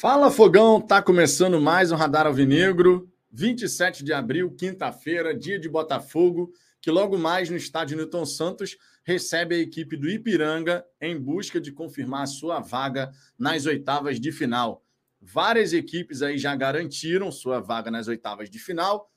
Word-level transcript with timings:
Fala 0.00 0.30
Fogão, 0.30 0.80
tá 0.80 1.02
começando 1.02 1.60
mais 1.60 1.92
um 1.92 1.94
Radar 1.94 2.26
Alvinegro, 2.26 3.12
27 3.30 4.02
de 4.02 4.14
abril, 4.14 4.50
quinta-feira, 4.50 5.36
dia 5.36 5.58
de 5.58 5.68
Botafogo, 5.68 6.54
que 6.80 6.90
logo 6.90 7.18
mais 7.18 7.50
no 7.50 7.56
estádio 7.56 7.98
Newton 7.98 8.24
Santos 8.24 8.78
recebe 9.04 9.54
a 9.54 9.58
equipe 9.58 9.98
do 9.98 10.08
Ipiranga 10.08 10.82
em 11.02 11.20
busca 11.20 11.60
de 11.60 11.70
confirmar 11.70 12.26
sua 12.28 12.60
vaga 12.60 13.12
nas 13.38 13.66
oitavas 13.66 14.18
de 14.18 14.32
final. 14.32 14.82
Várias 15.20 15.74
equipes 15.74 16.22
aí 16.22 16.38
já 16.38 16.56
garantiram 16.56 17.30
sua 17.30 17.60
vaga 17.60 17.90
nas 17.90 18.08
oitavas 18.08 18.48
de 18.48 18.58
final, 18.58 19.12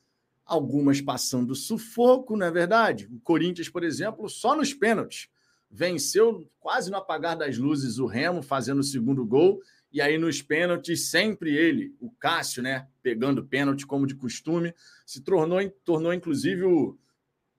algumas 0.46 1.00
passando 1.00 1.56
sufoco, 1.56 2.36
não 2.36 2.46
é 2.46 2.52
verdade? 2.52 3.08
O 3.10 3.22
Corinthians, 3.22 3.70
por 3.70 3.86
exemplo, 3.86 4.28
só 4.28 4.54
nos 4.54 4.74
pênaltis 4.74 5.30
venceu 5.72 6.46
quase 6.60 6.92
no 6.92 6.98
apagar 6.98 7.38
das 7.38 7.58
luzes 7.58 8.00
o 8.00 8.06
Remo 8.06 8.44
fazendo 8.44 8.80
o 8.80 8.84
segundo 8.84 9.26
gol 9.26 9.62
e 9.94 10.02
aí 10.02 10.18
nos 10.18 10.42
pênaltis, 10.42 11.12
sempre 11.12 11.56
ele, 11.56 11.96
o 12.00 12.10
Cássio, 12.10 12.64
né? 12.64 12.88
Pegando 13.04 13.46
pênalti 13.46 13.86
como 13.86 14.08
de 14.08 14.16
costume, 14.16 14.74
se 15.06 15.22
tornou, 15.22 15.60
tornou 15.86 16.12
inclusive 16.12 16.64
o 16.64 16.98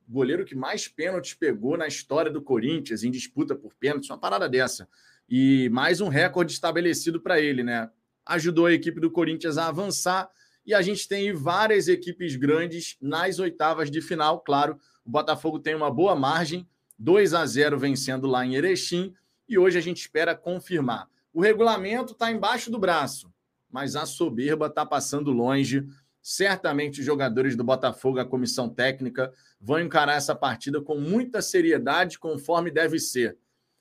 goleiro 0.08 0.44
que 0.44 0.56
mais 0.56 0.88
pênaltis 0.88 1.32
pegou 1.32 1.78
na 1.78 1.86
história 1.86 2.30
do 2.30 2.42
Corinthians, 2.42 3.04
em 3.04 3.10
disputa 3.10 3.54
por 3.54 3.72
pênaltis, 3.74 4.10
uma 4.10 4.18
parada 4.18 4.48
dessa. 4.48 4.88
E 5.28 5.68
mais 5.70 6.00
um 6.00 6.08
recorde 6.08 6.52
estabelecido 6.52 7.20
para 7.20 7.40
ele, 7.40 7.62
né? 7.62 7.88
Ajudou 8.26 8.66
a 8.66 8.72
equipe 8.72 9.00
do 9.00 9.12
Corinthians 9.12 9.56
a 9.56 9.68
avançar 9.68 10.28
e 10.66 10.74
a 10.74 10.82
gente 10.82 11.06
tem 11.06 11.32
várias 11.32 11.86
equipes 11.86 12.34
grandes 12.34 12.96
nas 13.00 13.38
oitavas 13.38 13.92
de 13.92 14.00
final. 14.00 14.40
Claro, 14.40 14.76
o 15.04 15.10
Botafogo 15.10 15.60
tem 15.60 15.76
uma 15.76 15.90
boa 15.90 16.16
margem, 16.16 16.68
2 16.98 17.32
a 17.32 17.46
0 17.46 17.78
vencendo 17.78 18.26
lá 18.26 18.44
em 18.44 18.56
Erechim, 18.56 19.14
e 19.48 19.56
hoje 19.56 19.78
a 19.78 19.80
gente 19.80 19.98
espera 19.98 20.34
confirmar. 20.34 21.08
O 21.34 21.40
regulamento 21.40 22.12
está 22.12 22.30
embaixo 22.30 22.70
do 22.70 22.78
braço, 22.78 23.28
mas 23.68 23.96
a 23.96 24.06
soberba 24.06 24.68
está 24.68 24.86
passando 24.86 25.32
longe. 25.32 25.84
Certamente 26.22 27.00
os 27.00 27.06
jogadores 27.06 27.56
do 27.56 27.64
Botafogo, 27.64 28.20
a 28.20 28.24
comissão 28.24 28.68
técnica, 28.68 29.32
vão 29.60 29.80
encarar 29.80 30.14
essa 30.14 30.32
partida 30.32 30.80
com 30.80 30.96
muita 30.96 31.42
seriedade, 31.42 32.20
conforme 32.20 32.70
deve 32.70 33.00
ser. 33.00 33.36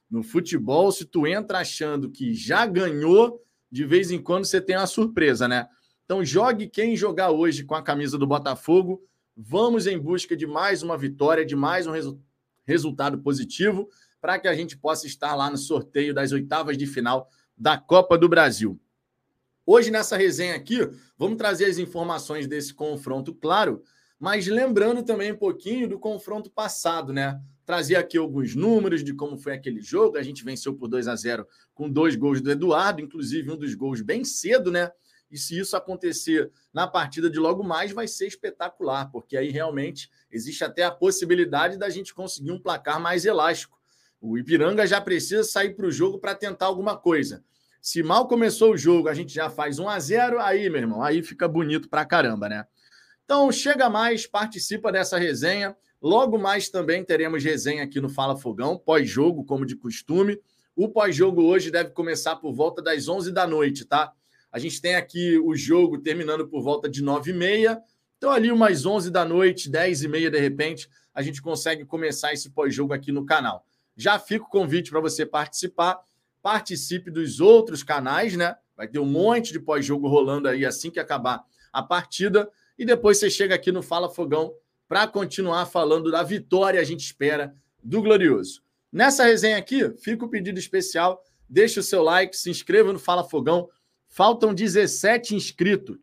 No 0.10 0.23
futebol, 0.23 0.92
se 0.92 1.06
tu 1.06 1.28
entra 1.28 1.60
achando 1.60 2.10
que 2.10 2.34
já 2.34 2.66
ganhou, 2.66 3.40
de 3.72 3.86
vez 3.86 4.10
em 4.10 4.20
quando 4.20 4.45
você 4.45 4.60
tem 4.60 4.76
uma 4.76 4.88
surpresa, 4.88 5.48
né? 5.48 5.67
Então 6.06 6.26
jogue 6.26 6.67
quem 6.67 6.95
jogar 6.95 7.30
hoje 7.30 7.64
com 7.64 7.76
a 7.76 7.84
camisa 7.84 8.17
do 8.17 8.26
Botafogo. 8.26 9.00
Vamos 9.38 9.86
em 9.86 9.98
busca 9.98 10.36
de 10.36 10.48
mais 10.48 10.82
uma 10.82 10.98
vitória, 10.98 11.45
de 11.45 11.56
mais 11.56 11.86
um 11.86 11.92
resu 11.92 12.20
resultado 12.66 13.20
positivo, 13.20 13.90
para 14.20 14.40
que 14.40 14.48
a 14.48 14.56
gente 14.56 14.76
possa 14.76 15.06
estar 15.06 15.36
lá 15.36 15.52
no 15.52 15.58
sorteio 15.58 16.14
das 16.14 16.32
oitavas 16.32 16.78
de 16.78 16.88
final 16.88 17.30
da 17.58 17.78
Copa 17.78 18.18
do 18.18 18.28
Brasil. 18.28 18.80
Hoje, 19.66 19.90
nessa 19.90 20.18
resenha 20.18 20.56
aqui, 20.56 20.80
vamos 21.18 21.38
trazer 21.38 21.66
as 21.66 21.78
informações 21.78 22.48
desse 22.48 22.73
confronto, 22.73 23.34
claro, 23.34 23.82
mas 24.20 24.48
lembrando 24.48 25.04
também 25.04 25.32
um 25.32 25.38
pouquinho 25.38 25.88
do 25.88 26.00
confronto 26.00 26.50
passado, 26.50 27.14
né? 27.14 27.42
Trazer 27.66 27.95
aqui 27.95 28.18
alguns 28.18 28.56
números 28.56 29.04
de 29.04 29.14
como 29.14 29.38
foi 29.38 29.54
aquele 29.54 29.82
jogo. 29.82 30.18
A 30.18 30.23
gente 30.23 30.44
venceu 30.44 30.73
por 30.73 30.88
2 30.88 31.08
a 31.08 31.16
0 31.16 31.48
com 31.73 31.90
dois 31.90 32.16
gols 32.16 32.42
do 32.42 32.52
Eduardo, 32.52 33.02
inclusive 33.02 33.52
um 33.52 33.58
dos 33.58 33.73
gols 33.73 34.02
bem 34.02 34.23
cedo, 34.23 34.70
né? 34.70 34.92
E 35.32 35.38
se 35.38 35.58
isso 35.58 35.76
acontecer 35.76 36.52
na 36.72 36.88
partida 36.88 37.30
de 37.30 37.40
logo 37.40 37.64
mais, 37.64 37.92
vai 37.92 38.08
ser 38.08 38.28
espetacular, 38.28 39.10
porque 39.12 39.36
aí 39.36 39.50
realmente 39.50 40.10
existe 40.30 40.64
até 40.64 40.84
a 40.84 40.92
possibilidade 40.92 41.78
da 41.78 41.90
gente 41.90 42.14
conseguir 42.14 42.52
um 42.52 42.62
placar 42.62 43.00
mais 43.00 43.26
elástico. 43.26 43.80
O 44.26 44.38
Ipiranga 44.38 44.88
já 44.88 45.02
precisa 45.02 45.44
sair 45.44 45.76
para 45.76 45.86
o 45.86 45.92
jogo 45.92 46.18
para 46.18 46.34
tentar 46.34 46.68
alguma 46.68 46.96
coisa. 46.96 47.44
Se 47.82 48.02
mal 48.02 48.26
começou 48.26 48.72
o 48.72 48.78
jogo, 48.78 49.10
a 49.10 49.14
gente 49.14 49.34
já 49.34 49.50
faz 49.50 49.80
1 49.80 49.90
a 49.90 50.00
0 50.00 50.40
aí, 50.40 50.70
meu 50.70 50.80
irmão, 50.80 51.04
aí 51.04 51.22
fica 51.22 51.46
bonito 51.46 51.90
pra 51.90 52.06
caramba, 52.06 52.48
né? 52.48 52.66
Então, 53.26 53.52
chega 53.52 53.90
mais, 53.90 54.26
participa 54.26 54.94
dessa 54.94 55.18
resenha. 55.18 55.76
Logo 56.02 56.38
mais 56.38 56.70
também 56.70 57.04
teremos 57.04 57.44
resenha 57.44 57.83
aqui 57.83 58.00
no 58.00 58.08
Fala 58.08 58.38
Fogão, 58.38 58.78
pós-jogo, 58.78 59.44
como 59.44 59.66
de 59.66 59.76
costume. 59.76 60.39
O 60.73 60.88
pós-jogo 60.88 61.44
hoje 61.44 61.70
deve 61.70 61.89
começar 61.89 62.38
por 62.38 62.54
volta 62.54 62.82
das 62.82 63.10
11 63.10 63.30
da 63.30 63.45
noite, 63.45 63.83
tá? 63.83 64.14
A 64.50 64.58
gente 64.58 64.82
tem 64.82 64.95
aqui 64.95 65.38
o 65.38 65.54
jogo 65.54 65.98
terminando 65.98 66.48
por 66.48 66.64
volta 66.64 66.89
de 66.89 67.04
9 67.04 67.32
e 67.32 67.33
meia. 67.33 67.82
Então, 68.17 68.32
ali 68.32 68.50
umas 68.50 68.86
11 68.86 69.12
da 69.12 69.26
noite, 69.26 69.70
10 69.70 70.04
e 70.04 70.08
meia, 70.08 70.32
de 70.32 70.39
repente, 70.39 70.88
a 71.14 71.22
gente 71.22 71.42
consegue 71.42 71.83
começar 71.83 72.32
esse 72.32 72.50
pós-jogo 72.52 72.94
aqui 72.94 73.12
no 73.12 73.26
canal. 73.26 73.66
Já 73.95 74.17
fica 74.20 74.45
o 74.45 74.49
convite 74.49 74.89
para 74.89 74.99
você 74.99 75.26
participar. 75.26 75.99
Participe 76.42 77.09
dos 77.09 77.39
outros 77.39 77.83
canais, 77.83 78.36
né? 78.36 78.55
Vai 78.76 78.87
ter 78.87 78.99
um 78.99 79.05
monte 79.05 79.54
de 79.54 79.59
pós-jogo 79.59 80.08
rolando 80.08 80.48
aí 80.48 80.65
assim 80.65 80.89
que 80.89 80.99
acabar 80.99 81.43
a 81.71 81.81
partida. 81.81 82.49
E 82.77 82.86
depois 82.86 83.17
você 83.17 83.30
chega 83.30 83.55
aqui 83.55 83.71
no 83.71 83.83
Fala 83.83 84.09
Fogão 84.09 84.53
para 84.87 85.08
continuar 85.08 85.65
falando 85.65 86.11
da 86.11 86.23
vitória, 86.23 86.80
a 86.80 86.83
gente 86.83 87.02
espera, 87.02 87.55
do 87.82 88.02
Glorioso. 88.02 88.61
Nessa 88.92 89.23
resenha 89.23 89.58
aqui, 89.58 89.89
fica 89.98 90.26
o 90.26 90.30
pedido 90.30 90.59
especial. 90.59 91.23
Deixe 91.49 91.80
o 91.80 91.83
seu 91.83 92.03
like, 92.03 92.36
se 92.36 92.49
inscreva 92.49 92.92
no 92.92 92.99
Fala 92.99 93.23
Fogão. 93.23 93.70
Faltam 94.08 94.53
17 94.53 95.36
inscritos. 95.36 95.98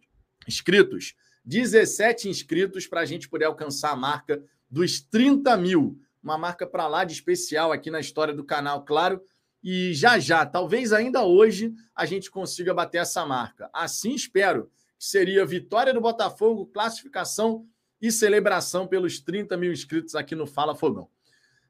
inscritos 0.46 1.14
17 1.44 2.28
inscritos 2.28 2.86
para 2.86 3.00
a 3.00 3.04
gente 3.04 3.28
poder 3.28 3.46
alcançar 3.46 3.90
a 3.90 3.96
marca 3.96 4.42
dos 4.70 5.00
30 5.00 5.56
mil 5.56 5.98
uma 6.22 6.36
marca 6.36 6.66
para 6.66 6.86
lá 6.86 7.04
de 7.04 7.12
especial 7.12 7.72
aqui 7.72 7.90
na 7.90 8.00
história 8.00 8.34
do 8.34 8.44
canal, 8.44 8.84
claro. 8.84 9.22
E 9.62 9.92
já 9.92 10.18
já, 10.18 10.46
talvez 10.46 10.92
ainda 10.92 11.22
hoje, 11.22 11.74
a 11.94 12.06
gente 12.06 12.30
consiga 12.30 12.72
bater 12.72 12.98
essa 12.98 13.26
marca. 13.26 13.68
Assim 13.72 14.14
espero 14.14 14.70
que 14.98 15.04
seria 15.04 15.44
vitória 15.44 15.92
do 15.92 16.00
Botafogo, 16.00 16.66
classificação 16.66 17.66
e 18.00 18.10
celebração 18.10 18.86
pelos 18.86 19.20
30 19.20 19.56
mil 19.56 19.72
inscritos 19.72 20.14
aqui 20.14 20.34
no 20.34 20.46
Fala 20.46 20.74
Fogão. 20.74 21.08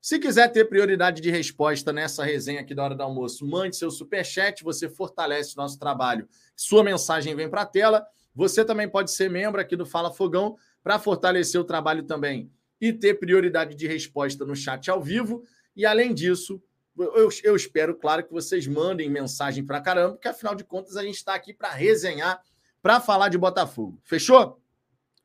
Se 0.00 0.18
quiser 0.18 0.48
ter 0.48 0.64
prioridade 0.66 1.20
de 1.20 1.30
resposta 1.30 1.92
nessa 1.92 2.24
resenha 2.24 2.60
aqui 2.60 2.74
da 2.74 2.84
hora 2.84 2.94
do 2.94 3.02
almoço, 3.02 3.46
mande 3.46 3.76
seu 3.76 3.90
superchat, 3.90 4.64
você 4.64 4.88
fortalece 4.88 5.54
o 5.54 5.56
nosso 5.58 5.78
trabalho. 5.78 6.28
Sua 6.56 6.82
mensagem 6.82 7.34
vem 7.34 7.50
para 7.50 7.62
a 7.62 7.66
tela. 7.66 8.06
Você 8.34 8.64
também 8.64 8.88
pode 8.88 9.10
ser 9.10 9.28
membro 9.28 9.60
aqui 9.60 9.76
do 9.76 9.84
Fala 9.84 10.10
Fogão 10.10 10.56
para 10.82 10.98
fortalecer 10.98 11.60
o 11.60 11.64
trabalho 11.64 12.04
também 12.04 12.50
e 12.80 12.92
ter 12.92 13.14
prioridade 13.14 13.74
de 13.74 13.86
resposta 13.86 14.44
no 14.44 14.56
chat 14.56 14.90
ao 14.90 15.02
vivo. 15.02 15.44
E 15.76 15.84
além 15.84 16.14
disso, 16.14 16.62
eu, 16.96 17.28
eu 17.44 17.56
espero, 17.56 17.94
claro, 17.94 18.24
que 18.24 18.32
vocês 18.32 18.66
mandem 18.66 19.08
mensagem 19.08 19.64
para 19.64 19.80
caramba, 19.80 20.14
porque 20.14 20.28
afinal 20.28 20.54
de 20.54 20.64
contas 20.64 20.96
a 20.96 21.02
gente 21.02 21.16
está 21.16 21.34
aqui 21.34 21.52
para 21.52 21.70
resenhar, 21.70 22.42
para 22.82 23.00
falar 23.00 23.28
de 23.28 23.38
Botafogo. 23.38 24.00
Fechou? 24.04 24.60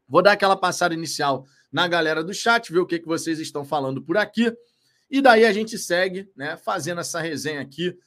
Vou 0.07 0.21
dar 0.21 0.33
aquela 0.33 0.55
passada 0.55 0.93
inicial 0.93 1.45
na 1.71 1.87
galera 1.87 2.23
do 2.23 2.33
chat, 2.33 2.71
ver 2.71 2.79
o 2.79 2.85
que, 2.85 2.99
que 2.99 3.07
vocês 3.07 3.39
estão 3.39 3.65
falando 3.65 4.01
por 4.01 4.17
aqui. 4.17 4.55
E 5.09 5.21
daí 5.21 5.45
a 5.45 5.51
gente 5.51 5.77
segue, 5.77 6.29
né, 6.35 6.57
fazendo 6.57 7.01
essa 7.01 7.19
resenha 7.19 7.61
aqui. 7.61 7.97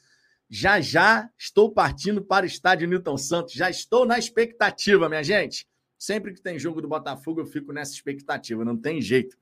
Já 0.49 0.81
já 0.81 1.29
estou 1.37 1.71
partindo 1.71 2.23
para 2.23 2.45
o 2.45 2.47
estádio 2.47 2.87
Newton 2.87 3.17
Santos. 3.17 3.53
Já 3.53 3.69
estou 3.69 4.05
na 4.05 4.17
expectativa, 4.17 5.07
minha 5.07 5.23
gente. 5.23 5.67
Sempre 5.99 6.33
que 6.33 6.41
tem 6.41 6.57
jogo 6.57 6.81
do 6.81 6.87
Botafogo, 6.87 7.41
eu 7.41 7.45
fico 7.45 7.73
nessa 7.73 7.91
expectativa, 7.91 8.63
não 8.63 8.77
tem 8.77 9.01
jeito. 9.01 9.37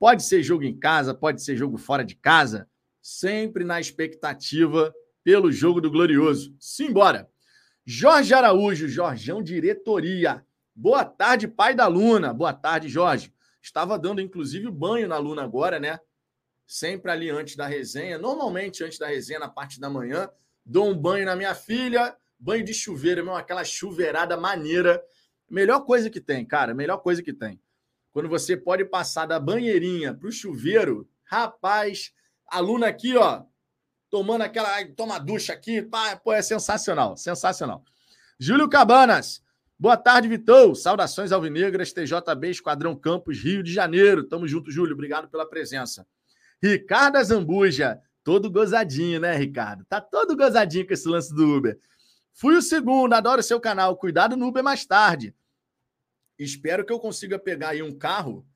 Pode 0.00 0.24
ser 0.24 0.42
jogo 0.42 0.64
em 0.64 0.76
casa, 0.76 1.14
pode 1.14 1.40
ser 1.40 1.56
jogo 1.56 1.78
fora 1.78 2.04
de 2.04 2.16
casa, 2.16 2.68
sempre 3.00 3.62
na 3.62 3.80
expectativa 3.80 4.92
pelo 5.22 5.52
jogo 5.52 5.80
do 5.80 5.88
Glorioso. 5.88 6.56
Simbora! 6.58 7.30
Jorge 7.86 8.34
Araújo, 8.34 8.88
Jorjão 8.88 9.40
Diretoria. 9.40 10.44
Boa 10.74 11.04
tarde, 11.04 11.46
pai 11.46 11.72
da 11.72 11.86
Luna. 11.86 12.34
Boa 12.34 12.52
tarde, 12.52 12.88
Jorge. 12.88 13.32
Estava 13.62 13.96
dando, 13.96 14.20
inclusive, 14.20 14.68
banho 14.70 15.06
na 15.06 15.18
Luna 15.18 15.44
agora, 15.44 15.78
né? 15.78 16.00
Sempre 16.66 17.12
ali 17.12 17.30
antes 17.30 17.54
da 17.54 17.68
resenha. 17.68 18.18
Normalmente, 18.18 18.82
antes 18.82 18.98
da 18.98 19.06
resenha, 19.06 19.38
na 19.38 19.48
parte 19.48 19.78
da 19.78 19.88
manhã, 19.88 20.28
dou 20.66 20.90
um 20.90 20.96
banho 20.96 21.26
na 21.26 21.36
minha 21.36 21.54
filha. 21.54 22.16
Banho 22.38 22.64
de 22.64 22.74
chuveiro, 22.74 23.22
mesmo 23.22 23.36
aquela 23.36 23.62
chuveirada 23.62 24.36
maneira 24.36 25.00
Melhor 25.52 25.80
coisa 25.80 26.08
que 26.08 26.18
tem, 26.18 26.46
cara, 26.46 26.72
melhor 26.72 26.96
coisa 26.96 27.22
que 27.22 27.30
tem. 27.30 27.60
Quando 28.10 28.26
você 28.26 28.56
pode 28.56 28.86
passar 28.86 29.26
da 29.26 29.38
banheirinha 29.38 30.14
para 30.14 30.26
o 30.26 30.32
chuveiro, 30.32 31.06
rapaz, 31.24 32.10
aluna 32.50 32.86
aqui, 32.86 33.14
ó, 33.18 33.42
tomando 34.08 34.40
aquela. 34.40 34.82
Toma 34.96 35.18
ducha 35.18 35.52
aqui, 35.52 35.86
pô, 36.24 36.32
é 36.32 36.40
sensacional, 36.40 37.18
sensacional. 37.18 37.84
Júlio 38.38 38.66
Cabanas, 38.66 39.44
boa 39.78 39.98
tarde, 39.98 40.26
Vitor. 40.26 40.74
Saudações 40.74 41.32
Alvinegras, 41.32 41.92
TJB, 41.92 42.48
Esquadrão 42.48 42.96
Campos, 42.96 43.44
Rio 43.44 43.62
de 43.62 43.74
Janeiro. 43.74 44.24
Tamo 44.24 44.48
junto, 44.48 44.70
Júlio, 44.70 44.94
obrigado 44.94 45.28
pela 45.28 45.46
presença. 45.46 46.06
Ricardo 46.62 47.16
Azambuja, 47.16 48.00
todo 48.24 48.50
gozadinho, 48.50 49.20
né, 49.20 49.36
Ricardo? 49.36 49.84
Tá 49.84 50.00
todo 50.00 50.34
gozadinho 50.34 50.86
com 50.86 50.94
esse 50.94 51.06
lance 51.06 51.34
do 51.34 51.58
Uber. 51.58 51.78
Fui 52.32 52.56
o 52.56 52.62
segundo, 52.62 53.12
adoro 53.12 53.42
seu 53.42 53.60
canal. 53.60 53.94
Cuidado 53.98 54.34
no 54.34 54.46
Uber 54.46 54.64
mais 54.64 54.86
tarde. 54.86 55.34
Espero 56.42 56.84
que 56.84 56.92
eu 56.92 56.98
consiga 56.98 57.38
pegar 57.38 57.70
aí 57.70 57.82
um 57.82 57.96
carro 57.96 58.46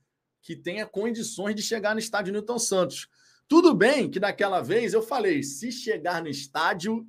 que 0.42 0.54
tenha 0.54 0.86
condições 0.86 1.54
de 1.54 1.62
chegar 1.62 1.94
no 1.94 1.98
estádio 1.98 2.32
Newton 2.32 2.58
Santos. 2.58 3.08
Tudo 3.48 3.74
bem 3.74 4.10
que 4.10 4.20
daquela 4.20 4.60
vez 4.60 4.92
eu 4.92 5.02
falei, 5.02 5.42
se 5.42 5.70
chegar 5.70 6.22
no 6.22 6.28
estádio, 6.28 7.06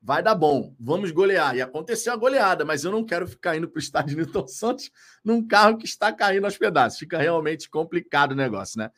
vai 0.00 0.22
dar 0.22 0.34
bom, 0.34 0.74
vamos 0.78 1.10
golear. 1.10 1.54
E 1.54 1.60
aconteceu 1.60 2.12
a 2.12 2.16
goleada, 2.16 2.64
mas 2.64 2.84
eu 2.84 2.90
não 2.90 3.04
quero 3.04 3.26
ficar 3.26 3.56
indo 3.56 3.68
para 3.68 3.78
o 3.78 3.82
estádio 3.82 4.16
Newton 4.16 4.46
Santos 4.46 4.90
num 5.24 5.46
carro 5.46 5.76
que 5.76 5.84
está 5.84 6.12
caindo 6.12 6.44
aos 6.44 6.56
pedaços. 6.56 6.98
Fica 6.98 7.18
realmente 7.18 7.68
complicado 7.68 8.32
o 8.32 8.36
negócio, 8.36 8.78
né? 8.78 8.90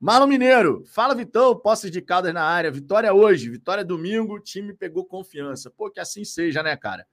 Marlon 0.00 0.26
Mineiro, 0.26 0.82
fala 0.84 1.14
Vitão, 1.14 1.56
posses 1.56 1.88
de 1.88 2.02
Caldas 2.02 2.34
na 2.34 2.42
área, 2.42 2.72
vitória 2.72 3.14
hoje, 3.14 3.48
vitória 3.48 3.84
domingo, 3.84 4.34
o 4.34 4.40
time 4.40 4.74
pegou 4.74 5.04
confiança. 5.04 5.70
Pô, 5.70 5.88
que 5.88 6.00
assim 6.00 6.24
seja, 6.24 6.60
né, 6.60 6.76
cara? 6.76 7.06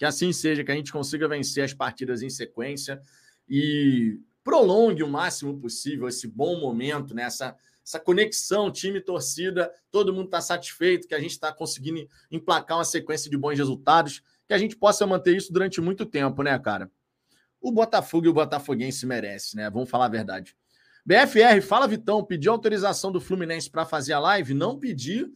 Que 0.00 0.06
assim 0.06 0.32
seja, 0.32 0.64
que 0.64 0.72
a 0.72 0.74
gente 0.74 0.90
consiga 0.90 1.28
vencer 1.28 1.62
as 1.62 1.74
partidas 1.74 2.22
em 2.22 2.30
sequência 2.30 3.02
e 3.46 4.18
prolongue 4.42 5.02
o 5.02 5.06
máximo 5.06 5.60
possível 5.60 6.08
esse 6.08 6.26
bom 6.26 6.58
momento, 6.58 7.14
né? 7.14 7.24
essa, 7.24 7.54
essa 7.84 8.00
conexão 8.00 8.72
time-torcida, 8.72 9.70
todo 9.90 10.10
mundo 10.10 10.24
está 10.24 10.40
satisfeito, 10.40 11.06
que 11.06 11.14
a 11.14 11.20
gente 11.20 11.32
está 11.32 11.52
conseguindo 11.52 12.08
emplacar 12.30 12.78
uma 12.78 12.84
sequência 12.84 13.30
de 13.30 13.36
bons 13.36 13.58
resultados, 13.58 14.22
que 14.48 14.54
a 14.54 14.58
gente 14.58 14.74
possa 14.74 15.06
manter 15.06 15.36
isso 15.36 15.52
durante 15.52 15.82
muito 15.82 16.06
tempo, 16.06 16.42
né, 16.42 16.58
cara? 16.58 16.90
O 17.60 17.70
Botafogo 17.70 18.24
e 18.24 18.30
o 18.30 18.32
Botafoguense 18.32 19.04
merece, 19.04 19.54
né? 19.54 19.68
Vamos 19.68 19.90
falar 19.90 20.06
a 20.06 20.08
verdade. 20.08 20.56
BFR, 21.04 21.60
fala 21.62 21.86
Vitão, 21.86 22.24
pediu 22.24 22.52
autorização 22.52 23.12
do 23.12 23.20
Fluminense 23.20 23.68
para 23.68 23.84
fazer 23.84 24.14
a 24.14 24.18
live? 24.18 24.54
Não 24.54 24.78
pedi. 24.78 25.30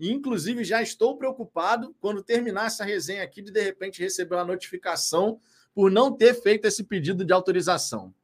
Inclusive, 0.00 0.64
já 0.64 0.80
estou 0.80 1.18
preocupado 1.18 1.94
quando 2.00 2.22
terminar 2.22 2.66
essa 2.66 2.84
resenha 2.84 3.22
aqui 3.22 3.42
de 3.42 3.52
de 3.52 3.62
repente 3.62 4.00
receber 4.00 4.36
uma 4.36 4.44
notificação 4.44 5.38
por 5.74 5.90
não 5.90 6.16
ter 6.16 6.34
feito 6.34 6.64
esse 6.64 6.84
pedido 6.84 7.24
de 7.24 7.32
autorização. 7.32 8.14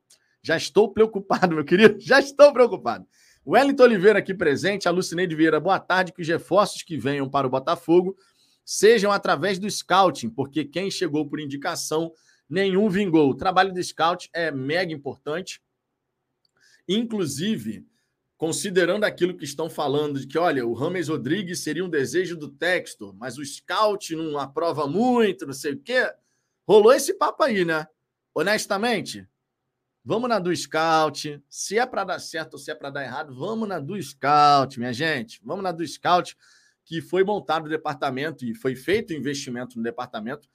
Já 0.42 0.56
estou 0.56 0.92
preocupado, 0.92 1.52
meu 1.54 1.64
querido. 1.64 2.00
Já 2.00 2.18
estou 2.18 2.52
preocupado. 2.52 3.06
Wellington 3.46 3.82
Oliveira 3.82 4.18
aqui 4.18 4.32
presente, 4.32 4.88
a 4.88 4.90
Lucineide 4.90 5.36
Vieira, 5.36 5.60
boa 5.60 5.78
tarde. 5.78 6.12
Que 6.12 6.22
os 6.22 6.28
reforços 6.28 6.82
que 6.82 6.96
venham 6.96 7.28
para 7.28 7.46
o 7.46 7.50
Botafogo 7.50 8.16
sejam 8.64 9.12
através 9.12 9.58
do 9.58 9.70
scouting, 9.70 10.30
porque 10.30 10.64
quem 10.64 10.90
chegou 10.90 11.28
por 11.28 11.38
indicação, 11.38 12.12
nenhum 12.48 12.88
vingou. 12.88 13.30
O 13.30 13.36
trabalho 13.36 13.72
do 13.72 13.82
scout 13.82 14.28
é 14.32 14.50
mega 14.50 14.92
importante. 14.92 15.60
Inclusive, 16.88 17.86
considerando 18.36 19.04
aquilo 19.04 19.36
que 19.36 19.44
estão 19.44 19.68
falando, 19.70 20.20
de 20.20 20.26
que, 20.26 20.38
olha, 20.38 20.66
o 20.66 20.74
Rames 20.74 21.08
Rodrigues 21.08 21.60
seria 21.60 21.84
um 21.84 21.88
desejo 21.88 22.36
do 22.36 22.48
Textor, 22.48 23.14
mas 23.14 23.38
o 23.38 23.44
scout 23.44 24.14
não 24.14 24.38
aprova 24.38 24.86
muito, 24.86 25.46
não 25.46 25.54
sei 25.54 25.72
o 25.72 25.78
quê. 25.78 26.12
Rolou 26.66 26.92
esse 26.92 27.14
papo 27.14 27.42
aí, 27.42 27.64
né? 27.64 27.86
Honestamente, 28.34 29.26
vamos 30.04 30.28
na 30.28 30.38
do 30.38 30.54
scout. 30.54 31.42
Se 31.48 31.78
é 31.78 31.86
para 31.86 32.04
dar 32.04 32.18
certo 32.18 32.54
ou 32.54 32.58
se 32.58 32.70
é 32.70 32.74
para 32.74 32.90
dar 32.90 33.04
errado, 33.04 33.34
vamos 33.34 33.68
na 33.68 33.78
do 33.78 34.00
scout, 34.02 34.78
minha 34.78 34.92
gente. 34.92 35.40
Vamos 35.42 35.62
na 35.62 35.72
do 35.72 35.86
scout, 35.86 36.36
que 36.84 37.00
foi 37.00 37.24
montado 37.24 37.66
o 37.66 37.70
departamento 37.70 38.44
e 38.44 38.54
foi 38.54 38.76
feito 38.76 39.10
o 39.10 39.16
investimento 39.16 39.76
no 39.76 39.82
departamento 39.82 40.46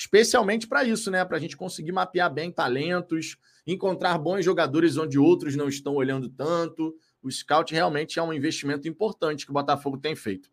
especialmente 0.00 0.66
para 0.66 0.82
isso, 0.82 1.10
né? 1.10 1.22
Para 1.26 1.36
a 1.36 1.40
gente 1.40 1.56
conseguir 1.56 1.92
mapear 1.92 2.32
bem 2.32 2.50
talentos, 2.50 3.36
encontrar 3.66 4.16
bons 4.16 4.42
jogadores 4.42 4.96
onde 4.96 5.18
outros 5.18 5.56
não 5.56 5.68
estão 5.68 5.94
olhando 5.94 6.26
tanto. 6.26 6.96
O 7.22 7.30
scout 7.30 7.72
realmente 7.74 8.18
é 8.18 8.22
um 8.22 8.32
investimento 8.32 8.88
importante 8.88 9.44
que 9.44 9.50
o 9.50 9.54
Botafogo 9.54 9.98
tem 9.98 10.16
feito. 10.16 10.50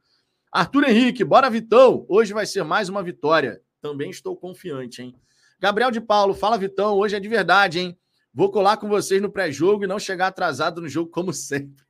Arthur 0.52 0.90
Henrique, 0.90 1.24
bora 1.24 1.50
Vitão! 1.50 2.06
Hoje 2.10 2.34
vai 2.34 2.46
ser 2.46 2.64
mais 2.64 2.90
uma 2.90 3.02
vitória. 3.02 3.62
Também 3.82 4.10
estou 4.10 4.36
confiante, 4.36 5.02
hein? 5.02 5.16
Gabriel 5.60 5.92
de 5.92 6.02
Paulo, 6.02 6.34
fala 6.34 6.58
Vitão, 6.58 6.98
hoje 6.98 7.16
é 7.16 7.20
de 7.20 7.28
verdade, 7.28 7.80
hein? 7.80 7.98
Vou 8.34 8.52
colar 8.52 8.78
com 8.78 8.88
vocês 8.88 9.22
no 9.22 9.32
pré-jogo 9.32 9.84
e 9.84 9.88
não 9.88 9.98
chegar 9.98 10.28
atrasado 10.28 10.82
no 10.82 10.90
jogo, 10.90 11.10
como 11.10 11.32
sempre. 11.34 11.86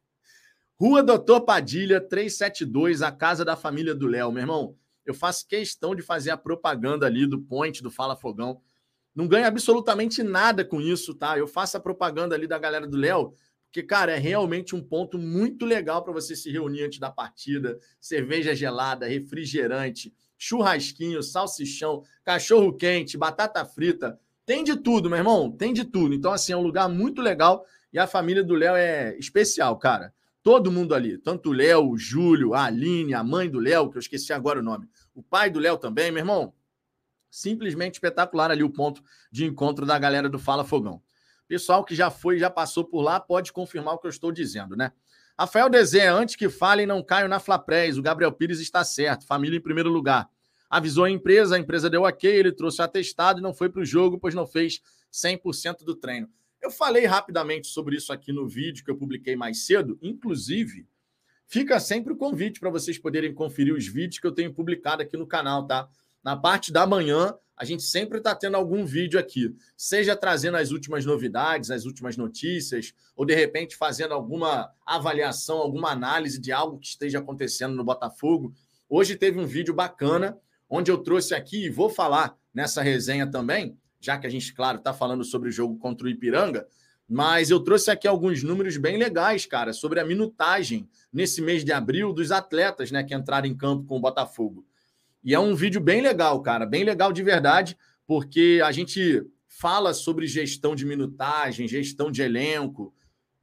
Rua 0.79 1.01
Doutor 1.01 1.41
Padilha, 1.41 2.00
372, 2.00 3.01
a 3.01 3.12
casa 3.12 3.44
da 3.44 3.56
família 3.56 3.95
do 3.95 4.06
Léo. 4.06 4.31
Meu 4.31 4.41
irmão, 4.41 4.75
eu 5.03 5.13
faço 5.13 5.47
questão 5.47 5.95
de 5.95 6.03
fazer 6.03 6.29
a 6.29 6.38
propaganda 6.38 7.07
ali 7.07 7.25
do 7.25 7.41
Point, 7.41 7.81
do 7.81 7.89
Fala 7.89 8.15
Fogão. 8.15 8.62
Não 9.15 9.27
ganho 9.27 9.47
absolutamente 9.47 10.21
nada 10.21 10.63
com 10.63 10.79
isso, 10.79 11.15
tá? 11.15 11.35
Eu 11.38 11.47
faço 11.47 11.77
a 11.77 11.79
propaganda 11.79 12.35
ali 12.35 12.45
da 12.45 12.59
galera 12.59 12.85
do 12.85 12.95
Léo, 12.95 13.33
porque, 13.67 13.83
cara, 13.83 14.13
é 14.13 14.17
realmente 14.17 14.75
um 14.75 14.81
ponto 14.81 15.17
muito 15.17 15.65
legal 15.65 16.03
para 16.03 16.13
você 16.13 16.35
se 16.35 16.51
reunir 16.51 16.83
antes 16.83 16.99
da 16.99 17.11
partida. 17.11 17.77
Cerveja 17.99 18.55
gelada, 18.55 19.07
refrigerante, 19.07 20.13
churrasquinho, 20.37 21.21
salsichão, 21.21 22.03
cachorro 22.23 22.73
quente, 22.73 23.17
batata 23.17 23.63
frita. 23.65 24.19
Tem 24.45 24.63
de 24.63 24.77
tudo, 24.77 25.09
meu 25.09 25.17
irmão. 25.17 25.51
Tem 25.51 25.73
de 25.73 25.83
tudo. 25.83 26.15
Então, 26.15 26.31
assim, 26.31 26.53
é 26.53 26.57
um 26.57 26.63
lugar 26.63 26.87
muito 26.87 27.21
legal 27.21 27.65
e 27.91 27.99
a 27.99 28.07
família 28.07 28.43
do 28.43 28.55
Léo 28.55 28.75
é 28.75 29.17
especial, 29.17 29.77
cara. 29.77 30.13
Todo 30.41 30.71
mundo 30.71 30.95
ali, 30.95 31.17
tanto 31.17 31.49
o 31.49 31.53
Léo, 31.53 31.89
o 31.89 31.97
Júlio, 31.97 32.53
a 32.53 32.63
Aline, 32.65 33.13
a 33.13 33.23
mãe 33.23 33.49
do 33.49 33.59
Léo, 33.59 33.89
que 33.89 33.97
eu 33.97 33.99
esqueci 33.99 34.31
agora 34.31 34.59
o 34.59 34.63
nome, 34.63 34.87
o 35.13 35.21
pai 35.21 35.49
do 35.49 35.59
Léo 35.59 35.77
também, 35.77 36.09
meu 36.09 36.21
irmão. 36.21 36.53
Simplesmente 37.29 37.95
espetacular 37.95 38.49
ali 38.49 38.63
o 38.63 38.69
ponto 38.69 39.03
de 39.29 39.45
encontro 39.45 39.85
da 39.85 39.99
galera 39.99 40.29
do 40.29 40.39
Fala 40.39 40.63
Fogão. 40.63 41.01
Pessoal 41.47 41.83
que 41.83 41.95
já 41.95 42.09
foi, 42.09 42.38
já 42.38 42.49
passou 42.49 42.83
por 42.83 43.01
lá, 43.01 43.19
pode 43.19 43.53
confirmar 43.53 43.95
o 43.95 43.97
que 43.97 44.07
eu 44.07 44.11
estou 44.11 44.31
dizendo, 44.31 44.75
né? 44.75 44.91
Rafael 45.39 45.69
Dezé, 45.69 46.07
antes 46.07 46.35
que 46.35 46.49
falem, 46.49 46.88
não 46.88 47.03
caiam 47.03 47.27
na 47.27 47.39
Flaprés. 47.39 47.97
O 47.97 48.01
Gabriel 48.01 48.31
Pires 48.31 48.59
está 48.59 48.83
certo. 48.83 49.27
Família 49.27 49.57
em 49.57 49.61
primeiro 49.61 49.89
lugar. 49.89 50.27
Avisou 50.67 51.03
a 51.03 51.11
empresa, 51.11 51.55
a 51.55 51.59
empresa 51.59 51.89
deu 51.89 52.01
ok, 52.01 52.29
ele 52.29 52.51
trouxe 52.51 52.81
o 52.81 52.83
atestado 52.83 53.39
e 53.39 53.44
não 53.44 53.53
foi 53.53 53.69
para 53.69 53.81
o 53.81 53.85
jogo, 53.85 54.19
pois 54.19 54.33
não 54.33 54.47
fez 54.47 54.81
100% 55.13 55.83
do 55.83 55.95
treino. 55.95 56.27
Eu 56.61 56.71
falei 56.71 57.05
rapidamente 57.05 57.67
sobre 57.67 57.95
isso 57.95 58.11
aqui 58.11 58.33
no 58.33 58.47
vídeo 58.47 58.83
que 58.83 58.89
eu 58.89 58.97
publiquei 58.97 59.35
mais 59.35 59.65
cedo. 59.65 59.97
Inclusive, 60.01 60.88
fica 61.45 61.79
sempre 61.79 62.13
o 62.13 62.17
convite 62.17 62.59
para 62.59 62.71
vocês 62.71 62.97
poderem 62.97 63.33
conferir 63.33 63.73
os 63.73 63.88
vídeos 63.88 64.19
que 64.19 64.27
eu 64.27 64.31
tenho 64.31 64.53
publicado 64.53 65.03
aqui 65.03 65.15
no 65.15 65.27
canal, 65.27 65.65
tá? 65.67 65.88
Na 66.23 66.35
parte 66.35 66.71
da 66.71 66.85
manhã, 66.85 67.33
a 67.55 67.65
gente 67.65 67.83
sempre 67.83 68.19
está 68.19 68.35
tendo 68.35 68.55
algum 68.55 68.85
vídeo 68.85 69.19
aqui, 69.19 69.55
seja 69.75 70.15
trazendo 70.15 70.57
as 70.57 70.71
últimas 70.71 71.05
novidades, 71.05 71.71
as 71.71 71.85
últimas 71.85 72.17
notícias, 72.17 72.93
ou 73.15 73.25
de 73.25 73.33
repente 73.33 73.75
fazendo 73.75 74.13
alguma 74.13 74.71
avaliação, 74.85 75.57
alguma 75.57 75.91
análise 75.91 76.39
de 76.39 76.51
algo 76.51 76.79
que 76.79 76.87
esteja 76.87 77.19
acontecendo 77.19 77.75
no 77.75 77.83
Botafogo. 77.83 78.53
Hoje 78.89 79.15
teve 79.15 79.39
um 79.39 79.45
vídeo 79.45 79.73
bacana, 79.73 80.37
onde 80.69 80.91
eu 80.91 80.97
trouxe 80.97 81.33
aqui 81.33 81.65
e 81.65 81.69
vou 81.69 81.89
falar 81.89 82.37
nessa 82.53 82.81
resenha 82.81 83.25
também 83.25 83.77
já 83.99 84.17
que 84.17 84.27
a 84.27 84.29
gente, 84.29 84.53
claro, 84.53 84.77
está 84.77 84.93
falando 84.93 85.23
sobre 85.23 85.49
o 85.49 85.51
jogo 85.51 85.77
contra 85.77 86.07
o 86.07 86.09
Ipiranga, 86.09 86.67
mas 87.07 87.49
eu 87.49 87.59
trouxe 87.59 87.89
aqui 87.89 88.07
alguns 88.07 88.43
números 88.43 88.77
bem 88.77 88.97
legais, 88.97 89.45
cara, 89.45 89.71
sobre 89.73 89.99
a 89.99 90.05
minutagem 90.05 90.89
nesse 91.11 91.41
mês 91.41 91.63
de 91.63 91.71
abril 91.71 92.11
dos 92.13 92.31
atletas 92.31 92.91
né, 92.91 93.03
que 93.03 93.15
entraram 93.15 93.47
em 93.47 93.55
campo 93.55 93.85
com 93.85 93.97
o 93.97 94.01
Botafogo. 94.01 94.65
E 95.23 95.33
é 95.33 95.39
um 95.39 95.55
vídeo 95.55 95.81
bem 95.81 96.01
legal, 96.01 96.41
cara, 96.41 96.65
bem 96.65 96.83
legal 96.83 97.11
de 97.11 97.23
verdade, 97.23 97.77
porque 98.05 98.61
a 98.63 98.71
gente 98.71 99.23
fala 99.47 99.93
sobre 99.93 100.27
gestão 100.27 100.75
de 100.75 100.86
minutagem, 100.86 101.67
gestão 101.67 102.12
de 102.12 102.21
elenco, 102.21 102.93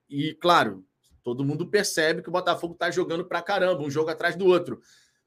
e, 0.08 0.34
claro, 0.34 0.84
todo 1.22 1.44
mundo 1.44 1.66
percebe 1.66 2.22
que 2.22 2.28
o 2.28 2.32
Botafogo 2.32 2.74
está 2.74 2.90
jogando 2.90 3.24
pra 3.24 3.42
caramba, 3.42 3.82
um 3.82 3.90
jogo 3.90 4.10
atrás 4.10 4.36
do 4.36 4.46
outro. 4.46 4.80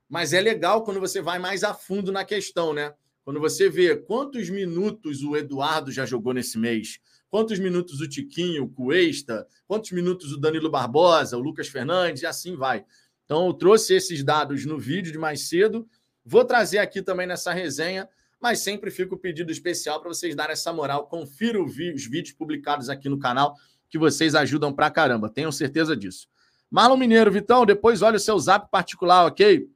Mas 0.08 0.32
é 0.32 0.40
legal 0.40 0.84
quando 0.84 1.00
você 1.00 1.22
vai 1.22 1.40
mais 1.40 1.64
a 1.64 1.74
fundo 1.74 2.12
na 2.12 2.24
questão, 2.24 2.74
né? 2.74 2.94
Quando 3.26 3.40
você 3.40 3.70
vê 3.70 3.98
quantos 3.98 4.50
minutos 4.50 5.22
o 5.22 5.36
Eduardo 5.36 5.92
já 5.92 6.06
jogou 6.06 6.34
nesse 6.34 6.58
mês, 6.58 7.00
quantos 7.30 7.60
minutos 7.60 8.00
o 8.00 8.08
Tiquinho, 8.08 8.64
o 8.64 8.70
Cuesta, 8.70 9.46
quantos 9.68 9.92
minutos 9.92 10.32
o 10.32 10.40
Danilo 10.40 10.70
Barbosa, 10.70 11.36
o 11.36 11.42
Lucas 11.42 11.68
Fernandes, 11.68 12.22
e 12.22 12.26
assim 12.26 12.56
vai. 12.56 12.86
Então, 13.26 13.48
eu 13.48 13.54
trouxe 13.54 13.94
esses 13.94 14.24
dados 14.24 14.66
no 14.66 14.80
vídeo 14.80 15.12
de 15.12 15.18
mais 15.18 15.50
cedo. 15.50 15.86
Vou 16.30 16.44
trazer 16.44 16.80
aqui 16.80 17.02
também 17.02 17.26
nessa 17.26 17.54
resenha, 17.54 18.10
mas 18.38 18.60
sempre 18.60 18.92
fica 18.92 19.16
o 19.16 19.18
pedido 19.18 19.50
especial 19.50 20.02
para 20.02 20.10
vocês 20.10 20.36
darem 20.36 20.52
essa 20.52 20.74
moral. 20.74 21.08
Confira 21.08 21.64
os 21.64 21.74
vídeos 21.74 22.34
publicados 22.34 22.90
aqui 22.90 23.08
no 23.08 23.18
canal, 23.18 23.56
que 23.90 23.98
vocês 23.98 24.36
ajudam 24.36 24.74
pra 24.74 24.92
caramba, 24.92 25.30
tenham 25.30 25.54
certeza 25.54 25.96
disso. 25.96 26.28
Marlon 26.70 26.98
Mineiro, 26.98 27.32
Vitão, 27.32 27.66
depois 27.66 28.02
olha 28.02 28.18
o 28.18 28.20
seu 28.20 28.38
zap 28.38 28.70
particular, 28.70 29.26
ok? 29.26 29.70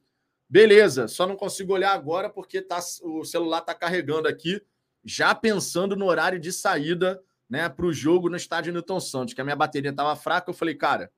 Beleza, 0.50 1.08
só 1.08 1.26
não 1.26 1.38
consigo 1.38 1.72
olhar 1.72 1.94
agora 1.94 2.30
porque 2.30 2.62
tá, 2.62 2.80
o 3.02 3.24
celular 3.24 3.60
está 3.60 3.74
carregando 3.74 4.28
aqui, 4.28 4.62
já 5.06 5.34
pensando 5.34 5.96
no 5.96 6.08
horário 6.08 6.38
de 6.38 6.52
saída 6.52 7.24
né, 7.50 7.70
para 7.70 7.86
o 7.86 7.94
jogo 7.94 8.30
no 8.30 8.36
estádio 8.36 8.74
Newton 8.74 9.00
Santos, 9.00 9.34
que 9.34 9.40
a 9.40 9.46
minha 9.46 9.56
bateria 9.56 9.92
estava 9.92 10.18
fraca. 10.18 10.50
Eu 10.50 10.54
falei, 10.54 10.76
cara, 10.76 11.10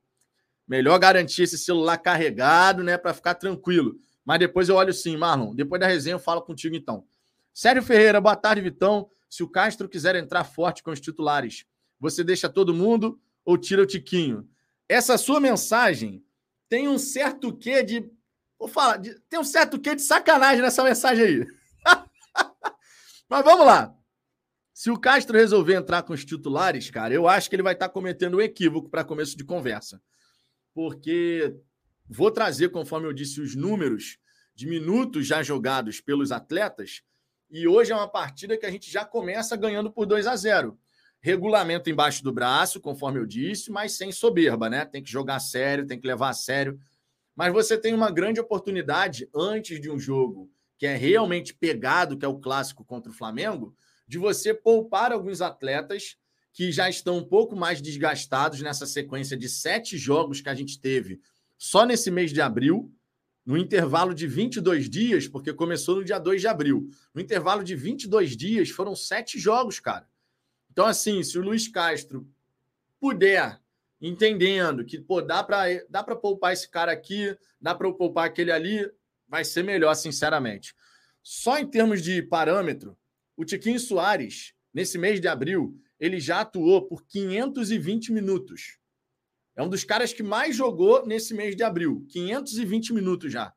melhor 0.68 0.96
garantir 1.00 1.42
esse 1.42 1.58
celular 1.58 1.98
carregado 1.98 2.84
né, 2.84 2.96
para 2.96 3.12
ficar 3.12 3.34
tranquilo. 3.34 3.96
Mas 4.24 4.38
depois 4.38 4.68
eu 4.68 4.76
olho 4.76 4.92
sim, 4.92 5.16
Marlon. 5.16 5.54
Depois 5.54 5.80
da 5.80 5.86
resenha 5.86 6.14
eu 6.14 6.18
falo 6.20 6.42
contigo 6.42 6.74
então. 6.74 7.06
Sérgio 7.52 7.82
Ferreira, 7.82 8.20
boa 8.20 8.36
tarde, 8.36 8.60
Vitão. 8.62 9.08
Se 9.28 9.42
o 9.42 9.48
Castro 9.48 9.88
quiser 9.88 10.16
entrar 10.16 10.44
forte 10.44 10.82
com 10.82 10.90
os 10.90 11.00
titulares, 11.00 11.66
você 12.00 12.24
deixa 12.24 12.48
todo 12.48 12.74
mundo 12.74 13.20
ou 13.44 13.58
tira 13.58 13.82
o 13.82 13.86
Tiquinho? 13.86 14.48
Essa 14.88 15.18
sua 15.18 15.40
mensagem 15.40 16.24
tem 16.68 16.88
um 16.88 16.98
certo 16.98 17.54
quê 17.56 17.82
de 17.82 18.10
Vou 18.58 18.68
falar, 18.68 18.98
tem 19.28 19.38
um 19.38 19.44
certo 19.44 19.78
quê 19.78 19.94
de 19.94 20.02
sacanagem 20.02 20.62
nessa 20.62 20.82
mensagem 20.82 21.24
aí. 21.24 21.46
Mas 23.28 23.44
vamos 23.44 23.66
lá. 23.66 23.94
Se 24.72 24.90
o 24.90 24.98
Castro 24.98 25.36
resolver 25.36 25.74
entrar 25.74 26.02
com 26.02 26.12
os 26.12 26.24
titulares, 26.24 26.90
cara, 26.90 27.12
eu 27.12 27.28
acho 27.28 27.48
que 27.50 27.56
ele 27.56 27.62
vai 27.62 27.74
estar 27.74 27.88
cometendo 27.88 28.38
um 28.38 28.40
equívoco 28.40 28.88
para 28.88 29.04
começo 29.04 29.36
de 29.36 29.44
conversa. 29.44 30.00
Porque 30.72 31.54
vou 32.08 32.30
trazer, 32.30 32.70
conforme 32.70 33.06
eu 33.06 33.12
disse, 33.12 33.40
os 33.40 33.54
números 33.54 34.18
de 34.54 34.66
minutos 34.66 35.26
já 35.26 35.42
jogados 35.42 36.00
pelos 36.00 36.30
atletas. 36.30 37.02
E 37.50 37.66
hoje 37.66 37.92
é 37.92 37.96
uma 37.96 38.08
partida 38.08 38.56
que 38.56 38.66
a 38.66 38.70
gente 38.70 38.90
já 38.90 39.04
começa 39.04 39.56
ganhando 39.56 39.90
por 39.90 40.06
2 40.06 40.26
a 40.26 40.36
0. 40.36 40.78
Regulamento 41.20 41.88
embaixo 41.88 42.22
do 42.22 42.32
braço, 42.32 42.80
conforme 42.80 43.18
eu 43.18 43.26
disse, 43.26 43.70
mas 43.70 43.92
sem 43.92 44.12
soberba, 44.12 44.68
né? 44.68 44.84
Tem 44.84 45.02
que 45.02 45.10
jogar 45.10 45.40
sério, 45.40 45.86
tem 45.86 45.98
que 45.98 46.06
levar 46.06 46.30
a 46.30 46.34
sério. 46.34 46.78
Mas 47.34 47.52
você 47.52 47.78
tem 47.78 47.94
uma 47.94 48.10
grande 48.10 48.40
oportunidade 48.40 49.28
antes 49.34 49.80
de 49.80 49.90
um 49.90 49.98
jogo 49.98 50.50
que 50.78 50.86
é 50.86 50.96
realmente 50.96 51.54
pegado, 51.54 52.18
que 52.18 52.24
é 52.24 52.28
o 52.28 52.38
clássico 52.38 52.84
contra 52.84 53.10
o 53.10 53.14
Flamengo, 53.14 53.74
de 54.06 54.18
você 54.18 54.52
poupar 54.52 55.12
alguns 55.12 55.40
atletas 55.40 56.16
que 56.52 56.70
já 56.70 56.88
estão 56.88 57.18
um 57.18 57.24
pouco 57.24 57.56
mais 57.56 57.80
desgastados 57.80 58.60
nessa 58.60 58.86
sequência 58.86 59.36
de 59.36 59.48
sete 59.48 59.96
jogos 59.96 60.40
que 60.40 60.48
a 60.48 60.54
gente 60.54 60.80
teve 60.80 61.20
só 61.56 61.84
nesse 61.84 62.10
mês 62.10 62.32
de 62.32 62.40
abril, 62.40 62.92
no 63.44 63.58
intervalo 63.58 64.14
de 64.14 64.26
22 64.26 64.88
dias, 64.88 65.28
porque 65.28 65.52
começou 65.52 65.96
no 65.96 66.04
dia 66.04 66.18
2 66.18 66.40
de 66.40 66.48
abril. 66.48 66.88
No 67.12 67.20
intervalo 67.20 67.62
de 67.62 67.76
22 67.76 68.36
dias, 68.36 68.70
foram 68.70 68.96
sete 68.96 69.38
jogos, 69.38 69.78
cara. 69.78 70.08
Então, 70.72 70.86
assim, 70.86 71.22
se 71.22 71.38
o 71.38 71.42
Luiz 71.42 71.68
Castro 71.68 72.26
puder, 72.98 73.60
entendendo 74.00 74.84
que 74.84 74.98
pô, 74.98 75.20
dá 75.20 75.44
para 75.44 75.66
dá 75.88 76.02
poupar 76.02 76.52
esse 76.52 76.68
cara 76.68 76.90
aqui, 76.90 77.36
dá 77.60 77.74
para 77.74 77.92
poupar 77.92 78.26
aquele 78.26 78.50
ali, 78.50 78.90
vai 79.28 79.44
ser 79.44 79.62
melhor, 79.62 79.94
sinceramente. 79.94 80.74
Só 81.22 81.58
em 81.58 81.66
termos 81.66 82.02
de 82.02 82.22
parâmetro, 82.22 82.96
o 83.36 83.44
Tiquinho 83.44 83.78
Soares, 83.78 84.54
nesse 84.72 84.98
mês 84.98 85.20
de 85.20 85.28
abril, 85.28 85.78
ele 85.98 86.18
já 86.18 86.40
atuou 86.40 86.82
por 86.86 87.04
520 87.04 88.12
minutos. 88.12 88.78
É 89.56 89.62
um 89.62 89.68
dos 89.68 89.84
caras 89.84 90.12
que 90.12 90.22
mais 90.22 90.56
jogou 90.56 91.06
nesse 91.06 91.34
mês 91.34 91.54
de 91.54 91.62
abril. 91.62 92.04
520 92.08 92.92
minutos 92.92 93.32
já. 93.32 93.52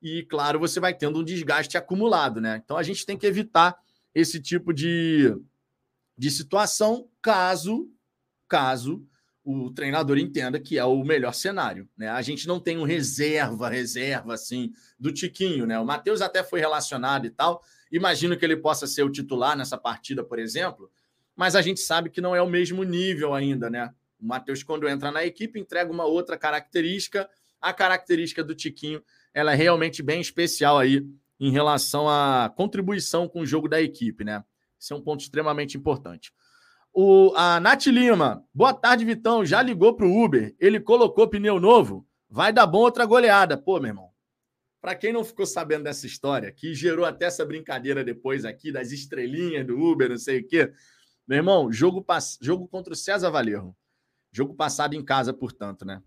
E, 0.00 0.22
claro, 0.24 0.58
você 0.58 0.78
vai 0.78 0.94
tendo 0.94 1.18
um 1.18 1.24
desgaste 1.24 1.76
acumulado, 1.76 2.40
né? 2.40 2.60
Então 2.62 2.76
a 2.76 2.82
gente 2.82 3.04
tem 3.04 3.16
que 3.16 3.26
evitar 3.26 3.76
esse 4.14 4.40
tipo 4.40 4.72
de, 4.72 5.34
de 6.16 6.30
situação 6.30 7.08
caso, 7.20 7.90
caso 8.48 9.04
o 9.46 9.70
treinador 9.70 10.18
entenda 10.18 10.58
que 10.58 10.76
é 10.76 10.84
o 10.84 11.04
melhor 11.04 11.32
cenário. 11.32 11.88
Né? 11.96 12.08
A 12.08 12.20
gente 12.20 12.48
não 12.48 12.58
tem 12.58 12.78
um 12.78 12.82
reserva, 12.82 13.68
reserva 13.68 14.34
assim 14.34 14.72
do 14.98 15.12
Tiquinho, 15.12 15.64
né? 15.66 15.78
O 15.78 15.84
Matheus 15.84 16.20
até 16.20 16.42
foi 16.42 16.58
relacionado 16.58 17.26
e 17.26 17.30
tal. 17.30 17.62
Imagino 17.92 18.36
que 18.36 18.44
ele 18.44 18.56
possa 18.56 18.88
ser 18.88 19.04
o 19.04 19.10
titular 19.10 19.56
nessa 19.56 19.78
partida, 19.78 20.24
por 20.24 20.40
exemplo, 20.40 20.90
mas 21.36 21.54
a 21.54 21.62
gente 21.62 21.78
sabe 21.78 22.10
que 22.10 22.20
não 22.20 22.34
é 22.34 22.42
o 22.42 22.48
mesmo 22.48 22.82
nível 22.82 23.34
ainda, 23.34 23.70
né? 23.70 23.94
O 24.20 24.26
Matheus, 24.26 24.62
quando 24.62 24.88
entra 24.88 25.10
na 25.10 25.24
equipe, 25.24 25.60
entrega 25.60 25.90
uma 25.90 26.04
outra 26.04 26.38
característica. 26.38 27.28
A 27.60 27.72
característica 27.72 28.42
do 28.42 28.54
Tiquinho 28.54 29.02
ela 29.32 29.52
é 29.52 29.54
realmente 29.54 30.02
bem 30.02 30.20
especial 30.20 30.78
aí 30.78 31.06
em 31.38 31.50
relação 31.50 32.08
à 32.08 32.50
contribuição 32.56 33.28
com 33.28 33.40
o 33.40 33.46
jogo 33.46 33.68
da 33.68 33.80
equipe, 33.80 34.24
né? 34.24 34.42
Isso 34.78 34.94
é 34.94 34.96
um 34.96 35.02
ponto 35.02 35.20
extremamente 35.20 35.76
importante. 35.76 36.32
O, 36.92 37.34
a 37.36 37.60
Nath 37.60 37.86
Lima, 37.86 38.42
boa 38.54 38.72
tarde, 38.72 39.04
Vitão. 39.04 39.44
Já 39.44 39.60
ligou 39.60 39.94
para 39.94 40.06
o 40.06 40.24
Uber? 40.24 40.54
Ele 40.58 40.80
colocou 40.80 41.28
pneu 41.28 41.60
novo? 41.60 42.08
Vai 42.28 42.52
dar 42.52 42.66
bom 42.66 42.78
outra 42.78 43.04
goleada. 43.04 43.58
Pô, 43.58 43.78
meu 43.78 43.88
irmão. 43.88 44.10
Para 44.80 44.94
quem 44.94 45.12
não 45.12 45.24
ficou 45.24 45.44
sabendo 45.44 45.84
dessa 45.84 46.06
história, 46.06 46.50
que 46.50 46.72
gerou 46.74 47.04
até 47.04 47.26
essa 47.26 47.44
brincadeira 47.44 48.02
depois 48.02 48.46
aqui 48.46 48.72
das 48.72 48.92
estrelinhas 48.92 49.66
do 49.66 49.78
Uber, 49.78 50.08
não 50.08 50.16
sei 50.16 50.40
o 50.40 50.46
quê. 50.46 50.72
Meu 51.28 51.36
irmão, 51.36 51.70
jogo, 51.70 52.04
jogo 52.40 52.66
contra 52.68 52.92
o 52.94 52.96
César 52.96 53.30
Valerro. 53.30 53.76
Jogo 54.36 54.52
passado 54.52 54.92
em 54.92 55.02
casa, 55.02 55.32
portanto, 55.32 55.86
né? 55.86 56.02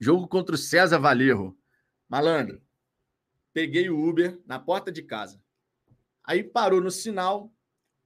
Jogo 0.00 0.26
contra 0.26 0.54
o 0.54 0.58
César 0.58 0.98
Valerro. 0.98 1.54
Malandro, 2.08 2.62
peguei 3.52 3.90
o 3.90 4.08
Uber 4.08 4.40
na 4.46 4.58
porta 4.58 4.90
de 4.90 5.02
casa. 5.02 5.38
Aí 6.24 6.42
parou 6.42 6.80
no 6.80 6.90
sinal. 6.90 7.52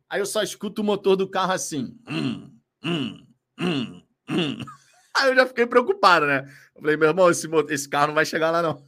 Aí 0.09 0.21
eu 0.21 0.27
só 0.27 0.43
escuto 0.43 0.83
o 0.83 0.85
motor 0.85 1.15
do 1.15 1.31
carro 1.31 1.53
assim. 1.53 1.97
Hum, 2.09 2.59
hum, 2.83 3.25
hum, 3.57 4.03
hum. 4.29 4.59
Aí 5.15 5.31
eu 5.31 5.37
já 5.37 5.47
fiquei 5.47 5.65
preocupado, 5.65 6.27
né? 6.27 6.53
Eu 6.75 6.81
falei, 6.81 6.97
meu 6.97 7.11
irmão, 7.11 7.31
esse, 7.31 7.49
esse 7.69 7.89
carro 7.89 8.09
não 8.09 8.15
vai 8.17 8.27
chegar 8.27 8.51
lá, 8.51 8.61
não. 8.61 8.85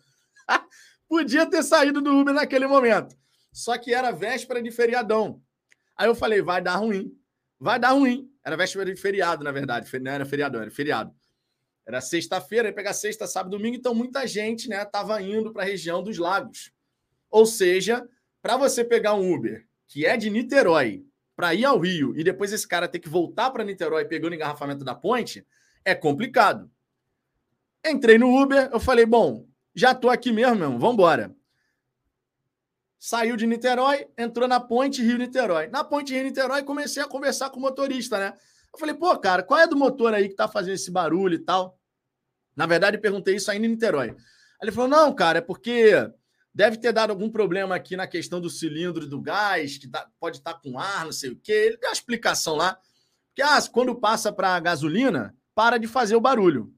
Podia 1.08 1.46
ter 1.48 1.62
saído 1.62 2.02
do 2.02 2.18
Uber 2.18 2.34
naquele 2.34 2.66
momento. 2.66 3.16
Só 3.52 3.78
que 3.78 3.94
era 3.94 4.10
véspera 4.10 4.60
de 4.60 4.72
feriadão. 4.72 5.40
Aí 5.96 6.08
eu 6.08 6.16
falei, 6.16 6.42
vai 6.42 6.60
dar 6.60 6.78
ruim. 6.78 7.16
Vai 7.62 7.78
dar 7.78 7.92
ruim. 7.92 8.28
Era 8.44 8.56
véspera 8.56 8.92
de 8.92 9.00
feriado, 9.00 9.44
na 9.44 9.52
verdade. 9.52 9.88
Não 10.00 10.10
era 10.10 10.26
feriado, 10.26 10.58
era 10.58 10.68
feriado. 10.68 11.14
Era 11.86 12.00
sexta-feira, 12.00 12.68
ia 12.68 12.74
pegar 12.74 12.92
sexta, 12.92 13.24
sábado, 13.24 13.56
domingo, 13.56 13.76
então 13.76 13.94
muita 13.94 14.26
gente, 14.26 14.68
né, 14.68 14.84
tava 14.84 15.22
indo 15.22 15.52
para 15.52 15.62
a 15.62 15.66
região 15.66 16.02
dos 16.02 16.18
lagos. 16.18 16.72
Ou 17.30 17.46
seja, 17.46 18.04
para 18.40 18.56
você 18.56 18.84
pegar 18.84 19.14
um 19.14 19.32
Uber 19.32 19.64
que 19.86 20.04
é 20.04 20.16
de 20.16 20.28
Niterói 20.28 21.04
para 21.36 21.54
ir 21.54 21.64
ao 21.64 21.78
Rio 21.78 22.16
e 22.16 22.24
depois 22.24 22.52
esse 22.52 22.66
cara 22.66 22.88
ter 22.88 22.98
que 22.98 23.08
voltar 23.08 23.50
para 23.50 23.62
Niterói 23.62 24.06
pegando 24.06 24.34
engarrafamento 24.34 24.84
da 24.84 24.94
ponte, 24.94 25.46
é 25.84 25.94
complicado. 25.94 26.68
Entrei 27.86 28.18
no 28.18 28.42
Uber, 28.42 28.70
eu 28.72 28.80
falei, 28.80 29.06
bom, 29.06 29.46
já 29.72 29.94
tô 29.94 30.08
aqui 30.10 30.32
mesmo, 30.32 30.58
vamos 30.78 30.94
embora 30.94 31.32
saiu 33.02 33.36
de 33.36 33.48
Niterói, 33.48 34.06
entrou 34.16 34.46
na 34.46 34.60
Ponte 34.60 35.02
Rio-Niterói. 35.02 35.66
Na 35.66 35.82
Ponte 35.82 36.12
Rio-Niterói, 36.12 36.62
comecei 36.62 37.02
a 37.02 37.08
conversar 37.08 37.50
com 37.50 37.58
o 37.58 37.60
motorista, 37.60 38.16
né? 38.16 38.32
Eu 38.72 38.78
falei, 38.78 38.94
pô, 38.94 39.18
cara, 39.18 39.42
qual 39.42 39.58
é 39.58 39.66
do 39.66 39.74
motor 39.74 40.14
aí 40.14 40.28
que 40.28 40.36
tá 40.36 40.46
fazendo 40.46 40.74
esse 40.74 40.88
barulho 40.88 41.34
e 41.34 41.40
tal? 41.40 41.76
Na 42.54 42.64
verdade, 42.64 42.96
perguntei 42.98 43.34
isso 43.34 43.50
ainda 43.50 43.66
em 43.66 43.70
Niterói. 43.70 44.14
Ele 44.62 44.70
falou, 44.70 44.88
não, 44.88 45.12
cara, 45.12 45.38
é 45.38 45.42
porque 45.42 46.08
deve 46.54 46.76
ter 46.76 46.92
dado 46.92 47.10
algum 47.10 47.28
problema 47.28 47.74
aqui 47.74 47.96
na 47.96 48.06
questão 48.06 48.40
do 48.40 48.48
cilindro 48.48 49.04
do 49.08 49.20
gás, 49.20 49.78
que 49.78 49.88
tá, 49.88 50.08
pode 50.20 50.36
estar 50.36 50.54
tá 50.54 50.60
com 50.60 50.78
ar, 50.78 51.04
não 51.04 51.12
sei 51.12 51.30
o 51.30 51.36
quê. 51.36 51.52
Ele 51.52 51.78
deu 51.78 51.88
uma 51.88 51.94
explicação 51.94 52.54
lá. 52.54 52.78
Que 53.34 53.42
ah, 53.42 53.58
quando 53.72 53.96
passa 53.96 54.32
para 54.32 54.60
gasolina, 54.60 55.34
para 55.56 55.76
de 55.76 55.88
fazer 55.88 56.14
o 56.14 56.20
barulho. 56.20 56.72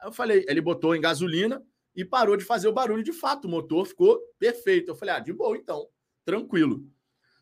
Aí 0.00 0.08
eu 0.08 0.12
falei, 0.12 0.46
ele 0.48 0.62
botou 0.62 0.96
em 0.96 1.00
gasolina, 1.00 1.62
e 1.96 2.04
parou 2.04 2.36
de 2.36 2.44
fazer 2.44 2.68
o 2.68 2.72
barulho 2.72 3.02
de 3.02 3.12
fato. 3.12 3.46
O 3.46 3.50
motor 3.50 3.86
ficou 3.86 4.20
perfeito. 4.38 4.90
Eu 4.90 4.94
falei, 4.94 5.14
ah, 5.14 5.18
de 5.18 5.32
boa 5.32 5.56
então, 5.56 5.88
tranquilo. 6.24 6.86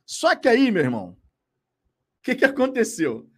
Só 0.07 0.37
que 0.37 0.47
aí, 0.47 0.71
meu 0.71 0.85
irmão, 0.85 1.11
o 1.11 1.17
que, 2.23 2.37
que 2.37 2.45
aconteceu? 2.45 3.29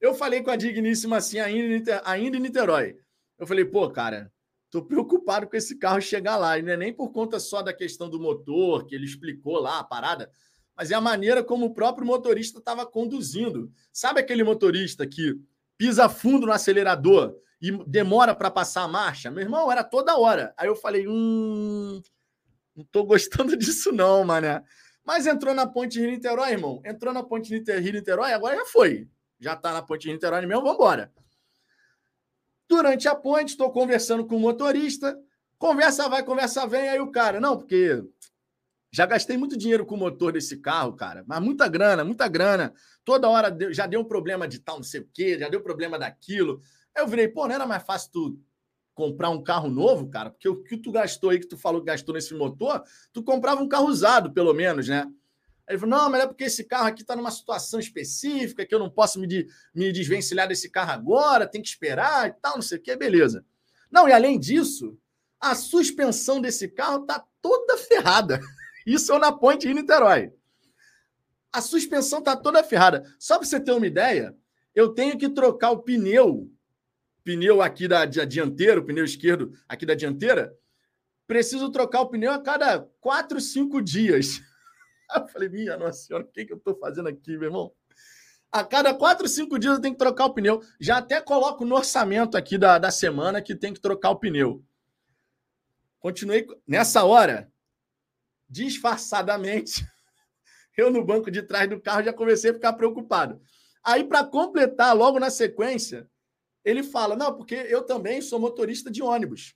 Eu 0.00 0.14
falei 0.14 0.42
com 0.42 0.50
a 0.50 0.56
Digníssima 0.56 1.16
assim, 1.16 1.38
ainda, 1.38 2.02
ainda 2.04 2.36
em 2.36 2.40
Niterói. 2.40 2.96
Eu 3.38 3.46
falei, 3.46 3.64
pô, 3.64 3.90
cara, 3.90 4.30
tô 4.70 4.84
preocupado 4.84 5.48
com 5.48 5.56
esse 5.56 5.76
carro 5.78 6.00
chegar 6.00 6.36
lá. 6.36 6.58
E 6.58 6.62
não 6.62 6.72
é 6.72 6.76
nem 6.76 6.92
por 6.92 7.10
conta 7.10 7.40
só 7.40 7.62
da 7.62 7.72
questão 7.72 8.10
do 8.10 8.20
motor, 8.20 8.84
que 8.84 8.94
ele 8.94 9.06
explicou 9.06 9.58
lá 9.58 9.78
a 9.78 9.84
parada, 9.84 10.30
mas 10.76 10.90
é 10.90 10.94
a 10.94 11.00
maneira 11.00 11.42
como 11.42 11.66
o 11.66 11.74
próprio 11.74 12.06
motorista 12.06 12.58
estava 12.58 12.86
conduzindo. 12.86 13.72
Sabe 13.92 14.20
aquele 14.20 14.44
motorista 14.44 15.06
que 15.06 15.34
pisa 15.76 16.08
fundo 16.08 16.46
no 16.46 16.52
acelerador 16.52 17.34
e 17.60 17.72
demora 17.86 18.34
para 18.34 18.50
passar 18.50 18.82
a 18.82 18.88
marcha, 18.88 19.30
meu 19.30 19.42
irmão, 19.42 19.70
era 19.70 19.82
toda 19.82 20.16
hora. 20.16 20.54
Aí 20.56 20.68
eu 20.68 20.76
falei, 20.76 21.06
hum, 21.08 22.00
não 22.74 22.84
tô 22.92 23.04
gostando 23.04 23.56
disso 23.58 23.92
não, 23.92 24.24
mané. 24.24 24.62
Mas 25.04 25.26
entrou 25.26 25.54
na 25.54 25.66
Ponte 25.66 25.98
Rio-Niterói, 25.98 26.52
irmão. 26.52 26.82
Entrou 26.84 27.12
na 27.12 27.22
Ponte 27.22 27.50
Rio-Niterói, 27.50 28.32
agora 28.32 28.56
já 28.56 28.66
foi. 28.66 29.08
Já 29.40 29.56
tá 29.56 29.72
na 29.72 29.82
Ponte 29.82 30.04
Rio-Niterói 30.04 30.46
mesmo, 30.46 30.62
vamos 30.62 30.76
embora. 30.76 31.12
Durante 32.68 33.08
a 33.08 33.14
ponte, 33.14 33.48
estou 33.50 33.72
conversando 33.72 34.26
com 34.26 34.36
o 34.36 34.40
motorista. 34.40 35.18
Conversa 35.56 36.08
vai, 36.08 36.22
conversa 36.22 36.66
vem. 36.66 36.90
Aí 36.90 37.00
o 37.00 37.10
cara, 37.10 37.40
não, 37.40 37.56
porque 37.56 38.04
já 38.92 39.06
gastei 39.06 39.38
muito 39.38 39.56
dinheiro 39.56 39.86
com 39.86 39.94
o 39.94 39.98
motor 39.98 40.32
desse 40.32 40.58
carro, 40.58 40.92
cara. 40.94 41.24
Mas 41.26 41.40
muita 41.40 41.66
grana, 41.66 42.04
muita 42.04 42.28
grana. 42.28 42.72
Toda 43.04 43.28
hora 43.28 43.56
já 43.72 43.86
deu 43.86 44.00
um 44.00 44.04
problema 44.04 44.46
de 44.46 44.58
tal, 44.58 44.76
não 44.76 44.82
sei 44.82 45.00
o 45.00 45.08
quê, 45.12 45.38
já 45.38 45.48
deu 45.48 45.62
problema 45.62 45.98
daquilo. 45.98 46.60
Aí 46.98 47.04
eu 47.04 47.06
virei, 47.06 47.28
pô, 47.28 47.46
não 47.46 47.54
era 47.54 47.64
mais 47.64 47.84
fácil 47.84 48.10
tu 48.10 48.40
comprar 48.92 49.30
um 49.30 49.40
carro 49.40 49.70
novo, 49.70 50.08
cara? 50.08 50.30
Porque 50.30 50.48
o 50.48 50.64
que 50.64 50.76
tu 50.76 50.90
gastou 50.90 51.30
aí, 51.30 51.38
que 51.38 51.46
tu 51.46 51.56
falou 51.56 51.80
que 51.80 51.86
gastou 51.86 52.12
nesse 52.12 52.34
motor, 52.34 52.82
tu 53.12 53.22
comprava 53.22 53.62
um 53.62 53.68
carro 53.68 53.86
usado, 53.86 54.32
pelo 54.32 54.52
menos, 54.52 54.88
né? 54.88 55.02
Aí 55.64 55.74
ele 55.74 55.78
falou, 55.78 55.96
não, 55.96 56.10
mas 56.10 56.24
é 56.24 56.26
porque 56.26 56.42
esse 56.42 56.64
carro 56.64 56.88
aqui 56.88 57.02
está 57.02 57.14
numa 57.14 57.30
situação 57.30 57.78
específica, 57.78 58.66
que 58.66 58.74
eu 58.74 58.80
não 58.80 58.90
posso 58.90 59.20
me, 59.20 59.28
de, 59.28 59.46
me 59.72 59.92
desvencilhar 59.92 60.48
desse 60.48 60.68
carro 60.68 60.90
agora, 60.90 61.46
tem 61.46 61.62
que 61.62 61.68
esperar 61.68 62.30
e 62.30 62.32
tal, 62.32 62.56
não 62.56 62.62
sei 62.62 62.78
o 62.78 62.82
que, 62.82 62.96
beleza. 62.96 63.46
Não, 63.88 64.08
e 64.08 64.12
além 64.12 64.36
disso, 64.36 64.98
a 65.38 65.54
suspensão 65.54 66.40
desse 66.40 66.66
carro 66.66 67.06
tá 67.06 67.24
toda 67.40 67.78
ferrada. 67.78 68.40
Isso 68.84 69.12
é 69.12 69.18
na 69.20 69.30
Ponte 69.30 69.68
em 69.68 69.74
Niterói. 69.74 70.32
A 71.52 71.60
suspensão 71.60 72.20
tá 72.20 72.36
toda 72.36 72.64
ferrada. 72.64 73.04
Só 73.20 73.38
para 73.38 73.46
você 73.46 73.60
ter 73.60 73.70
uma 73.70 73.86
ideia, 73.86 74.36
eu 74.74 74.88
tenho 74.88 75.16
que 75.16 75.28
trocar 75.28 75.70
o 75.70 75.78
pneu 75.78 76.50
pneu 77.28 77.60
aqui 77.60 77.86
da, 77.86 78.06
da 78.06 78.24
dianteira, 78.24 78.80
o 78.80 78.84
pneu 78.84 79.04
esquerdo 79.04 79.52
aqui 79.68 79.84
da 79.84 79.94
dianteira, 79.94 80.56
preciso 81.26 81.70
trocar 81.70 82.00
o 82.00 82.08
pneu 82.08 82.32
a 82.32 82.42
cada 82.42 82.80
quatro, 83.00 83.38
cinco 83.38 83.82
dias. 83.82 84.40
Eu 85.14 85.28
falei, 85.28 85.50
minha 85.50 85.76
nossa 85.76 86.06
senhora, 86.06 86.24
o 86.24 86.28
que, 86.28 86.46
que 86.46 86.52
eu 86.52 86.58
estou 86.58 86.78
fazendo 86.78 87.08
aqui, 87.08 87.30
meu 87.32 87.44
irmão? 87.44 87.72
A 88.52 88.62
cada 88.62 88.92
quatro, 88.92 89.26
cinco 89.26 89.58
dias 89.58 89.76
eu 89.76 89.80
tenho 89.80 89.94
que 89.94 89.98
trocar 89.98 90.26
o 90.26 90.34
pneu. 90.34 90.62
Já 90.78 90.98
até 90.98 91.18
coloco 91.18 91.64
no 91.64 91.76
orçamento 91.76 92.36
aqui 92.36 92.58
da, 92.58 92.78
da 92.78 92.90
semana 92.90 93.40
que 93.40 93.54
tem 93.54 93.72
que 93.72 93.80
trocar 93.80 94.10
o 94.10 94.18
pneu. 94.18 94.62
Continuei 95.98 96.46
nessa 96.66 97.04
hora, 97.04 97.50
disfarçadamente, 98.50 99.82
eu 100.76 100.90
no 100.90 101.02
banco 101.02 101.30
de 101.30 101.42
trás 101.42 101.70
do 101.70 101.80
carro 101.80 102.02
já 102.02 102.12
comecei 102.12 102.50
a 102.50 102.54
ficar 102.54 102.74
preocupado. 102.74 103.40
Aí, 103.82 104.04
para 104.04 104.24
completar, 104.24 104.94
logo 104.94 105.18
na 105.18 105.30
sequência, 105.30 106.06
ele 106.64 106.82
fala: 106.82 107.16
Não, 107.16 107.34
porque 107.34 107.54
eu 107.54 107.82
também 107.82 108.20
sou 108.20 108.38
motorista 108.38 108.90
de 108.90 109.02
ônibus. 109.02 109.54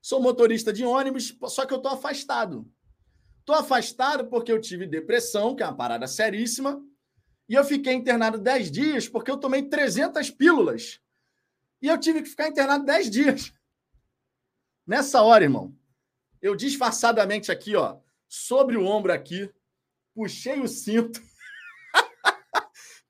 Sou 0.00 0.20
motorista 0.20 0.72
de 0.72 0.84
ônibus, 0.84 1.36
só 1.48 1.66
que 1.66 1.72
eu 1.72 1.78
estou 1.78 1.92
afastado. 1.92 2.70
Estou 3.40 3.54
afastado 3.54 4.28
porque 4.28 4.52
eu 4.52 4.60
tive 4.60 4.86
depressão, 4.86 5.54
que 5.56 5.62
é 5.62 5.66
uma 5.66 5.76
parada 5.76 6.06
seríssima, 6.06 6.82
e 7.48 7.54
eu 7.54 7.64
fiquei 7.64 7.94
internado 7.94 8.38
10 8.38 8.70
dias 8.70 9.08
porque 9.08 9.30
eu 9.30 9.38
tomei 9.38 9.62
300 9.62 10.30
pílulas. 10.30 11.00
E 11.80 11.88
eu 11.88 11.98
tive 11.98 12.22
que 12.22 12.28
ficar 12.28 12.48
internado 12.48 12.84
10 12.84 13.10
dias. 13.10 13.52
Nessa 14.86 15.22
hora, 15.22 15.44
irmão, 15.44 15.74
eu 16.40 16.54
disfarçadamente 16.54 17.50
aqui, 17.50 17.74
ó, 17.74 17.98
sobre 18.28 18.76
o 18.76 18.84
ombro 18.84 19.12
aqui, 19.12 19.50
puxei 20.14 20.60
o 20.60 20.68
cinto. 20.68 21.22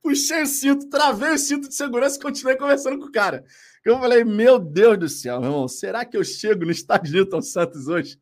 Puxei 0.03 0.43
o 0.43 0.47
cinto, 0.47 0.89
travei 0.89 1.31
o 1.35 1.39
cinto 1.39 1.69
de 1.69 1.75
segurança 1.75 2.17
e 2.17 2.23
continuei 2.23 2.57
conversando 2.57 2.99
com 2.99 3.07
o 3.07 3.13
cara. 3.13 3.45
Eu 3.85 3.99
falei, 3.99 4.25
meu 4.25 4.59
Deus 4.59 4.99
do 4.99 5.09
céu, 5.09 5.41
meu 5.41 5.51
irmão, 5.51 5.69
será 5.69 6.05
que 6.05 6.17
eu 6.17 6.25
chego 6.25 6.65
no 6.65 6.71
estádio 6.71 7.13
Newton 7.13 7.41
Santos 7.41 7.89
hoje? 7.89 8.21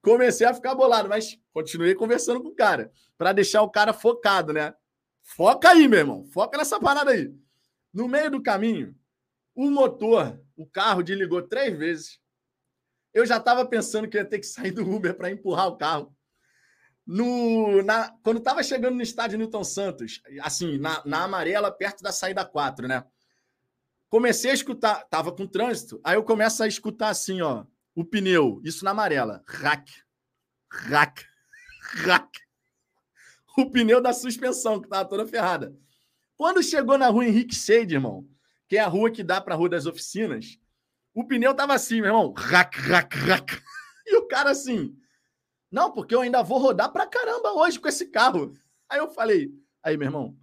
Comecei 0.00 0.46
a 0.46 0.54
ficar 0.54 0.74
bolado, 0.74 1.08
mas 1.08 1.38
continuei 1.52 1.94
conversando 1.94 2.42
com 2.42 2.48
o 2.48 2.54
cara, 2.54 2.92
para 3.16 3.32
deixar 3.32 3.62
o 3.62 3.70
cara 3.70 3.92
focado, 3.92 4.52
né? 4.52 4.74
Foca 5.22 5.70
aí, 5.70 5.88
meu 5.88 5.98
irmão, 5.98 6.24
foca 6.26 6.56
nessa 6.56 6.78
parada 6.78 7.10
aí. 7.10 7.34
No 7.92 8.08
meio 8.08 8.30
do 8.30 8.42
caminho, 8.42 8.94
o 9.54 9.70
motor, 9.70 10.40
o 10.56 10.66
carro 10.66 11.02
desligou 11.02 11.42
três 11.42 11.76
vezes. 11.76 12.20
Eu 13.12 13.26
já 13.26 13.38
estava 13.38 13.66
pensando 13.66 14.08
que 14.08 14.16
ia 14.16 14.24
ter 14.24 14.38
que 14.38 14.46
sair 14.46 14.70
do 14.70 14.88
Uber 14.88 15.14
para 15.16 15.30
empurrar 15.30 15.66
o 15.66 15.76
carro. 15.76 16.16
No, 17.10 17.82
na, 17.82 18.14
quando 18.22 18.36
estava 18.36 18.62
chegando 18.62 18.96
no 18.96 19.00
estádio 19.00 19.38
Newton 19.38 19.64
Santos, 19.64 20.20
assim, 20.42 20.76
na, 20.76 21.02
na 21.06 21.24
amarela, 21.24 21.72
perto 21.72 22.02
da 22.02 22.12
saída 22.12 22.44
4, 22.44 22.86
né? 22.86 23.02
Comecei 24.10 24.50
a 24.50 24.54
escutar, 24.54 25.06
tava 25.08 25.32
com 25.32 25.46
trânsito, 25.46 25.98
aí 26.04 26.16
eu 26.16 26.22
começo 26.22 26.62
a 26.62 26.68
escutar 26.68 27.08
assim, 27.08 27.40
ó, 27.40 27.64
o 27.94 28.04
pneu, 28.04 28.60
isso 28.62 28.84
na 28.84 28.90
amarela, 28.90 29.42
rack, 29.46 29.90
rack, 30.70 31.24
rack. 32.04 32.40
O 33.56 33.70
pneu 33.70 34.02
da 34.02 34.12
suspensão, 34.12 34.78
que 34.78 34.86
tava 34.86 35.08
toda 35.08 35.26
ferrada. 35.26 35.74
Quando 36.36 36.62
chegou 36.62 36.98
na 36.98 37.08
rua 37.08 37.24
Henrique 37.24 37.54
Shade, 37.54 37.94
irmão, 37.94 38.28
que 38.68 38.76
é 38.76 38.80
a 38.80 38.86
rua 38.86 39.10
que 39.10 39.24
dá 39.24 39.40
para 39.40 39.54
a 39.54 39.56
Rua 39.56 39.70
das 39.70 39.86
Oficinas, 39.86 40.58
o 41.14 41.26
pneu 41.26 41.54
tava 41.54 41.72
assim, 41.72 42.02
meu 42.02 42.10
irmão, 42.10 42.34
rack, 42.34 42.78
rack, 42.78 43.16
rack. 43.16 43.58
E 44.10 44.16
o 44.16 44.26
cara 44.26 44.50
assim, 44.50 44.97
não, 45.70 45.92
porque 45.92 46.14
eu 46.14 46.20
ainda 46.20 46.42
vou 46.42 46.58
rodar 46.58 46.90
pra 46.90 47.06
caramba 47.06 47.52
hoje 47.52 47.78
com 47.78 47.88
esse 47.88 48.06
carro. 48.06 48.52
Aí 48.88 48.98
eu 48.98 49.08
falei, 49.08 49.52
aí, 49.82 49.96
meu 49.96 50.06
irmão, 50.06 50.36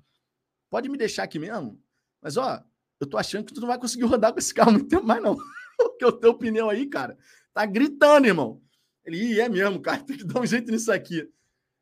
pode 0.69 0.87
me 0.87 0.97
deixar 0.97 1.23
aqui 1.23 1.39
mesmo? 1.39 1.81
Mas, 2.21 2.37
ó, 2.37 2.63
eu 2.99 3.07
tô 3.07 3.17
achando 3.17 3.45
que 3.45 3.53
tu 3.53 3.61
não 3.61 3.67
vai 3.67 3.79
conseguir 3.79 4.05
rodar 4.05 4.31
com 4.31 4.39
esse 4.39 4.53
carro 4.53 4.71
muito 4.71 4.87
tempo 4.87 5.05
mais, 5.05 5.21
não. 5.21 5.35
Porque 5.77 6.05
o 6.05 6.11
teu 6.11 6.33
pneu 6.33 6.69
aí, 6.69 6.87
cara, 6.87 7.17
tá 7.53 7.65
gritando, 7.65 8.27
irmão. 8.27 8.61
Ele, 9.03 9.39
é 9.39 9.49
mesmo, 9.49 9.81
cara, 9.81 10.03
tem 10.03 10.17
que 10.17 10.23
dar 10.23 10.39
um 10.39 10.45
jeito 10.45 10.71
nisso 10.71 10.91
aqui. 10.91 11.29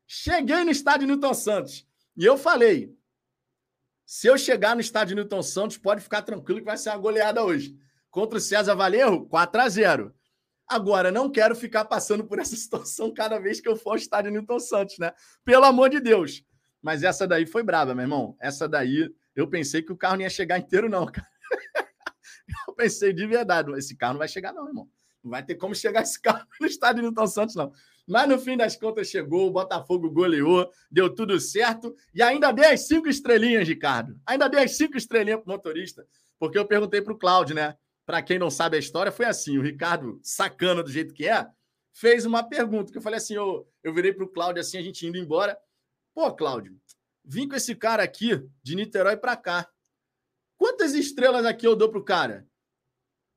Cheguei 0.07 0.63
no 0.63 0.71
estádio 0.71 1.07
Newton 1.07 1.33
Santos 1.33 1.87
e 2.15 2.25
eu 2.25 2.37
falei: 2.37 2.95
se 4.05 4.27
eu 4.27 4.37
chegar 4.37 4.75
no 4.75 4.81
estádio 4.81 5.15
Newton 5.15 5.41
Santos, 5.41 5.77
pode 5.77 6.01
ficar 6.01 6.21
tranquilo 6.21 6.59
que 6.59 6.65
vai 6.65 6.77
ser 6.77 6.89
uma 6.89 6.97
goleada 6.97 7.43
hoje. 7.43 7.77
Contra 8.09 8.37
o 8.37 8.41
César 8.41 8.75
Valerro, 8.75 9.25
4 9.27 9.61
a 9.61 9.69
0 9.69 10.15
Agora, 10.73 11.11
não 11.11 11.29
quero 11.29 11.55
ficar 11.55 11.85
passando 11.85 12.23
por 12.23 12.39
essa 12.39 12.55
situação 12.57 13.13
cada 13.13 13.37
vez 13.37 13.61
que 13.61 13.69
eu 13.69 13.75
for 13.75 13.91
ao 13.91 13.95
estádio 13.95 14.31
Newton 14.31 14.59
Santos, 14.59 14.97
né? 14.97 15.11
Pelo 15.45 15.65
amor 15.65 15.87
de 15.89 15.99
Deus. 15.99 16.43
Mas 16.81 17.03
essa 17.03 17.27
daí 17.27 17.45
foi 17.45 17.61
braba, 17.61 17.93
meu 17.93 18.03
irmão. 18.03 18.35
Essa 18.41 18.67
daí 18.67 19.07
eu 19.35 19.47
pensei 19.47 19.83
que 19.83 19.91
o 19.91 19.97
carro 19.97 20.15
não 20.15 20.23
ia 20.23 20.29
chegar 20.31 20.57
inteiro, 20.57 20.89
não, 20.89 21.05
cara. 21.05 21.27
Eu 22.67 22.73
pensei 22.73 23.13
de 23.13 23.25
verdade, 23.27 23.71
esse 23.77 23.95
carro 23.95 24.13
não 24.13 24.19
vai 24.19 24.27
chegar, 24.27 24.51
não, 24.51 24.67
irmão. 24.67 24.89
Não 25.23 25.29
vai 25.29 25.43
ter 25.43 25.55
como 25.55 25.75
chegar 25.75 26.01
esse 26.01 26.19
carro 26.19 26.45
no 26.59 26.65
estádio 26.65 27.03
Newton 27.03 27.27
Santos, 27.27 27.55
não. 27.55 27.71
Mas 28.07 28.27
no 28.27 28.39
fim 28.39 28.57
das 28.57 28.75
contas 28.75 29.07
chegou, 29.07 29.47
o 29.47 29.51
Botafogo 29.51 30.09
goleou, 30.09 30.69
deu 30.91 31.13
tudo 31.13 31.39
certo 31.39 31.95
e 32.15 32.21
ainda 32.21 32.51
dei 32.51 32.65
as 32.65 32.87
cinco 32.87 33.07
estrelinhas, 33.07 33.67
Ricardo. 33.67 34.19
Ainda 34.25 34.49
dei 34.49 34.63
as 34.63 34.75
cinco 34.75 34.97
estrelinhas 34.97 35.39
pro 35.39 35.53
motorista, 35.53 36.05
porque 36.39 36.57
eu 36.57 36.65
perguntei 36.65 36.99
pro 36.99 37.17
Cláudio, 37.17 37.55
né? 37.55 37.77
Para 38.05 38.21
quem 38.21 38.37
não 38.37 38.49
sabe 38.49 38.75
a 38.75 38.79
história, 38.79 39.11
foi 39.11 39.25
assim: 39.25 39.57
o 39.57 39.61
Ricardo, 39.61 40.19
sacana 40.23 40.83
do 40.83 40.91
jeito 40.91 41.13
que 41.13 41.27
é, 41.27 41.47
fez 41.93 42.25
uma 42.25 42.43
pergunta 42.43 42.91
que 42.91 42.97
eu 42.97 43.01
falei 43.01 43.17
assim: 43.17 43.35
eu, 43.35 43.67
eu 43.83 43.93
virei 43.93 44.13
pro 44.13 44.31
Cláudio 44.31 44.61
assim, 44.61 44.77
a 44.77 44.81
gente 44.81 45.05
indo 45.05 45.17
embora. 45.17 45.57
Pô, 46.13 46.33
Cláudio, 46.33 46.79
vim 47.23 47.47
com 47.47 47.55
esse 47.55 47.75
cara 47.75 48.03
aqui 48.03 48.43
de 48.61 48.75
Niterói 48.75 49.17
para 49.17 49.35
cá. 49.37 49.67
Quantas 50.57 50.93
estrelas 50.93 51.45
aqui 51.45 51.65
eu 51.65 51.75
dou 51.75 51.89
pro 51.89 52.03
cara? 52.03 52.47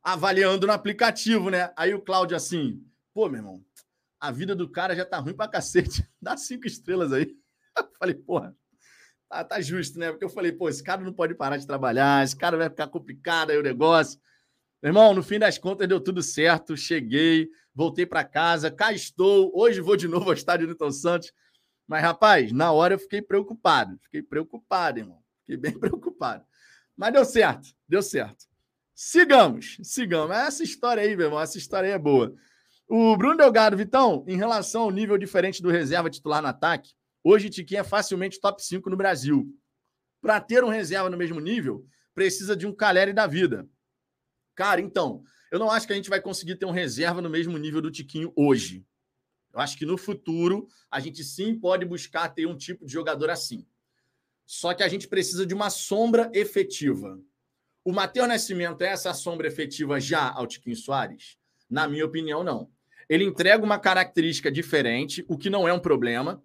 Avaliando 0.02 0.66
no 0.66 0.72
aplicativo, 0.72 1.50
né? 1.50 1.72
Aí 1.76 1.94
o 1.94 2.00
Cláudio 2.00 2.37
assim, 2.37 2.85
pô, 3.12 3.29
meu 3.29 3.38
irmão, 3.38 3.64
a 4.20 4.31
vida 4.31 4.55
do 4.55 4.70
cara 4.70 4.94
já 4.94 5.05
tá 5.05 5.18
ruim 5.18 5.35
pra 5.35 5.48
cacete. 5.48 6.09
Dá 6.20 6.37
cinco 6.37 6.66
estrelas 6.66 7.12
aí. 7.12 7.37
Eu 7.76 7.90
falei, 7.98 8.14
porra, 8.14 8.57
tá, 9.29 9.44
tá 9.44 9.61
justo, 9.61 9.98
né? 9.98 10.11
Porque 10.11 10.24
eu 10.24 10.31
falei, 10.31 10.52
pô, 10.52 10.68
esse 10.68 10.83
cara 10.83 11.02
não 11.02 11.12
pode 11.12 11.35
parar 11.35 11.57
de 11.57 11.66
trabalhar, 11.66 12.24
esse 12.24 12.37
cara 12.37 12.57
vai 12.57 12.68
ficar 12.68 12.88
complicado 12.88 13.50
aí 13.50 13.59
o 13.59 13.62
negócio. 13.62 14.20
Meu 14.87 14.90
irmão, 14.92 15.12
no 15.12 15.20
fim 15.20 15.37
das 15.37 15.59
contas 15.59 15.88
deu 15.88 16.01
tudo 16.01 16.22
certo. 16.22 16.77
Cheguei, 16.77 17.49
voltei 17.75 18.07
para 18.07 18.22
casa, 18.22 18.70
cá 18.70 18.92
estou. 18.92 19.51
Hoje 19.53 19.81
vou 19.81 19.96
de 19.96 20.07
novo 20.07 20.27
ao 20.27 20.33
estádio 20.33 20.68
Newton 20.68 20.92
Santos 20.92 21.33
mas, 21.88 22.03
rapaz, 22.03 22.53
na 22.53 22.70
hora 22.70 22.94
eu 22.94 22.99
fiquei 23.01 23.20
preocupado. 23.20 23.99
Fiquei 24.05 24.22
preocupado, 24.22 25.01
irmão. 25.01 25.20
Fiquei 25.40 25.57
bem 25.57 25.72
preocupado. 25.77 26.44
Mas 26.96 27.12
deu 27.12 27.25
certo, 27.25 27.68
deu 27.88 28.01
certo. 28.01 28.46
Sigamos, 28.94 29.77
sigamos. 29.83 30.37
Essa 30.37 30.62
história 30.62 31.03
aí, 31.03 31.16
meu 31.16 31.27
irmão, 31.27 31.40
essa 31.40 31.59
história 31.59 31.88
aí 31.88 31.92
é 31.92 31.99
boa. 31.99 32.33
O 32.88 33.16
Bruno 33.16 33.38
Delgado, 33.38 33.77
Vitão, 33.77 34.25
em 34.29 34.37
relação 34.37 34.83
ao 34.83 34.92
nível 34.92 35.18
diferente 35.18 35.61
do 35.61 35.68
reserva 35.68 36.09
titular 36.09 36.40
no 36.40 36.46
ataque, 36.46 36.92
hoje 37.25 37.51
Tiquinho 37.51 37.81
é 37.81 37.85
facilmente 37.85 38.40
top 38.40 38.64
5 38.64 38.88
no 38.88 38.96
Brasil. 38.96 39.53
Para 40.22 40.40
ter 40.40 40.62
um 40.62 40.68
reserva 40.68 41.11
no 41.11 41.16
mesmo 41.16 41.40
nível, 41.40 41.85
precisa 42.14 42.57
de 42.57 42.68
um 42.68 42.72
Caleri 42.72 43.12
da 43.12 43.27
vida. 43.27 43.68
Cara, 44.57 44.81
então, 44.81 45.23
eu 45.53 45.59
não 45.59 45.71
acho 45.71 45.87
que 45.87 45.92
a 45.92 45.97
gente 45.97 46.09
vai 46.09 46.21
conseguir 46.21 46.57
ter 46.57 46.64
um 46.64 46.71
reserva 46.71 47.21
no 47.21 47.29
mesmo 47.29 47.57
nível 47.59 47.83
do 47.83 47.90
Tiquinho 47.90 48.33
hoje. 48.35 48.85
Eu 49.53 49.61
acho 49.61 49.77
que 49.77 49.87
no 49.87 49.99
futuro 49.99 50.66
a 50.90 50.99
gente 50.99 51.23
sim 51.23 51.55
pode 51.55 51.85
buscar 51.85 52.31
ter 52.31 52.47
um 52.47 52.57
tipo 52.57 52.85
de 52.85 52.92
jogador 52.92 53.29
assim. 53.31 53.66
Só 54.47 54.73
que 54.73 54.83
a 54.83 54.88
gente 54.88 55.07
precisa 55.07 55.45
de 55.45 55.53
uma 55.53 55.69
sombra 55.69 56.31
efetiva. 56.35 57.21
O 57.85 57.92
Matheus 57.92 58.29
Nascimento 58.29 58.83
é 58.83 58.88
essa 58.88 59.12
sombra 59.12 59.47
efetiva 59.47 60.01
já 60.01 60.33
ao 60.33 60.47
Tiquinho 60.47 60.75
Soares? 60.75 61.37
Na 61.69 61.87
minha 61.87 62.07
opinião, 62.07 62.42
não. 62.42 62.71
Ele 63.09 63.25
entrega 63.25 63.62
uma 63.62 63.79
característica 63.79 64.51
diferente, 64.51 65.25
o 65.29 65.37
que 65.37 65.51
não 65.51 65.69
é 65.69 65.73
um 65.73 65.79
problema, 65.79 66.42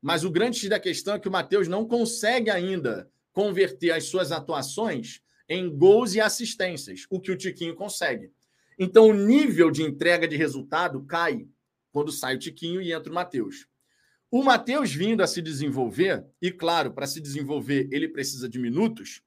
mas 0.00 0.24
o 0.24 0.30
grande 0.30 0.68
da 0.68 0.78
questão 0.78 1.14
é 1.14 1.18
que 1.18 1.28
o 1.28 1.32
Matheus 1.32 1.66
não 1.66 1.86
consegue 1.86 2.50
ainda 2.50 3.10
converter 3.32 3.90
as 3.90 4.04
suas 4.04 4.30
atuações 4.30 5.20
em 5.48 5.74
gols 5.74 6.14
e 6.14 6.20
assistências, 6.20 7.06
o 7.10 7.20
que 7.20 7.30
o 7.30 7.36
Tiquinho 7.36 7.74
consegue. 7.74 8.30
Então, 8.78 9.08
o 9.08 9.14
nível 9.14 9.70
de 9.70 9.82
entrega 9.82 10.28
de 10.28 10.36
resultado 10.36 11.02
cai 11.04 11.46
quando 11.90 12.12
sai 12.12 12.36
o 12.36 12.38
Tiquinho 12.38 12.80
e 12.80 12.92
entra 12.92 13.10
o 13.10 13.14
Matheus. 13.14 13.66
O 14.30 14.42
Matheus 14.42 14.92
vindo 14.92 15.22
a 15.22 15.26
se 15.26 15.40
desenvolver, 15.40 16.24
e 16.40 16.50
claro, 16.50 16.92
para 16.92 17.06
se 17.06 17.20
desenvolver 17.20 17.88
ele 17.90 18.08
precisa 18.08 18.48
de 18.48 18.58
minutos. 18.58 19.22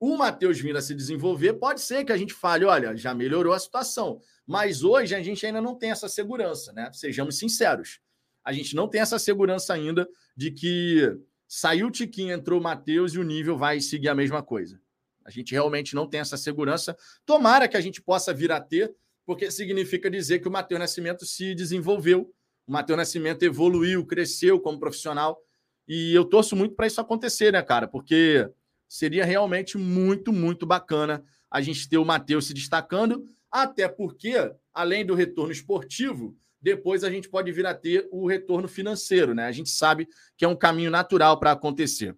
O 0.00 0.16
Matheus 0.16 0.58
vindo 0.58 0.76
a 0.76 0.82
se 0.82 0.94
desenvolver, 0.96 1.52
pode 1.54 1.80
ser 1.80 2.04
que 2.04 2.12
a 2.12 2.16
gente 2.16 2.34
fale, 2.34 2.64
olha, 2.64 2.96
já 2.96 3.14
melhorou 3.14 3.52
a 3.52 3.58
situação. 3.58 4.20
Mas 4.44 4.82
hoje 4.82 5.14
a 5.14 5.22
gente 5.22 5.46
ainda 5.46 5.60
não 5.60 5.76
tem 5.76 5.92
essa 5.92 6.08
segurança, 6.08 6.72
né? 6.72 6.90
Sejamos 6.92 7.38
sinceros. 7.38 8.00
A 8.44 8.52
gente 8.52 8.74
não 8.74 8.88
tem 8.88 9.00
essa 9.00 9.16
segurança 9.16 9.72
ainda 9.72 10.08
de 10.36 10.50
que 10.50 11.16
saiu 11.46 11.86
o 11.86 11.90
Tiquinho, 11.92 12.32
entrou 12.32 12.58
o 12.58 12.62
Matheus 12.62 13.14
e 13.14 13.20
o 13.20 13.22
nível 13.22 13.56
vai 13.56 13.80
seguir 13.80 14.08
a 14.08 14.14
mesma 14.14 14.42
coisa. 14.42 14.81
A 15.24 15.30
gente 15.30 15.52
realmente 15.52 15.94
não 15.94 16.06
tem 16.06 16.20
essa 16.20 16.36
segurança. 16.36 16.96
Tomara 17.24 17.68
que 17.68 17.76
a 17.76 17.80
gente 17.80 18.00
possa 18.00 18.32
vir 18.32 18.52
a 18.52 18.60
ter, 18.60 18.94
porque 19.24 19.50
significa 19.50 20.10
dizer 20.10 20.40
que 20.40 20.48
o 20.48 20.50
Matheus 20.50 20.80
Nascimento 20.80 21.24
se 21.24 21.54
desenvolveu, 21.54 22.32
o 22.66 22.72
Matheus 22.72 22.96
Nascimento 22.96 23.42
evoluiu, 23.42 24.04
cresceu 24.06 24.60
como 24.60 24.78
profissional. 24.78 25.40
E 25.86 26.14
eu 26.14 26.24
torço 26.24 26.54
muito 26.54 26.74
para 26.74 26.86
isso 26.86 27.00
acontecer, 27.00 27.52
né, 27.52 27.62
cara? 27.62 27.86
Porque 27.88 28.48
seria 28.88 29.24
realmente 29.24 29.78
muito, 29.78 30.32
muito 30.32 30.66
bacana 30.66 31.24
a 31.50 31.60
gente 31.60 31.88
ter 31.88 31.98
o 31.98 32.04
Matheus 32.04 32.46
se 32.46 32.54
destacando, 32.54 33.28
até 33.50 33.86
porque, 33.88 34.34
além 34.72 35.04
do 35.04 35.14
retorno 35.14 35.52
esportivo, 35.52 36.36
depois 36.60 37.02
a 37.02 37.10
gente 37.10 37.28
pode 37.28 37.50
vir 37.50 37.66
a 37.66 37.74
ter 37.74 38.08
o 38.10 38.26
retorno 38.26 38.68
financeiro, 38.68 39.34
né? 39.34 39.46
A 39.46 39.52
gente 39.52 39.68
sabe 39.68 40.08
que 40.36 40.44
é 40.44 40.48
um 40.48 40.56
caminho 40.56 40.90
natural 40.90 41.38
para 41.38 41.52
acontecer. 41.52 42.16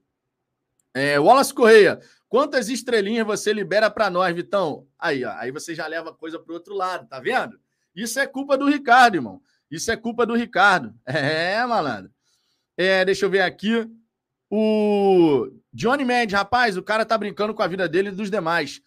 É, 0.92 1.18
Wallace 1.18 1.52
Correia, 1.52 1.98
Quantas 2.34 2.68
estrelinhas 2.68 3.24
você 3.24 3.52
libera 3.52 3.88
para 3.88 4.10
nós, 4.10 4.34
Vitão? 4.34 4.88
Aí, 4.98 5.24
ó, 5.24 5.30
aí 5.36 5.52
você 5.52 5.72
já 5.72 5.86
leva 5.86 6.10
a 6.10 6.12
coisa 6.12 6.36
para 6.36 6.50
o 6.50 6.54
outro 6.56 6.74
lado, 6.74 7.06
tá 7.06 7.20
vendo? 7.20 7.60
Isso 7.94 8.18
é 8.18 8.26
culpa 8.26 8.58
do 8.58 8.66
Ricardo, 8.66 9.14
irmão. 9.14 9.40
Isso 9.70 9.88
é 9.92 9.96
culpa 9.96 10.26
do 10.26 10.34
Ricardo. 10.34 10.92
É, 11.06 11.64
malandro. 11.64 12.10
É, 12.76 13.04
deixa 13.04 13.24
eu 13.24 13.30
ver 13.30 13.42
aqui. 13.42 13.88
O 14.50 15.48
Johnny 15.72 16.04
Mendes, 16.04 16.34
rapaz, 16.34 16.76
o 16.76 16.82
cara 16.82 17.04
tá 17.04 17.16
brincando 17.16 17.54
com 17.54 17.62
a 17.62 17.68
vida 17.68 17.88
dele 17.88 18.08
e 18.08 18.10
dos 18.10 18.32
demais. 18.32 18.82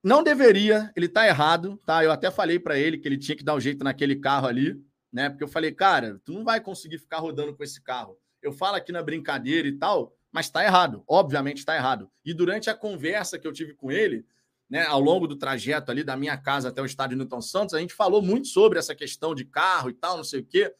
Não 0.00 0.22
deveria, 0.22 0.92
ele 0.94 1.08
tá 1.08 1.26
errado, 1.26 1.82
tá? 1.84 2.04
Eu 2.04 2.12
até 2.12 2.30
falei 2.30 2.60
para 2.60 2.78
ele 2.78 2.96
que 2.96 3.08
ele 3.08 3.18
tinha 3.18 3.36
que 3.36 3.42
dar 3.42 3.56
um 3.56 3.60
jeito 3.60 3.82
naquele 3.82 4.14
carro 4.14 4.46
ali, 4.46 4.80
né? 5.12 5.30
Porque 5.30 5.42
eu 5.42 5.48
falei, 5.48 5.72
cara, 5.72 6.20
tu 6.24 6.32
não 6.32 6.44
vai 6.44 6.60
conseguir 6.60 6.98
ficar 6.98 7.18
rodando 7.18 7.56
com 7.56 7.64
esse 7.64 7.82
carro. 7.82 8.16
Eu 8.40 8.52
falo 8.52 8.76
aqui 8.76 8.92
na 8.92 9.02
brincadeira 9.02 9.66
e 9.66 9.72
tal, 9.72 10.16
mas 10.34 10.50
tá 10.50 10.64
errado, 10.64 11.04
obviamente 11.06 11.64
tá 11.64 11.76
errado. 11.76 12.10
E 12.24 12.34
durante 12.34 12.68
a 12.68 12.74
conversa 12.74 13.38
que 13.38 13.46
eu 13.46 13.52
tive 13.52 13.72
com 13.72 13.92
ele, 13.92 14.26
né, 14.68 14.84
ao 14.84 14.98
longo 14.98 15.28
do 15.28 15.36
trajeto 15.36 15.92
ali 15.92 16.02
da 16.02 16.16
minha 16.16 16.36
casa 16.36 16.70
até 16.70 16.82
o 16.82 16.84
estádio 16.84 17.16
Newton 17.16 17.40
Santos, 17.40 17.72
a 17.72 17.78
gente 17.78 17.94
falou 17.94 18.20
muito 18.20 18.48
sobre 18.48 18.76
essa 18.76 18.96
questão 18.96 19.32
de 19.32 19.44
carro 19.44 19.90
e 19.90 19.94
tal, 19.94 20.16
não 20.16 20.24
sei 20.24 20.40
o 20.40 20.44
quê. 20.44 20.74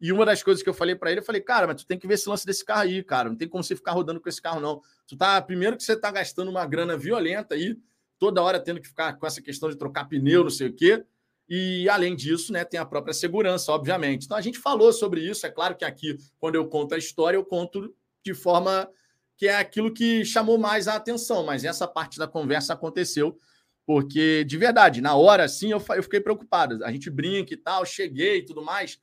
E 0.00 0.10
uma 0.10 0.24
das 0.24 0.42
coisas 0.42 0.62
que 0.62 0.68
eu 0.70 0.72
falei 0.72 0.94
para 0.96 1.10
ele, 1.10 1.20
eu 1.20 1.24
falei, 1.24 1.42
cara, 1.42 1.66
mas 1.66 1.82
tu 1.82 1.86
tem 1.86 1.98
que 1.98 2.06
ver 2.06 2.14
esse 2.14 2.26
lance 2.26 2.46
desse 2.46 2.64
carro 2.64 2.84
aí, 2.84 3.02
cara. 3.02 3.28
Não 3.28 3.36
tem 3.36 3.46
como 3.46 3.62
você 3.62 3.76
ficar 3.76 3.92
rodando 3.92 4.18
com 4.18 4.30
esse 4.30 4.40
carro, 4.40 4.62
não. 4.62 4.80
Tu 5.06 5.14
tá, 5.14 5.42
primeiro 5.42 5.76
que 5.76 5.82
você 5.82 5.94
tá 5.94 6.10
gastando 6.10 6.50
uma 6.50 6.64
grana 6.64 6.96
violenta 6.96 7.54
aí, 7.54 7.76
toda 8.18 8.42
hora 8.42 8.58
tendo 8.58 8.80
que 8.80 8.88
ficar 8.88 9.18
com 9.18 9.26
essa 9.26 9.42
questão 9.42 9.68
de 9.68 9.76
trocar 9.76 10.06
pneu, 10.06 10.42
não 10.42 10.50
sei 10.50 10.68
o 10.68 10.72
quê. 10.72 11.04
E 11.46 11.86
além 11.90 12.16
disso, 12.16 12.50
né, 12.50 12.64
tem 12.64 12.80
a 12.80 12.86
própria 12.86 13.12
segurança, 13.12 13.70
obviamente. 13.72 14.24
Então 14.24 14.38
a 14.38 14.40
gente 14.40 14.58
falou 14.58 14.90
sobre 14.90 15.20
isso. 15.20 15.46
É 15.46 15.50
claro 15.50 15.76
que 15.76 15.84
aqui, 15.84 16.16
quando 16.38 16.54
eu 16.54 16.66
conto 16.66 16.94
a 16.94 16.98
história, 16.98 17.36
eu 17.36 17.44
conto 17.44 17.94
de 18.26 18.34
forma 18.34 18.88
que 19.36 19.48
é 19.48 19.56
aquilo 19.56 19.92
que 19.92 20.24
chamou 20.24 20.58
mais 20.58 20.88
a 20.88 20.94
atenção, 20.94 21.44
mas 21.44 21.64
essa 21.64 21.86
parte 21.86 22.18
da 22.18 22.26
conversa 22.26 22.72
aconteceu. 22.72 23.38
Porque, 23.84 24.44
de 24.44 24.56
verdade, 24.56 25.00
na 25.00 25.14
hora, 25.14 25.46
sim, 25.46 25.70
eu, 25.70 25.82
eu 25.94 26.02
fiquei 26.02 26.20
preocupado. 26.20 26.84
A 26.84 26.90
gente 26.90 27.08
brinca 27.08 27.54
e 27.54 27.56
tal, 27.56 27.84
cheguei 27.84 28.38
e 28.38 28.44
tudo 28.44 28.62
mais 28.62 28.98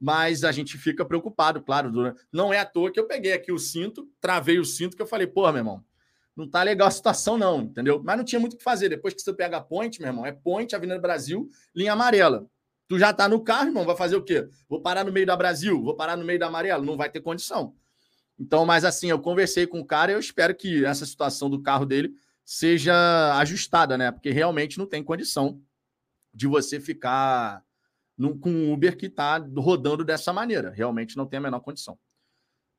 mas 0.00 0.44
a 0.44 0.52
gente 0.52 0.78
fica 0.78 1.04
preocupado, 1.04 1.60
claro. 1.60 2.14
Não 2.32 2.52
é 2.52 2.58
à 2.58 2.64
toa 2.64 2.92
que 2.92 3.00
eu 3.00 3.06
peguei 3.06 3.32
aqui 3.32 3.50
o 3.50 3.58
cinto, 3.58 4.08
travei 4.20 4.58
o 4.58 4.64
cinto, 4.64 4.96
que 4.96 5.02
eu 5.02 5.06
falei, 5.06 5.26
pô, 5.26 5.42
meu 5.50 5.58
irmão, 5.58 5.84
não 6.36 6.48
tá 6.48 6.62
legal 6.62 6.86
a 6.86 6.90
situação, 6.90 7.36
não, 7.36 7.62
entendeu? 7.62 8.00
Mas 8.04 8.16
não 8.16 8.24
tinha 8.24 8.38
muito 8.38 8.54
o 8.54 8.56
que 8.56 8.62
fazer. 8.62 8.88
Depois 8.88 9.12
que 9.12 9.20
você 9.20 9.32
pega 9.32 9.56
a 9.56 9.60
ponte, 9.60 10.00
meu 10.00 10.08
irmão, 10.08 10.24
é 10.24 10.32
ponte, 10.32 10.76
Avenida 10.76 11.00
Brasil, 11.00 11.50
linha 11.74 11.94
amarela. 11.94 12.46
Tu 12.86 12.98
já 12.98 13.12
tá 13.12 13.28
no 13.28 13.42
carro, 13.42 13.66
irmão, 13.66 13.84
vai 13.84 13.96
fazer 13.96 14.16
o 14.16 14.22
quê? 14.22 14.48
Vou 14.68 14.80
parar 14.80 15.04
no 15.04 15.12
meio 15.12 15.26
da 15.26 15.36
Brasil, 15.36 15.82
vou 15.82 15.96
parar 15.96 16.16
no 16.16 16.24
meio 16.24 16.38
da 16.38 16.46
amarela, 16.46 16.82
não 16.82 16.96
vai 16.96 17.10
ter 17.10 17.20
condição. 17.20 17.74
Então, 18.38 18.64
mas 18.64 18.84
assim, 18.84 19.10
eu 19.10 19.18
conversei 19.18 19.66
com 19.66 19.80
o 19.80 19.84
cara 19.84 20.12
e 20.12 20.14
eu 20.14 20.20
espero 20.20 20.54
que 20.54 20.84
essa 20.84 21.04
situação 21.04 21.50
do 21.50 21.60
carro 21.60 21.84
dele 21.84 22.14
seja 22.44 23.36
ajustada, 23.38 23.98
né? 23.98 24.12
Porque 24.12 24.30
realmente 24.30 24.78
não 24.78 24.86
tem 24.86 25.02
condição 25.02 25.60
de 26.32 26.46
você 26.46 26.78
ficar 26.78 27.62
com 28.40 28.50
um 28.50 28.72
Uber 28.72 28.96
que 28.96 29.06
está 29.06 29.38
rodando 29.56 30.04
dessa 30.04 30.32
maneira. 30.32 30.70
Realmente 30.70 31.16
não 31.16 31.26
tem 31.26 31.38
a 31.38 31.42
menor 31.42 31.60
condição. 31.60 31.98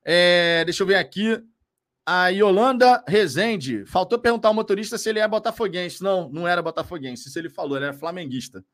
É, 0.03 0.63
deixa 0.65 0.83
eu 0.83 0.87
ver 0.87 0.95
aqui. 0.95 1.43
A 2.05 2.29
Yolanda 2.29 3.03
Rezende. 3.07 3.85
Faltou 3.85 4.17
perguntar 4.17 4.47
ao 4.47 4.53
motorista 4.53 4.97
se 4.97 5.09
ele 5.09 5.19
é 5.19 5.27
botafoguense. 5.27 6.01
Não, 6.01 6.29
não 6.29 6.47
era 6.47 6.61
botafoguense. 6.61 7.27
Isso 7.27 7.37
ele 7.37 7.49
falou, 7.49 7.77
ele 7.77 7.85
era 7.85 7.93
flamenguista. 7.93 8.65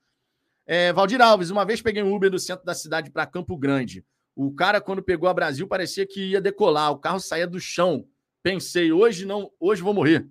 É, 0.66 0.94
Valdir 0.94 1.22
Alves, 1.22 1.50
uma 1.50 1.66
vez 1.66 1.82
peguei 1.82 2.02
um 2.02 2.16
Uber 2.16 2.32
do 2.32 2.40
centro 2.40 2.66
da 2.66 2.74
cidade 2.74 3.12
para 3.12 3.26
Campo 3.26 3.58
Grande. 3.58 4.06
O 4.36 4.54
cara, 4.54 4.82
quando 4.82 5.02
pegou 5.02 5.30
a 5.30 5.34
Brasil, 5.34 5.68
parecia 5.68 6.06
que 6.06 6.32
ia 6.32 6.42
decolar. 6.42 6.92
O 6.92 7.00
carro 7.00 7.20
saía 7.20 7.48
do 7.48 7.60
chão. 7.60 8.06
Pensei, 8.44 8.92
hoje 8.92 9.26
não, 9.26 9.50
hoje 9.60 9.82
vou 9.82 9.94
morrer. 9.94 10.28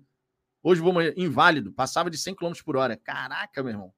Hoje 0.61 0.79
vou 0.79 0.93
morrer. 0.93 1.13
Inválido. 1.17 1.73
Passava 1.73 2.09
de 2.09 2.17
100 2.17 2.35
km 2.35 2.53
por 2.63 2.77
hora. 2.77 2.95
Caraca, 2.95 3.63
meu 3.63 3.71
irmão. 3.71 3.93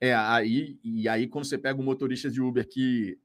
É, 0.00 0.14
aí, 0.14 0.78
e 0.82 1.08
aí 1.08 1.26
quando 1.26 1.44
você 1.44 1.58
pega 1.58 1.80
um 1.80 1.84
motorista 1.84 2.30
de 2.30 2.40
Uber 2.40 2.66
que 2.66 3.18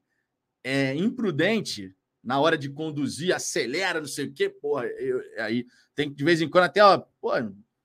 é 0.62 0.94
imprudente 0.94 1.94
na 2.22 2.40
hora 2.40 2.58
de 2.58 2.68
conduzir, 2.68 3.34
acelera, 3.34 4.00
não 4.00 4.08
sei 4.08 4.26
o 4.26 4.32
quê, 4.32 4.50
porra, 4.50 4.84
eu, 4.84 5.22
aí 5.38 5.64
tem 5.94 6.10
que 6.10 6.16
de 6.16 6.24
vez 6.24 6.42
em 6.42 6.48
quando 6.50 6.64
até, 6.64 6.82
ó, 6.82 6.98
pô, 7.20 7.30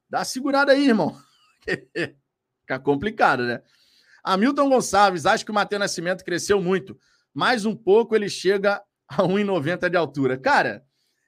dá 0.09 0.19
uma 0.19 0.25
segurada 0.25 0.71
aí, 0.71 0.87
irmão. 0.87 1.15
Fica 2.61 2.79
complicado, 2.79 3.43
né? 3.43 3.61
Hamilton 4.23 4.67
Gonçalves, 4.67 5.25
acho 5.25 5.45
que 5.45 5.51
o 5.51 5.53
Matheus 5.53 5.79
Nascimento 5.79 6.25
cresceu 6.25 6.61
muito. 6.61 6.99
Mais 7.33 7.65
um 7.65 7.75
pouco 7.75 8.15
ele 8.15 8.29
chega 8.29 8.83
a 9.07 9.23
1,90 9.23 9.89
de 9.89 9.97
altura. 9.97 10.37
Cara, 10.37 10.85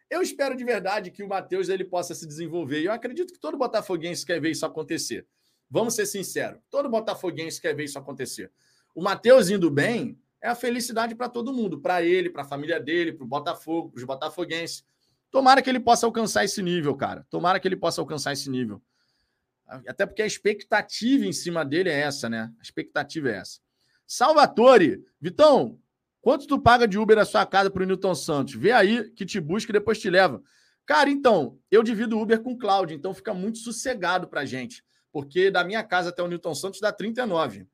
eu 0.09 0.21
espero 0.21 0.55
de 0.55 0.63
verdade 0.63 1.11
que 1.11 1.23
o 1.23 1.27
Matheus 1.27 1.69
ele 1.69 1.83
possa 1.83 2.13
se 2.13 2.27
desenvolver. 2.27 2.81
E 2.81 2.85
eu 2.85 2.91
acredito 2.91 3.33
que 3.33 3.39
todo 3.39 3.57
botafoguense 3.57 4.25
quer 4.25 4.39
ver 4.39 4.51
isso 4.51 4.65
acontecer. 4.65 5.25
Vamos 5.69 5.95
ser 5.95 6.05
sinceros. 6.05 6.61
Todo 6.69 6.89
botafoguense 6.89 7.59
quer 7.59 7.75
ver 7.75 7.85
isso 7.85 7.97
acontecer. 7.97 8.51
O 8.93 9.01
Matheus 9.01 9.49
indo 9.49 9.71
bem 9.71 10.19
é 10.39 10.49
a 10.49 10.55
felicidade 10.55 11.15
para 11.15 11.29
todo 11.29 11.53
mundo, 11.53 11.79
para 11.79 12.03
ele, 12.03 12.29
para 12.29 12.43
a 12.43 12.45
família 12.45 12.79
dele, 12.79 13.13
para 13.13 13.23
o 13.23 13.27
Botafogo, 13.27 13.89
para 13.89 13.97
os 13.97 14.03
botafoguenses. 14.03 14.85
Tomara 15.31 15.63
que 15.63 15.69
ele 15.69 15.79
possa 15.79 16.05
alcançar 16.05 16.43
esse 16.43 16.61
nível, 16.61 16.95
cara. 16.95 17.25
Tomara 17.29 17.59
que 17.59 17.67
ele 17.67 17.75
possa 17.75 17.99
alcançar 18.01 18.33
esse 18.33 18.49
nível. 18.51 18.79
Até 19.65 20.05
porque 20.05 20.21
a 20.21 20.27
expectativa 20.27 21.25
em 21.25 21.33
cima 21.33 21.65
dele 21.65 21.89
é 21.89 22.01
essa, 22.01 22.29
né? 22.29 22.53
A 22.59 22.61
expectativa 22.61 23.29
é 23.31 23.37
essa. 23.37 23.59
Salvatore, 24.05 25.03
Vitão, 25.19 25.79
quanto 26.23 26.47
tu 26.47 26.59
paga 26.59 26.87
de 26.87 26.97
Uber 26.97 27.15
na 27.15 27.25
sua 27.25 27.45
casa 27.45 27.69
para 27.69 27.83
o 27.83 27.85
Newton 27.85 28.15
Santos? 28.15 28.55
Vê 28.55 28.71
aí 28.71 29.11
que 29.11 29.27
te 29.27 29.39
busca 29.39 29.71
e 29.71 29.73
depois 29.73 29.99
te 29.99 30.09
leva. 30.09 30.41
Cara, 30.83 31.11
então, 31.11 31.59
eu 31.69 31.83
divido 31.83 32.19
Uber 32.19 32.41
com 32.41 32.53
o 32.53 32.57
Cláudio, 32.57 32.95
então 32.95 33.13
fica 33.13 33.35
muito 33.35 33.59
sossegado 33.59 34.27
para 34.27 34.43
gente 34.43 34.83
porque 35.13 35.51
da 35.51 35.63
minha 35.63 35.83
casa 35.83 36.09
até 36.09 36.23
o 36.23 36.27
Newton 36.27 36.55
Santos 36.55 36.79
dá 36.79 36.91
39, 36.91 37.67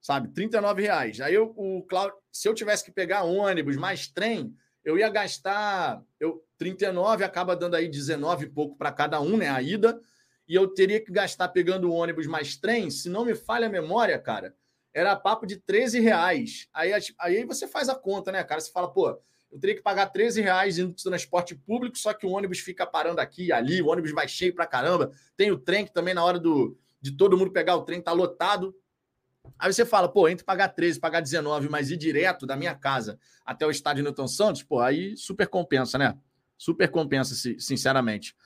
sabe? 0.00 0.28
39 0.34 0.82
reais. 0.82 1.20
Aí 1.20 1.32
eu, 1.32 1.54
o 1.56 1.84
Cláudio, 1.84 2.16
se 2.30 2.48
eu 2.48 2.54
tivesse 2.54 2.84
que 2.84 2.90
pegar 2.90 3.22
ônibus 3.22 3.76
mais 3.76 4.08
trem, 4.08 4.52
eu 4.84 4.98
ia 4.98 5.08
gastar 5.08 6.02
eu 6.18 6.44
39, 6.58 7.22
acaba 7.22 7.54
dando 7.54 7.76
aí 7.76 7.88
19 7.88 8.46
e 8.46 8.50
pouco 8.50 8.76
para 8.76 8.90
cada 8.90 9.20
um, 9.20 9.36
né? 9.36 9.48
A 9.48 9.62
ida. 9.62 9.98
E 10.48 10.56
eu 10.56 10.66
teria 10.74 11.00
que 11.00 11.12
gastar 11.12 11.48
pegando 11.48 11.92
ônibus 11.92 12.26
mais 12.26 12.56
trem, 12.56 12.90
se 12.90 13.08
não 13.08 13.24
me 13.24 13.36
falha 13.36 13.68
a 13.68 13.70
memória, 13.70 14.18
cara, 14.18 14.56
era 14.94 15.16
papo 15.16 15.46
de 15.46 15.56
13 15.56 16.00
reais. 16.00 16.68
Aí, 16.72 16.92
aí 17.18 17.44
você 17.44 17.66
faz 17.66 17.88
a 17.88 17.94
conta, 17.94 18.30
né, 18.30 18.42
cara? 18.44 18.60
Você 18.60 18.70
fala, 18.70 18.92
pô, 18.92 19.18
eu 19.50 19.58
teria 19.58 19.74
que 19.74 19.82
pagar 19.82 20.06
13 20.06 20.40
reais 20.40 20.78
indo 20.78 20.94
de 20.94 21.02
transporte 21.02 21.54
público, 21.54 21.98
só 21.98 22.14
que 22.14 22.26
o 22.26 22.30
ônibus 22.30 22.58
fica 22.58 22.86
parando 22.86 23.20
aqui 23.20 23.46
e 23.46 23.52
ali, 23.52 23.82
o 23.82 23.88
ônibus 23.88 24.12
vai 24.12 24.26
cheio 24.26 24.54
pra 24.54 24.66
caramba. 24.66 25.12
Tem 25.36 25.50
o 25.50 25.58
trem 25.58 25.84
que 25.84 25.92
também 25.92 26.14
na 26.14 26.24
hora 26.24 26.38
do, 26.38 26.78
de 27.00 27.12
todo 27.12 27.36
mundo 27.36 27.50
pegar 27.50 27.76
o 27.76 27.82
trem 27.82 28.00
tá 28.00 28.12
lotado. 28.12 28.74
Aí 29.58 29.72
você 29.72 29.84
fala, 29.84 30.08
pô, 30.08 30.28
entre 30.28 30.44
pagar 30.44 30.68
13, 30.68 31.00
pagar 31.00 31.20
19, 31.20 31.68
mas 31.68 31.90
ir 31.90 31.96
direto 31.96 32.46
da 32.46 32.56
minha 32.56 32.74
casa 32.74 33.18
até 33.44 33.66
o 33.66 33.70
estádio 33.70 34.04
Newton 34.04 34.28
Santos, 34.28 34.62
pô, 34.62 34.80
aí 34.80 35.16
super 35.16 35.46
compensa, 35.48 35.98
né? 35.98 36.16
Super 36.56 36.88
compensa, 36.88 37.34
sinceramente. 37.58 38.36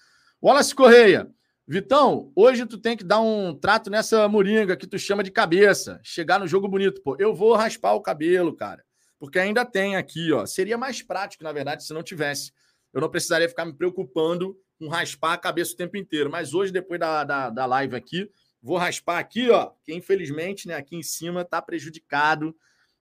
Wallace 0.43 0.75
Correia, 0.75 1.31
Vitão, 1.69 2.33
hoje 2.37 2.65
tu 2.65 2.79
tem 2.79 2.97
que 2.97 3.05
dar 3.05 3.21
um 3.21 3.55
trato 3.55 3.91
nessa 3.91 4.29
moringa 4.29 4.77
que 4.77 4.87
tu 4.87 4.99
chama 4.99 5.23
de 5.23 5.31
cabeça. 5.31 6.01
Chegar 6.03 6.39
no 6.39 6.47
jogo 6.47 6.69
bonito, 6.69 7.03
pô. 7.03 7.17
Eu 7.19 7.35
vou 7.35 7.55
raspar 7.55 7.93
o 7.93 8.01
cabelo, 8.01 8.55
cara 8.55 8.87
porque 9.19 9.39
ainda 9.39 9.65
tem 9.65 9.97
aqui, 9.97 10.33
ó. 10.33 10.47
Seria 10.47 10.77
mais 10.77 11.03
prático, 11.03 11.45
na 11.45 11.53
verdade, 11.53 11.85
se 11.85 11.93
não 11.93 12.03
tivesse. 12.03 12.53
Eu 12.93 13.01
não 13.01 13.11
precisaria 13.11 13.49
ficar 13.49 13.65
me 13.65 13.73
preocupando 13.73 14.57
com 14.79 14.89
raspar 14.89 15.35
a 15.35 15.39
cabeça 15.39 15.73
o 15.73 15.77
tempo 15.77 15.97
inteiro. 15.97 16.31
Mas 16.31 16.55
hoje, 16.55 16.73
depois 16.73 17.01
da, 17.01 17.25
da, 17.25 17.51
da 17.51 17.67
live 17.67 17.97
aqui, 17.97 18.31
vou 18.63 18.77
raspar 18.77 19.19
aqui, 19.19 19.51
ó. 19.51 19.71
Que 19.85 19.95
infelizmente, 19.95 20.69
né, 20.69 20.75
aqui 20.75 20.97
em 20.97 21.03
cima 21.03 21.43
está 21.43 21.61
prejudicado. 21.63 22.55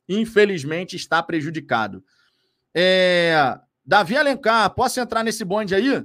Infelizmente 0.08 0.96
está 0.96 1.22
prejudicado. 1.22 2.04
É... 2.74 3.60
Davi 3.86 4.18
Alencar, 4.18 4.74
posso 4.74 5.00
entrar 5.00 5.24
nesse 5.24 5.46
bonde 5.46 5.76
aí? 5.76 6.04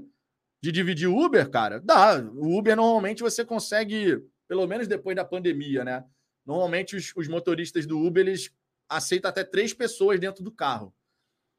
De 0.62 0.70
dividir 0.70 1.08
Uber, 1.08 1.48
cara? 1.50 1.80
Dá. 1.80 2.18
O 2.18 2.58
Uber 2.58 2.76
normalmente 2.76 3.22
você 3.22 3.44
consegue, 3.44 4.22
pelo 4.46 4.66
menos 4.66 4.86
depois 4.86 5.16
da 5.16 5.24
pandemia, 5.24 5.84
né? 5.84 6.04
Normalmente 6.44 6.96
os, 6.96 7.12
os 7.16 7.28
motoristas 7.28 7.86
do 7.86 7.98
Uber 7.98 8.26
eles 8.26 8.50
aceita 8.88 9.28
até 9.28 9.44
três 9.44 9.72
pessoas 9.72 10.18
dentro 10.18 10.42
do 10.42 10.50
carro. 10.50 10.94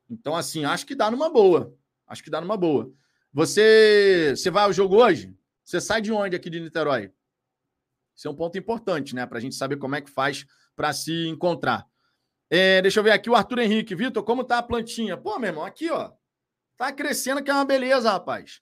Então, 0.09 0.35
assim, 0.35 0.65
acho 0.65 0.85
que 0.85 0.93
dá 0.93 1.09
numa 1.09 1.29
boa. 1.29 1.73
Acho 2.05 2.23
que 2.23 2.29
dá 2.29 2.41
numa 2.41 2.57
boa. 2.57 2.91
Você, 3.33 4.33
você 4.35 4.51
vai 4.51 4.65
ao 4.65 4.73
jogo 4.73 4.97
hoje? 4.97 5.33
Você 5.63 5.79
sai 5.79 6.01
de 6.01 6.11
onde 6.11 6.35
aqui 6.35 6.49
de 6.49 6.59
Niterói? 6.59 7.11
Isso 8.13 8.27
é 8.27 8.31
um 8.31 8.35
ponto 8.35 8.57
importante, 8.57 9.15
né? 9.15 9.25
Para 9.25 9.37
a 9.37 9.41
gente 9.41 9.55
saber 9.55 9.77
como 9.77 9.95
é 9.95 10.01
que 10.01 10.11
faz 10.11 10.45
para 10.75 10.91
se 10.91 11.27
encontrar. 11.27 11.87
É, 12.49 12.81
deixa 12.81 12.99
eu 12.99 13.03
ver 13.03 13.11
aqui 13.11 13.29
o 13.29 13.35
Arthur 13.35 13.59
Henrique. 13.59 13.95
Vitor, 13.95 14.21
como 14.23 14.43
tá 14.43 14.57
a 14.57 14.63
plantinha? 14.63 15.15
Pô, 15.15 15.39
meu 15.39 15.49
irmão, 15.49 15.63
aqui, 15.63 15.89
ó. 15.89 16.11
Tá 16.75 16.91
crescendo 16.91 17.41
que 17.41 17.49
é 17.49 17.53
uma 17.53 17.63
beleza, 17.63 18.11
rapaz. 18.11 18.61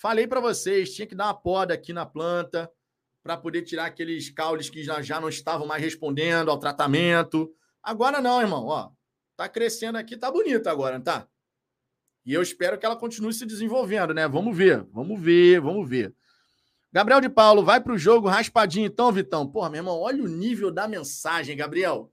Falei 0.00 0.26
para 0.26 0.40
vocês, 0.40 0.94
tinha 0.94 1.06
que 1.06 1.14
dar 1.14 1.26
uma 1.26 1.34
poda 1.34 1.74
aqui 1.74 1.92
na 1.92 2.06
planta 2.06 2.72
para 3.22 3.36
poder 3.36 3.60
tirar 3.60 3.84
aqueles 3.84 4.30
caules 4.30 4.70
que 4.70 4.82
já, 4.82 5.02
já 5.02 5.20
não 5.20 5.28
estavam 5.28 5.66
mais 5.66 5.82
respondendo 5.82 6.50
ao 6.50 6.58
tratamento. 6.58 7.52
Agora 7.82 8.18
não, 8.18 8.40
irmão, 8.40 8.64
ó. 8.64 8.92
Tá 9.36 9.46
crescendo 9.46 9.98
aqui, 9.98 10.16
tá 10.16 10.30
bonita 10.30 10.70
agora, 10.70 10.96
não 10.96 11.04
tá? 11.04 11.28
E 12.24 12.32
eu 12.32 12.40
espero 12.40 12.78
que 12.78 12.86
ela 12.86 12.96
continue 12.96 13.34
se 13.34 13.44
desenvolvendo, 13.44 14.14
né? 14.14 14.26
Vamos 14.26 14.56
ver, 14.56 14.84
vamos 14.84 15.20
ver, 15.20 15.60
vamos 15.60 15.86
ver. 15.86 16.14
Gabriel 16.90 17.20
de 17.20 17.28
Paulo, 17.28 17.62
vai 17.62 17.78
para 17.78 17.92
o 17.92 17.98
jogo 17.98 18.26
raspadinho 18.26 18.86
então, 18.86 19.12
Vitão. 19.12 19.46
Porra, 19.46 19.68
meu 19.68 19.80
irmão, 19.80 20.00
olha 20.00 20.24
o 20.24 20.28
nível 20.28 20.70
da 20.72 20.88
mensagem, 20.88 21.54
Gabriel. 21.54 22.10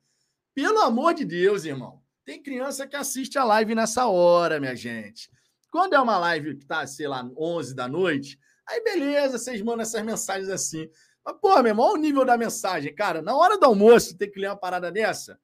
Pelo 0.54 0.82
amor 0.82 1.13
de 1.13 1.23
Deus, 1.23 1.63
irmão. 1.63 2.04
Tem 2.26 2.43
criança 2.43 2.86
que 2.86 2.97
assiste 2.97 3.38
a 3.38 3.45
live 3.45 3.73
nessa 3.73 4.08
hora, 4.08 4.60
minha 4.60 4.76
gente. 4.76 5.32
Quando 5.72 5.94
é 5.94 6.00
uma 6.00 6.18
live 6.18 6.56
que 6.58 6.66
tá, 6.66 6.86
sei 6.88 7.08
lá, 7.08 7.30
11 7.38 7.76
da 7.76 7.88
noite, 7.88 8.40
aí 8.68 8.82
beleza, 8.84 9.38
vocês 9.38 9.62
mandam 9.62 9.82
essas 9.82 10.04
mensagens 10.04 10.50
assim. 10.50 10.90
Mas, 11.26 11.36
pô, 11.42 11.56
meu 11.58 11.68
irmão, 11.68 11.86
olha 11.86 12.00
o 12.00 12.02
nível 12.02 12.26
da 12.26 12.38
mensagem. 12.38 12.94
Cara, 12.96 13.22
na 13.22 13.36
hora 13.36 13.58
do 13.60 13.66
almoço, 13.66 14.18
tem 14.18 14.32
que 14.32 14.40
ler 14.40 14.48
uma 14.48 14.58
parada 14.58 14.92
dessa. 14.92 15.40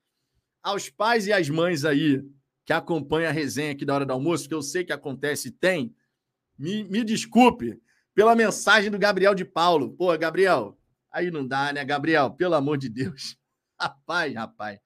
Aos 0.62 0.90
pais 0.90 1.28
e 1.28 1.34
às 1.34 1.50
mães 1.50 1.84
aí 1.84 2.24
que 2.66 2.72
acompanham 2.72 3.30
a 3.30 3.34
resenha 3.34 3.74
aqui 3.74 3.84
da 3.84 3.94
hora 3.94 4.06
do 4.06 4.14
almoço, 4.14 4.48
que 4.48 4.56
eu 4.56 4.62
sei 4.62 4.86
que 4.86 4.94
acontece 4.94 5.50
e 5.50 5.52
tem, 5.52 5.94
me, 6.58 6.84
me 6.86 7.04
desculpe 7.04 7.82
pela 8.16 8.36
mensagem 8.36 8.90
do 8.90 8.98
Gabriel 8.98 9.36
de 9.36 9.44
Paulo. 9.44 9.94
Pô, 9.94 10.18
Gabriel, 10.18 10.78
aí 11.12 11.30
não 11.30 11.46
dá, 11.46 11.74
né, 11.74 11.84
Gabriel? 11.84 12.32
Pelo 12.32 12.56
amor 12.56 12.78
de 12.78 12.90
Deus. 12.90 13.38
Rapaz, 13.80 14.34
rapaz. 14.34 14.80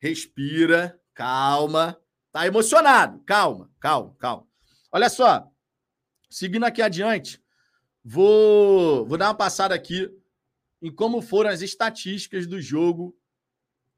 Respira, 0.00 0.98
calma. 1.12 2.00
Tá 2.32 2.46
emocionado. 2.46 3.20
Calma, 3.24 3.70
calma, 3.80 4.14
calma. 4.18 4.46
Olha 4.92 5.08
só. 5.08 5.46
Seguindo 6.28 6.64
aqui 6.64 6.80
adiante, 6.80 7.42
vou, 8.04 9.04
vou 9.06 9.18
dar 9.18 9.28
uma 9.28 9.34
passada 9.34 9.74
aqui 9.74 10.08
em 10.80 10.94
como 10.94 11.20
foram 11.20 11.50
as 11.50 11.60
estatísticas 11.60 12.46
do 12.46 12.60
jogo. 12.60 13.16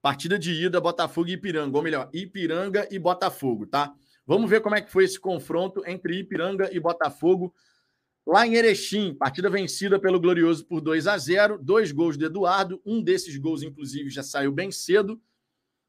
Partida 0.01 0.39
de 0.39 0.53
ida, 0.53 0.81
Botafogo 0.81 1.29
e 1.29 1.33
Ipiranga. 1.33 1.77
Ou 1.77 1.83
melhor, 1.83 2.11
Ipiranga 2.13 2.89
e 2.91 2.99
Botafogo, 2.99 3.67
tá? 3.67 3.95
Vamos 4.27 4.49
ver 4.49 4.61
como 4.61 4.75
é 4.75 4.81
que 4.81 4.91
foi 4.91 5.05
esse 5.05 5.21
confronto 5.21 5.83
entre 5.87 6.19
Ipiranga 6.19 6.71
e 6.73 6.81
Botafogo 6.81 7.55
Lá 8.27 8.47
em 8.47 8.55
Erechim, 8.55 9.15
partida 9.15 9.51
vencida 9.51 9.99
pelo 9.99 10.21
Glorioso 10.21 10.65
por 10.65 10.81
2 10.81 11.09
a 11.09 11.19
0 11.19 11.59
dois 11.61 11.91
gols 11.91 12.17
do 12.17 12.25
Eduardo, 12.25 12.81
um 12.87 13.03
desses 13.03 13.37
gols, 13.37 13.63
inclusive, 13.65 14.11
já 14.11 14.23
saiu 14.23 14.53
bem 14.53 14.71
cedo. 14.71 15.21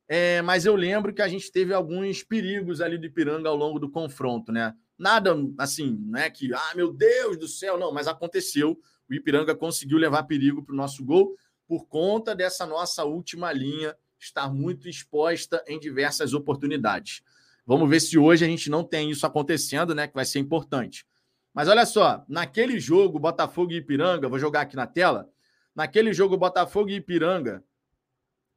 É, 0.08 0.42
mas 0.42 0.66
eu 0.66 0.76
lembro 0.76 1.13
que 1.13 1.22
a 1.22 1.28
gente 1.28 1.52
teve 1.52 1.74
alguns 1.74 2.24
perigos 2.24 2.82
ali 2.82 2.98
do 2.98 3.06
Ipiranga 3.06 3.50
ao 3.50 3.56
longo 3.56 3.80
do 3.80 3.89
confronto, 3.89 4.52
né? 4.52 4.74
Nada 4.98 5.36
assim, 5.58 5.98
não 6.06 6.20
é 6.20 6.30
que, 6.30 6.54
ah, 6.54 6.74
meu 6.76 6.94
Deus 6.94 7.38
do 7.38 7.48
céu, 7.48 7.78
não, 7.78 7.92
mas 7.92 8.08
aconteceu. 8.08 8.78
O 9.10 9.13
Ipiranga 9.13 9.56
conseguiu 9.56 9.98
levar 9.98 10.24
perigo 10.24 10.63
para 10.63 10.74
o 10.74 10.78
nosso 10.78 11.04
gol 11.04 11.36
por 11.68 11.88
conta 11.88 12.36
dessa 12.36 12.66
nossa 12.66 13.04
última 13.04 13.52
linha 13.52 13.96
estar 14.20 14.54
muito 14.54 14.88
exposta 14.88 15.63
em 15.68 15.80
diversas 15.80 16.34
oportunidades. 16.34 17.22
Vamos 17.66 17.89
ver 17.89 18.00
se 18.00 18.18
hoje 18.18 18.44
a 18.44 18.48
gente 18.48 18.70
não 18.70 18.84
tem 18.84 19.10
isso 19.10 19.26
acontecendo, 19.26 19.96
né? 19.96 20.08
Que 20.08 20.13
vai 20.13 20.26
ser 20.26 20.39
importante. 20.39 21.06
Mas 21.54 21.68
olha 21.68 21.86
só, 21.86 22.26
naquele 22.28 22.80
jogo, 22.80 23.20
Botafogo 23.20 23.72
e 23.72 23.78
Ipiranga, 23.78 24.28
vou 24.28 24.39
jogar 24.39 24.62
aqui 24.62 24.76
na 24.76 24.88
tela. 24.88 25.30
Naquele 25.76 26.13
jogo, 26.13 26.38
Botafogo 26.38 26.89
e 26.89 26.96
Ipiranga, 26.96 27.63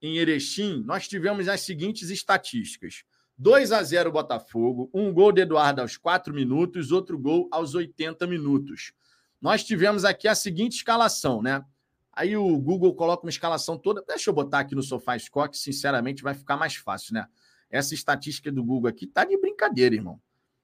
em 0.01 0.19
Erechim, 0.19 0.83
nós 0.85 1.09
tivemos 1.09 1.49
as 1.49 1.61
seguintes 1.63 2.11
estatísticas: 2.11 3.05
2 3.39 3.73
a 3.73 3.83
0 3.83 4.13
Botafogo, 4.13 4.91
um 4.93 5.13
gol 5.13 5.33
de 5.33 5.43
Eduardo 5.43 5.81
aos 5.81 5.97
4 5.97 6.33
minutos, 6.35 6.93
outro 6.93 7.19
gol 7.19 7.49
aos 7.51 7.75
80 7.75 8.27
minutos. 8.27 8.93
Nós 9.41 9.63
tivemos 9.65 10.05
aqui 10.05 10.27
a 10.27 10.35
seguinte 10.35 10.77
escalação, 10.77 11.43
né? 11.43 11.65
Aí 12.13 12.35
o 12.35 12.59
Google 12.59 12.95
coloca 12.95 13.27
uma 13.27 13.31
escalação 13.31 13.77
toda. 13.77 14.03
Deixa 14.07 14.31
eu 14.31 14.35
botar 14.35 14.61
aqui 14.61 14.75
no 14.75 14.83
Sofá 14.83 15.17
que 15.19 15.59
sinceramente 15.59 16.23
vai 16.23 16.33
ficar 16.33 16.57
mais 16.57 16.75
fácil, 16.75 17.13
né? 17.13 17.27
Essa 17.69 17.93
estatística 17.95 18.51
do 18.51 18.65
Google 18.65 18.89
aqui 18.89 19.07
tá 19.07 19.25
de 19.25 19.37
brincadeira, 19.39 19.95
irmão. 19.95 20.21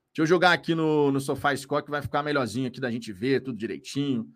Deixa 0.07 0.23
eu 0.23 0.25
jogar 0.25 0.51
aqui 0.51 0.73
no, 0.73 1.11
no 1.11 1.21
Sofá 1.21 1.53
que 1.55 1.91
vai 1.91 2.01
ficar 2.01 2.23
melhorzinho 2.23 2.67
aqui 2.67 2.79
da 2.79 2.89
gente 2.89 3.11
ver 3.11 3.41
tudo 3.41 3.57
direitinho. 3.57 4.27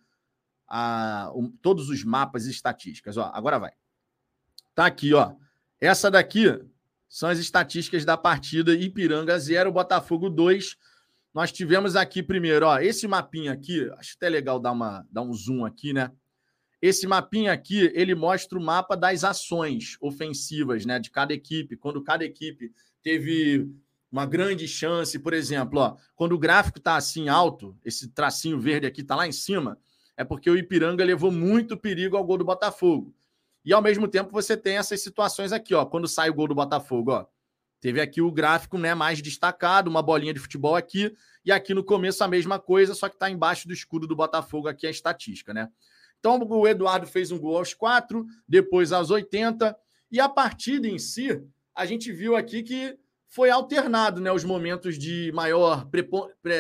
A, 0.68 1.32
um, 1.36 1.50
todos 1.50 1.90
os 1.90 2.04
mapas 2.04 2.46
e 2.46 2.52
estatísticas. 2.52 3.18
Ó, 3.18 3.32
agora 3.34 3.58
vai. 3.58 3.72
Tá 4.78 4.86
aqui, 4.86 5.12
ó. 5.12 5.34
Essa 5.82 6.12
daqui 6.12 6.46
são 7.10 7.30
as 7.30 7.40
estatísticas 7.40 8.06
da 8.06 8.16
partida 8.16 8.76
Ipiranga 8.76 9.40
0, 9.40 9.72
Botafogo 9.72 10.30
2. 10.30 10.78
Nós 11.34 11.52
tivemos 11.52 11.96
aqui 11.96 12.22
primeiro, 12.22 12.68
ó, 12.68 12.78
esse 12.78 13.08
mapinha 13.08 13.54
aqui, 13.54 13.90
acho 13.98 14.14
até 14.16 14.30
legal 14.30 14.60
dar, 14.60 14.74
uma, 14.74 15.04
dar 15.12 15.24
um 15.24 15.34
zoom 15.34 15.66
aqui, 15.66 15.94
né? 15.94 16.12
Esse 16.80 17.08
mapinha 17.08 17.54
aqui, 17.54 17.92
ele 17.96 18.14
mostra 18.14 18.56
o 18.56 18.62
mapa 18.62 18.96
das 18.96 19.24
ações 19.24 19.98
ofensivas, 20.00 20.86
né, 20.86 21.00
de 21.00 21.10
cada 21.10 21.34
equipe. 21.34 21.76
Quando 21.76 22.04
cada 22.04 22.24
equipe 22.24 22.72
teve 23.02 23.68
uma 24.12 24.28
grande 24.28 24.68
chance, 24.68 25.18
por 25.18 25.34
exemplo, 25.34 25.80
ó, 25.80 25.98
quando 26.16 26.34
o 26.34 26.38
gráfico 26.38 26.78
está 26.78 26.98
assim 26.98 27.30
alto, 27.30 27.76
esse 27.84 28.10
tracinho 28.10 28.60
verde 28.60 28.86
aqui 28.86 29.02
está 29.02 29.16
lá 29.16 29.28
em 29.28 29.32
cima, 29.32 29.80
é 30.16 30.24
porque 30.24 30.52
o 30.52 30.56
Ipiranga 30.56 31.04
levou 31.04 31.32
muito 31.32 31.76
perigo 31.76 32.16
ao 32.16 32.24
gol 32.24 32.38
do 32.38 32.46
Botafogo. 32.46 33.17
E 33.68 33.74
ao 33.74 33.82
mesmo 33.82 34.08
tempo 34.08 34.32
você 34.32 34.56
tem 34.56 34.78
essas 34.78 35.02
situações 35.02 35.52
aqui, 35.52 35.76
ó, 35.76 35.86
quando 35.86 36.08
sai 36.08 36.30
o 36.30 36.34
gol 36.34 36.48
do 36.48 36.56
Botafogo, 36.56 37.12
ó. 37.12 37.26
Teve 37.82 38.00
aqui 38.00 38.22
o 38.22 38.32
gráfico 38.32 38.78
né, 38.78 38.96
mais 38.96 39.22
destacado, 39.22 39.90
uma 39.90 40.02
bolinha 40.02 40.34
de 40.34 40.40
futebol 40.40 40.74
aqui, 40.74 41.14
e 41.44 41.52
aqui 41.52 41.74
no 41.74 41.84
começo 41.84 42.24
a 42.24 42.30
mesma 42.30 42.60
coisa, 42.60 42.96
só 42.96 43.10
que 43.10 43.16
está 43.16 43.30
embaixo 43.30 43.68
do 43.68 43.74
escudo 43.74 44.08
do 44.08 44.16
Botafogo 44.16 44.70
aqui 44.70 44.88
a 44.88 44.90
estatística, 44.90 45.54
né? 45.54 45.68
Então 46.18 46.40
o 46.40 46.66
Eduardo 46.66 47.06
fez 47.06 47.30
um 47.30 47.38
gol 47.38 47.58
aos 47.58 47.74
4, 47.74 48.26
depois 48.48 48.94
aos 48.94 49.12
80, 49.12 49.78
e 50.10 50.18
a 50.22 50.30
partida 50.30 50.88
em 50.88 50.98
si, 50.98 51.44
a 51.76 51.86
gente 51.86 52.10
viu 52.10 52.38
aqui 52.38 52.64
que 52.64 52.98
foi 53.28 53.50
alternado, 53.50 54.22
né, 54.22 54.32
os 54.32 54.46
momentos 54.46 54.98
de 54.98 55.30
maior 55.34 55.90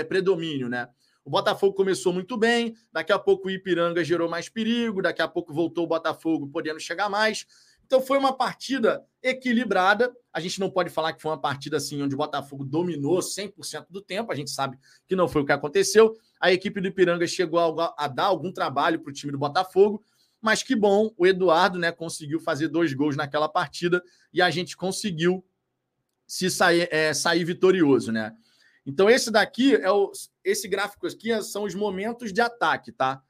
predomínio, 0.09 0.67
né? 0.67 0.89
O 1.27 1.29
Botafogo 1.29 1.73
começou 1.73 2.13
muito 2.13 2.37
bem, 2.37 2.73
daqui 2.89 3.11
a 3.11 3.19
pouco 3.19 3.49
o 3.49 3.51
Ipiranga 3.51 4.01
gerou 4.01 4.29
mais 4.29 4.47
perigo, 4.47 5.01
daqui 5.01 5.21
a 5.21 5.27
pouco 5.27 5.53
voltou 5.53 5.83
o 5.83 5.87
Botafogo 5.87 6.47
podendo 6.47 6.79
chegar 6.79 7.09
mais. 7.09 7.45
Então 7.85 7.99
foi 7.99 8.17
uma 8.17 8.31
partida 8.31 9.05
equilibrada. 9.21 10.15
A 10.31 10.39
gente 10.39 10.57
não 10.57 10.69
pode 10.69 10.89
falar 10.89 11.11
que 11.11 11.21
foi 11.21 11.29
uma 11.29 11.37
partida 11.37 11.75
assim 11.75 12.01
onde 12.01 12.15
o 12.15 12.17
Botafogo 12.17 12.63
dominou 12.63 13.19
100% 13.19 13.87
do 13.89 14.01
tempo, 14.01 14.31
a 14.31 14.35
gente 14.35 14.49
sabe 14.49 14.79
que 15.05 15.17
não 15.17 15.27
foi 15.27 15.41
o 15.41 15.45
que 15.45 15.51
aconteceu. 15.51 16.15
A 16.39 16.53
equipe 16.53 16.79
do 16.79 16.87
Ipiranga 16.87 17.27
chegou 17.27 17.59
a, 17.59 18.07
dar 18.07 18.27
algum 18.27 18.49
trabalho 18.49 19.01
para 19.01 19.09
o 19.09 19.13
time 19.13 19.33
do 19.33 19.37
Botafogo, 19.37 20.01
mas 20.41 20.63
que 20.63 20.77
bom, 20.77 21.11
o 21.17 21.27
Eduardo, 21.27 21.77
né, 21.77 21.91
conseguiu 21.91 22.39
fazer 22.39 22.69
dois 22.69 22.93
gols 22.93 23.17
naquela 23.17 23.49
partida 23.49 24.01
e 24.31 24.41
a 24.41 24.49
gente 24.49 24.77
conseguiu 24.77 25.45
se 26.25 26.49
sair, 26.49 26.87
é, 26.89 27.13
sair 27.13 27.43
vitorioso, 27.43 28.13
né? 28.13 28.33
Então, 28.87 29.09
esse 29.09 29.29
daqui 29.29 29.75
é 29.75 29.91
o. 29.91 30.09
Esse 30.47 30.65
gráfico 30.65 31.05
aqui 31.05 31.43
são 31.43 31.63
os 31.63 31.75
momentos 31.75 32.31
de 32.31 32.39
ataque, 32.39 32.93
tá? 32.93 33.21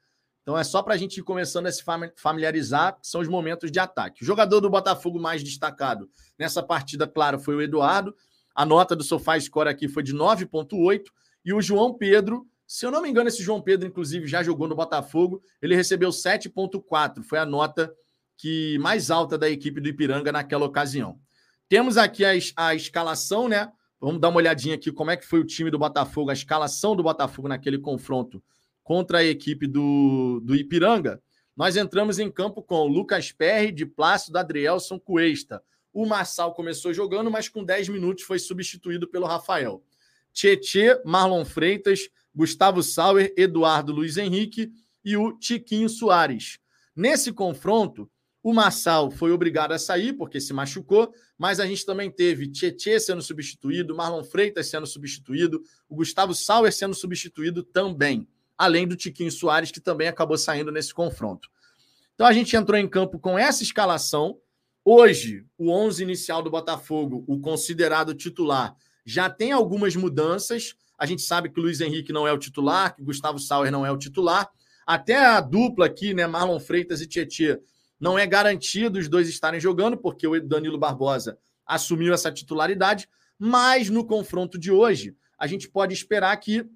Então 0.42 0.56
é 0.56 0.62
só 0.62 0.82
para 0.82 0.94
a 0.94 0.96
gente 0.96 1.18
ir 1.18 1.22
começando 1.24 1.66
a 1.66 1.72
se 1.72 1.82
familiarizar, 2.16 2.96
são 3.02 3.20
os 3.20 3.26
momentos 3.26 3.72
de 3.72 3.80
ataque. 3.80 4.22
O 4.22 4.24
jogador 4.24 4.60
do 4.60 4.70
Botafogo 4.70 5.20
mais 5.20 5.42
destacado 5.42 6.08
nessa 6.38 6.62
partida, 6.62 7.08
claro, 7.08 7.40
foi 7.40 7.56
o 7.56 7.60
Eduardo. 7.60 8.14
A 8.54 8.64
nota 8.64 8.94
do 8.94 9.02
Sofá 9.02 9.38
Score 9.38 9.68
aqui 9.68 9.88
foi 9.88 10.04
de 10.04 10.14
9,8. 10.14 11.02
E 11.44 11.52
o 11.52 11.60
João 11.60 11.92
Pedro, 11.92 12.46
se 12.66 12.86
eu 12.86 12.90
não 12.92 13.02
me 13.02 13.10
engano, 13.10 13.28
esse 13.28 13.42
João 13.42 13.60
Pedro, 13.60 13.88
inclusive, 13.88 14.28
já 14.28 14.42
jogou 14.42 14.68
no 14.68 14.76
Botafogo, 14.76 15.42
ele 15.60 15.74
recebeu 15.74 16.10
7,4. 16.10 17.22
Foi 17.24 17.38
a 17.38 17.44
nota 17.44 17.92
que 18.36 18.78
mais 18.78 19.10
alta 19.10 19.36
da 19.36 19.50
equipe 19.50 19.80
do 19.80 19.88
Ipiranga 19.88 20.30
naquela 20.30 20.64
ocasião. 20.64 21.18
Temos 21.68 21.98
aqui 21.98 22.24
a, 22.24 22.30
a 22.56 22.74
escalação, 22.74 23.48
né? 23.48 23.70
Vamos 24.00 24.20
dar 24.20 24.28
uma 24.28 24.38
olhadinha 24.38 24.76
aqui 24.76 24.92
como 24.92 25.10
é 25.10 25.16
que 25.16 25.26
foi 25.26 25.40
o 25.40 25.44
time 25.44 25.70
do 25.70 25.78
Botafogo, 25.78 26.30
a 26.30 26.32
escalação 26.32 26.94
do 26.94 27.02
Botafogo 27.02 27.48
naquele 27.48 27.78
confronto 27.78 28.42
contra 28.84 29.18
a 29.18 29.24
equipe 29.24 29.66
do, 29.66 30.40
do 30.44 30.54
Ipiranga. 30.54 31.20
Nós 31.56 31.76
entramos 31.76 32.18
em 32.18 32.30
campo 32.30 32.62
com 32.62 32.86
Lucas 32.86 33.32
Perry, 33.32 33.72
de 33.72 33.84
Plácido, 33.84 34.38
Adrielson, 34.38 34.98
Cuesta. 34.98 35.62
O 35.92 36.06
Marçal 36.06 36.54
começou 36.54 36.94
jogando, 36.94 37.30
mas 37.30 37.48
com 37.48 37.64
10 37.64 37.88
minutos 37.88 38.22
foi 38.22 38.38
substituído 38.38 39.08
pelo 39.08 39.26
Rafael. 39.26 39.82
Tietê, 40.32 41.02
Marlon 41.04 41.44
Freitas, 41.44 42.08
Gustavo 42.32 42.82
Sauer, 42.82 43.34
Eduardo 43.36 43.92
Luiz 43.92 44.16
Henrique 44.16 44.70
e 45.04 45.16
o 45.16 45.36
Tiquinho 45.36 45.88
Soares. 45.88 46.60
Nesse 46.94 47.32
confronto, 47.32 48.08
o 48.42 48.52
Marçal 48.52 49.10
foi 49.10 49.32
obrigado 49.32 49.72
a 49.72 49.78
sair 49.78 50.12
porque 50.12 50.40
se 50.40 50.52
machucou, 50.52 51.12
mas 51.36 51.58
a 51.58 51.66
gente 51.66 51.84
também 51.84 52.10
teve 52.10 52.50
Tietê 52.50 52.98
sendo 53.00 53.20
substituído, 53.20 53.96
Marlon 53.96 54.22
Freitas 54.22 54.68
sendo 54.68 54.86
substituído, 54.86 55.62
o 55.88 55.96
Gustavo 55.96 56.34
Sauer 56.34 56.72
sendo 56.72 56.94
substituído 56.94 57.62
também, 57.62 58.28
além 58.56 58.86
do 58.86 58.96
Tiquinho 58.96 59.30
Soares, 59.30 59.70
que 59.70 59.80
também 59.80 60.08
acabou 60.08 60.38
saindo 60.38 60.70
nesse 60.70 60.94
confronto. 60.94 61.48
Então 62.14 62.26
a 62.26 62.32
gente 62.32 62.56
entrou 62.56 62.78
em 62.78 62.88
campo 62.88 63.18
com 63.18 63.38
essa 63.38 63.62
escalação. 63.62 64.38
Hoje, 64.84 65.44
o 65.56 65.70
11 65.70 66.02
inicial 66.02 66.42
do 66.42 66.50
Botafogo, 66.50 67.24
o 67.26 67.40
considerado 67.40 68.14
titular, 68.14 68.74
já 69.04 69.28
tem 69.28 69.52
algumas 69.52 69.96
mudanças. 69.96 70.74
A 70.96 71.06
gente 71.06 71.22
sabe 71.22 71.48
que 71.48 71.58
o 71.58 71.62
Luiz 71.62 71.80
Henrique 71.80 72.12
não 72.12 72.26
é 72.26 72.32
o 72.32 72.38
titular, 72.38 72.94
que 72.94 73.02
o 73.02 73.04
Gustavo 73.04 73.38
Sauer 73.38 73.70
não 73.70 73.84
é 73.84 73.90
o 73.90 73.98
titular. 73.98 74.48
Até 74.86 75.16
a 75.16 75.40
dupla 75.40 75.86
aqui, 75.86 76.14
né, 76.14 76.26
Marlon 76.26 76.58
Freitas 76.58 77.00
e 77.00 77.06
Tietê, 77.06 77.60
não 78.00 78.18
é 78.18 78.26
garantido 78.26 78.98
os 78.98 79.08
dois 79.08 79.28
estarem 79.28 79.60
jogando, 79.60 79.96
porque 79.96 80.26
o 80.26 80.40
Danilo 80.40 80.78
Barbosa 80.78 81.38
assumiu 81.66 82.14
essa 82.14 82.32
titularidade, 82.32 83.08
mas 83.38 83.90
no 83.90 84.04
confronto 84.04 84.58
de 84.58 84.70
hoje, 84.70 85.16
a 85.38 85.46
gente 85.46 85.68
pode 85.68 85.94
esperar 85.94 86.36
que 86.38 86.66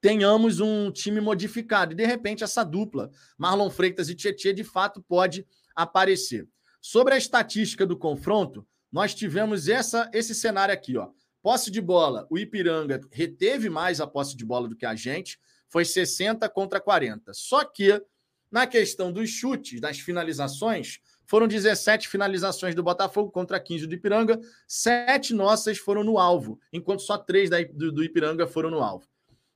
tenhamos 0.00 0.60
um 0.60 0.90
time 0.90 1.20
modificado. 1.20 1.92
E, 1.92 1.96
de 1.96 2.04
repente, 2.04 2.44
essa 2.44 2.64
dupla, 2.64 3.10
Marlon 3.36 3.70
Freitas 3.70 4.08
e 4.08 4.14
Tietchan, 4.14 4.54
de 4.54 4.64
fato 4.64 5.02
pode 5.02 5.46
aparecer. 5.74 6.48
Sobre 6.80 7.14
a 7.14 7.18
estatística 7.18 7.84
do 7.84 7.96
confronto, 7.96 8.66
nós 8.90 9.14
tivemos 9.14 9.68
essa, 9.68 10.08
esse 10.12 10.34
cenário 10.34 10.72
aqui, 10.72 10.96
ó. 10.96 11.10
Posse 11.42 11.70
de 11.70 11.80
bola, 11.80 12.26
o 12.30 12.38
Ipiranga 12.38 13.00
reteve 13.10 13.68
mais 13.68 14.00
a 14.00 14.06
posse 14.06 14.36
de 14.36 14.44
bola 14.44 14.68
do 14.68 14.76
que 14.76 14.86
a 14.86 14.96
gente, 14.96 15.38
foi 15.68 15.84
60 15.84 16.48
contra 16.48 16.80
40. 16.80 17.32
Só 17.34 17.64
que, 17.64 18.02
na 18.50 18.66
questão 18.66 19.12
dos 19.12 19.30
chutes, 19.30 19.80
das 19.80 19.98
finalizações, 19.98 21.00
foram 21.26 21.48
17 21.48 22.08
finalizações 22.08 22.74
do 22.74 22.82
Botafogo 22.82 23.30
contra 23.30 23.58
15 23.58 23.86
do 23.86 23.94
Ipiranga, 23.94 24.40
sete 24.66 25.34
nossas 25.34 25.78
foram 25.78 26.04
no 26.04 26.18
alvo, 26.18 26.58
enquanto 26.72 27.02
só 27.02 27.18
três 27.18 27.50
do, 27.72 27.90
do 27.90 28.04
Ipiranga 28.04 28.46
foram 28.46 28.70
no 28.70 28.80
alvo. 28.80 29.06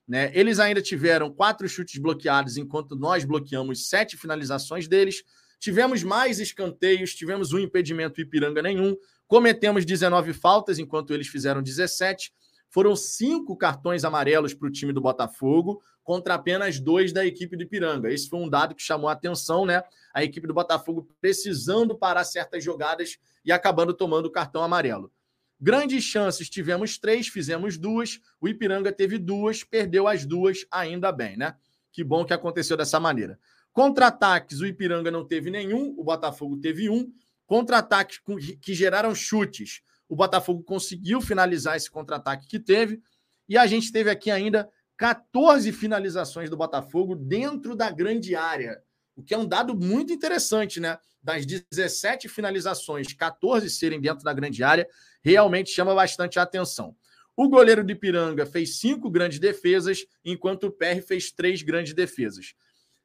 Né? 0.06 0.32
Eles 0.34 0.58
ainda 0.58 0.82
tiveram 0.82 1.32
quatro 1.32 1.68
chutes 1.68 2.00
bloqueados, 2.00 2.56
enquanto 2.56 2.96
nós 2.96 3.24
bloqueamos 3.24 3.88
sete 3.88 4.16
finalizações 4.16 4.88
deles. 4.88 5.22
Tivemos 5.60 6.02
mais 6.02 6.40
escanteios, 6.40 7.14
tivemos 7.14 7.52
um 7.52 7.58
impedimento 7.60 8.20
Ipiranga 8.20 8.60
nenhum, 8.60 8.96
cometemos 9.28 9.84
19 9.84 10.32
faltas, 10.32 10.80
enquanto 10.80 11.14
eles 11.14 11.28
fizeram 11.28 11.62
17. 11.62 12.32
Foram 12.68 12.96
cinco 12.96 13.56
cartões 13.56 14.04
amarelos 14.04 14.52
para 14.52 14.66
o 14.66 14.72
time 14.72 14.92
do 14.92 15.00
Botafogo, 15.00 15.80
contra 16.02 16.34
apenas 16.34 16.80
dois 16.80 17.12
da 17.12 17.24
equipe 17.24 17.56
do 17.56 17.62
Ipiranga. 17.62 18.10
Esse 18.10 18.28
foi 18.28 18.40
um 18.40 18.48
dado 18.48 18.74
que 18.74 18.82
chamou 18.82 19.08
a 19.08 19.12
atenção, 19.12 19.64
né? 19.64 19.82
A 20.12 20.24
equipe 20.24 20.46
do 20.46 20.54
Botafogo 20.54 21.08
precisando 21.20 21.96
parar 21.96 22.24
certas 22.24 22.64
jogadas 22.64 23.18
e 23.44 23.52
acabando 23.52 23.94
tomando 23.94 24.26
o 24.26 24.30
cartão 24.30 24.62
amarelo. 24.62 25.12
Grandes 25.60 26.02
chances, 26.04 26.48
tivemos 26.48 26.96
três, 26.96 27.28
fizemos 27.28 27.76
duas. 27.76 28.18
O 28.40 28.48
Ipiranga 28.48 28.90
teve 28.90 29.18
duas, 29.18 29.62
perdeu 29.62 30.08
as 30.08 30.24
duas, 30.24 30.64
ainda 30.70 31.12
bem, 31.12 31.36
né? 31.36 31.54
Que 31.92 32.02
bom 32.02 32.24
que 32.24 32.32
aconteceu 32.32 32.76
dessa 32.76 32.98
maneira. 32.98 33.38
Contra-ataques, 33.72 34.60
o 34.60 34.66
Ipiranga 34.66 35.10
não 35.10 35.24
teve 35.24 35.50
nenhum, 35.50 35.94
o 35.98 36.02
Botafogo 36.02 36.56
teve 36.56 36.88
um. 36.88 37.12
Contra-ataques 37.46 38.20
que 38.60 38.74
geraram 38.74 39.14
chutes, 39.14 39.82
o 40.08 40.16
Botafogo 40.16 40.62
conseguiu 40.62 41.20
finalizar 41.20 41.76
esse 41.76 41.90
contra-ataque 41.90 42.48
que 42.48 42.58
teve. 42.58 43.02
E 43.48 43.58
a 43.58 43.66
gente 43.66 43.92
teve 43.92 44.08
aqui 44.08 44.30
ainda 44.30 44.68
14 45.00 45.72
finalizações 45.72 46.50
do 46.50 46.58
Botafogo 46.58 47.16
dentro 47.16 47.74
da 47.74 47.90
grande 47.90 48.36
área, 48.36 48.82
o 49.16 49.22
que 49.22 49.32
é 49.32 49.38
um 49.38 49.46
dado 49.46 49.74
muito 49.74 50.12
interessante, 50.12 50.78
né? 50.78 50.98
Das 51.22 51.46
17 51.46 52.28
finalizações, 52.28 53.14
14 53.14 53.70
serem 53.70 53.98
dentro 53.98 54.22
da 54.22 54.34
grande 54.34 54.62
área 54.62 54.86
realmente 55.22 55.70
chama 55.70 55.94
bastante 55.94 56.38
a 56.38 56.42
atenção. 56.42 56.94
O 57.34 57.48
goleiro 57.48 57.82
de 57.82 57.94
Piranga 57.94 58.44
fez 58.44 58.78
cinco 58.78 59.10
grandes 59.10 59.38
defesas, 59.38 60.04
enquanto 60.22 60.64
o 60.64 60.70
PR 60.70 61.00
fez 61.02 61.32
três 61.32 61.62
grandes 61.62 61.94
defesas. 61.94 62.52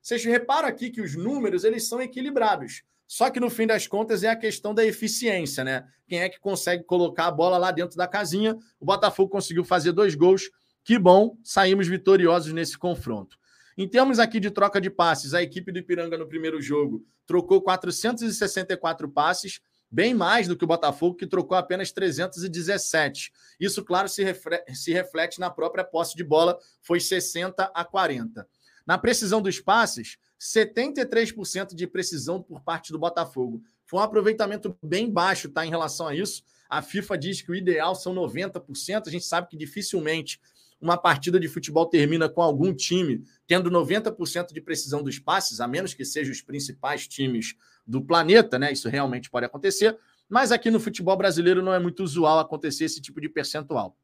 Vocês 0.02 0.26
reparam 0.26 0.68
aqui 0.68 0.90
que 0.90 1.00
os 1.00 1.16
números 1.16 1.64
eles 1.64 1.88
são 1.88 2.02
equilibrados. 2.02 2.84
Só 3.08 3.30
que 3.30 3.40
no 3.40 3.50
fim 3.50 3.68
das 3.68 3.88
contas 3.88 4.22
é 4.22 4.28
a 4.28 4.36
questão 4.36 4.74
da 4.74 4.86
eficiência, 4.86 5.64
né? 5.64 5.88
Quem 6.06 6.20
é 6.20 6.28
que 6.28 6.42
consegue 6.42 6.84
colocar 6.84 7.28
a 7.28 7.32
bola 7.32 7.58
lá 7.58 7.72
dentro 7.72 7.96
da 7.96 8.06
casinha? 8.06 8.58
O 8.82 8.86
Botafogo 8.86 9.30
conseguiu 9.30 9.64
fazer 9.64 9.94
dois 9.94 10.14
gols. 10.14 10.50
Que 10.86 11.00
bom, 11.00 11.36
saímos 11.43 11.88
vitoriosos 11.88 12.54
nesse 12.54 12.78
confronto. 12.78 13.39
Em 13.76 13.89
termos 13.89 14.19
aqui 14.19 14.39
de 14.39 14.52
troca 14.52 14.80
de 14.80 14.91
passes, 14.91 15.34
a 15.34 15.41
equipe 15.41 15.71
do 15.71 15.80
Ipiranga 15.80 16.15
no 16.15 16.28
primeiro 16.28 16.62
jogo 16.62 17.04
trocou 17.26 17.60
464 17.60 19.10
passes, 19.10 19.62
bem 19.89 20.13
mais 20.13 20.48
do 20.48 20.56
que 20.56 20.63
o 20.63 20.67
Botafogo, 20.67 21.15
que 21.15 21.26
trocou 21.26 21.58
apenas 21.58 21.91
317. 21.91 23.34
Isso, 23.60 23.84
claro, 23.84 24.08
se, 24.08 24.24
se 24.76 24.93
reflete 24.93 25.39
na 25.39 25.50
própria 25.50 25.84
posse 25.84 26.15
de 26.15 26.24
bola, 26.24 26.56
foi 26.84 27.00
60 27.00 27.71
a 27.74 27.84
40. 27.84 28.48
Na 28.86 29.00
precisão 29.00 29.41
dos 29.41 29.60
passes, 29.60 30.19
73% 30.39 31.74
de 31.74 31.88
precisão 31.88 32.43
por 32.43 32.62
parte 32.62 32.91
do 32.91 33.00
Botafogo. 33.00 33.63
Foi 33.88 34.00
um 34.00 34.04
aproveitamento 34.04 34.78
bem 34.84 35.10
baixo, 35.12 35.50
tá? 35.50 35.65
Em 35.65 35.69
relação 35.71 36.08
a 36.08 36.13
isso. 36.13 36.43
A 36.69 36.84
FIFA 36.84 37.17
diz 37.17 37.41
que 37.41 37.52
o 37.52 37.56
ideal 37.56 37.95
são 37.95 38.13
90%. 38.13 39.08
A 39.08 39.10
gente 39.10 39.26
sabe 39.26 39.48
que 39.48 39.58
dificilmente 39.58 40.39
uma 40.80 40.98
partida 40.98 41.40
de 41.40 41.48
futebol 41.48 41.86
termina 41.86 42.28
com 42.30 42.42
algum 42.42 42.74
time 42.74 43.24
tendo 43.48 43.72
90% 43.72 44.54
de 44.54 44.62
precisão 44.62 45.02
dos 45.02 45.20
passes, 45.20 45.60
a 45.60 45.68
menos 45.68 45.94
que 45.94 46.06
sejam 46.06 46.32
os 46.32 46.42
principais 46.42 47.08
times 47.08 47.56
do 47.86 48.02
planeta, 48.02 48.60
né? 48.60 48.72
Isso 48.72 48.90
realmente 48.90 49.30
pode 49.30 49.46
acontecer, 49.46 49.98
mas 50.28 50.52
aqui 50.52 50.70
no 50.70 50.80
futebol 50.80 51.16
brasileiro 51.16 51.62
não 51.62 51.74
é 51.74 51.80
muito 51.80 52.04
usual 52.04 52.40
acontecer 52.40 52.86
esse 52.86 53.02
tipo 53.02 53.22
de 53.22 53.30
percentual. 53.30 53.98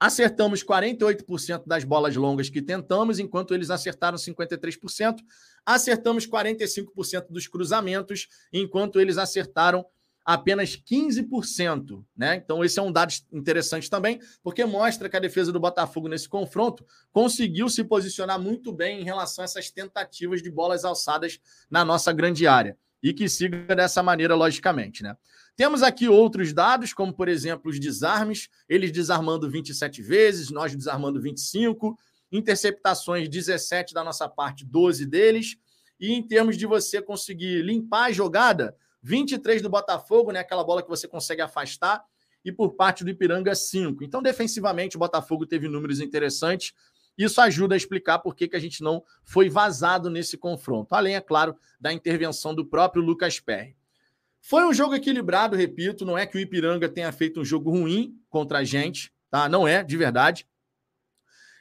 Acertamos 0.00 0.64
48% 0.64 1.64
das 1.66 1.84
bolas 1.84 2.16
longas 2.16 2.48
que 2.48 2.62
tentamos, 2.62 3.18
enquanto 3.18 3.52
eles 3.52 3.68
acertaram 3.68 4.16
53%. 4.16 5.18
Acertamos 5.66 6.26
45% 6.26 7.26
dos 7.28 7.46
cruzamentos, 7.46 8.26
enquanto 8.50 8.98
eles 8.98 9.18
acertaram 9.18 9.84
apenas 10.32 10.76
15%, 10.76 12.04
né? 12.16 12.36
Então 12.36 12.64
esse 12.64 12.78
é 12.78 12.82
um 12.82 12.92
dado 12.92 13.12
interessante 13.32 13.90
também, 13.90 14.20
porque 14.44 14.64
mostra 14.64 15.08
que 15.08 15.16
a 15.16 15.20
defesa 15.20 15.50
do 15.50 15.58
Botafogo 15.58 16.06
nesse 16.06 16.28
confronto 16.28 16.86
conseguiu 17.10 17.68
se 17.68 17.82
posicionar 17.82 18.40
muito 18.40 18.72
bem 18.72 19.00
em 19.00 19.04
relação 19.04 19.42
a 19.42 19.46
essas 19.46 19.72
tentativas 19.72 20.40
de 20.40 20.48
bolas 20.48 20.84
alçadas 20.84 21.40
na 21.68 21.84
nossa 21.84 22.12
grande 22.12 22.46
área 22.46 22.78
e 23.02 23.12
que 23.12 23.28
siga 23.28 23.74
dessa 23.74 24.04
maneira 24.04 24.36
logicamente, 24.36 25.02
né? 25.02 25.16
Temos 25.56 25.82
aqui 25.82 26.08
outros 26.08 26.52
dados, 26.52 26.92
como 26.92 27.12
por 27.12 27.28
exemplo 27.28 27.68
os 27.68 27.80
desarmes, 27.80 28.48
eles 28.68 28.92
desarmando 28.92 29.50
27 29.50 30.00
vezes, 30.00 30.48
nós 30.48 30.76
desarmando 30.76 31.20
25, 31.20 31.98
interceptações 32.30 33.28
17 33.28 33.92
da 33.92 34.04
nossa 34.04 34.28
parte, 34.28 34.64
12 34.64 35.06
deles, 35.06 35.56
e 35.98 36.12
em 36.12 36.22
termos 36.22 36.56
de 36.56 36.66
você 36.66 37.02
conseguir 37.02 37.62
limpar 37.62 38.04
a 38.04 38.12
jogada, 38.12 38.76
23 39.02 39.62
do 39.62 39.68
Botafogo, 39.70 40.32
né? 40.32 40.40
Aquela 40.40 40.64
bola 40.64 40.82
que 40.82 40.88
você 40.88 41.08
consegue 41.08 41.42
afastar. 41.42 42.04
E 42.44 42.50
por 42.50 42.74
parte 42.74 43.04
do 43.04 43.10
Ipiranga, 43.10 43.54
5. 43.54 44.02
Então, 44.02 44.22
defensivamente, 44.22 44.96
o 44.96 44.98
Botafogo 44.98 45.46
teve 45.46 45.68
números 45.68 46.00
interessantes. 46.00 46.72
Isso 47.16 47.40
ajuda 47.40 47.74
a 47.74 47.76
explicar 47.76 48.18
por 48.20 48.34
que, 48.34 48.48
que 48.48 48.56
a 48.56 48.60
gente 48.60 48.82
não 48.82 49.02
foi 49.24 49.50
vazado 49.50 50.08
nesse 50.08 50.38
confronto. 50.38 50.94
Além, 50.94 51.16
é 51.16 51.20
claro, 51.20 51.54
da 51.78 51.92
intervenção 51.92 52.54
do 52.54 52.64
próprio 52.64 53.02
Lucas 53.02 53.38
Perry. 53.38 53.76
Foi 54.40 54.64
um 54.64 54.72
jogo 54.72 54.94
equilibrado, 54.94 55.54
repito. 55.54 56.06
Não 56.06 56.16
é 56.16 56.26
que 56.26 56.38
o 56.38 56.40
Ipiranga 56.40 56.88
tenha 56.88 57.12
feito 57.12 57.40
um 57.40 57.44
jogo 57.44 57.70
ruim 57.70 58.18
contra 58.30 58.58
a 58.58 58.64
gente, 58.64 59.12
tá? 59.30 59.48
Não 59.48 59.68
é, 59.68 59.84
de 59.84 59.96
verdade. 59.96 60.48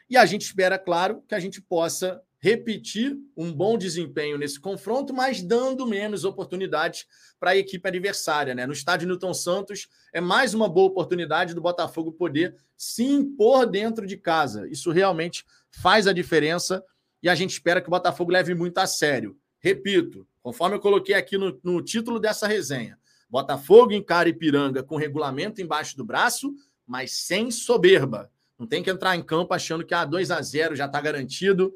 E 0.09 0.17
a 0.17 0.25
gente 0.25 0.41
espera, 0.43 0.79
claro, 0.79 1.21
que 1.27 1.35
a 1.35 1.39
gente 1.39 1.61
possa 1.61 2.21
repetir 2.39 3.17
um 3.35 3.51
bom 3.51 3.77
desempenho 3.77 4.37
nesse 4.37 4.59
confronto, 4.59 5.13
mas 5.13 5.41
dando 5.41 5.85
menos 5.85 6.23
oportunidades 6.23 7.05
para 7.39 7.51
a 7.51 7.57
equipe 7.57 7.87
adversária. 7.87 8.55
Né? 8.55 8.65
No 8.65 8.73
estádio 8.73 9.07
Newton 9.07 9.33
Santos, 9.33 9.87
é 10.13 10.21
mais 10.21 10.53
uma 10.53 10.69
boa 10.69 10.87
oportunidade 10.87 11.53
do 11.53 11.61
Botafogo 11.61 12.13
poder 12.13 12.55
se 12.77 13.03
impor 13.03 13.65
dentro 13.65 14.07
de 14.07 14.15
casa. 14.15 14.67
Isso 14.69 14.89
realmente 14.91 15.45
faz 15.69 16.07
a 16.07 16.13
diferença 16.13 16.83
e 17.21 17.27
a 17.27 17.35
gente 17.35 17.51
espera 17.51 17.81
que 17.81 17.87
o 17.87 17.91
Botafogo 17.91 18.31
leve 18.31 18.55
muito 18.55 18.77
a 18.77 18.87
sério. 18.87 19.37
Repito, 19.59 20.25
conforme 20.41 20.77
eu 20.77 20.79
coloquei 20.79 21.15
aqui 21.15 21.37
no, 21.37 21.59
no 21.61 21.81
título 21.81 22.19
dessa 22.19 22.47
resenha, 22.47 22.97
Botafogo 23.29 23.91
encara 23.91 24.29
Ipiranga 24.29 24.81
com 24.81 24.95
regulamento 24.95 25.61
embaixo 25.61 25.95
do 25.97 26.05
braço, 26.05 26.53
mas 26.87 27.11
sem 27.11 27.51
soberba. 27.51 28.31
Não 28.57 28.65
tem 28.65 28.81
que 28.81 28.89
entrar 28.89 29.15
em 29.15 29.21
campo 29.21 29.53
achando 29.53 29.85
que 29.85 29.93
a 29.93 30.01
ah, 30.01 30.05
2 30.05 30.31
a 30.31 30.41
0 30.41 30.75
já 30.75 30.85
está 30.85 30.99
garantido 30.99 31.73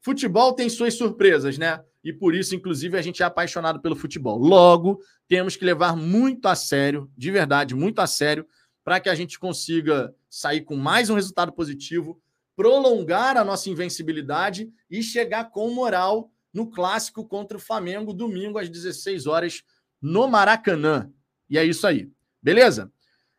Futebol 0.00 0.52
tem 0.54 0.68
suas 0.68 0.94
surpresas, 0.94 1.58
né? 1.58 1.80
E 2.02 2.12
por 2.12 2.34
isso, 2.34 2.54
inclusive, 2.54 2.96
a 2.96 3.02
gente 3.02 3.22
é 3.22 3.26
apaixonado 3.26 3.80
pelo 3.80 3.94
futebol. 3.94 4.38
Logo, 4.38 5.00
temos 5.28 5.56
que 5.56 5.64
levar 5.64 5.94
muito 5.94 6.46
a 6.46 6.54
sério, 6.54 7.10
de 7.16 7.30
verdade, 7.30 7.74
muito 7.74 7.98
a 8.00 8.06
sério, 8.06 8.46
para 8.82 8.98
que 8.98 9.08
a 9.08 9.14
gente 9.14 9.38
consiga 9.38 10.14
sair 10.28 10.62
com 10.62 10.76
mais 10.76 11.10
um 11.10 11.14
resultado 11.14 11.52
positivo, 11.52 12.20
prolongar 12.56 13.36
a 13.36 13.44
nossa 13.44 13.68
invencibilidade 13.68 14.70
e 14.90 15.02
chegar 15.02 15.50
com 15.50 15.70
moral 15.70 16.30
no 16.52 16.70
clássico 16.70 17.26
contra 17.26 17.56
o 17.56 17.60
Flamengo, 17.60 18.12
domingo 18.12 18.58
às 18.58 18.68
16 18.68 19.26
horas, 19.26 19.62
no 20.00 20.26
Maracanã. 20.26 21.10
E 21.48 21.58
é 21.58 21.64
isso 21.64 21.86
aí. 21.86 22.10
Beleza? 22.42 22.90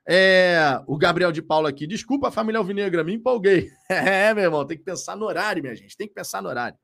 É, 0.07 0.81
o 0.87 0.97
Gabriel 0.97 1.31
de 1.31 1.41
Paula 1.41 1.69
aqui. 1.69 1.85
Desculpa, 1.85 2.31
família 2.31 2.59
Alvinegra, 2.59 3.03
me 3.03 3.13
empolguei. 3.13 3.69
É, 3.89 4.33
meu 4.33 4.45
irmão, 4.45 4.65
tem 4.65 4.77
que 4.77 4.83
pensar 4.83 5.17
no 5.17 5.25
horário, 5.25 5.61
minha 5.61 5.75
gente. 5.75 5.97
Tem 5.97 6.07
que 6.07 6.13
pensar 6.13 6.41
no 6.41 6.49
horário. 6.49 6.77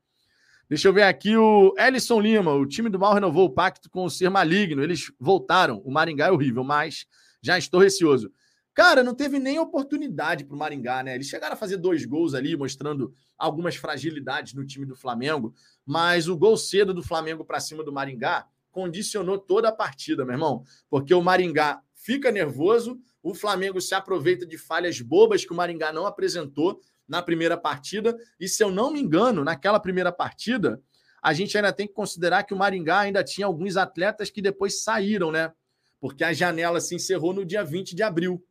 Deixa 0.68 0.86
eu 0.86 0.92
ver 0.92 1.04
aqui 1.04 1.34
o 1.34 1.74
Ellison 1.78 2.20
Lima. 2.20 2.52
O 2.52 2.66
time 2.66 2.90
do 2.90 2.98
mal 2.98 3.14
renovou 3.14 3.46
o 3.46 3.50
pacto 3.50 3.88
com 3.88 4.04
o 4.04 4.10
Ser 4.10 4.28
Maligno. 4.28 4.82
Eles 4.82 5.10
voltaram. 5.18 5.80
O 5.84 5.90
Maringá 5.90 6.26
é 6.26 6.30
horrível, 6.30 6.62
mas 6.62 7.06
já 7.42 7.56
estou 7.56 7.80
receoso. 7.80 8.30
Cara, 8.74 9.02
não 9.02 9.14
teve 9.14 9.40
nem 9.40 9.58
oportunidade 9.58 10.44
para 10.44 10.54
o 10.54 10.58
Maringá, 10.58 11.02
né? 11.02 11.14
Eles 11.14 11.26
chegaram 11.26 11.54
a 11.54 11.56
fazer 11.56 11.78
dois 11.78 12.04
gols 12.04 12.32
ali, 12.32 12.56
mostrando 12.56 13.12
algumas 13.36 13.74
fragilidades 13.74 14.54
no 14.54 14.64
time 14.64 14.86
do 14.86 14.94
Flamengo, 14.94 15.52
mas 15.84 16.28
o 16.28 16.36
gol 16.36 16.56
cedo 16.56 16.94
do 16.94 17.02
Flamengo 17.02 17.44
para 17.44 17.58
cima 17.58 17.82
do 17.82 17.92
Maringá 17.92 18.46
condicionou 18.70 19.36
toda 19.36 19.70
a 19.70 19.72
partida, 19.72 20.24
meu 20.24 20.34
irmão, 20.34 20.62
porque 20.88 21.12
o 21.12 21.20
Maringá 21.20 21.82
fica 21.92 22.30
nervoso, 22.30 23.00
O 23.22 23.34
Flamengo 23.34 23.80
se 23.80 23.94
aproveita 23.94 24.46
de 24.46 24.56
falhas 24.56 25.00
bobas 25.00 25.44
que 25.44 25.52
o 25.52 25.56
Maringá 25.56 25.92
não 25.92 26.06
apresentou 26.06 26.80
na 27.08 27.22
primeira 27.22 27.56
partida. 27.56 28.16
E 28.38 28.46
se 28.46 28.62
eu 28.62 28.70
não 28.70 28.92
me 28.92 29.00
engano, 29.00 29.42
naquela 29.42 29.80
primeira 29.80 30.12
partida, 30.12 30.80
a 31.22 31.32
gente 31.32 31.56
ainda 31.56 31.72
tem 31.72 31.86
que 31.86 31.94
considerar 31.94 32.44
que 32.44 32.54
o 32.54 32.56
Maringá 32.56 33.00
ainda 33.00 33.24
tinha 33.24 33.46
alguns 33.46 33.76
atletas 33.76 34.30
que 34.30 34.42
depois 34.42 34.82
saíram, 34.82 35.32
né? 35.32 35.52
Porque 36.00 36.22
a 36.22 36.32
janela 36.32 36.80
se 36.80 36.94
encerrou 36.94 37.32
no 37.32 37.44
dia 37.44 37.64
20 37.64 37.94
de 37.94 38.02
abril. 38.02 38.44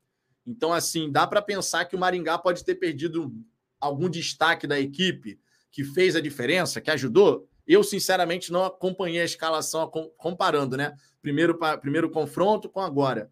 Então, 0.46 0.74
assim, 0.74 1.12
dá 1.12 1.26
para 1.26 1.42
pensar 1.42 1.86
que 1.86 1.96
o 1.96 2.00
Maringá 2.00 2.38
pode 2.38 2.64
ter 2.64 2.76
perdido 2.76 3.34
algum 3.80 4.10
destaque 4.10 4.68
da 4.68 4.80
equipe 4.80 5.40
que 5.72 5.84
fez 5.84 6.16
a 6.16 6.22
diferença, 6.22 6.82
que 6.82 6.92
ajudou. 6.92 7.48
Eu, 7.66 7.84
sinceramente, 7.84 8.52
não 8.52 8.66
acompanhei 8.66 9.22
a 9.22 9.26
escalação 9.26 9.90
comparando, 10.18 10.76
né? 10.76 10.96
Primeiro, 11.22 11.58
primeiro 11.80 12.10
confronto 12.10 12.70
com 12.70 12.80
agora. 12.80 13.30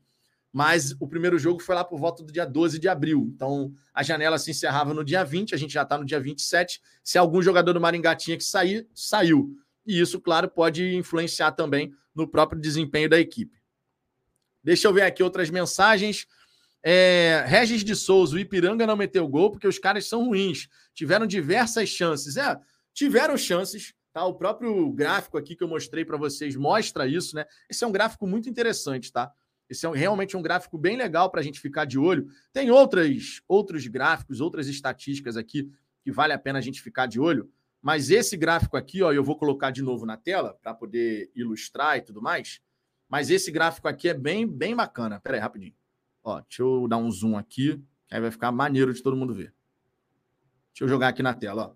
Mas 0.55 0.95
o 1.01 1.05
primeiro 1.05 1.37
jogo 1.37 1.61
foi 1.61 1.75
lá 1.75 1.83
por 1.83 1.99
volta 1.99 2.23
do 2.23 2.31
dia 2.31 2.45
12 2.45 2.79
de 2.79 2.87
abril. 2.87 3.29
Então, 3.35 3.73
a 3.93 4.01
janela 4.01 4.39
se 4.39 4.51
encerrava 4.51 4.93
no 4.93 5.03
dia 5.03 5.21
20, 5.21 5.53
a 5.53 5.57
gente 5.57 5.73
já 5.73 5.81
está 5.81 5.97
no 5.97 6.05
dia 6.05 6.17
27. 6.17 6.81
Se 7.03 7.17
algum 7.17 7.41
jogador 7.41 7.73
do 7.73 7.81
Maringá 7.81 8.15
tinha 8.15 8.37
que 8.37 8.43
sair, 8.45 8.87
saiu. 8.95 9.53
E 9.85 9.99
isso, 9.99 10.17
claro, 10.21 10.49
pode 10.49 10.95
influenciar 10.95 11.51
também 11.51 11.93
no 12.15 12.25
próprio 12.25 12.61
desempenho 12.61 13.09
da 13.09 13.19
equipe. 13.19 13.61
Deixa 14.63 14.87
eu 14.87 14.93
ver 14.93 15.01
aqui 15.01 15.21
outras 15.21 15.49
mensagens. 15.49 16.25
É, 16.81 17.43
Regis 17.45 17.83
de 17.83 17.93
Souza, 17.93 18.37
o 18.37 18.39
Ipiranga 18.39 18.87
não 18.87 18.95
meteu 18.95 19.27
gol 19.27 19.51
porque 19.51 19.67
os 19.67 19.77
caras 19.77 20.07
são 20.07 20.23
ruins. 20.23 20.69
Tiveram 20.93 21.27
diversas 21.27 21.89
chances. 21.89 22.37
É, 22.37 22.57
tiveram 22.93 23.35
chances. 23.35 23.93
Tá? 24.13 24.23
O 24.23 24.35
próprio 24.35 24.89
gráfico 24.93 25.37
aqui 25.37 25.53
que 25.53 25.65
eu 25.65 25.67
mostrei 25.67 26.05
para 26.05 26.15
vocês 26.15 26.55
mostra 26.55 27.05
isso, 27.05 27.35
né? 27.35 27.45
Esse 27.69 27.83
é 27.83 27.87
um 27.87 27.91
gráfico 27.91 28.25
muito 28.25 28.47
interessante, 28.47 29.11
tá? 29.11 29.29
Esse 29.69 29.85
é 29.85 29.91
realmente 29.91 30.37
um 30.37 30.41
gráfico 30.41 30.77
bem 30.77 30.95
legal 30.95 31.29
para 31.29 31.41
a 31.41 31.43
gente 31.43 31.59
ficar 31.59 31.85
de 31.85 31.97
olho. 31.97 32.27
Tem 32.53 32.69
outras, 32.69 33.41
outros 33.47 33.87
gráficos, 33.87 34.39
outras 34.39 34.67
estatísticas 34.67 35.37
aqui 35.37 35.71
que 36.03 36.11
vale 36.11 36.33
a 36.33 36.39
pena 36.39 36.59
a 36.59 36.61
gente 36.61 36.81
ficar 36.81 37.07
de 37.07 37.19
olho. 37.19 37.51
Mas 37.81 38.09
esse 38.09 38.37
gráfico 38.37 38.77
aqui, 38.77 39.01
ó, 39.01 39.11
eu 39.11 39.23
vou 39.23 39.37
colocar 39.37 39.71
de 39.71 39.81
novo 39.81 40.05
na 40.05 40.17
tela 40.17 40.57
para 40.61 40.73
poder 40.73 41.31
ilustrar 41.35 41.97
e 41.97 42.01
tudo 42.01 42.21
mais. 42.21 42.59
Mas 43.07 43.29
esse 43.29 43.51
gráfico 43.51 43.87
aqui 43.87 44.09
é 44.09 44.13
bem, 44.13 44.47
bem 44.47 44.75
bacana. 44.75 45.19
Pera 45.19 45.37
aí, 45.37 45.41
rapidinho. 45.41 45.73
Ó, 46.23 46.41
deixa 46.41 46.63
eu 46.63 46.87
dar 46.87 46.97
um 46.97 47.11
zoom 47.11 47.37
aqui, 47.37 47.79
aí 48.09 48.19
vai 48.19 48.31
ficar 48.31 48.51
maneiro 48.51 48.91
de 48.93 49.01
todo 49.01 49.15
mundo 49.15 49.33
ver. 49.33 49.53
Deixa 50.73 50.83
eu 50.83 50.87
jogar 50.87 51.09
aqui 51.09 51.21
na 51.21 51.33
tela. 51.33 51.67
Ó. 51.71 51.75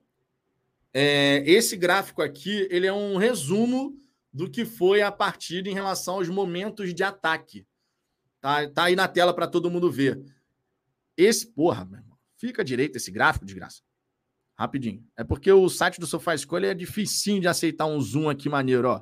É, 0.91 1.43
esse 1.45 1.77
gráfico 1.77 2.21
aqui 2.21 2.67
ele 2.71 2.87
é 2.87 2.93
um 2.93 3.17
resumo 3.17 3.95
do 4.33 4.49
que 4.49 4.65
foi 4.65 5.01
a 5.01 5.11
partida 5.11 5.69
em 5.69 5.73
relação 5.73 6.15
aos 6.15 6.29
momentos 6.29 6.93
de 6.93 7.03
ataque. 7.03 7.67
Tá, 8.41 8.69
tá 8.69 8.83
aí 8.85 8.95
na 8.95 9.07
tela 9.07 9.33
para 9.33 9.47
todo 9.47 9.69
mundo 9.69 9.91
ver. 9.91 10.21
Esse, 11.17 11.47
porra, 11.47 11.85
meu 11.85 11.99
irmão, 11.99 12.17
fica 12.37 12.63
direito 12.63 12.95
esse 12.95 13.11
gráfico, 13.11 13.45
de 13.45 13.53
graça. 13.53 13.81
Rapidinho. 14.57 15.05
É 15.17 15.23
porque 15.23 15.51
o 15.51 15.69
site 15.69 15.99
do 15.99 16.07
Sofá 16.07 16.35
Escolha 16.35 16.67
é 16.67 16.73
dificinho 16.73 17.41
de 17.41 17.47
aceitar 17.47 17.85
um 17.85 17.99
zoom 17.99 18.29
aqui 18.29 18.49
maneiro, 18.49 18.89
ó. 18.89 19.01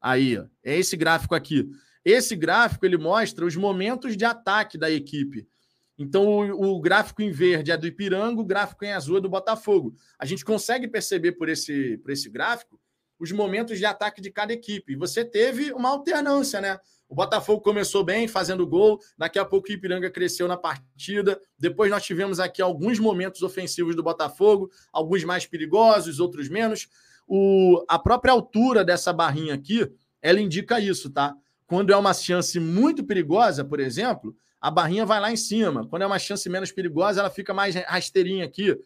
Aí, 0.00 0.38
ó. 0.38 0.46
É 0.62 0.76
esse 0.76 0.96
gráfico 0.96 1.34
aqui. 1.34 1.68
Esse 2.04 2.36
gráfico 2.36 2.84
ele 2.84 2.98
mostra 2.98 3.44
os 3.44 3.56
momentos 3.56 4.16
de 4.16 4.24
ataque 4.24 4.76
da 4.76 4.90
equipe. 4.90 5.48
Então, 5.96 6.26
o, 6.26 6.76
o, 6.76 6.80
gráfico 6.80 7.22
em 7.22 7.30
verde 7.30 7.70
é 7.70 7.76
do 7.76 7.86
Ipiranga, 7.86 8.40
o 8.40 8.44
gráfico 8.44 8.84
em 8.84 8.92
azul 8.92 9.18
é 9.18 9.20
do 9.20 9.28
Botafogo. 9.28 9.94
A 10.18 10.26
gente 10.26 10.44
consegue 10.44 10.88
perceber 10.88 11.32
por 11.32 11.48
esse, 11.48 11.98
por 11.98 12.10
esse 12.10 12.28
gráfico 12.28 12.80
os 13.18 13.30
momentos 13.32 13.78
de 13.78 13.86
ataque 13.86 14.20
de 14.20 14.30
cada 14.30 14.52
equipe. 14.52 14.92
E 14.92 14.96
você 14.96 15.24
teve 15.24 15.72
uma 15.72 15.90
alternância, 15.90 16.60
né? 16.60 16.78
O 17.14 17.16
Botafogo 17.16 17.60
começou 17.60 18.02
bem, 18.02 18.26
fazendo 18.26 18.66
gol. 18.66 18.98
Daqui 19.16 19.38
a 19.38 19.44
pouco 19.44 19.68
o 19.68 19.72
Ipiranga 19.72 20.10
cresceu 20.10 20.48
na 20.48 20.56
partida. 20.56 21.40
Depois 21.56 21.88
nós 21.88 22.02
tivemos 22.02 22.40
aqui 22.40 22.60
alguns 22.60 22.98
momentos 22.98 23.40
ofensivos 23.42 23.94
do 23.94 24.02
Botafogo, 24.02 24.68
alguns 24.92 25.22
mais 25.22 25.46
perigosos, 25.46 26.18
outros 26.18 26.48
menos. 26.48 26.88
O, 27.24 27.84
a 27.88 28.00
própria 28.00 28.32
altura 28.32 28.84
dessa 28.84 29.12
barrinha 29.12 29.54
aqui, 29.54 29.88
ela 30.20 30.40
indica 30.40 30.80
isso, 30.80 31.08
tá? 31.08 31.32
Quando 31.68 31.92
é 31.92 31.96
uma 31.96 32.12
chance 32.12 32.58
muito 32.58 33.04
perigosa, 33.04 33.64
por 33.64 33.78
exemplo, 33.78 34.34
a 34.60 34.68
barrinha 34.68 35.06
vai 35.06 35.20
lá 35.20 35.30
em 35.30 35.36
cima. 35.36 35.86
Quando 35.86 36.02
é 36.02 36.06
uma 36.06 36.18
chance 36.18 36.50
menos 36.50 36.72
perigosa, 36.72 37.20
ela 37.20 37.30
fica 37.30 37.54
mais 37.54 37.76
rasteirinha 37.76 38.44
aqui. 38.44 38.76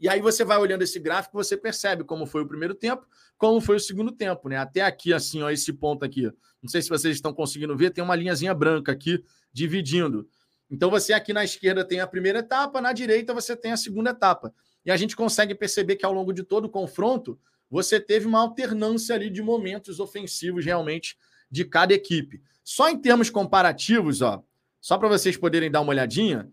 E 0.00 0.08
aí 0.08 0.20
você 0.20 0.44
vai 0.44 0.56
olhando 0.58 0.82
esse 0.82 0.98
gráfico, 0.98 1.36
você 1.36 1.56
percebe 1.56 2.04
como 2.04 2.24
foi 2.24 2.42
o 2.42 2.46
primeiro 2.46 2.74
tempo, 2.74 3.06
como 3.36 3.60
foi 3.60 3.76
o 3.76 3.80
segundo 3.80 4.10
tempo, 4.10 4.48
né? 4.48 4.56
Até 4.56 4.80
aqui, 4.80 5.12
assim, 5.12 5.42
ó, 5.42 5.50
esse 5.50 5.72
ponto 5.74 6.04
aqui. 6.04 6.22
Não 6.62 6.68
sei 6.70 6.80
se 6.80 6.88
vocês 6.88 7.16
estão 7.16 7.34
conseguindo 7.34 7.76
ver, 7.76 7.90
tem 7.90 8.02
uma 8.02 8.16
linhazinha 8.16 8.54
branca 8.54 8.92
aqui 8.92 9.22
dividindo. 9.52 10.26
Então 10.70 10.88
você 10.88 11.12
aqui 11.12 11.32
na 11.32 11.44
esquerda 11.44 11.84
tem 11.84 12.00
a 12.00 12.06
primeira 12.06 12.38
etapa, 12.38 12.80
na 12.80 12.92
direita 12.92 13.34
você 13.34 13.54
tem 13.54 13.72
a 13.72 13.76
segunda 13.76 14.10
etapa. 14.10 14.54
E 14.86 14.90
a 14.90 14.96
gente 14.96 15.14
consegue 15.14 15.54
perceber 15.54 15.96
que 15.96 16.06
ao 16.06 16.12
longo 16.12 16.32
de 16.32 16.42
todo 16.42 16.64
o 16.64 16.70
confronto, 16.70 17.38
você 17.68 18.00
teve 18.00 18.26
uma 18.26 18.40
alternância 18.40 19.14
ali 19.14 19.28
de 19.28 19.42
momentos 19.42 20.00
ofensivos 20.00 20.64
realmente 20.64 21.18
de 21.50 21.64
cada 21.64 21.92
equipe. 21.92 22.40
Só 22.64 22.88
em 22.88 22.98
termos 22.98 23.28
comparativos, 23.28 24.22
ó, 24.22 24.42
só 24.80 24.96
para 24.96 25.08
vocês 25.08 25.36
poderem 25.36 25.70
dar 25.70 25.82
uma 25.82 25.90
olhadinha, 25.90 26.50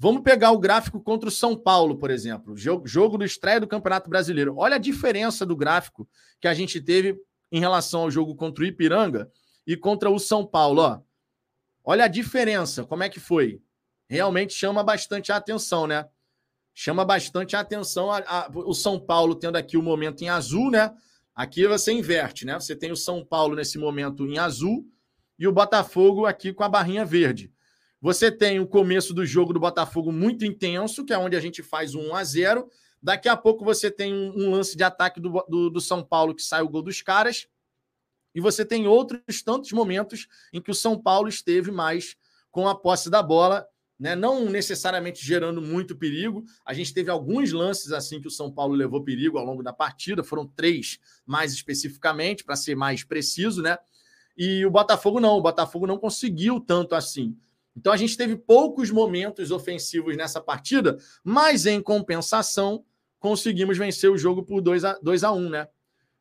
vamos 0.00 0.22
pegar 0.22 0.50
o 0.50 0.58
gráfico 0.58 0.98
contra 0.98 1.28
o 1.28 1.32
São 1.32 1.54
Paulo, 1.54 1.98
por 1.98 2.10
exemplo, 2.10 2.56
jogo, 2.56 2.88
jogo 2.88 3.18
do 3.18 3.24
estreia 3.24 3.60
do 3.60 3.66
Campeonato 3.66 4.08
Brasileiro. 4.08 4.54
Olha 4.56 4.76
a 4.76 4.78
diferença 4.78 5.44
do 5.44 5.54
gráfico 5.54 6.08
que 6.40 6.48
a 6.48 6.54
gente 6.54 6.80
teve 6.80 7.20
em 7.52 7.60
relação 7.60 8.00
ao 8.00 8.10
jogo 8.10 8.34
contra 8.34 8.64
o 8.64 8.66
Ipiranga 8.66 9.30
e 9.66 9.76
contra 9.76 10.08
o 10.08 10.18
São 10.18 10.46
Paulo, 10.46 10.80
ó. 10.80 11.00
Olha 11.84 12.06
a 12.06 12.08
diferença, 12.08 12.82
como 12.82 13.02
é 13.02 13.10
que 13.10 13.20
foi? 13.20 13.60
Realmente 14.08 14.54
chama 14.54 14.82
bastante 14.82 15.32
a 15.32 15.36
atenção, 15.36 15.86
né? 15.86 16.08
Chama 16.74 17.04
bastante 17.04 17.54
a 17.54 17.60
atenção 17.60 18.10
a, 18.10 18.18
a, 18.26 18.50
o 18.54 18.72
São 18.72 18.98
Paulo 18.98 19.34
tendo 19.34 19.56
aqui 19.56 19.76
o 19.76 19.82
momento 19.82 20.22
em 20.22 20.30
azul, 20.30 20.70
né? 20.70 20.90
Aqui 21.34 21.66
você 21.66 21.92
inverte, 21.92 22.46
né? 22.46 22.58
Você 22.58 22.74
tem 22.74 22.90
o 22.90 22.96
São 22.96 23.22
Paulo 23.22 23.54
nesse 23.54 23.76
momento 23.76 24.26
em 24.26 24.38
azul 24.38 24.86
e 25.38 25.46
o 25.46 25.52
Botafogo 25.52 26.24
aqui 26.24 26.54
com 26.54 26.64
a 26.64 26.68
barrinha 26.70 27.04
verde. 27.04 27.52
Você 28.00 28.30
tem 28.30 28.58
o 28.58 28.66
começo 28.66 29.12
do 29.12 29.26
jogo 29.26 29.52
do 29.52 29.60
Botafogo 29.60 30.10
muito 30.10 30.44
intenso, 30.44 31.04
que 31.04 31.12
é 31.12 31.18
onde 31.18 31.36
a 31.36 31.40
gente 31.40 31.62
faz 31.62 31.94
um 31.94 32.10
1 32.10 32.14
a 32.14 32.24
0 32.24 32.70
Daqui 33.02 33.28
a 33.28 33.36
pouco 33.36 33.64
você 33.64 33.90
tem 33.90 34.12
um, 34.12 34.32
um 34.36 34.50
lance 34.50 34.76
de 34.76 34.82
ataque 34.82 35.20
do, 35.20 35.30
do, 35.48 35.70
do, 35.70 35.80
São 35.80 36.04
Paulo 36.04 36.34
que 36.34 36.42
sai 36.42 36.62
o 36.62 36.68
gol 36.68 36.82
dos 36.82 37.00
caras. 37.00 37.46
E 38.34 38.40
você 38.40 38.64
tem 38.64 38.86
outros 38.86 39.42
tantos 39.42 39.72
momentos 39.72 40.28
em 40.52 40.60
que 40.60 40.70
o 40.70 40.74
São 40.74 41.00
Paulo 41.00 41.28
esteve 41.28 41.70
mais 41.70 42.16
com 42.50 42.68
a 42.68 42.74
posse 42.74 43.08
da 43.08 43.22
bola, 43.22 43.66
né? 43.98 44.14
não 44.14 44.44
necessariamente 44.44 45.24
gerando 45.24 45.62
muito 45.62 45.96
perigo. 45.96 46.44
A 46.64 46.74
gente 46.74 46.92
teve 46.92 47.10
alguns 47.10 47.52
lances 47.52 47.90
assim 47.90 48.20
que 48.20 48.28
o 48.28 48.30
São 48.30 48.52
Paulo 48.52 48.74
levou 48.74 49.02
perigo 49.02 49.38
ao 49.38 49.44
longo 49.46 49.62
da 49.62 49.72
partida, 49.72 50.22
foram 50.22 50.46
três 50.46 50.98
mais 51.24 51.52
especificamente, 51.52 52.44
para 52.44 52.56
ser 52.56 52.74
mais 52.74 53.02
preciso, 53.02 53.62
né? 53.62 53.78
E 54.36 54.64
o 54.64 54.70
Botafogo 54.70 55.20
não, 55.20 55.36
o 55.36 55.42
Botafogo 55.42 55.86
não 55.86 55.98
conseguiu 55.98 56.60
tanto 56.60 56.94
assim. 56.94 57.36
Então 57.76 57.92
a 57.92 57.96
gente 57.96 58.16
teve 58.16 58.36
poucos 58.36 58.90
momentos 58.90 59.50
ofensivos 59.50 60.16
nessa 60.16 60.40
partida, 60.40 60.98
mas 61.22 61.66
em 61.66 61.80
compensação 61.80 62.84
conseguimos 63.18 63.78
vencer 63.78 64.10
o 64.10 64.18
jogo 64.18 64.42
por 64.42 64.60
2 64.60 64.84
a 64.84 64.98
2 65.02 65.24
a 65.24 65.32
1, 65.32 65.36
um, 65.36 65.50
né? 65.50 65.68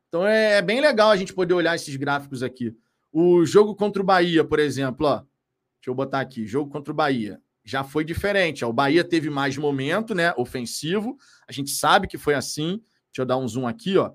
Então 0.08 0.26
é, 0.26 0.58
é, 0.58 0.62
bem 0.62 0.82
legal 0.82 1.12
a 1.12 1.18
gente 1.18 1.34
poder 1.34 1.54
olhar 1.54 1.76
esses 1.76 1.95
gráficos 1.95 2.43
aqui. 2.43 2.76
O 3.12 3.45
jogo 3.45 3.76
contra 3.76 4.02
o 4.02 4.06
Bahia, 4.06 4.43
por 4.43 4.60
exemplo, 4.60 5.08
ó. 5.08 5.18
Deixa 5.18 5.89
eu 5.89 5.95
botar 5.95 6.20
aqui, 6.20 6.45
jogo 6.45 6.70
contra 6.70 6.91
o 6.91 6.95
Bahia. 6.95 7.41
Já 7.64 7.84
foi 7.84 8.04
diferente. 8.04 8.66
Ó. 8.66 8.70
O 8.70 8.74
Bahia 8.74 9.04
teve 9.04 9.30
mais 9.30 9.58
momento, 9.58 10.16
né? 10.16 10.34
Ofensivo. 10.38 11.18
A 11.47 11.52
gente 11.52 11.72
sabe 11.72 12.08
que 12.08 12.18
foi 12.18 12.34
assim. 12.34 12.82
Deixa 13.08 13.22
eu 13.22 13.26
dar 13.26 13.38
um 13.38 13.47
zoom 13.47 13.68
aqui, 13.68 13.97
ó. 13.97 14.12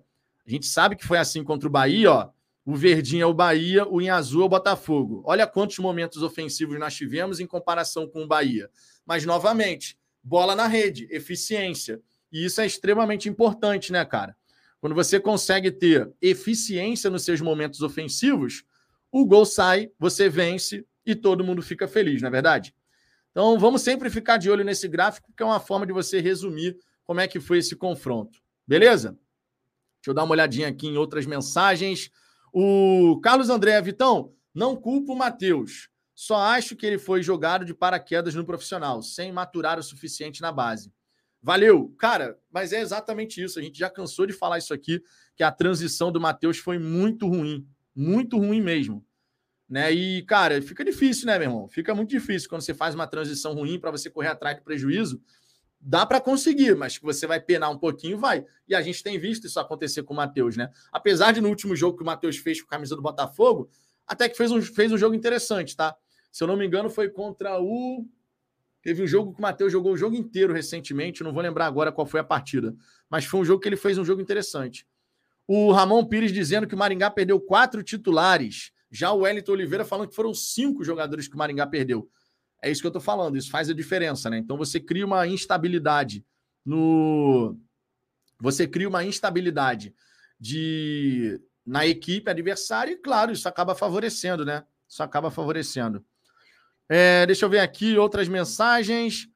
A 0.47 0.51
gente 0.51 0.66
sabe 0.66 0.97
que 0.97 1.07
foi 1.07 1.18
assim 1.18 1.43
contra 1.43 1.68
o 1.68 1.70
Bahia, 1.70 2.11
ó. 2.11 2.30
O 2.65 2.75
verdinho 2.75 3.23
é 3.23 3.27
o 3.27 3.35
Bahia, 3.35 3.87
o 3.87 4.01
em 4.01 4.09
azul 4.09 4.43
é 4.43 4.45
o 4.47 4.49
Botafogo. 4.49 5.23
Olha 5.27 5.47
quantos 5.47 5.79
momentos 5.79 6.23
ofensivos 6.23 6.79
nós 6.79 6.95
tivemos 6.95 7.39
em 7.39 7.47
comparação 7.47 8.09
com 8.09 8.23
o 8.23 8.27
Bahia. 8.27 8.71
Mas, 9.05 9.27
novamente, 9.27 9.99
bola 10.23 10.57
na 10.57 10.67
rede, 10.67 11.07
eficiência. 11.11 12.01
E 12.33 12.45
isso 12.45 12.61
é 12.61 12.67
extremamente 12.67 13.29
importante, 13.29 13.93
né, 13.93 14.03
cara? 14.05 14.35
Quando 14.81 14.95
você 14.95 15.21
consegue 15.21 15.71
ter 15.71 16.11
eficiência 16.21 17.11
nos 17.11 17.23
seus 17.23 17.41
momentos 17.41 17.83
ofensivos, 17.83 18.65
o 19.12 19.27
gol 19.27 19.45
sai, 19.45 19.91
você 19.99 20.29
vence 20.29 20.87
e 21.05 21.15
todo 21.15 21.45
mundo 21.45 21.62
fica 21.62 21.87
feliz, 21.87 22.23
não 22.23 22.29
é 22.29 22.31
verdade? 22.31 22.75
Então, 23.31 23.59
vamos 23.59 23.83
sempre 23.83 24.09
ficar 24.09 24.39
de 24.39 24.51
olho 24.51 24.65
nesse 24.65 24.89
gráfico, 24.89 25.33
que 25.37 25.43
é 25.43 25.47
uma 25.47 25.61
forma 25.61 25.87
de 25.87 25.93
você 25.93 26.21
resumir 26.21 26.77
como 27.05 27.21
é 27.21 27.29
que 27.29 27.41
foi 27.41 27.59
esse 27.59 27.77
confronto. 27.77 28.41
Beleza? 28.67 29.11
Deixa 30.01 30.11
eu 30.11 30.15
dar 30.15 30.25
uma 30.25 30.33
olhadinha 30.33 30.69
aqui 30.69 30.87
em 30.87 30.97
outras 30.97 31.27
mensagens. 31.27 32.11
O 32.57 33.18
Carlos 33.20 33.50
André 33.50 33.82
Vitão, 33.82 34.32
não 34.55 34.76
culpa 34.76 35.12
o 35.12 35.16
Matheus. 35.16 35.88
Só 36.14 36.36
acho 36.36 36.76
que 36.76 36.86
ele 36.86 36.98
foi 36.98 37.20
jogado 37.20 37.64
de 37.64 37.74
paraquedas 37.74 38.32
no 38.32 38.44
profissional, 38.44 39.02
sem 39.02 39.32
maturar 39.32 39.76
o 39.76 39.82
suficiente 39.82 40.40
na 40.40 40.52
base. 40.52 40.92
Valeu, 41.42 41.92
cara, 41.98 42.38
mas 42.52 42.72
é 42.72 42.80
exatamente 42.80 43.42
isso. 43.42 43.59
A 43.59 43.62
gente 43.62 43.76
já 43.76 43.90
cansou 43.90 44.24
de 44.24 44.32
falar 44.32 44.59
isso 44.59 44.72
aqui, 44.72 45.02
que 45.34 45.42
a 45.42 45.50
transição 45.50 46.12
do 46.12 46.20
Matheus 46.20 46.59
foi 46.59 46.78
muito 46.78 47.26
ruim, 47.26 47.66
muito 47.92 48.38
ruim 48.38 48.61
mesmo. 48.61 49.05
Né? 49.68 49.90
E, 49.90 50.22
cara, 50.22 50.62
fica 50.62 50.84
difícil, 50.84 51.26
né, 51.26 51.36
meu 51.36 51.48
irmão? 51.48 51.68
Fica 51.68 51.92
muito 51.92 52.11
difícil 52.11 52.48
quando 52.48 52.62
você 52.62 52.72
faz 52.72 52.94
uma 52.94 53.09
transição 53.09 53.52
ruim 53.52 53.80
para 53.80 53.90
você 53.90 54.09
correr 54.09 54.28
atrás 54.28 54.57
do 54.57 54.62
prejuízo. 54.62 55.20
Dá 55.87 56.07
para 56.07 56.18
conseguir, 56.18 56.74
mas 56.74 56.97
que 56.97 57.05
você 57.05 57.26
vai 57.26 57.39
penar 57.39 57.70
um 57.70 57.76
pouquinho, 57.76 58.16
vai. 58.16 58.43
E 58.66 58.74
a 58.74 58.80
gente 58.80 59.03
tem 59.03 59.18
visto 59.18 59.47
isso 59.47 59.61
acontecer 59.61 60.03
com 60.03 60.14
o 60.14 60.16
Matheus, 60.16 60.57
né? 60.57 60.70
Apesar 60.91 61.32
de 61.32 61.43
no 61.43 61.49
último 61.51 61.76
jogo 61.76 61.99
que 61.99 62.03
o 62.03 62.07
Matheus 62.07 62.39
fez 62.39 62.59
com 62.62 62.66
a 62.68 62.70
camisa 62.70 62.97
do 62.97 63.03
Botafogo, 63.03 63.68
até 64.07 64.26
que 64.26 64.35
fez 64.35 64.51
um, 64.51 64.62
fez 64.62 64.91
um 64.91 64.97
jogo 64.97 65.14
interessante, 65.14 65.76
tá? 65.76 65.95
Se 66.32 66.43
eu 66.43 66.49
não 66.49 66.57
me 66.57 66.66
engano, 66.66 66.89
foi 66.89 67.11
contra 67.11 67.61
o. 67.61 68.09
Teve 68.80 69.03
um 69.03 69.07
jogo 69.07 69.35
que 69.35 69.39
o 69.39 69.43
Matheus 69.43 69.70
jogou 69.70 69.93
o 69.93 69.97
jogo 69.97 70.16
inteiro 70.16 70.55
recentemente, 70.55 71.22
não 71.22 71.35
vou 71.35 71.43
lembrar 71.43 71.66
agora 71.66 71.93
qual 71.93 72.07
foi 72.07 72.20
a 72.20 72.24
partida, 72.24 72.74
mas 73.11 73.26
foi 73.26 73.41
um 73.41 73.45
jogo 73.45 73.61
que 73.61 73.68
ele 73.68 73.76
fez 73.76 73.99
um 73.99 74.05
jogo 74.07 74.22
interessante. 74.22 74.87
O 75.47 75.70
Ramon 75.70 76.03
Pires 76.07 76.32
dizendo 76.32 76.66
que 76.66 76.74
o 76.74 76.78
Maringá 76.78 77.11
perdeu 77.11 77.39
quatro 77.39 77.82
titulares. 77.82 78.72
Já 78.91 79.12
o 79.12 79.18
Wellington 79.18 79.53
Oliveira 79.53 79.85
falando 79.85 80.09
que 80.09 80.14
foram 80.14 80.32
cinco 80.32 80.82
jogadores 80.82 81.28
que 81.28 81.35
o 81.35 81.39
Maringá 81.39 81.66
perdeu. 81.66 82.09
É 82.62 82.70
isso 82.70 82.80
que 82.80 82.86
eu 82.86 82.90
estou 82.90 83.02
falando, 83.02 83.36
isso 83.36 83.50
faz 83.50 83.68
a 83.68 83.74
diferença, 83.74 84.30
né? 84.30 84.38
Então 84.38 84.57
você 84.57 84.80
cria 84.80 85.05
uma 85.05 85.26
instabilidade 85.26 86.24
no. 86.64 87.59
Você 88.40 88.66
cria 88.66 88.88
uma 88.88 89.05
instabilidade 89.05 89.94
de 90.40 91.40
na 91.64 91.86
equipe 91.86 92.30
adversária 92.30 92.92
e, 92.92 92.96
claro, 92.96 93.32
isso 93.32 93.48
acaba 93.48 93.74
favorecendo, 93.74 94.44
né? 94.44 94.64
Isso 94.88 95.02
acaba 95.02 95.30
favorecendo. 95.30 96.05
É, 96.88 97.24
deixa 97.26 97.44
eu 97.44 97.50
ver 97.50 97.61
aqui 97.61 97.96
outras 97.96 98.28
mensagens. 98.28 99.28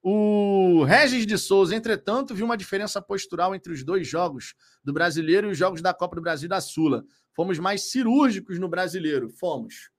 O 0.00 0.84
Regis 0.84 1.26
de 1.26 1.36
Souza, 1.38 1.74
entretanto, 1.74 2.34
viu 2.34 2.44
uma 2.44 2.56
diferença 2.56 3.00
postural 3.00 3.54
entre 3.54 3.72
os 3.72 3.82
dois 3.82 4.06
jogos 4.06 4.54
do 4.84 4.92
brasileiro 4.92 5.48
e 5.48 5.52
os 5.52 5.58
jogos 5.58 5.80
da 5.80 5.94
Copa 5.94 6.14
do 6.14 6.22
Brasil 6.22 6.48
da 6.48 6.60
Sula. 6.60 7.04
Fomos 7.32 7.58
mais 7.58 7.90
cirúrgicos 7.90 8.58
no 8.58 8.68
brasileiro. 8.68 9.30
Fomos. 9.30 9.90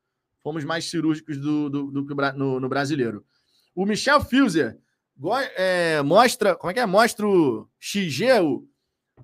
Fomos 0.46 0.64
mais 0.64 0.86
cirúrgicos 0.86 1.40
do, 1.40 1.72
do, 1.72 1.90
do, 1.90 2.34
no, 2.36 2.60
no, 2.60 2.70
brasileiro. 2.70 3.26
O 3.74 3.84
Michel 3.84 4.24
Filzer 4.24 4.78
é, 5.58 6.04
mostra. 6.04 6.56
Como 6.56 6.70
é 6.70 6.74
que 6.76 6.80
é? 6.80 6.86
Mostra 6.86 7.28
o 7.28 7.68
XG. 7.80 8.42
O... 8.44 8.70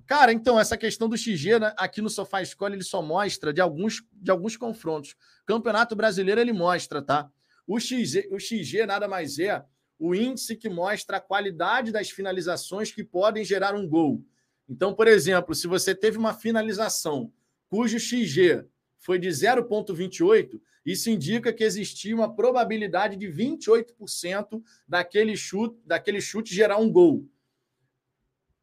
Cara, 0.04 0.32
então, 0.32 0.58
essa 0.58 0.76
questão 0.76 1.08
do 1.08 1.16
XG 1.16 1.60
né, 1.60 1.72
aqui 1.76 2.02
no 2.02 2.10
Sofá 2.10 2.42
Escola 2.42 2.74
ele 2.74 2.82
só 2.82 3.00
mostra 3.00 3.52
de 3.52 3.60
alguns, 3.60 4.02
de 4.12 4.32
alguns 4.32 4.56
confrontos. 4.56 5.14
Campeonato 5.46 5.94
Brasileiro 5.94 6.40
ele 6.40 6.52
mostra, 6.52 7.00
tá? 7.00 7.30
O 7.68 7.78
XG, 7.78 8.28
o 8.32 8.40
XG 8.40 8.84
nada 8.84 9.06
mais 9.06 9.38
é 9.38 9.64
o 10.00 10.16
índice 10.16 10.56
que 10.56 10.68
mostra 10.68 11.18
a 11.18 11.20
qualidade 11.20 11.92
das 11.92 12.10
finalizações 12.10 12.90
que 12.90 13.04
podem 13.04 13.44
gerar 13.44 13.76
um 13.76 13.88
gol. 13.88 14.24
Então, 14.68 14.92
por 14.92 15.06
exemplo, 15.06 15.54
se 15.54 15.68
você 15.68 15.94
teve 15.94 16.18
uma 16.18 16.34
finalização 16.34 17.32
cujo 17.68 18.00
XG 18.00 18.64
foi 18.98 19.20
de 19.20 19.28
0,28, 19.28 20.60
isso 20.84 21.10
indica 21.10 21.52
que 21.52 21.62
existia 21.62 22.14
uma 22.14 22.34
probabilidade 22.34 23.16
de 23.16 23.26
28% 23.26 24.62
daquele 24.86 25.36
chute, 25.36 25.78
daquele 25.84 26.20
chute 26.20 26.54
gerar 26.54 26.78
um 26.78 26.90
gol. 26.90 27.28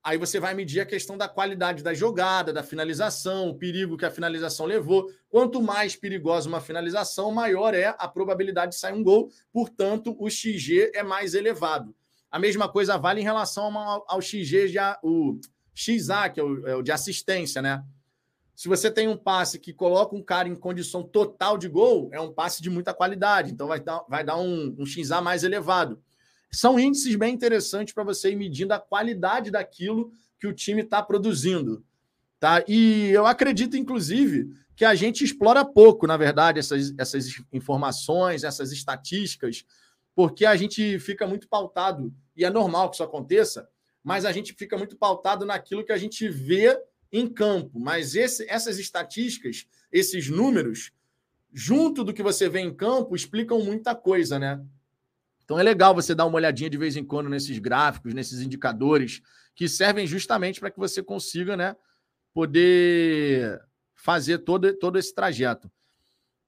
Aí 0.01 0.17
você 0.17 0.39
vai 0.39 0.53
medir 0.53 0.79
a 0.79 0.85
questão 0.85 1.17
da 1.17 1.27
qualidade 1.27 1.83
da 1.83 1.93
jogada, 1.93 2.53
da 2.53 2.63
finalização, 2.63 3.49
o 3.49 3.55
perigo 3.55 3.97
que 3.97 4.05
a 4.05 4.11
finalização 4.11 4.65
levou. 4.65 5.11
Quanto 5.29 5.61
mais 5.61 5.95
perigosa 5.95 6.47
uma 6.47 6.61
finalização, 6.61 7.31
maior 7.31 7.73
é 7.73 7.93
a 7.97 8.07
probabilidade 8.07 8.71
de 8.71 8.79
sair 8.79 8.93
um 8.93 9.03
gol. 9.03 9.29
Portanto, 9.51 10.15
o 10.17 10.29
XG 10.29 10.91
é 10.93 11.03
mais 11.03 11.33
elevado. 11.33 11.93
A 12.31 12.39
mesma 12.39 12.69
coisa 12.69 12.97
vale 12.97 13.21
em 13.21 13.25
relação 13.25 13.77
ao, 13.77 14.21
XG, 14.21 14.69
de, 14.69 14.79
o 15.03 15.39
XA, 15.75 16.29
que 16.29 16.39
é 16.39 16.43
o, 16.43 16.67
é 16.67 16.75
o 16.75 16.81
de 16.81 16.91
assistência, 16.91 17.61
né? 17.61 17.83
Se 18.59 18.67
você 18.67 18.91
tem 18.91 19.07
um 19.07 19.15
passe 19.15 19.57
que 19.57 19.71
coloca 19.71 20.13
um 20.13 20.21
cara 20.21 20.49
em 20.49 20.53
condição 20.53 21.01
total 21.01 21.57
de 21.57 21.69
gol, 21.69 22.09
é 22.11 22.19
um 22.19 22.33
passe 22.33 22.61
de 22.61 22.69
muita 22.69 22.93
qualidade. 22.93 23.53
Então 23.53 23.69
vai 23.69 23.79
dar, 23.79 24.03
vai 24.09 24.21
dar 24.21 24.35
um, 24.37 24.75
um 24.77 24.85
XA 24.85 25.21
mais 25.21 25.45
elevado. 25.45 26.03
São 26.51 26.77
índices 26.77 27.15
bem 27.15 27.33
interessantes 27.33 27.93
para 27.93 28.03
você 28.03 28.31
ir 28.31 28.35
medindo 28.35 28.73
a 28.73 28.77
qualidade 28.79 29.49
daquilo 29.49 30.11
que 30.37 30.45
o 30.45 30.51
time 30.51 30.81
está 30.81 31.01
produzindo. 31.01 31.85
Tá? 32.37 32.61
E 32.67 33.09
eu 33.11 33.25
acredito, 33.25 33.77
inclusive, 33.77 34.49
que 34.75 34.83
a 34.83 34.93
gente 34.93 35.23
explora 35.23 35.63
pouco, 35.63 36.05
na 36.05 36.17
verdade, 36.17 36.59
essas, 36.59 36.93
essas 36.97 37.41
informações, 37.53 38.43
essas 38.43 38.73
estatísticas, 38.73 39.63
porque 40.13 40.45
a 40.45 40.57
gente 40.57 40.99
fica 40.99 41.25
muito 41.25 41.47
pautado, 41.47 42.13
e 42.35 42.43
é 42.43 42.49
normal 42.49 42.89
que 42.89 42.97
isso 42.97 43.03
aconteça, 43.03 43.69
mas 44.03 44.25
a 44.25 44.33
gente 44.33 44.51
fica 44.51 44.77
muito 44.77 44.97
pautado 44.97 45.45
naquilo 45.45 45.85
que 45.85 45.93
a 45.93 45.97
gente 45.97 46.27
vê 46.27 46.77
em 47.11 47.27
campo. 47.27 47.79
Mas 47.79 48.15
esse, 48.15 48.49
essas 48.49 48.79
estatísticas, 48.79 49.65
esses 49.91 50.29
números, 50.29 50.91
junto 51.51 52.03
do 52.03 52.13
que 52.13 52.23
você 52.23 52.47
vê 52.47 52.59
em 52.59 52.73
campo, 52.73 53.15
explicam 53.15 53.63
muita 53.63 53.95
coisa, 53.95 54.37
né? 54.37 54.63
Então 55.43 55.59
é 55.59 55.63
legal 55.63 55.95
você 55.95 56.13
dar 56.13 56.25
uma 56.25 56.35
olhadinha 56.35 56.69
de 56.69 56.77
vez 56.77 56.95
em 56.95 57.03
quando 57.03 57.29
nesses 57.29 57.57
gráficos, 57.57 58.13
nesses 58.13 58.41
indicadores, 58.41 59.21
que 59.55 59.67
servem 59.67 60.05
justamente 60.05 60.59
para 60.59 60.69
que 60.69 60.77
você 60.77 61.01
consiga 61.01 61.57
né, 61.57 61.75
poder 62.33 63.59
fazer 63.95 64.39
todo, 64.39 64.71
todo 64.77 64.99
esse 64.99 65.13
trajeto. 65.13 65.69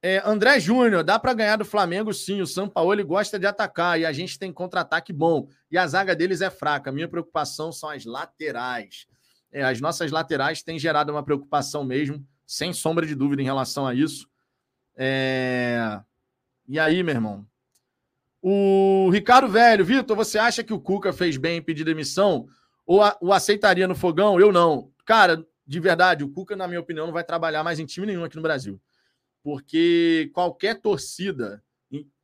É, 0.03 0.21
André 0.25 0.59
Júnior, 0.59 1.03
dá 1.03 1.19
para 1.19 1.33
ganhar 1.33 1.57
do 1.57 1.65
Flamengo 1.65 2.11
sim. 2.13 2.41
O 2.41 2.47
São 2.47 2.67
Paulo 2.67 3.05
gosta 3.05 3.37
de 3.37 3.45
atacar 3.45 3.99
e 3.99 4.05
a 4.05 4.11
gente 4.11 4.39
tem 4.39 4.51
contra-ataque 4.51 5.13
bom. 5.13 5.47
E 5.69 5.77
a 5.77 5.85
zaga 5.85 6.15
deles 6.15 6.41
é 6.41 6.49
fraca. 6.49 6.91
Minha 6.91 7.07
preocupação 7.07 7.71
são 7.71 7.89
as 7.89 8.05
laterais. 8.05 9.05
É, 9.51 9.63
as 9.63 9.81
nossas 9.81 10.11
laterais 10.11 10.63
têm 10.63 10.79
gerado 10.79 11.11
uma 11.11 11.23
preocupação 11.23 11.83
mesmo, 11.83 12.25
sem 12.45 12.71
sombra 12.73 13.05
de 13.05 13.15
dúvida 13.15 13.41
em 13.41 13.45
relação 13.45 13.85
a 13.85 13.93
isso. 13.93 14.27
É... 14.95 15.99
E 16.67 16.79
aí, 16.79 17.03
meu 17.03 17.15
irmão? 17.15 17.45
O 18.41 19.09
Ricardo 19.11 19.47
Velho, 19.47 19.85
Vitor, 19.85 20.15
você 20.15 20.39
acha 20.39 20.63
que 20.63 20.73
o 20.73 20.79
Cuca 20.79 21.13
fez 21.13 21.37
bem 21.37 21.57
em 21.57 21.61
pedir 21.61 21.83
demissão? 21.83 22.47
Ou 22.85 23.03
a, 23.03 23.17
o 23.21 23.31
aceitaria 23.31 23.87
no 23.87 23.95
fogão? 23.95 24.39
Eu 24.39 24.51
não. 24.51 24.91
Cara, 25.05 25.45
de 25.67 25.79
verdade, 25.79 26.23
o 26.23 26.29
Cuca, 26.29 26.55
na 26.55 26.67
minha 26.67 26.79
opinião, 26.79 27.05
não 27.05 27.13
vai 27.13 27.23
trabalhar 27.23 27.63
mais 27.63 27.79
em 27.79 27.85
time 27.85 28.07
nenhum 28.07 28.23
aqui 28.23 28.35
no 28.35 28.41
Brasil. 28.41 28.81
Porque 29.43 30.31
qualquer 30.33 30.79
torcida 30.79 31.63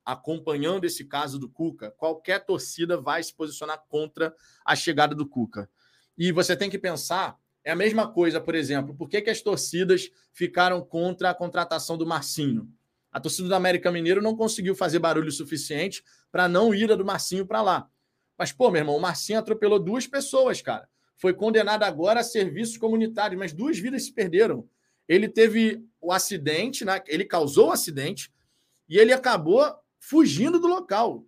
acompanhando 0.07 0.85
esse 0.85 1.03
caso 1.03 1.37
do 1.37 1.49
Cuca, 1.49 1.91
qualquer 1.91 2.45
torcida 2.45 2.95
vai 2.95 3.21
se 3.21 3.33
posicionar 3.33 3.83
contra 3.89 4.33
a 4.63 4.73
chegada 4.73 5.13
do 5.13 5.27
Cuca. 5.27 5.69
E 6.17 6.31
você 6.31 6.55
tem 6.55 6.69
que 6.69 6.79
pensar, 6.79 7.37
é 7.63 7.71
a 7.71 7.75
mesma 7.75 8.11
coisa, 8.11 8.41
por 8.41 8.55
exemplo, 8.55 8.95
por 8.95 9.07
que, 9.09 9.21
que 9.21 9.29
as 9.29 9.41
torcidas 9.41 10.09
ficaram 10.33 10.81
contra 10.81 11.29
a 11.29 11.33
contratação 11.33 11.97
do 11.97 12.05
Marcinho? 12.05 12.67
A 13.11 13.19
torcida 13.19 13.47
do 13.47 13.55
América 13.55 13.91
Mineiro 13.91 14.21
não 14.21 14.35
conseguiu 14.35 14.75
fazer 14.75 14.99
barulho 14.99 15.31
suficiente 15.31 16.03
para 16.31 16.47
não 16.47 16.73
ir 16.73 16.91
a 16.91 16.95
do 16.95 17.05
Marcinho 17.05 17.45
para 17.45 17.61
lá. 17.61 17.89
Mas, 18.37 18.51
pô, 18.51 18.69
meu 18.69 18.79
irmão, 18.79 18.95
o 18.95 19.01
Marcinho 19.01 19.39
atropelou 19.39 19.79
duas 19.79 20.07
pessoas, 20.07 20.61
cara. 20.61 20.87
Foi 21.17 21.33
condenado 21.33 21.83
agora 21.83 22.19
a 22.19 22.23
serviços 22.23 22.77
comunitários, 22.77 23.39
mas 23.39 23.53
duas 23.53 23.77
vidas 23.79 24.05
se 24.05 24.13
perderam. 24.13 24.69
Ele 25.07 25.27
teve 25.27 25.83
o 25.99 26.11
acidente, 26.11 26.85
né? 26.85 27.01
ele 27.07 27.25
causou 27.25 27.69
o 27.69 27.71
acidente 27.71 28.31
e 28.87 28.97
ele 28.97 29.11
acabou 29.11 29.63
fugindo 29.99 30.59
do 30.59 30.67
local. 30.67 31.25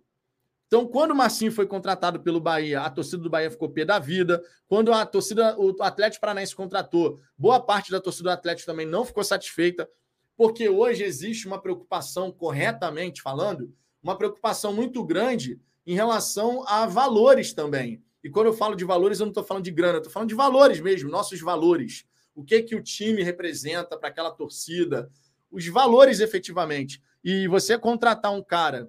Então, 0.70 0.86
quando 0.86 1.10
o 1.10 1.16
Marcinho 1.16 1.50
foi 1.50 1.66
contratado 1.66 2.20
pelo 2.20 2.40
Bahia, 2.40 2.82
a 2.82 2.88
torcida 2.88 3.20
do 3.20 3.28
Bahia 3.28 3.50
ficou 3.50 3.68
pé 3.68 3.84
da 3.84 3.98
vida. 3.98 4.40
Quando 4.68 4.92
a 4.92 5.04
torcida, 5.04 5.58
o 5.58 5.74
Atlético 5.82 6.20
Paranaense 6.20 6.54
contratou, 6.54 7.18
boa 7.36 7.58
parte 7.58 7.90
da 7.90 8.00
torcida 8.00 8.30
do 8.30 8.34
Atlético 8.34 8.70
também 8.70 8.86
não 8.86 9.04
ficou 9.04 9.24
satisfeita 9.24 9.90
porque 10.36 10.68
hoje 10.68 11.02
existe 11.02 11.48
uma 11.48 11.60
preocupação, 11.60 12.30
corretamente 12.30 13.20
falando, 13.20 13.74
uma 14.00 14.16
preocupação 14.16 14.72
muito 14.72 15.04
grande 15.04 15.60
em 15.84 15.94
relação 15.94 16.64
a 16.68 16.86
valores 16.86 17.52
também. 17.52 18.00
E 18.22 18.30
quando 18.30 18.46
eu 18.46 18.52
falo 18.52 18.76
de 18.76 18.84
valores, 18.84 19.18
eu 19.18 19.26
não 19.26 19.32
estou 19.32 19.42
falando 19.42 19.64
de 19.64 19.72
grana, 19.72 19.98
estou 19.98 20.12
falando 20.12 20.28
de 20.28 20.36
valores 20.36 20.80
mesmo, 20.80 21.10
nossos 21.10 21.40
valores. 21.40 22.06
O 22.32 22.44
que 22.44 22.62
que 22.62 22.76
o 22.76 22.82
time 22.82 23.24
representa 23.24 23.98
para 23.98 24.08
aquela 24.08 24.30
torcida, 24.30 25.10
os 25.50 25.66
valores 25.66 26.20
efetivamente. 26.20 27.02
E 27.24 27.48
você 27.48 27.76
contratar 27.76 28.32
um 28.32 28.42
cara 28.42 28.88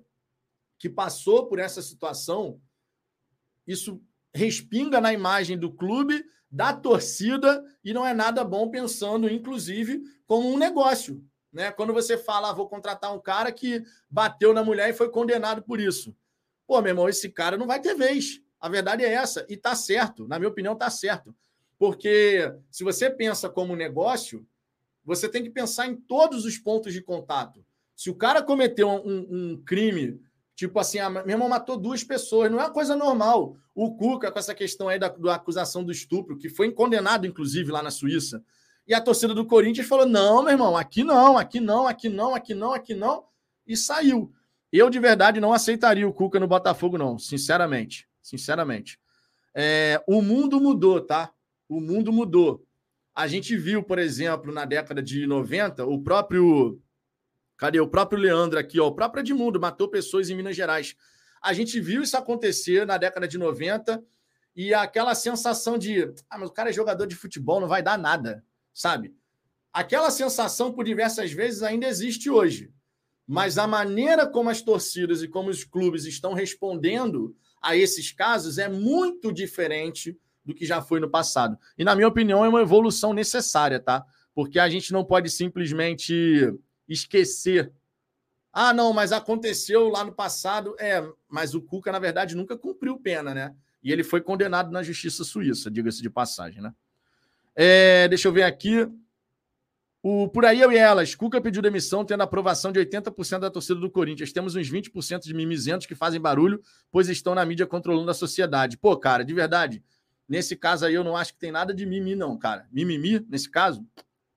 que 0.81 0.89
passou 0.89 1.45
por 1.45 1.59
essa 1.59 1.79
situação, 1.79 2.59
isso 3.67 4.01
respinga 4.33 4.99
na 4.99 5.13
imagem 5.13 5.55
do 5.55 5.71
clube, 5.71 6.25
da 6.49 6.73
torcida, 6.73 7.63
e 7.83 7.93
não 7.93 8.03
é 8.05 8.15
nada 8.15 8.43
bom 8.43 8.67
pensando, 8.71 9.29
inclusive, 9.29 10.01
como 10.25 10.51
um 10.51 10.57
negócio. 10.57 11.23
Né? 11.53 11.71
Quando 11.71 11.93
você 11.93 12.17
fala, 12.17 12.49
ah, 12.49 12.53
vou 12.53 12.67
contratar 12.67 13.13
um 13.13 13.21
cara 13.21 13.51
que 13.51 13.83
bateu 14.09 14.55
na 14.55 14.63
mulher 14.63 14.89
e 14.89 14.93
foi 14.93 15.09
condenado 15.11 15.61
por 15.61 15.79
isso. 15.79 16.15
Pô, 16.65 16.81
meu 16.81 16.89
irmão, 16.89 17.07
esse 17.07 17.29
cara 17.29 17.57
não 17.57 17.67
vai 17.67 17.79
ter 17.79 17.93
vez. 17.93 18.41
A 18.59 18.67
verdade 18.67 19.05
é 19.05 19.13
essa. 19.13 19.45
E 19.47 19.55
tá 19.55 19.75
certo. 19.75 20.27
Na 20.27 20.39
minha 20.39 20.49
opinião, 20.49 20.75
tá 20.75 20.89
certo. 20.89 21.35
Porque 21.77 22.51
se 22.71 22.83
você 22.83 23.07
pensa 23.07 23.47
como 23.47 23.75
negócio, 23.75 24.47
você 25.05 25.29
tem 25.29 25.43
que 25.43 25.49
pensar 25.51 25.85
em 25.85 25.95
todos 25.95 26.43
os 26.43 26.57
pontos 26.57 26.91
de 26.91 27.03
contato. 27.03 27.63
Se 27.95 28.09
o 28.09 28.15
cara 28.15 28.41
cometeu 28.41 28.89
um, 28.89 29.27
um 29.29 29.63
crime, 29.63 30.19
tipo 30.67 30.77
assim, 30.77 30.99
a 30.99 31.09
meu 31.09 31.27
irmão 31.27 31.49
matou 31.49 31.75
duas 31.75 32.03
pessoas, 32.03 32.51
não 32.51 32.59
é 32.59 32.63
uma 32.63 32.69
coisa 32.69 32.95
normal. 32.95 33.57
O 33.73 33.95
Cuca, 33.95 34.31
com 34.31 34.37
essa 34.37 34.53
questão 34.53 34.87
aí 34.87 34.99
da, 34.99 35.07
da 35.07 35.35
acusação 35.35 35.83
do 35.83 35.91
estupro, 35.91 36.37
que 36.37 36.49
foi 36.49 36.71
condenado, 36.71 37.25
inclusive, 37.25 37.71
lá 37.71 37.81
na 37.81 37.89
Suíça. 37.89 38.43
E 38.87 38.93
a 38.93 39.01
torcida 39.01 39.33
do 39.33 39.45
Corinthians 39.45 39.87
falou: 39.87 40.05
não, 40.05 40.43
meu 40.43 40.51
irmão, 40.51 40.77
aqui 40.77 41.03
não, 41.03 41.35
aqui 41.35 41.59
não, 41.59 41.87
aqui 41.87 42.09
não, 42.09 42.35
aqui 42.35 42.53
não, 42.53 42.73
aqui 42.73 42.93
não. 42.93 43.23
E 43.65 43.75
saiu. 43.75 44.31
Eu, 44.71 44.87
de 44.89 44.99
verdade, 44.99 45.39
não 45.39 45.51
aceitaria 45.51 46.07
o 46.07 46.13
Cuca 46.13 46.39
no 46.39 46.47
Botafogo, 46.47 46.95
não, 46.95 47.17
sinceramente. 47.17 48.07
Sinceramente. 48.21 48.99
É, 49.55 50.01
o 50.07 50.21
mundo 50.21 50.61
mudou, 50.61 51.01
tá? 51.01 51.31
O 51.67 51.81
mundo 51.81 52.13
mudou. 52.13 52.63
A 53.15 53.27
gente 53.27 53.57
viu, 53.57 53.81
por 53.81 53.97
exemplo, 53.97 54.53
na 54.53 54.63
década 54.63 55.01
de 55.01 55.25
90, 55.25 55.85
o 55.87 55.99
próprio. 56.03 56.79
Cadê? 57.61 57.79
O 57.79 57.87
próprio 57.87 58.19
Leandro 58.19 58.57
aqui, 58.57 58.79
ó. 58.79 58.87
O 58.87 58.95
próprio 58.95 59.21
Edmundo 59.21 59.59
matou 59.59 59.87
pessoas 59.87 60.31
em 60.31 60.35
Minas 60.35 60.55
Gerais. 60.55 60.95
A 61.39 61.53
gente 61.53 61.79
viu 61.79 62.01
isso 62.01 62.17
acontecer 62.17 62.87
na 62.87 62.97
década 62.97 63.27
de 63.27 63.37
90 63.37 64.03
e 64.55 64.73
aquela 64.73 65.13
sensação 65.13 65.77
de. 65.77 66.11
Ah, 66.27 66.39
mas 66.39 66.49
o 66.49 66.51
cara 66.51 66.71
é 66.71 66.73
jogador 66.73 67.05
de 67.05 67.15
futebol, 67.15 67.61
não 67.61 67.67
vai 67.67 67.83
dar 67.83 67.99
nada, 67.99 68.43
sabe? 68.73 69.13
Aquela 69.71 70.09
sensação, 70.09 70.73
por 70.73 70.83
diversas 70.83 71.31
vezes, 71.31 71.61
ainda 71.61 71.85
existe 71.85 72.31
hoje. 72.31 72.73
Mas 73.27 73.59
a 73.59 73.67
maneira 73.67 74.25
como 74.25 74.49
as 74.49 74.63
torcidas 74.63 75.21
e 75.21 75.27
como 75.27 75.51
os 75.51 75.63
clubes 75.63 76.05
estão 76.05 76.33
respondendo 76.33 77.35
a 77.61 77.75
esses 77.75 78.11
casos 78.11 78.57
é 78.57 78.67
muito 78.67 79.31
diferente 79.31 80.17
do 80.43 80.55
que 80.55 80.65
já 80.65 80.81
foi 80.81 80.99
no 80.99 81.11
passado. 81.11 81.59
E, 81.77 81.83
na 81.83 81.95
minha 81.95 82.07
opinião, 82.07 82.43
é 82.43 82.49
uma 82.49 82.63
evolução 82.63 83.13
necessária, 83.13 83.79
tá? 83.79 84.03
Porque 84.33 84.57
a 84.57 84.67
gente 84.67 84.91
não 84.91 85.05
pode 85.05 85.29
simplesmente 85.29 86.51
esquecer. 86.93 87.71
Ah, 88.53 88.73
não, 88.73 88.91
mas 88.93 89.11
aconteceu 89.11 89.89
lá 89.89 90.03
no 90.03 90.11
passado. 90.11 90.75
É, 90.79 91.03
mas 91.29 91.53
o 91.55 91.61
Cuca, 91.61 91.91
na 91.91 91.99
verdade, 91.99 92.35
nunca 92.35 92.57
cumpriu 92.57 92.99
pena, 92.99 93.33
né? 93.33 93.55
E 93.83 93.91
ele 93.91 94.03
foi 94.03 94.21
condenado 94.21 94.71
na 94.71 94.83
justiça 94.83 95.23
suíça, 95.23 95.71
diga-se 95.71 96.01
de 96.01 96.09
passagem, 96.09 96.61
né? 96.61 96.73
É, 97.55 98.07
deixa 98.07 98.27
eu 98.27 98.33
ver 98.33 98.43
aqui. 98.43 98.87
O, 100.03 100.27
por 100.27 100.45
aí 100.45 100.59
eu 100.59 100.71
e 100.71 100.77
elas. 100.77 101.15
Cuca 101.15 101.39
pediu 101.39 101.61
demissão, 101.61 102.03
tendo 102.03 102.23
aprovação 102.23 102.71
de 102.71 102.79
80% 102.79 103.39
da 103.39 103.51
torcida 103.51 103.79
do 103.79 103.89
Corinthians. 103.89 104.33
Temos 104.33 104.55
uns 104.55 104.69
20% 104.69 105.21
de 105.21 105.33
mimizentos 105.33 105.85
que 105.87 105.95
fazem 105.95 106.19
barulho, 106.19 106.61
pois 106.91 107.07
estão 107.07 107.35
na 107.35 107.45
mídia 107.45 107.67
controlando 107.67 108.09
a 108.09 108.13
sociedade. 108.13 108.77
Pô, 108.77 108.97
cara, 108.97 109.23
de 109.23 109.33
verdade, 109.33 109.83
nesse 110.27 110.55
caso 110.55 110.85
aí 110.85 110.93
eu 110.93 111.03
não 111.03 111.15
acho 111.15 111.33
que 111.33 111.39
tem 111.39 111.51
nada 111.51 111.73
de 111.73 111.85
mimimi, 111.85 112.15
não, 112.15 112.37
cara. 112.37 112.67
Mimimi, 112.71 113.25
nesse 113.29 113.49
caso, 113.49 113.85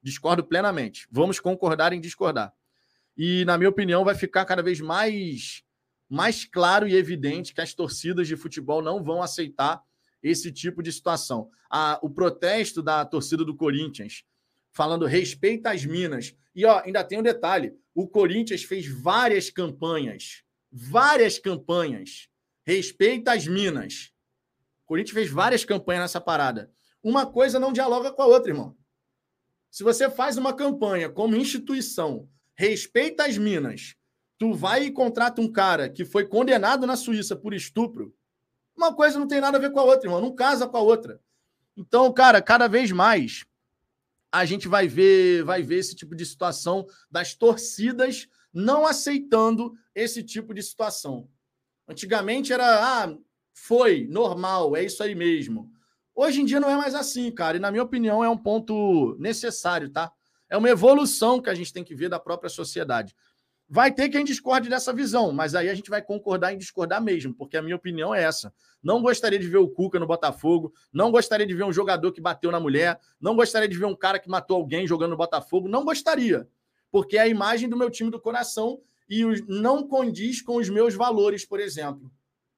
discordo 0.04 0.44
plenamente. 0.44 1.08
Vamos 1.10 1.40
concordar 1.40 1.94
em 1.94 2.00
discordar. 2.00 2.52
E, 3.16 3.44
na 3.46 3.56
minha 3.56 3.70
opinião, 3.70 4.04
vai 4.04 4.14
ficar 4.14 4.44
cada 4.44 4.62
vez 4.62 4.78
mais, 4.78 5.64
mais 6.08 6.44
claro 6.44 6.86
e 6.86 6.94
evidente 6.94 7.54
que 7.54 7.60
as 7.62 7.72
torcidas 7.72 8.28
de 8.28 8.36
futebol 8.36 8.82
não 8.82 9.02
vão 9.02 9.22
aceitar 9.22 9.82
esse 10.22 10.52
tipo 10.52 10.82
de 10.82 10.92
situação. 10.92 11.48
A, 11.70 11.98
o 12.02 12.10
protesto 12.10 12.82
da 12.82 13.04
torcida 13.04 13.44
do 13.44 13.56
Corinthians 13.56 14.24
falando 14.72 15.06
respeita 15.06 15.70
as 15.70 15.86
minas. 15.86 16.36
E 16.54 16.66
ó, 16.66 16.82
ainda 16.84 17.02
tem 17.02 17.18
um 17.18 17.22
detalhe: 17.22 17.72
o 17.94 18.06
Corinthians 18.06 18.62
fez 18.62 18.86
várias 18.86 19.48
campanhas, 19.48 20.42
várias 20.70 21.38
campanhas. 21.38 22.28
Respeita 22.66 23.32
as 23.32 23.46
minas. 23.46 24.12
O 24.84 24.86
Corinthians 24.86 25.14
fez 25.14 25.30
várias 25.30 25.64
campanhas 25.64 26.02
nessa 26.02 26.20
parada. 26.20 26.70
Uma 27.02 27.26
coisa 27.26 27.58
não 27.58 27.72
dialoga 27.72 28.10
com 28.10 28.22
a 28.22 28.26
outra, 28.26 28.50
irmão. 28.50 28.76
Se 29.74 29.82
você 29.82 30.08
faz 30.08 30.36
uma 30.36 30.54
campanha 30.54 31.10
como 31.10 31.34
instituição, 31.34 32.28
respeita 32.54 33.24
as 33.24 33.36
minas, 33.36 33.96
tu 34.38 34.54
vai 34.54 34.84
e 34.84 34.92
contrata 34.92 35.40
um 35.40 35.50
cara 35.50 35.90
que 35.90 36.04
foi 36.04 36.28
condenado 36.28 36.86
na 36.86 36.94
Suíça 36.94 37.34
por 37.34 37.52
estupro, 37.52 38.14
uma 38.76 38.94
coisa 38.94 39.18
não 39.18 39.26
tem 39.26 39.40
nada 39.40 39.58
a 39.58 39.60
ver 39.60 39.72
com 39.72 39.80
a 39.80 39.82
outra, 39.82 40.06
irmão. 40.06 40.20
Não 40.20 40.32
casa 40.32 40.68
com 40.68 40.76
a 40.76 40.80
outra. 40.80 41.20
Então, 41.76 42.12
cara, 42.12 42.40
cada 42.40 42.68
vez 42.68 42.92
mais 42.92 43.44
a 44.30 44.44
gente 44.44 44.68
vai 44.68 44.86
ver, 44.86 45.42
vai 45.42 45.60
ver 45.60 45.78
esse 45.78 45.96
tipo 45.96 46.14
de 46.14 46.24
situação 46.24 46.86
das 47.10 47.34
torcidas 47.34 48.28
não 48.52 48.86
aceitando 48.86 49.76
esse 49.92 50.22
tipo 50.22 50.54
de 50.54 50.62
situação. 50.62 51.28
Antigamente 51.88 52.52
era, 52.52 53.02
ah, 53.02 53.18
foi, 53.52 54.06
normal, 54.08 54.76
é 54.76 54.84
isso 54.84 55.02
aí 55.02 55.16
mesmo. 55.16 55.73
Hoje 56.14 56.40
em 56.40 56.44
dia 56.44 56.60
não 56.60 56.70
é 56.70 56.76
mais 56.76 56.94
assim, 56.94 57.30
cara, 57.30 57.56
e 57.56 57.60
na 57.60 57.70
minha 57.70 57.82
opinião 57.82 58.22
é 58.22 58.28
um 58.28 58.38
ponto 58.38 59.16
necessário, 59.18 59.90
tá? 59.90 60.12
É 60.48 60.56
uma 60.56 60.70
evolução 60.70 61.42
que 61.42 61.50
a 61.50 61.54
gente 61.54 61.72
tem 61.72 61.82
que 61.82 61.94
ver 61.94 62.08
da 62.08 62.20
própria 62.20 62.48
sociedade. 62.48 63.16
Vai 63.68 63.90
ter 63.92 64.08
quem 64.08 64.24
discorde 64.24 64.68
dessa 64.68 64.92
visão, 64.92 65.32
mas 65.32 65.54
aí 65.54 65.68
a 65.68 65.74
gente 65.74 65.90
vai 65.90 66.00
concordar 66.00 66.52
em 66.52 66.58
discordar 66.58 67.02
mesmo, 67.02 67.34
porque 67.34 67.56
a 67.56 67.62
minha 67.62 67.74
opinião 67.74 68.14
é 68.14 68.22
essa. 68.22 68.54
Não 68.80 69.02
gostaria 69.02 69.38
de 69.38 69.48
ver 69.48 69.56
o 69.56 69.68
Cuca 69.68 69.98
no 69.98 70.06
Botafogo, 70.06 70.72
não 70.92 71.10
gostaria 71.10 71.46
de 71.46 71.54
ver 71.54 71.64
um 71.64 71.72
jogador 71.72 72.12
que 72.12 72.20
bateu 72.20 72.52
na 72.52 72.60
mulher, 72.60 73.00
não 73.20 73.34
gostaria 73.34 73.68
de 73.68 73.76
ver 73.76 73.86
um 73.86 73.96
cara 73.96 74.20
que 74.20 74.28
matou 74.28 74.58
alguém 74.58 74.86
jogando 74.86 75.12
no 75.12 75.16
Botafogo, 75.16 75.66
não 75.66 75.84
gostaria, 75.84 76.46
porque 76.92 77.16
é 77.16 77.22
a 77.22 77.28
imagem 77.28 77.68
do 77.68 77.76
meu 77.76 77.90
time 77.90 78.10
do 78.10 78.20
coração 78.20 78.80
e 79.08 79.24
não 79.48 79.88
condiz 79.88 80.40
com 80.42 80.56
os 80.56 80.68
meus 80.68 80.94
valores, 80.94 81.44
por 81.44 81.58
exemplo. 81.58 82.12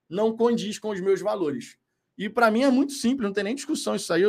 Não 0.08 0.36
condiz 0.36 0.78
com 0.78 0.90
os 0.90 1.00
meus 1.00 1.22
valores. 1.22 1.78
E 2.16 2.28
para 2.28 2.50
mim 2.50 2.62
é 2.62 2.70
muito 2.70 2.92
simples, 2.92 3.26
não 3.26 3.32
tem 3.32 3.44
nem 3.44 3.54
discussão 3.54 3.94
isso 3.94 4.12
aí. 4.12 4.22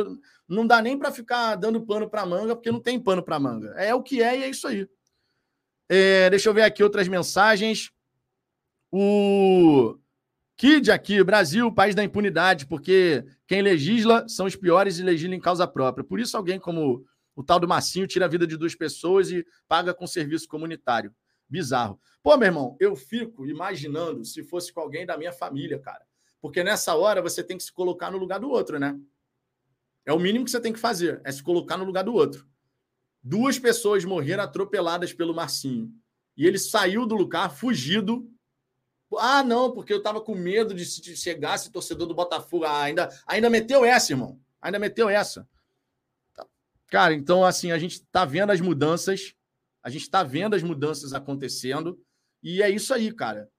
Não 0.46 0.66
dá 0.66 0.82
nem 0.82 0.98
para 0.98 1.10
ficar 1.10 1.56
dando 1.56 1.84
pano 1.84 2.08
para 2.08 2.26
manga, 2.26 2.54
porque 2.54 2.70
não 2.70 2.80
tem 2.80 3.00
pano 3.00 3.22
para 3.22 3.38
manga. 3.38 3.68
É 3.76 3.94
o 3.94 4.02
que 4.02 4.22
é 4.22 4.38
e 4.38 4.42
é 4.42 4.50
isso 4.50 4.66
aí. 4.68 4.88
É, 5.88 6.28
deixa 6.28 6.48
eu 6.48 6.54
ver 6.54 6.62
aqui 6.62 6.82
outras 6.82 7.08
mensagens. 7.08 7.90
O 8.92 9.98
Kid 10.56 10.90
aqui, 10.90 11.22
Brasil, 11.22 11.72
país 11.72 11.94
da 11.94 12.04
impunidade, 12.04 12.66
porque 12.66 13.24
quem 13.46 13.62
legisla 13.62 14.28
são 14.28 14.44
os 14.46 14.56
piores 14.56 14.98
e 14.98 15.02
legislam 15.02 15.36
em 15.36 15.40
causa 15.40 15.66
própria. 15.66 16.04
Por 16.04 16.20
isso, 16.20 16.36
alguém 16.36 16.58
como 16.58 17.06
o 17.34 17.42
tal 17.44 17.60
do 17.60 17.68
Massinho 17.68 18.06
tira 18.06 18.24
a 18.24 18.28
vida 18.28 18.46
de 18.46 18.56
duas 18.56 18.74
pessoas 18.74 19.30
e 19.30 19.46
paga 19.68 19.94
com 19.94 20.06
serviço 20.06 20.48
comunitário. 20.48 21.14
Bizarro. 21.48 22.00
Pô, 22.22 22.36
meu 22.36 22.46
irmão, 22.46 22.76
eu 22.80 22.96
fico 22.96 23.46
imaginando 23.46 24.24
se 24.24 24.42
fosse 24.42 24.72
com 24.72 24.80
alguém 24.80 25.06
da 25.06 25.16
minha 25.16 25.32
família, 25.32 25.78
cara. 25.78 26.07
Porque 26.40 26.62
nessa 26.62 26.94
hora 26.94 27.20
você 27.20 27.42
tem 27.42 27.56
que 27.56 27.64
se 27.64 27.72
colocar 27.72 28.10
no 28.10 28.18
lugar 28.18 28.38
do 28.38 28.48
outro, 28.48 28.78
né? 28.78 28.98
É 30.06 30.12
o 30.12 30.18
mínimo 30.18 30.44
que 30.44 30.50
você 30.50 30.60
tem 30.60 30.72
que 30.72 30.78
fazer, 30.78 31.20
é 31.24 31.30
se 31.30 31.42
colocar 31.42 31.76
no 31.76 31.84
lugar 31.84 32.04
do 32.04 32.14
outro. 32.14 32.48
Duas 33.22 33.58
pessoas 33.58 34.04
morreram 34.04 34.44
atropeladas 34.44 35.12
pelo 35.12 35.34
Marcinho. 35.34 35.92
E 36.36 36.46
ele 36.46 36.58
saiu 36.58 37.04
do 37.04 37.16
lugar 37.16 37.50
fugido. 37.50 38.30
Ah, 39.18 39.42
não, 39.42 39.72
porque 39.72 39.92
eu 39.92 40.02
tava 40.02 40.20
com 40.20 40.34
medo 40.34 40.72
de 40.72 40.84
se 40.86 41.16
chegasse 41.16 41.70
torcedor 41.70 42.06
do 42.06 42.14
Botafogo. 42.14 42.64
Ah, 42.64 42.82
ainda, 42.82 43.08
ainda 43.26 43.50
meteu 43.50 43.84
essa, 43.84 44.12
irmão. 44.12 44.40
Ainda 44.62 44.78
meteu 44.78 45.08
essa. 45.08 45.48
Tá. 46.32 46.46
Cara, 46.86 47.12
então, 47.12 47.44
assim, 47.44 47.72
a 47.72 47.78
gente 47.78 48.02
tá 48.06 48.24
vendo 48.24 48.50
as 48.50 48.60
mudanças. 48.60 49.34
A 49.82 49.90
gente 49.90 50.08
tá 50.08 50.22
vendo 50.22 50.54
as 50.54 50.62
mudanças 50.62 51.12
acontecendo. 51.12 52.00
E 52.42 52.62
é 52.62 52.70
isso 52.70 52.94
aí, 52.94 53.12
cara. 53.12 53.50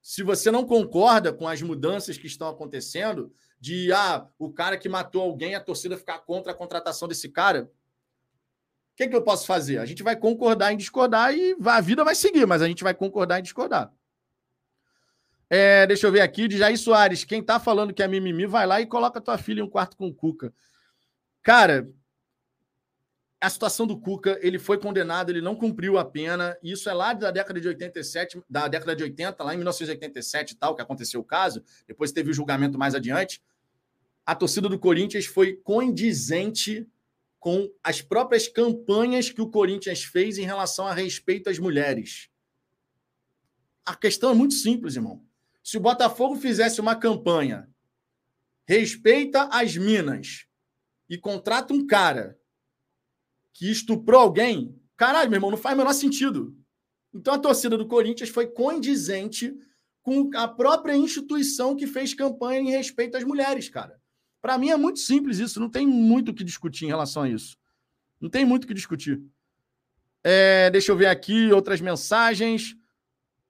Se 0.00 0.22
você 0.22 0.50
não 0.50 0.64
concorda 0.64 1.32
com 1.32 1.46
as 1.46 1.60
mudanças 1.60 2.16
que 2.16 2.26
estão 2.26 2.48
acontecendo, 2.48 3.32
de 3.60 3.92
ah, 3.92 4.26
o 4.38 4.50
cara 4.52 4.78
que 4.78 4.88
matou 4.88 5.22
alguém, 5.22 5.54
a 5.54 5.60
torcida 5.60 5.96
ficar 5.96 6.20
contra 6.20 6.52
a 6.52 6.54
contratação 6.54 7.08
desse 7.08 7.28
cara, 7.28 7.70
que, 8.98 9.06
que 9.06 9.14
eu 9.14 9.22
posso 9.22 9.46
fazer? 9.46 9.78
A 9.78 9.86
gente 9.86 10.02
vai 10.02 10.16
concordar 10.16 10.72
em 10.72 10.76
discordar 10.76 11.32
e 11.32 11.56
a 11.64 11.80
vida 11.80 12.02
vai 12.02 12.16
seguir, 12.16 12.44
mas 12.46 12.60
a 12.60 12.66
gente 12.66 12.82
vai 12.82 12.92
concordar 12.92 13.38
em 13.38 13.42
discordar. 13.44 13.92
É, 15.48 15.86
deixa 15.86 16.08
eu 16.08 16.12
ver 16.12 16.20
aqui, 16.20 16.48
de 16.48 16.58
Jair 16.58 16.76
Soares. 16.76 17.22
Quem 17.22 17.40
tá 17.40 17.60
falando 17.60 17.94
que 17.94 18.02
é 18.02 18.08
mimimi, 18.08 18.44
vai 18.44 18.66
lá 18.66 18.80
e 18.80 18.86
coloca 18.86 19.20
tua 19.20 19.38
filha 19.38 19.60
em 19.60 19.62
um 19.62 19.70
quarto 19.70 19.96
com 19.96 20.08
o 20.08 20.14
Cuca. 20.14 20.52
Cara, 21.44 21.88
a 23.40 23.48
situação 23.48 23.86
do 23.86 23.98
Cuca, 23.98 24.38
ele 24.42 24.58
foi 24.58 24.78
condenado, 24.78 25.30
ele 25.30 25.40
não 25.40 25.54
cumpriu 25.54 25.96
a 25.96 26.04
pena. 26.04 26.56
Isso 26.62 26.90
é 26.90 26.92
lá 26.92 27.12
da 27.12 27.30
década 27.30 27.60
de 27.60 27.68
87, 27.68 28.42
da 28.48 28.66
década 28.66 28.96
de 28.96 29.04
80, 29.04 29.44
lá 29.44 29.54
em 29.54 29.58
1987 29.58 30.52
e 30.52 30.56
tal, 30.56 30.74
que 30.74 30.82
aconteceu 30.82 31.20
o 31.20 31.24
caso. 31.24 31.62
Depois 31.86 32.10
teve 32.10 32.30
o 32.30 32.34
julgamento 32.34 32.76
mais 32.76 32.94
adiante. 32.94 33.42
A 34.26 34.34
torcida 34.34 34.68
do 34.68 34.78
Corinthians 34.78 35.26
foi 35.26 35.54
condizente 35.54 36.86
com 37.38 37.70
as 37.82 38.02
próprias 38.02 38.48
campanhas 38.48 39.30
que 39.30 39.40
o 39.40 39.48
Corinthians 39.48 40.02
fez 40.02 40.38
em 40.38 40.44
relação 40.44 40.86
a 40.86 40.92
respeito 40.92 41.48
às 41.48 41.58
mulheres. 41.58 42.28
A 43.86 43.94
questão 43.94 44.30
é 44.32 44.34
muito 44.34 44.54
simples, 44.54 44.96
irmão. 44.96 45.22
Se 45.62 45.76
o 45.76 45.80
Botafogo 45.80 46.36
fizesse 46.36 46.80
uma 46.80 46.96
campanha 46.96 47.68
respeita 48.68 49.48
as 49.50 49.74
minas 49.78 50.44
e 51.08 51.16
contrata 51.16 51.72
um 51.72 51.86
cara 51.86 52.38
que 53.58 53.68
estuprou 53.68 54.20
alguém, 54.20 54.72
caralho, 54.96 55.28
meu 55.28 55.38
irmão, 55.38 55.50
não 55.50 55.58
faz 55.58 55.74
o 55.74 55.78
menor 55.78 55.92
sentido. 55.92 56.56
Então 57.12 57.34
a 57.34 57.38
torcida 57.38 57.76
do 57.76 57.88
Corinthians 57.88 58.28
foi 58.28 58.46
condizente 58.46 59.52
com 60.00 60.30
a 60.36 60.46
própria 60.46 60.94
instituição 60.94 61.74
que 61.74 61.84
fez 61.84 62.14
campanha 62.14 62.60
em 62.60 62.70
respeito 62.70 63.16
às 63.16 63.24
mulheres, 63.24 63.68
cara. 63.68 64.00
Para 64.40 64.56
mim 64.56 64.70
é 64.70 64.76
muito 64.76 65.00
simples 65.00 65.40
isso, 65.40 65.58
não 65.58 65.68
tem 65.68 65.84
muito 65.84 66.30
o 66.30 66.34
que 66.34 66.44
discutir 66.44 66.84
em 66.84 66.88
relação 66.88 67.24
a 67.24 67.28
isso. 67.28 67.58
Não 68.20 68.30
tem 68.30 68.44
muito 68.44 68.62
o 68.62 68.66
que 68.68 68.74
discutir. 68.74 69.20
É, 70.22 70.70
deixa 70.70 70.92
eu 70.92 70.96
ver 70.96 71.06
aqui 71.06 71.50
outras 71.50 71.80
mensagens. 71.80 72.76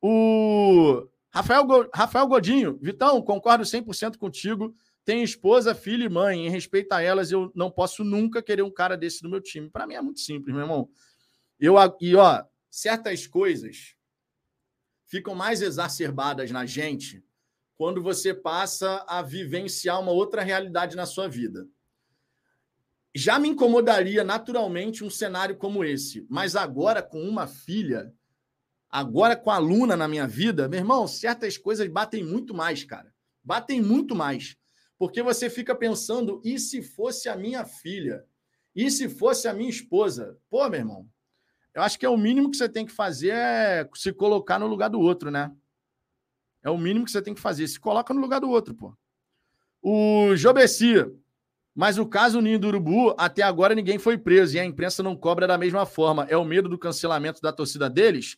O 0.01 1.07
Rafael, 1.29 1.67
Go... 1.67 1.87
Rafael 1.95 2.27
Godinho, 2.27 2.79
Vitão, 2.81 3.21
concordo 3.21 3.63
100% 3.63 4.17
contigo. 4.17 4.75
Tenho 5.09 5.25
esposa, 5.25 5.75
filho 5.75 6.05
e 6.05 6.09
mãe. 6.11 6.47
Em 6.47 6.51
respeito 6.51 6.93
a 6.93 7.01
elas, 7.01 7.33
eu 7.33 7.51
não 7.55 7.71
posso 7.71 8.05
nunca 8.05 8.43
querer 8.43 8.61
um 8.61 8.71
cara 8.71 8.95
desse 8.95 9.23
no 9.23 9.31
meu 9.31 9.41
time. 9.41 9.71
Para 9.71 9.87
mim 9.87 9.95
é 9.95 10.03
muito 10.03 10.21
simples, 10.21 10.55
meu 10.55 10.63
irmão. 10.63 10.91
Eu, 11.59 11.77
e, 11.99 12.15
ó, 12.15 12.45
certas 12.71 13.27
coisas 13.27 13.95
ficam 15.07 15.35
mais 15.35 15.63
exacerbadas 15.63 16.51
na 16.51 16.67
gente 16.67 17.25
quando 17.75 18.03
você 18.03 18.35
passa 18.35 19.03
a 19.09 19.23
vivenciar 19.23 19.99
uma 19.99 20.13
outra 20.13 20.43
realidade 20.43 20.95
na 20.95 21.07
sua 21.07 21.27
vida. 21.27 21.67
Já 23.15 23.39
me 23.39 23.49
incomodaria 23.49 24.23
naturalmente 24.23 25.03
um 25.03 25.09
cenário 25.09 25.57
como 25.57 25.83
esse, 25.85 26.27
mas 26.29 26.55
agora 26.55 27.03
com 27.03 27.23
uma 27.23 27.47
filha, 27.47 28.13
agora 28.91 29.35
com 29.35 29.51
a 29.51 29.57
Luna 29.57 29.97
na 29.97 30.07
minha 30.07 30.27
vida, 30.27 30.69
meu 30.69 30.81
irmão, 30.81 31.09
certas 31.09 31.57
coisas 31.57 31.89
batem 31.89 32.23
muito 32.23 32.53
mais, 32.53 32.85
cara. 32.85 33.11
Batem 33.43 33.81
muito 33.81 34.15
mais. 34.15 34.59
Porque 34.99 35.23
você 35.23 35.49
fica 35.49 35.75
pensando, 35.75 36.43
e 36.45 36.59
se 36.59 36.83
fosse 36.83 37.29
a 37.29 37.37
minha 37.37 37.65
filha? 37.65 38.25
E 38.75 38.91
se 38.91 39.09
fosse 39.09 39.47
a 39.47 39.55
minha 39.55 39.71
esposa? 39.71 40.37
Pô, 40.51 40.69
meu 40.69 40.81
irmão, 40.81 41.09
eu 41.73 41.83
acho 41.83 41.99
que 41.99 42.05
é 42.05 42.09
o 42.09 42.17
mínimo 42.17 42.51
que 42.51 42.57
você 42.57 42.69
tem 42.69 42.85
que 42.85 42.93
fazer 42.93 43.31
é 43.31 43.89
se 43.95 44.13
colocar 44.13 44.59
no 44.59 44.67
lugar 44.67 44.89
do 44.89 45.01
outro, 45.01 45.31
né? 45.31 45.53
É 46.63 46.69
o 46.69 46.77
mínimo 46.77 47.05
que 47.05 47.11
você 47.11 47.23
tem 47.23 47.35
que 47.35 47.41
fazer. 47.41 47.69
Se 47.69 47.79
coloca 47.79 48.13
no 48.13 48.21
lugar 48.21 48.41
do 48.41 48.51
outro, 48.51 48.75
pô. 48.75 48.93
O 49.81 50.35
Jobeci. 50.35 50.95
Mas 51.75 51.97
o 51.97 52.07
caso 52.07 52.41
Ninho 52.41 52.59
do 52.59 52.67
Urubu, 52.67 53.15
até 53.17 53.43
agora 53.43 53.73
ninguém 53.73 53.99
foi 53.99 54.19
preso 54.19 54.57
e 54.57 54.61
a 54.61 54.65
imprensa 54.65 55.01
não 55.01 55.17
cobra 55.17 55.47
da 55.47 55.57
mesma 55.57 55.87
forma. 55.87 56.27
É 56.29 56.37
o 56.37 56.45
medo 56.45 56.69
do 56.69 56.77
cancelamento 56.77 57.41
da 57.41 57.53
torcida 57.53 57.89
deles? 57.89 58.37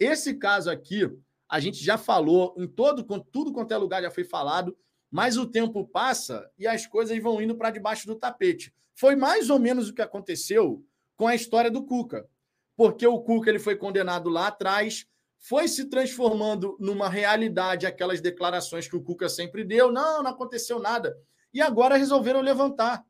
Esse 0.00 0.34
caso 0.34 0.68
aqui, 0.68 1.08
a 1.48 1.60
gente 1.60 1.82
já 1.82 1.96
falou 1.96 2.52
em 2.58 2.66
todo, 2.66 3.04
tudo 3.30 3.52
quanto 3.52 3.72
é 3.72 3.76
lugar 3.76 4.02
já 4.02 4.10
foi 4.10 4.24
falado, 4.24 4.76
mas 5.10 5.36
o 5.36 5.46
tempo 5.46 5.86
passa 5.86 6.50
e 6.58 6.66
as 6.66 6.86
coisas 6.86 7.20
vão 7.22 7.40
indo 7.40 7.56
para 7.56 7.70
debaixo 7.70 8.06
do 8.06 8.16
tapete. 8.16 8.72
Foi 8.94 9.14
mais 9.14 9.50
ou 9.50 9.58
menos 9.58 9.88
o 9.88 9.94
que 9.94 10.02
aconteceu 10.02 10.84
com 11.16 11.26
a 11.26 11.34
história 11.34 11.70
do 11.70 11.84
Cuca. 11.84 12.28
Porque 12.76 13.06
o 13.06 13.20
Cuca 13.20 13.48
ele 13.48 13.58
foi 13.58 13.76
condenado 13.76 14.28
lá 14.28 14.48
atrás, 14.48 15.06
foi 15.38 15.68
se 15.68 15.86
transformando 15.86 16.76
numa 16.80 17.08
realidade 17.08 17.86
aquelas 17.86 18.20
declarações 18.20 18.88
que 18.88 18.96
o 18.96 19.02
Cuca 19.02 19.28
sempre 19.28 19.64
deu. 19.64 19.92
Não, 19.92 20.22
não 20.22 20.30
aconteceu 20.30 20.78
nada. 20.78 21.16
E 21.52 21.60
agora 21.60 21.96
resolveram 21.96 22.40
levantar, 22.40 23.04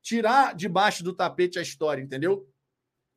tirar 0.00 0.54
debaixo 0.54 1.02
do 1.02 1.12
tapete 1.12 1.58
a 1.58 1.62
história, 1.62 2.00
entendeu? 2.00 2.48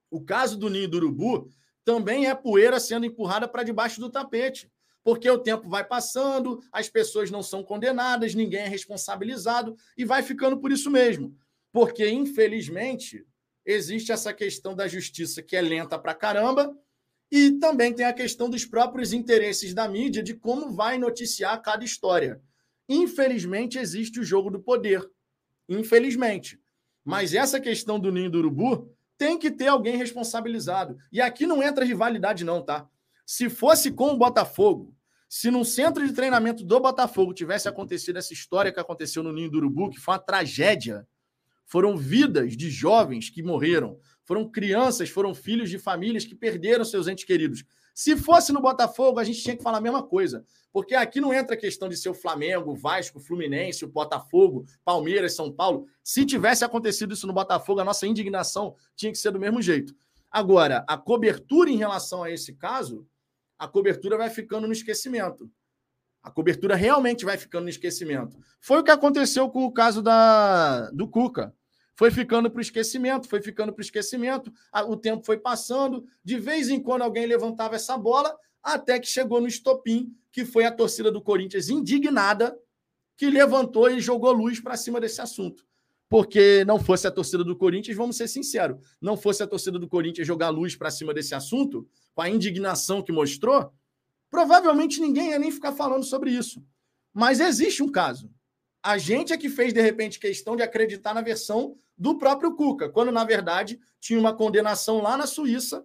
O 0.10 0.22
caso 0.22 0.58
do 0.58 0.70
Ninho 0.70 0.90
do 0.90 0.98
Urubu 0.98 1.50
também 1.86 2.28
é 2.28 2.36
poeira 2.36 2.80
sendo 2.80 3.06
empurrada 3.06 3.48
para 3.48 3.64
debaixo 3.64 4.00
do 4.00 4.10
tapete. 4.10 4.72
Porque 5.04 5.30
o 5.30 5.38
tempo 5.38 5.70
vai 5.70 5.84
passando, 5.84 6.62
as 6.72 6.88
pessoas 6.88 7.30
não 7.30 7.43
são 7.43 7.64
condenadas, 7.64 8.34
ninguém 8.34 8.62
é 8.62 8.68
responsabilizado 8.68 9.76
e 9.97 10.06
vai 10.06 10.24
ficando 10.24 10.58
por 10.58 10.72
isso 10.72 10.89
mesmo. 10.89 11.36
Porque, 11.72 12.08
infelizmente, 12.10 13.26
existe 13.66 14.12
essa 14.12 14.34
questão 14.34 14.76
da 14.76 14.88
justiça 14.88 15.41
que 15.41 15.56
é 15.56 15.62
lenta 15.62 15.99
para 15.99 16.14
caramba 16.14 16.74
e 17.32 17.51
também 17.54 17.91
tem 17.93 18.06
a 18.06 18.14
questão 18.14 18.49
dos 18.49 18.64
próprios 18.64 19.12
interesses 19.12 19.74
da 19.74 19.88
mídia 19.88 20.22
de 20.22 20.36
como 20.36 20.72
vai 20.72 20.97
noticiar 20.97 21.60
cada 21.62 21.84
história. 21.84 22.39
Infelizmente, 22.88 23.80
existe 23.80 24.20
o 24.20 24.24
jogo 24.24 24.51
do 24.51 24.60
poder. 24.60 25.10
Infelizmente. 25.68 26.60
Mas 27.04 27.34
essa 27.34 27.60
questão 27.60 27.99
do 27.99 28.12
ninho 28.12 28.30
do 28.30 28.38
urubu 28.38 28.89
tem 29.18 29.38
que 29.38 29.51
ter 29.51 29.68
alguém 29.68 29.97
responsabilizado. 29.97 30.97
E 31.12 31.20
aqui 31.20 31.45
não 31.45 31.62
entra 31.62 31.86
rivalidade, 31.86 32.43
não, 32.43 32.62
tá? 32.62 32.88
Se 33.26 33.49
fosse 33.49 33.91
com 33.91 34.11
o 34.11 34.17
Botafogo, 34.17 34.93
se 35.30 35.49
no 35.49 35.65
centro 35.65 36.05
de 36.05 36.13
treinamento 36.13 36.63
do 36.63 36.80
Botafogo 36.80 37.34
tivesse 37.34 37.67
acontecido 37.67 38.17
essa 38.17 38.34
história 38.34 38.71
que 38.71 38.80
aconteceu 38.80 39.24
no 39.24 39.34
Ninho 39.34 39.49
do 39.49 39.57
Urubu, 39.57 39.89
que 39.89 39.99
foi 39.99 40.13
uma 40.13 40.19
tragédia, 40.19 41.07
foram 41.65 41.97
vidas 41.97 42.55
de 42.55 42.69
jovens 42.69 43.30
que 43.30 43.41
morreram, 43.41 43.97
foram 44.24 44.49
crianças, 44.49 45.09
foram 45.09 45.34
filhos 45.34 45.69
de 45.69 45.80
famílias 45.80 46.26
que 46.26 46.36
perderam 46.36 46.86
seus 46.86 47.07
entes 47.07 47.24
queridos. 47.24 47.65
Se 47.93 48.15
fosse 48.17 48.51
no 48.51 48.61
Botafogo, 48.61 49.19
a 49.19 49.24
gente 49.24 49.41
tinha 49.41 49.55
que 49.55 49.63
falar 49.63 49.78
a 49.78 49.82
mesma 49.82 50.03
coisa. 50.03 50.45
Porque 50.71 50.95
aqui 50.95 51.21
não 51.21 51.34
entra 51.34 51.55
a 51.55 51.59
questão 51.59 51.88
de 51.88 51.95
ser 51.95 52.09
o 52.09 52.13
Flamengo, 52.13 52.76
Vasco, 52.76 53.19
Fluminense, 53.19 53.86
o 53.86 53.88
Botafogo, 53.88 54.65
Palmeiras, 54.84 55.36
São 55.36 55.51
Paulo. 55.51 55.86
Se 56.03 56.26
tivesse 56.26 56.65
acontecido 56.65 57.13
isso 57.13 57.28
no 57.28 57.34
Botafogo, 57.34 57.80
a 57.80 57.86
nossa 57.86 58.07
indignação 58.07 58.76
tinha 58.95 59.11
que 59.11 59.17
ser 59.17 59.32
do 59.32 59.39
mesmo 59.39 59.61
jeito. 59.61 59.95
Agora, 60.32 60.84
a 60.88 60.97
cobertura 60.97 61.69
em 61.69 61.78
relação 61.78 62.24
a 62.24 62.32
esse 62.32 62.53
caso, 62.53 63.05
a 63.64 63.68
cobertura 63.68 64.18
vai 64.18 64.30
ficando 64.30 64.68
no 64.68 64.74
esquecimento. 64.74 65.49
A 66.22 66.32
cobertura 66.32 66.76
realmente 66.76 67.26
vai 67.26 67.38
ficando 67.38 67.64
no 67.64 67.70
esquecimento. 67.70 68.38
Foi 68.59 68.80
o 68.80 68.84
que 68.84 68.91
aconteceu 68.91 69.49
com 69.49 69.66
o 69.66 69.72
caso 69.72 70.01
da, 70.01 70.89
do 70.91 71.07
Cuca 71.07 71.53
foi 71.95 72.09
ficando 72.11 72.49
para 72.49 72.57
o 72.57 72.61
esquecimento, 72.61 73.30
foi 73.30 73.41
ficando 73.41 73.72
para 73.72 73.82
o 73.82 73.86
esquecimento, 73.86 74.51
o 74.88 74.97
tempo 74.97 75.24
foi 75.24 75.38
passando, 75.38 76.05
de 76.24 76.38
vez 76.38 76.70
em 76.70 76.82
quando 76.82 77.03
alguém 77.03 77.26
levantava 77.26 77.76
essa 77.76 77.97
bola, 77.97 78.36
até 78.61 78.99
que 78.99 79.07
chegou 79.07 79.39
no 79.39 79.47
estopim, 79.47 80.11
que 80.32 80.43
foi 80.43 80.66
a 80.66 80.72
torcida 80.72 81.11
do 81.11 81.22
Corinthians 81.22 81.70
indignada, 81.70 82.57
que 83.16 83.30
levantou 83.30 83.91
e 83.91 84.01
jogou 84.01 84.32
luz 84.32 84.59
para 84.59 84.76
cima 84.76 84.99
desse 84.99 85.22
assunto. 85.22 85.64
Porque 86.14 86.64
não 86.66 86.78
fosse 86.78 87.07
a 87.07 87.11
torcida 87.11 87.43
do 87.43 87.55
Corinthians, 87.55 87.97
vamos 87.97 88.18
ser 88.18 88.28
sinceros, 88.28 88.78
não 89.01 89.18
fosse 89.18 89.41
a 89.41 89.47
torcida 89.47 89.80
do 89.80 89.88
Corinthians 89.88 90.28
jogar 90.28 90.49
luz 90.49 90.76
para 90.76 90.91
cima 90.91 91.11
desse 91.11 91.34
assunto, 91.34 91.89
com 92.14 92.22
a 92.22 92.30
indignação 92.30 93.01
que 93.01 93.11
mostrou, 93.11 93.74
provavelmente 94.30 95.01
ninguém 95.01 95.32
ia 95.32 95.39
nem 95.39 95.49
ficar 95.49 95.72
falando 95.72 96.03
sobre 96.03 96.30
isso. 96.30 96.64
Mas 97.11 97.39
existe 97.39 97.82
um 97.82 97.91
caso. 97.91 98.30
A 98.84 98.95
gente 98.95 99.34
é 99.34 99.38
que 99.39 99.49
fez, 99.49 99.74
de 99.74 99.82
repente, 99.82 100.20
questão 100.20 100.55
de 100.55 100.61
acreditar 100.61 101.16
na 101.16 101.22
versão 101.24 101.80
do 101.97 102.16
próprio 102.20 102.53
Cuca, 102.55 102.89
quando, 102.89 103.11
na 103.11 103.24
verdade, 103.24 103.80
tinha 103.99 104.20
uma 104.20 104.36
condenação 104.36 105.01
lá 105.01 105.18
na 105.18 105.26
Suíça, 105.26 105.84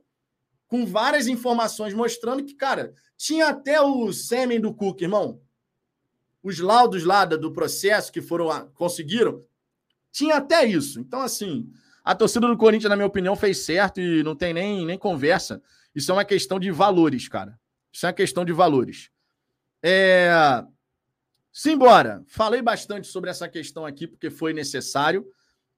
com 0.67 0.85
várias 0.85 1.27
informações 1.27 1.95
mostrando 1.95 2.45
que, 2.45 2.53
cara, 2.53 2.93
tinha 3.17 3.49
até 3.49 3.81
o 3.81 4.13
sêmen 4.13 4.61
do 4.61 4.75
Cuca, 4.75 5.05
irmão. 5.05 5.41
Os 6.43 6.59
laudos 6.59 7.03
lá 7.05 7.25
do 7.25 7.51
processo 7.51 8.13
que 8.13 8.21
foram 8.21 8.71
conseguiram, 8.75 9.43
tinha 10.13 10.37
até 10.37 10.65
isso. 10.65 11.01
Então, 11.01 11.21
assim, 11.21 11.71
a 12.05 12.15
torcida 12.15 12.47
do 12.47 12.57
Corinthians, 12.57 12.91
na 12.91 12.97
minha 12.97 13.07
opinião, 13.07 13.37
fez 13.37 13.59
certo 13.59 14.01
e 14.01 14.23
não 14.23 14.35
tem 14.35 14.55
nem, 14.55 14.85
nem 14.87 14.99
conversa. 14.99 15.63
Isso 15.95 16.11
é 16.11 16.15
uma 16.15 16.25
questão 16.25 16.59
de 16.59 16.71
valores, 16.71 17.29
cara. 17.29 17.59
Isso 17.93 18.07
é 18.07 18.09
uma 18.09 18.15
questão 18.15 18.45
de 18.45 18.53
valores. 18.53 19.11
É... 19.83 20.31
Simbora. 21.53 22.23
Falei 22.27 22.63
bastante 22.63 23.09
sobre 23.09 23.31
essa 23.31 23.49
questão 23.49 23.85
aqui 23.85 24.07
porque 24.07 24.31
foi 24.31 24.53
necessário, 24.53 25.27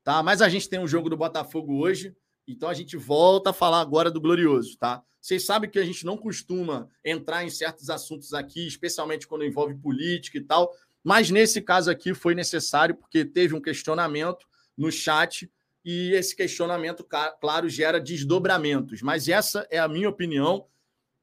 tá? 0.04 0.22
Mas 0.22 0.42
a 0.42 0.48
gente 0.48 0.68
tem 0.68 0.78
um 0.78 0.88
jogo 0.88 1.08
do 1.08 1.16
Botafogo 1.16 1.78
hoje, 1.78 2.14
então 2.46 2.68
a 2.68 2.74
gente 2.74 2.96
volta 2.96 3.50
a 3.50 3.54
falar 3.54 3.80
agora 3.80 4.10
do 4.10 4.20
Glorioso, 4.20 4.76
tá? 4.76 5.02
Vocês 5.20 5.44
sabem 5.44 5.68
que 5.68 5.78
a 5.78 5.84
gente 5.84 6.04
não 6.04 6.16
costuma 6.16 6.88
entrar 7.04 7.44
em 7.44 7.50
certos 7.50 7.90
assuntos 7.90 8.32
aqui, 8.32 8.66
especialmente 8.66 9.26
quando 9.26 9.44
envolve 9.44 9.74
política 9.74 10.38
e 10.38 10.40
tal, 10.40 10.72
mas 11.02 11.30
nesse 11.30 11.60
caso 11.62 11.90
aqui 11.90 12.14
foi 12.14 12.34
necessário 12.34 12.94
porque 12.94 13.24
teve 13.24 13.54
um 13.54 13.60
questionamento 13.60 14.46
no 14.76 14.90
chat 14.90 15.50
e 15.84 16.12
esse 16.12 16.36
questionamento, 16.36 17.06
claro, 17.40 17.68
gera 17.68 18.00
desdobramentos. 18.00 19.00
Mas 19.02 19.28
essa 19.28 19.66
é 19.70 19.78
a 19.78 19.88
minha 19.88 20.08
opinião. 20.08 20.66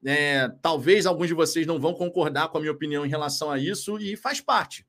É, 0.06 0.50
talvez 0.62 1.06
alguns 1.06 1.28
de 1.28 1.34
vocês 1.34 1.68
não 1.68 1.80
vão 1.80 1.94
concordar 1.94 2.50
com 2.50 2.58
a 2.58 2.62
minha 2.62 2.72
opinião 2.72 3.06
em 3.06 3.10
relação 3.10 3.52
a 3.52 3.60
isso, 3.60 4.00
e 4.00 4.16
faz 4.16 4.42
parte. 4.42 4.86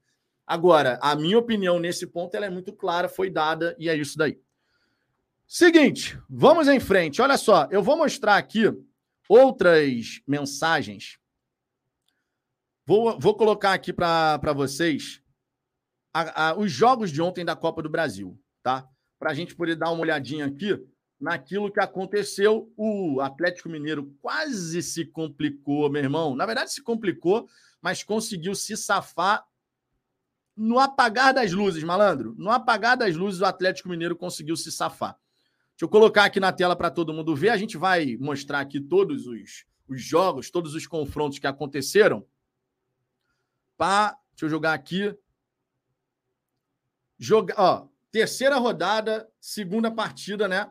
Agora, 0.47 0.99
a 1.03 1.15
minha 1.15 1.39
opinião 1.39 1.79
nesse 1.79 2.07
ponto 2.07 2.35
ela 2.35 2.47
é 2.47 2.51
muito 2.51 2.73
clara, 2.73 3.09
foi 3.09 3.29
dada, 3.29 3.77
e 3.79 3.89
é 3.89 3.95
isso 3.95 4.17
daí. 4.17 4.39
Seguinte, 5.47 6.19
vamos 6.29 6.69
em 6.69 6.81
frente. 6.81 7.21
Olha 7.21 7.37
só, 7.37 7.69
eu 7.71 7.83
vou 7.83 7.97
mostrar 7.97 8.37
aqui 8.37 8.71
outras 9.29 10.21
mensagens. 10.27 11.19
Vou, 12.89 13.21
vou 13.21 13.35
colocar 13.35 13.75
aqui 13.75 13.93
para 13.93 14.55
vocês 14.55 15.21
a, 16.11 16.49
a, 16.49 16.57
os 16.57 16.73
jogos 16.73 17.13
de 17.13 17.21
ontem 17.21 17.45
da 17.45 17.55
Copa 17.55 17.83
do 17.83 17.91
Brasil, 17.91 18.41
tá? 18.63 18.89
Para 19.19 19.31
a 19.31 19.35
gente 19.35 19.55
poder 19.55 19.77
dar 19.77 19.91
uma 19.91 20.01
olhadinha 20.01 20.47
aqui 20.47 20.83
naquilo 21.21 21.71
que 21.71 21.81
aconteceu. 21.81 22.73
O 22.79 23.21
Atlético 23.21 23.69
Mineiro 23.69 24.11
quase 24.23 24.83
se 24.83 25.05
complicou, 25.05 25.91
meu 25.91 26.03
irmão. 26.03 26.35
Na 26.35 26.47
verdade, 26.47 26.73
se 26.73 26.83
complicou, 26.83 27.47
mas 27.83 28.03
conseguiu 28.03 28.55
se 28.55 28.75
safar 28.75 29.45
no 30.57 30.79
apagar 30.79 31.35
das 31.35 31.53
luzes, 31.53 31.85
malandro. 31.85 32.35
No 32.39 32.51
apagar 32.51 32.97
das 32.97 33.15
luzes, 33.15 33.43
o 33.43 33.45
Atlético 33.45 33.91
Mineiro 33.91 34.17
conseguiu 34.17 34.57
se 34.57 34.73
safar. 34.73 35.13
Deixa 35.73 35.85
eu 35.85 35.91
colocar 35.91 36.25
aqui 36.25 36.41
na 36.41 36.53
tela 36.53 36.75
para 36.75 36.91
todo 36.91 37.13
mundo 37.13 37.37
ver. 37.37 37.51
A 37.51 37.59
gente 37.59 37.77
vai 37.77 38.17
mostrar 38.19 38.61
aqui 38.61 38.81
todos 38.81 39.27
os, 39.27 39.67
os 39.87 40.03
jogos, 40.03 40.51
todos 40.51 40.75
os 40.75 40.87
confrontos 40.87 41.39
que 41.39 41.47
aconteceram. 41.47 42.27
Pá, 43.79 44.19
deixa 44.33 44.45
eu 44.45 44.49
jogar 44.51 44.75
aqui. 44.75 45.17
Joga, 47.17 47.55
ó, 47.57 47.89
terceira 48.11 48.57
rodada, 48.57 49.29
segunda 49.41 49.91
partida, 49.91 50.49
né? 50.49 50.69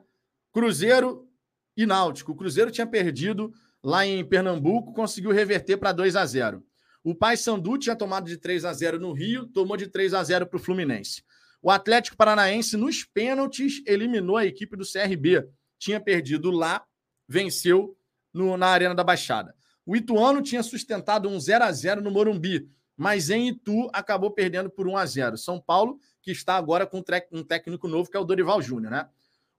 Cruzeiro 0.52 1.28
e 1.76 1.86
Náutico. 1.86 2.34
O 2.34 2.36
Cruzeiro 2.36 2.70
tinha 2.70 2.86
perdido 2.86 3.54
lá 3.82 4.06
em 4.06 4.24
Pernambuco, 4.28 4.94
conseguiu 4.94 5.32
reverter 5.32 5.78
para 5.78 5.94
2 5.94 6.18
a 6.18 6.26
0. 6.26 6.64
O 7.02 7.16
Paysandu 7.16 7.78
tinha 7.78 7.96
tomado 7.96 8.26
de 8.26 8.36
3 8.36 8.66
a 8.66 8.74
0 8.74 9.00
no 9.00 9.14
Rio, 9.14 9.48
tomou 9.48 9.78
de 9.78 9.88
3 9.88 10.14
a 10.14 10.22
0 10.22 10.46
para 10.46 10.58
o 10.58 10.60
Fluminense. 10.60 11.24
O 11.62 11.72
Atlético 11.72 12.18
Paranaense, 12.18 12.76
nos 12.76 13.06
pênaltis, 13.06 13.82
eliminou 13.88 14.36
a 14.36 14.46
equipe 14.46 14.76
do 14.76 14.84
CRB. 14.84 15.48
Tinha 15.80 16.02
perdido 16.02 16.52
lá, 16.52 16.86
venceu 17.28 17.98
no, 18.34 18.58
na 18.58 18.68
Arena 18.68 18.94
da 18.94 19.04
Baixada. 19.04 19.56
O 19.86 19.96
Ituano 19.96 20.42
tinha 20.42 20.62
sustentado 20.62 21.30
um 21.30 21.40
0 21.40 21.64
a 21.64 21.72
0 21.72 22.02
no 22.02 22.12
Morumbi, 22.12 22.70
mas 22.98 23.30
em 23.30 23.50
Itu 23.50 23.90
acabou 23.94 24.32
perdendo 24.32 24.70
por 24.70 24.88
1 24.88 24.98
a 24.98 25.06
0 25.06 25.38
São 25.38 25.62
Paulo, 25.62 26.00
que 26.22 26.32
está 26.32 26.56
agora 26.56 26.86
com 26.86 27.04
um 27.32 27.44
técnico 27.44 27.88
novo, 27.88 28.10
que 28.10 28.18
é 28.18 28.20
o 28.20 28.26
Dorival 28.26 28.62
Júnior, 28.62 28.92
né? 28.92 29.08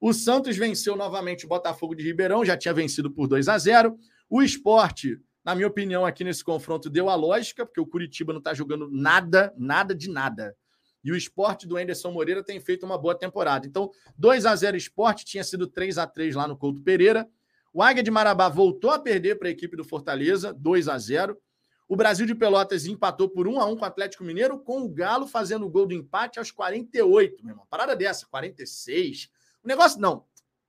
O 0.01 0.12
Santos 0.12 0.57
venceu 0.57 0.95
novamente 0.97 1.47
o 1.47 1.49
Botafogo 1.49 1.95
de 1.95 2.03
Ribeirão, 2.03 2.45
já 2.45 2.57
tinha 2.57 2.74
vencido 2.74 3.11
por 3.11 3.26
2 3.26 3.49
a 3.49 3.57
0 3.57 3.99
O 4.28 4.43
esporte 4.43 5.18
na 5.49 5.55
minha 5.55 5.66
opinião, 5.66 6.05
aqui 6.05 6.24
nesse 6.24 6.45
confronto 6.45 6.91
deu 6.91 7.09
a 7.09 7.14
lógica, 7.14 7.64
porque 7.64 7.80
o 7.80 7.86
Curitiba 7.86 8.34
não 8.34 8.39
está 8.39 8.53
jogando 8.53 8.86
nada, 8.91 9.51
nada 9.57 9.95
de 9.95 10.11
nada. 10.11 10.55
E 11.03 11.11
o 11.11 11.16
esporte 11.16 11.66
do 11.66 11.78
Anderson 11.78 12.11
Moreira 12.11 12.45
tem 12.45 12.61
feito 12.61 12.84
uma 12.84 12.99
boa 12.99 13.18
temporada. 13.18 13.66
Então, 13.66 13.91
2 14.18 14.45
a 14.45 14.55
0 14.55 14.76
esporte, 14.76 15.24
tinha 15.24 15.43
sido 15.43 15.66
3 15.66 15.97
a 15.97 16.07
3 16.07 16.34
lá 16.34 16.47
no 16.47 16.55
Couto 16.55 16.82
Pereira. 16.82 17.26
O 17.72 17.82
Águia 17.82 18.03
de 18.03 18.11
Marabá 18.11 18.51
voltou 18.51 18.91
a 18.91 18.99
perder 18.99 19.39
para 19.39 19.49
a 19.49 19.51
equipe 19.51 19.74
do 19.74 19.84
Fortaleza, 19.84 20.53
2 20.53 20.86
a 20.86 20.99
0 20.99 21.39
O 21.89 21.97
Brasil 21.97 22.26
de 22.26 22.34
Pelotas 22.34 22.84
empatou 22.84 23.30
por 23.30 23.49
1 23.49 23.61
a 23.61 23.64
1 23.64 23.76
com 23.76 23.82
o 23.82 23.86
Atlético 23.86 24.22
Mineiro, 24.22 24.59
com 24.59 24.82
o 24.82 24.89
Galo 24.91 25.26
fazendo 25.26 25.64
o 25.64 25.70
gol 25.70 25.86
do 25.86 25.95
empate 25.95 26.39
aos 26.39 26.51
48, 26.51 27.43
meu 27.43 27.53
irmão. 27.53 27.66
Parada 27.70 27.97
dessa, 27.97 28.26
46. 28.26 29.30
O 29.64 29.66
negócio, 29.66 29.99
não. 29.99 30.24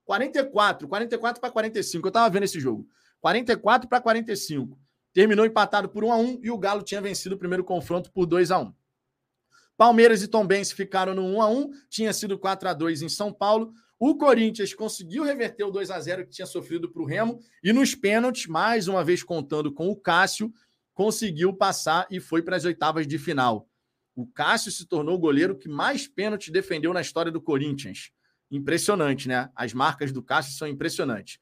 44, 0.05 0.87
44 0.87 1.41
para 1.41 1.51
45. 1.51 2.07
Eu 2.07 2.09
estava 2.09 2.29
vendo 2.29 2.43
esse 2.43 2.57
jogo. 2.57 2.87
44 3.19 3.89
para 3.89 3.99
45. 3.99 4.79
Terminou 5.13 5.45
empatado 5.45 5.89
por 5.89 6.05
1 6.05 6.11
a 6.11 6.15
1 6.15 6.39
e 6.41 6.49
o 6.49 6.57
Galo 6.57 6.81
tinha 6.81 7.01
vencido 7.01 7.35
o 7.35 7.37
primeiro 7.37 7.65
confronto 7.65 8.09
por 8.13 8.25
2 8.25 8.49
a 8.51 8.59
1. 8.59 8.73
Palmeiras 9.75 10.23
e 10.23 10.27
Tombense 10.27 10.73
ficaram 10.73 11.13
no 11.13 11.23
1 11.23 11.41
a 11.41 11.49
1, 11.49 11.71
tinha 11.89 12.13
sido 12.13 12.39
4 12.39 12.69
a 12.69 12.73
2 12.73 13.01
em 13.01 13.09
São 13.09 13.33
Paulo. 13.33 13.73
O 13.99 14.15
Corinthians 14.15 14.73
conseguiu 14.73 15.23
reverter 15.23 15.65
o 15.65 15.71
2 15.71 15.91
a 15.91 15.99
0 15.99 16.23
que 16.25 16.31
tinha 16.31 16.45
sofrido 16.45 16.89
para 16.89 17.01
o 17.01 17.05
Remo 17.05 17.39
e 17.61 17.73
nos 17.73 17.93
pênaltis, 17.93 18.47
mais 18.47 18.87
uma 18.87 19.03
vez 19.03 19.21
contando 19.23 19.73
com 19.73 19.89
o 19.89 19.95
Cássio, 19.95 20.53
conseguiu 20.99 21.53
passar 21.53 22.05
e 22.11 22.19
foi 22.19 22.41
para 22.41 22.57
as 22.57 22.65
oitavas 22.65 23.07
de 23.07 23.17
final. 23.17 23.69
O 24.13 24.27
Cássio 24.27 24.69
se 24.69 24.85
tornou 24.85 25.15
o 25.15 25.17
goleiro 25.17 25.57
que 25.57 25.69
mais 25.69 26.09
pênaltis 26.09 26.51
defendeu 26.51 26.91
na 26.91 26.99
história 26.99 27.31
do 27.31 27.39
Corinthians. 27.39 28.11
Impressionante, 28.51 29.25
né? 29.25 29.49
As 29.55 29.73
marcas 29.73 30.11
do 30.11 30.21
Cássio 30.21 30.57
são 30.57 30.67
impressionantes. 30.67 31.39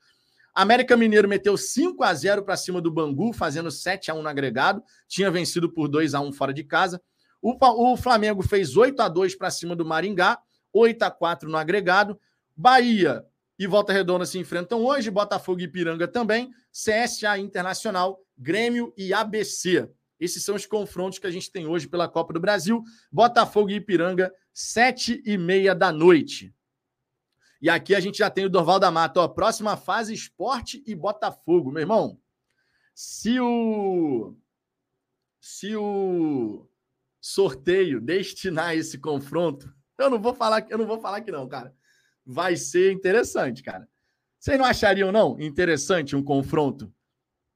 América 0.53 0.95
Mineiro 0.95 1.27
meteu 1.27 1.57
5 1.57 2.03
a 2.03 2.13
0 2.13 2.43
para 2.43 2.55
cima 2.55 2.79
do 2.79 2.91
Bangu, 2.91 3.33
fazendo 3.33 3.71
7 3.71 4.11
a 4.11 4.13
1 4.13 4.21
no 4.21 4.29
agregado. 4.29 4.83
Tinha 5.07 5.31
vencido 5.31 5.73
por 5.73 5.87
2 5.87 6.13
a 6.13 6.19
1 6.19 6.33
fora 6.33 6.53
de 6.53 6.63
casa. 6.63 7.01
O, 7.41 7.57
o 7.59 7.97
Flamengo 7.97 8.43
fez 8.43 8.77
8 8.77 9.01
a 9.01 9.09
2 9.09 9.33
para 9.33 9.49
cima 9.49 9.75
do 9.75 9.83
Maringá, 9.83 10.37
8 10.71 11.01
a 11.01 11.09
4 11.09 11.49
no 11.49 11.57
agregado. 11.57 12.19
Bahia 12.55 13.25
e 13.57 13.65
Volta 13.65 13.91
Redonda 13.91 14.27
se 14.27 14.37
enfrentam 14.37 14.85
hoje, 14.85 15.09
Botafogo 15.09 15.61
e 15.61 15.63
Ipiranga 15.63 16.07
também, 16.07 16.51
CSA 16.71 17.39
Internacional, 17.39 18.21
Grêmio 18.37 18.93
e 18.97 19.13
ABC. 19.13 19.89
Esses 20.19 20.43
são 20.43 20.55
os 20.55 20.65
confrontos 20.65 21.19
que 21.19 21.27
a 21.27 21.31
gente 21.31 21.51
tem 21.51 21.67
hoje 21.67 21.87
pela 21.87 22.07
Copa 22.07 22.33
do 22.33 22.39
Brasil. 22.39 22.83
Botafogo 23.11 23.69
e 23.69 23.75
Ipiranga, 23.75 24.33
sete 24.53 25.21
e 25.25 25.37
meia 25.37 25.73
da 25.75 25.91
noite. 25.91 26.53
E 27.61 27.69
aqui 27.69 27.95
a 27.95 27.99
gente 27.99 28.19
já 28.19 28.29
tem 28.29 28.45
o 28.45 28.49
Dorval 28.49 28.79
da 28.79 28.91
Mata. 28.91 29.19
Ó, 29.21 29.27
próxima 29.27 29.75
fase, 29.75 30.13
esporte 30.13 30.83
e 30.85 30.93
Botafogo. 30.93 31.71
Meu 31.71 31.81
irmão, 31.81 32.19
se 32.93 33.39
o. 33.39 34.35
Se 35.39 35.75
o 35.75 36.67
sorteio 37.21 38.01
destinar 38.01 38.75
esse 38.75 38.97
confronto, 38.97 39.73
eu 39.97 40.09
não 40.09 40.19
vou 40.19 40.33
falar, 40.33 40.65
eu 40.69 40.77
não 40.77 40.85
vou 40.85 40.99
falar 40.99 41.21
que 41.21 41.31
não, 41.31 41.47
cara. 41.47 41.75
Vai 42.25 42.55
ser 42.55 42.91
interessante, 42.91 43.63
cara. 43.63 43.87
Vocês 44.39 44.57
não 44.57 44.65
achariam, 44.65 45.11
não, 45.11 45.39
interessante 45.39 46.15
um 46.15 46.23
confronto? 46.23 46.93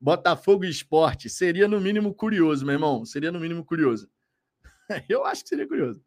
Botafogo 0.01 0.65
esporte. 0.65 1.29
Seria, 1.29 1.67
no 1.67 1.79
mínimo, 1.79 2.13
curioso, 2.13 2.65
meu 2.65 2.73
irmão. 2.73 3.05
Seria, 3.05 3.31
no 3.31 3.39
mínimo, 3.39 3.63
curioso. 3.63 4.09
eu 5.07 5.23
acho 5.23 5.43
que 5.43 5.49
seria 5.49 5.67
curioso. 5.67 6.03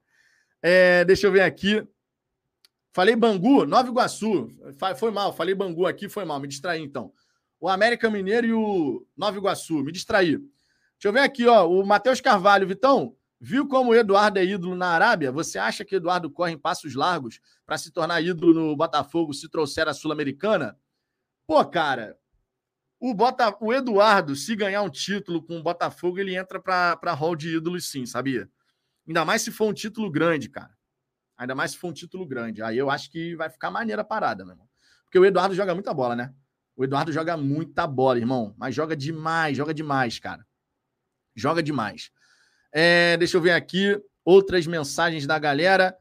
É, 0.60 1.04
deixa 1.04 1.26
eu 1.26 1.32
ver 1.32 1.42
aqui. 1.42 1.86
Falei 2.92 3.14
Bangu, 3.16 3.66
Nova 3.66 3.88
Iguaçu. 3.88 4.48
Foi 4.96 5.10
mal, 5.10 5.32
falei 5.32 5.54
Bangu 5.54 5.86
aqui, 5.86 6.08
foi 6.08 6.24
mal, 6.24 6.38
me 6.38 6.46
distraí 6.46 6.80
então. 6.80 7.12
O 7.60 7.68
América 7.68 8.08
Mineiro 8.08 8.46
e 8.46 8.52
o 8.52 9.06
Nova 9.16 9.36
Iguaçu, 9.36 9.82
me 9.82 9.90
distraí. 9.90 10.38
Deixa 10.38 11.08
eu 11.08 11.12
ver 11.12 11.20
aqui, 11.20 11.46
ó, 11.46 11.68
o 11.68 11.84
Matheus 11.84 12.20
Carvalho, 12.20 12.68
Vitão, 12.68 13.16
viu 13.40 13.66
como 13.66 13.90
o 13.90 13.94
Eduardo 13.94 14.38
é 14.38 14.44
ídolo 14.44 14.76
na 14.76 14.88
Arábia? 14.88 15.32
Você 15.32 15.58
acha 15.58 15.84
que 15.84 15.96
Eduardo 15.96 16.30
corre 16.30 16.52
em 16.52 16.58
passos 16.58 16.94
largos 16.94 17.40
para 17.66 17.76
se 17.76 17.90
tornar 17.90 18.22
ídolo 18.22 18.54
no 18.54 18.76
Botafogo 18.76 19.34
se 19.34 19.48
trouxer 19.48 19.88
a 19.88 19.92
Sul-Americana? 19.92 20.78
Pô, 21.46 21.64
cara, 21.64 22.16
o, 23.04 23.12
Bota... 23.12 23.54
o 23.60 23.70
Eduardo, 23.70 24.34
se 24.34 24.56
ganhar 24.56 24.80
um 24.80 24.88
título 24.88 25.42
com 25.42 25.58
o 25.58 25.62
Botafogo, 25.62 26.18
ele 26.18 26.34
entra 26.34 26.58
para 26.58 27.12
hall 27.12 27.36
de 27.36 27.54
ídolos 27.54 27.90
sim, 27.90 28.06
sabia? 28.06 28.48
Ainda 29.06 29.26
mais 29.26 29.42
se 29.42 29.50
for 29.50 29.68
um 29.68 29.74
título 29.74 30.10
grande, 30.10 30.48
cara. 30.48 30.74
Ainda 31.36 31.54
mais 31.54 31.72
se 31.72 31.76
for 31.76 31.88
um 31.88 31.92
título 31.92 32.24
grande. 32.24 32.62
Aí 32.62 32.78
eu 32.78 32.88
acho 32.88 33.10
que 33.10 33.36
vai 33.36 33.50
ficar 33.50 33.70
maneira 33.70 34.00
a 34.00 34.04
parada, 34.06 34.42
meu 34.42 34.54
irmão. 34.54 34.66
Porque 35.04 35.18
o 35.18 35.24
Eduardo 35.26 35.54
joga 35.54 35.74
muita 35.74 35.92
bola, 35.92 36.16
né? 36.16 36.32
O 36.74 36.82
Eduardo 36.82 37.12
joga 37.12 37.36
muita 37.36 37.86
bola, 37.86 38.18
irmão. 38.18 38.54
Mas 38.56 38.74
joga 38.74 38.96
demais, 38.96 39.54
joga 39.54 39.74
demais, 39.74 40.18
cara. 40.18 40.42
Joga 41.36 41.62
demais. 41.62 42.10
É, 42.72 43.18
deixa 43.18 43.36
eu 43.36 43.40
ver 43.42 43.50
aqui 43.52 44.00
outras 44.24 44.66
mensagens 44.66 45.26
da 45.26 45.38
galera. 45.38 45.94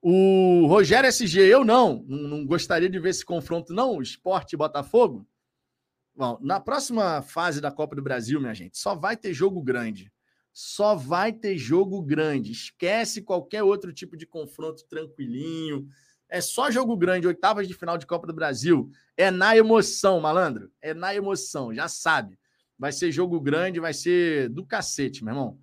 O 0.00 0.66
Rogério 0.68 1.08
SG, 1.08 1.40
eu 1.40 1.64
não, 1.64 2.04
não, 2.06 2.28
não 2.28 2.46
gostaria 2.46 2.88
de 2.88 3.00
ver 3.00 3.08
esse 3.08 3.24
confronto, 3.24 3.74
não. 3.74 4.00
Esporte 4.00 4.56
Botafogo. 4.56 5.26
Bom, 6.14 6.38
na 6.40 6.60
próxima 6.60 7.22
fase 7.22 7.60
da 7.60 7.70
Copa 7.70 7.96
do 7.96 8.02
Brasil, 8.02 8.40
minha 8.40 8.54
gente, 8.54 8.78
só 8.78 8.94
vai 8.94 9.16
ter 9.16 9.34
jogo 9.34 9.62
grande 9.62 10.12
só 10.54 10.94
vai 10.94 11.32
ter 11.32 11.58
jogo 11.58 12.00
grande. 12.00 12.52
Esquece 12.52 13.20
qualquer 13.20 13.64
outro 13.64 13.92
tipo 13.92 14.16
de 14.16 14.24
confronto 14.24 14.86
tranquilinho. 14.86 15.88
É 16.28 16.40
só 16.40 16.70
jogo 16.70 16.96
grande, 16.96 17.26
oitavas 17.26 17.66
de 17.66 17.74
final 17.74 17.98
de 17.98 18.06
Copa 18.06 18.28
do 18.28 18.32
Brasil. 18.32 18.88
É 19.16 19.32
na 19.32 19.56
emoção, 19.56 20.20
malandro. 20.20 20.70
É 20.80 20.94
na 20.94 21.12
emoção, 21.12 21.74
já 21.74 21.88
sabe. 21.88 22.38
Vai 22.78 22.92
ser 22.92 23.10
jogo 23.10 23.40
grande, 23.40 23.80
vai 23.80 23.92
ser 23.92 24.48
do 24.48 24.64
cacete, 24.64 25.24
meu 25.24 25.34
irmão. 25.34 25.58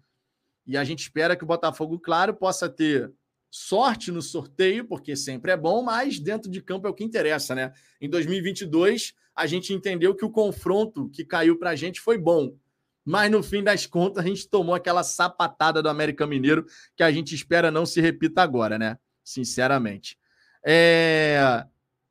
E 0.67 0.75
a 0.75 0.83
gente 0.83 0.99
espera 0.99 1.37
que 1.37 1.43
o 1.45 1.47
Botafogo, 1.47 1.97
claro, 1.97 2.33
possa 2.33 2.69
ter 2.69 3.11
sorte 3.51 4.11
no 4.11 4.21
sorteio, 4.21 4.87
porque 4.87 5.15
sempre 5.15 5.51
é 5.51 5.57
bom, 5.57 5.83
mas 5.83 6.19
dentro 6.19 6.49
de 6.49 6.61
campo 6.61 6.87
é 6.87 6.89
o 6.89 6.93
que 6.93 7.03
interessa, 7.03 7.53
né? 7.53 7.71
Em 7.99 8.09
2022, 8.09 9.13
a 9.35 9.45
gente 9.45 9.73
entendeu 9.73 10.15
que 10.15 10.25
o 10.25 10.31
confronto 10.31 11.09
que 11.09 11.23
caiu 11.23 11.59
para 11.59 11.71
a 11.71 11.75
gente 11.75 12.01
foi 12.01 12.17
bom 12.17 12.55
mas 13.03 13.31
no 13.31 13.41
fim 13.41 13.63
das 13.63 13.85
contas 13.85 14.23
a 14.23 14.27
gente 14.27 14.47
tomou 14.47 14.75
aquela 14.75 15.03
sapatada 15.03 15.81
do 15.81 15.89
América 15.89 16.27
Mineiro 16.27 16.65
que 16.95 17.03
a 17.03 17.11
gente 17.11 17.33
espera 17.33 17.71
não 17.71 17.85
se 17.85 17.99
repita 17.99 18.41
agora, 18.41 18.77
né? 18.77 18.97
Sinceramente. 19.23 20.17
É... 20.65 21.65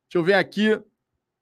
Deixa 0.09 0.17
eu 0.17 0.23
ver 0.23 0.33
aqui. 0.33 0.79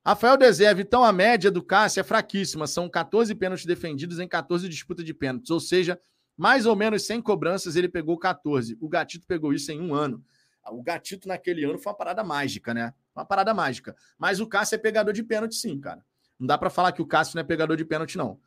Rafael 0.06 0.38
Deserve, 0.38 0.84
então 0.84 1.04
a 1.04 1.12
média 1.12 1.52
do 1.52 1.64
Cássio 1.64 2.02
é 2.02 2.04
fraquíssima. 2.04 2.68
São 2.68 2.90
14 2.90 3.34
pênaltis 3.36 3.66
defendidos 3.66 4.20
em 4.20 4.28
14 4.28 4.70
disputas 4.70 5.06
de 5.06 5.14
pênaltis. 5.14 5.50
Ou 5.50 5.60
seja, 5.60 6.00
mais 6.40 6.66
ou 6.66 6.74
menos 6.74 7.06
100 7.06 7.22
cobranças 7.22 7.76
ele 7.76 7.90
pegou 7.90 8.18
14. 8.18 8.78
O 8.80 8.88
Gatito 8.88 9.28
pegou 9.28 9.52
isso 9.52 9.74
em 9.74 9.82
um 9.82 9.94
ano. 9.94 10.24
O 10.72 10.82
Gatito 10.82 11.28
naquele 11.28 11.66
ano 11.66 11.78
foi 11.78 11.92
uma 11.92 11.98
parada 11.98 12.24
mágica, 12.24 12.74
né? 12.74 12.94
Uma 13.14 13.26
parada 13.26 13.54
mágica. 13.54 13.94
Mas 14.18 14.40
o 14.40 14.48
Cássio 14.48 14.76
é 14.76 14.78
pegador 14.78 15.14
de 15.14 15.22
pênalti, 15.22 15.56
sim, 15.56 15.78
cara. 15.78 16.02
Não 16.40 16.48
dá 16.48 16.58
para 16.58 16.70
falar 16.70 16.94
que 16.94 17.02
o 17.02 17.06
Cássio 17.06 17.36
não 17.36 17.42
é 17.42 17.44
pegador 17.44 17.76
de 17.76 17.84
pênalti, 17.84 18.18
não. 18.18 18.40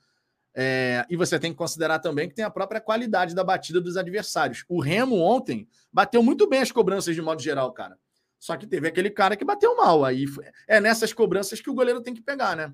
É, 0.55 1.05
e 1.11 1.17
você 1.19 1.39
tem 1.39 1.53
que 1.53 1.59
considerar 1.59 1.99
também 1.99 2.31
que 2.31 2.35
tem 2.35 2.47
a 2.47 2.51
própria 2.51 2.81
qualidade 2.81 3.35
da 3.35 3.45
batida 3.45 3.79
dos 3.79 3.99
adversários. 3.99 4.65
O 4.71 4.81
Remo 4.81 5.19
ontem 5.21 5.69
bateu 5.93 6.23
muito 6.23 6.49
bem 6.49 6.63
as 6.63 6.73
cobranças 6.73 7.15
de 7.15 7.21
modo 7.21 7.43
geral, 7.43 7.71
cara. 7.75 7.99
Só 8.39 8.57
que 8.57 8.67
teve 8.67 8.89
aquele 8.89 9.11
cara 9.11 9.37
que 9.37 9.45
bateu 9.45 9.77
mal. 9.77 10.03
Aí 10.03 10.25
é 10.67 10.81
nessas 10.81 11.13
cobranças 11.13 11.61
que 11.61 11.69
o 11.69 11.75
goleiro 11.75 12.01
tem 12.01 12.15
que 12.15 12.23
pegar, 12.23 12.57
né? 12.57 12.73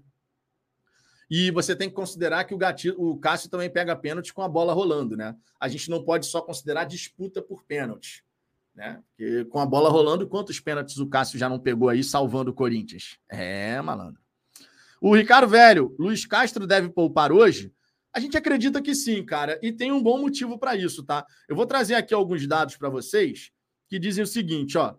E 1.30 1.50
você 1.50 1.76
tem 1.76 1.88
que 1.88 1.94
considerar 1.94 2.44
que 2.44 2.54
o, 2.54 2.58
gatilho, 2.58 2.94
o 2.98 3.18
Cássio 3.18 3.50
também 3.50 3.70
pega 3.70 3.94
pênalti 3.94 4.32
com 4.32 4.42
a 4.42 4.48
bola 4.48 4.72
rolando, 4.72 5.16
né? 5.16 5.36
A 5.60 5.68
gente 5.68 5.90
não 5.90 6.02
pode 6.02 6.26
só 6.26 6.40
considerar 6.40 6.84
disputa 6.84 7.42
por 7.42 7.64
pênalti, 7.64 8.24
né? 8.74 9.02
Porque 9.08 9.44
com 9.44 9.60
a 9.60 9.66
bola 9.66 9.90
rolando, 9.90 10.26
quantos 10.26 10.58
pênaltis 10.58 10.96
o 10.98 11.08
Cássio 11.08 11.38
já 11.38 11.48
não 11.48 11.58
pegou 11.58 11.88
aí 11.88 12.02
salvando 12.02 12.50
o 12.50 12.54
Corinthians? 12.54 13.18
É, 13.28 13.80
malandro. 13.82 14.20
O 15.00 15.14
Ricardo 15.14 15.48
Velho, 15.48 15.94
Luiz 15.98 16.26
Castro 16.26 16.66
deve 16.66 16.88
poupar 16.88 17.30
hoje? 17.30 17.72
A 18.12 18.20
gente 18.20 18.36
acredita 18.36 18.82
que 18.82 18.94
sim, 18.94 19.24
cara, 19.24 19.58
e 19.62 19.70
tem 19.70 19.92
um 19.92 20.02
bom 20.02 20.18
motivo 20.18 20.58
para 20.58 20.74
isso, 20.74 21.04
tá? 21.04 21.24
Eu 21.48 21.54
vou 21.54 21.66
trazer 21.66 21.94
aqui 21.94 22.12
alguns 22.12 22.46
dados 22.46 22.76
para 22.76 22.88
vocês 22.88 23.52
que 23.86 23.98
dizem 23.98 24.24
o 24.24 24.26
seguinte, 24.26 24.76
ó. 24.76 24.96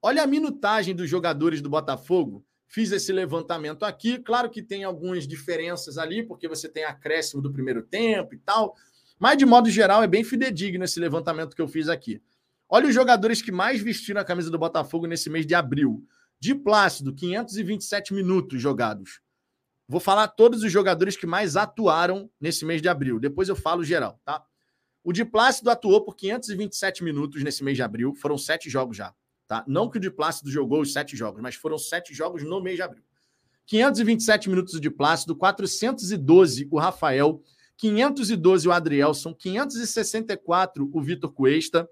Olha 0.00 0.22
a 0.22 0.26
minutagem 0.26 0.94
dos 0.94 1.08
jogadores 1.08 1.60
do 1.60 1.68
Botafogo. 1.68 2.44
Fiz 2.74 2.90
esse 2.90 3.12
levantamento 3.12 3.84
aqui. 3.84 4.18
Claro 4.18 4.50
que 4.50 4.60
tem 4.60 4.82
algumas 4.82 5.28
diferenças 5.28 5.96
ali, 5.96 6.24
porque 6.24 6.48
você 6.48 6.68
tem 6.68 6.82
acréscimo 6.82 7.40
do 7.40 7.52
primeiro 7.52 7.84
tempo 7.84 8.34
e 8.34 8.38
tal. 8.38 8.74
Mas, 9.16 9.38
de 9.38 9.46
modo 9.46 9.70
geral, 9.70 10.02
é 10.02 10.08
bem 10.08 10.24
fidedigno 10.24 10.82
esse 10.82 10.98
levantamento 10.98 11.54
que 11.54 11.62
eu 11.62 11.68
fiz 11.68 11.88
aqui. 11.88 12.20
Olha 12.68 12.88
os 12.88 12.94
jogadores 12.94 13.40
que 13.40 13.52
mais 13.52 13.80
vestiram 13.80 14.20
a 14.20 14.24
camisa 14.24 14.50
do 14.50 14.58
Botafogo 14.58 15.06
nesse 15.06 15.30
mês 15.30 15.46
de 15.46 15.54
abril. 15.54 16.04
De 16.40 16.52
Plácido, 16.52 17.14
527 17.14 18.12
minutos 18.12 18.60
jogados. 18.60 19.20
Vou 19.86 20.00
falar 20.00 20.26
todos 20.26 20.64
os 20.64 20.72
jogadores 20.72 21.16
que 21.16 21.28
mais 21.28 21.56
atuaram 21.56 22.28
nesse 22.40 22.64
mês 22.64 22.82
de 22.82 22.88
abril. 22.88 23.20
Depois 23.20 23.48
eu 23.48 23.54
falo 23.54 23.84
geral, 23.84 24.20
tá? 24.24 24.42
O 25.04 25.12
de 25.12 25.24
Plácido 25.24 25.70
atuou 25.70 26.04
por 26.04 26.16
527 26.16 27.04
minutos 27.04 27.40
nesse 27.44 27.62
mês 27.62 27.76
de 27.76 27.84
abril. 27.84 28.16
Foram 28.16 28.36
sete 28.36 28.68
jogos 28.68 28.96
já, 28.96 29.14
tá? 29.54 29.64
Não 29.68 29.88
que 29.88 29.98
o 29.98 30.00
de 30.00 30.10
Plácido 30.10 30.50
jogou 30.50 30.80
os 30.80 30.92
sete 30.92 31.16
jogos, 31.16 31.40
mas 31.40 31.54
foram 31.54 31.78
sete 31.78 32.12
jogos 32.12 32.42
no 32.42 32.60
mês 32.60 32.76
de 32.76 32.82
abril. 32.82 33.04
527 33.66 34.50
minutos 34.50 34.80
de 34.80 34.90
Plácido, 34.90 35.36
412 35.36 36.68
o 36.70 36.78
Rafael, 36.78 37.40
512 37.76 38.68
o 38.68 38.72
Adrielson, 38.72 39.32
564 39.32 40.90
o 40.92 41.00
Vitor 41.00 41.32
Cuesta, 41.32 41.88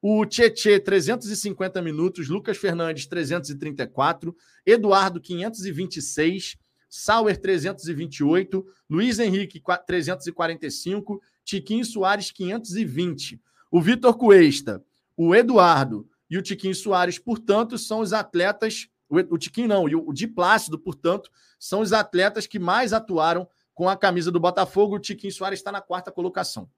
o 0.00 0.26
Tietê 0.26 0.80
350 0.80 1.80
minutos, 1.80 2.28
Lucas 2.28 2.56
Fernandes 2.56 3.06
334, 3.06 4.34
Eduardo 4.66 5.20
526, 5.20 6.56
Sauer 6.88 7.36
328, 7.36 8.66
Luiz 8.90 9.18
Henrique 9.18 9.62
345, 9.86 11.22
Tiquinho 11.44 11.84
Soares 11.84 12.32
520. 12.32 13.40
O 13.70 13.80
Vitor 13.80 14.16
Cuesta, 14.18 14.82
o 15.16 15.34
Eduardo 15.34 16.08
e 16.32 16.38
o 16.38 16.40
Tiquinho 16.40 16.74
Soares, 16.74 17.18
portanto, 17.18 17.76
são 17.76 18.00
os 18.00 18.14
atletas, 18.14 18.88
o 19.10 19.36
Tiquinho 19.36 19.68
não, 19.68 19.86
e 19.86 19.94
o 19.94 20.10
Di 20.14 20.26
Plácido, 20.26 20.78
portanto, 20.78 21.30
são 21.58 21.80
os 21.80 21.92
atletas 21.92 22.46
que 22.46 22.58
mais 22.58 22.94
atuaram 22.94 23.46
com 23.74 23.86
a 23.86 23.94
camisa 23.94 24.30
do 24.32 24.40
Botafogo. 24.40 24.96
O 24.96 24.98
Tiquinho 24.98 25.30
Soares 25.30 25.58
está 25.58 25.70
na 25.70 25.82
quarta 25.82 26.10
colocação. 26.10 26.70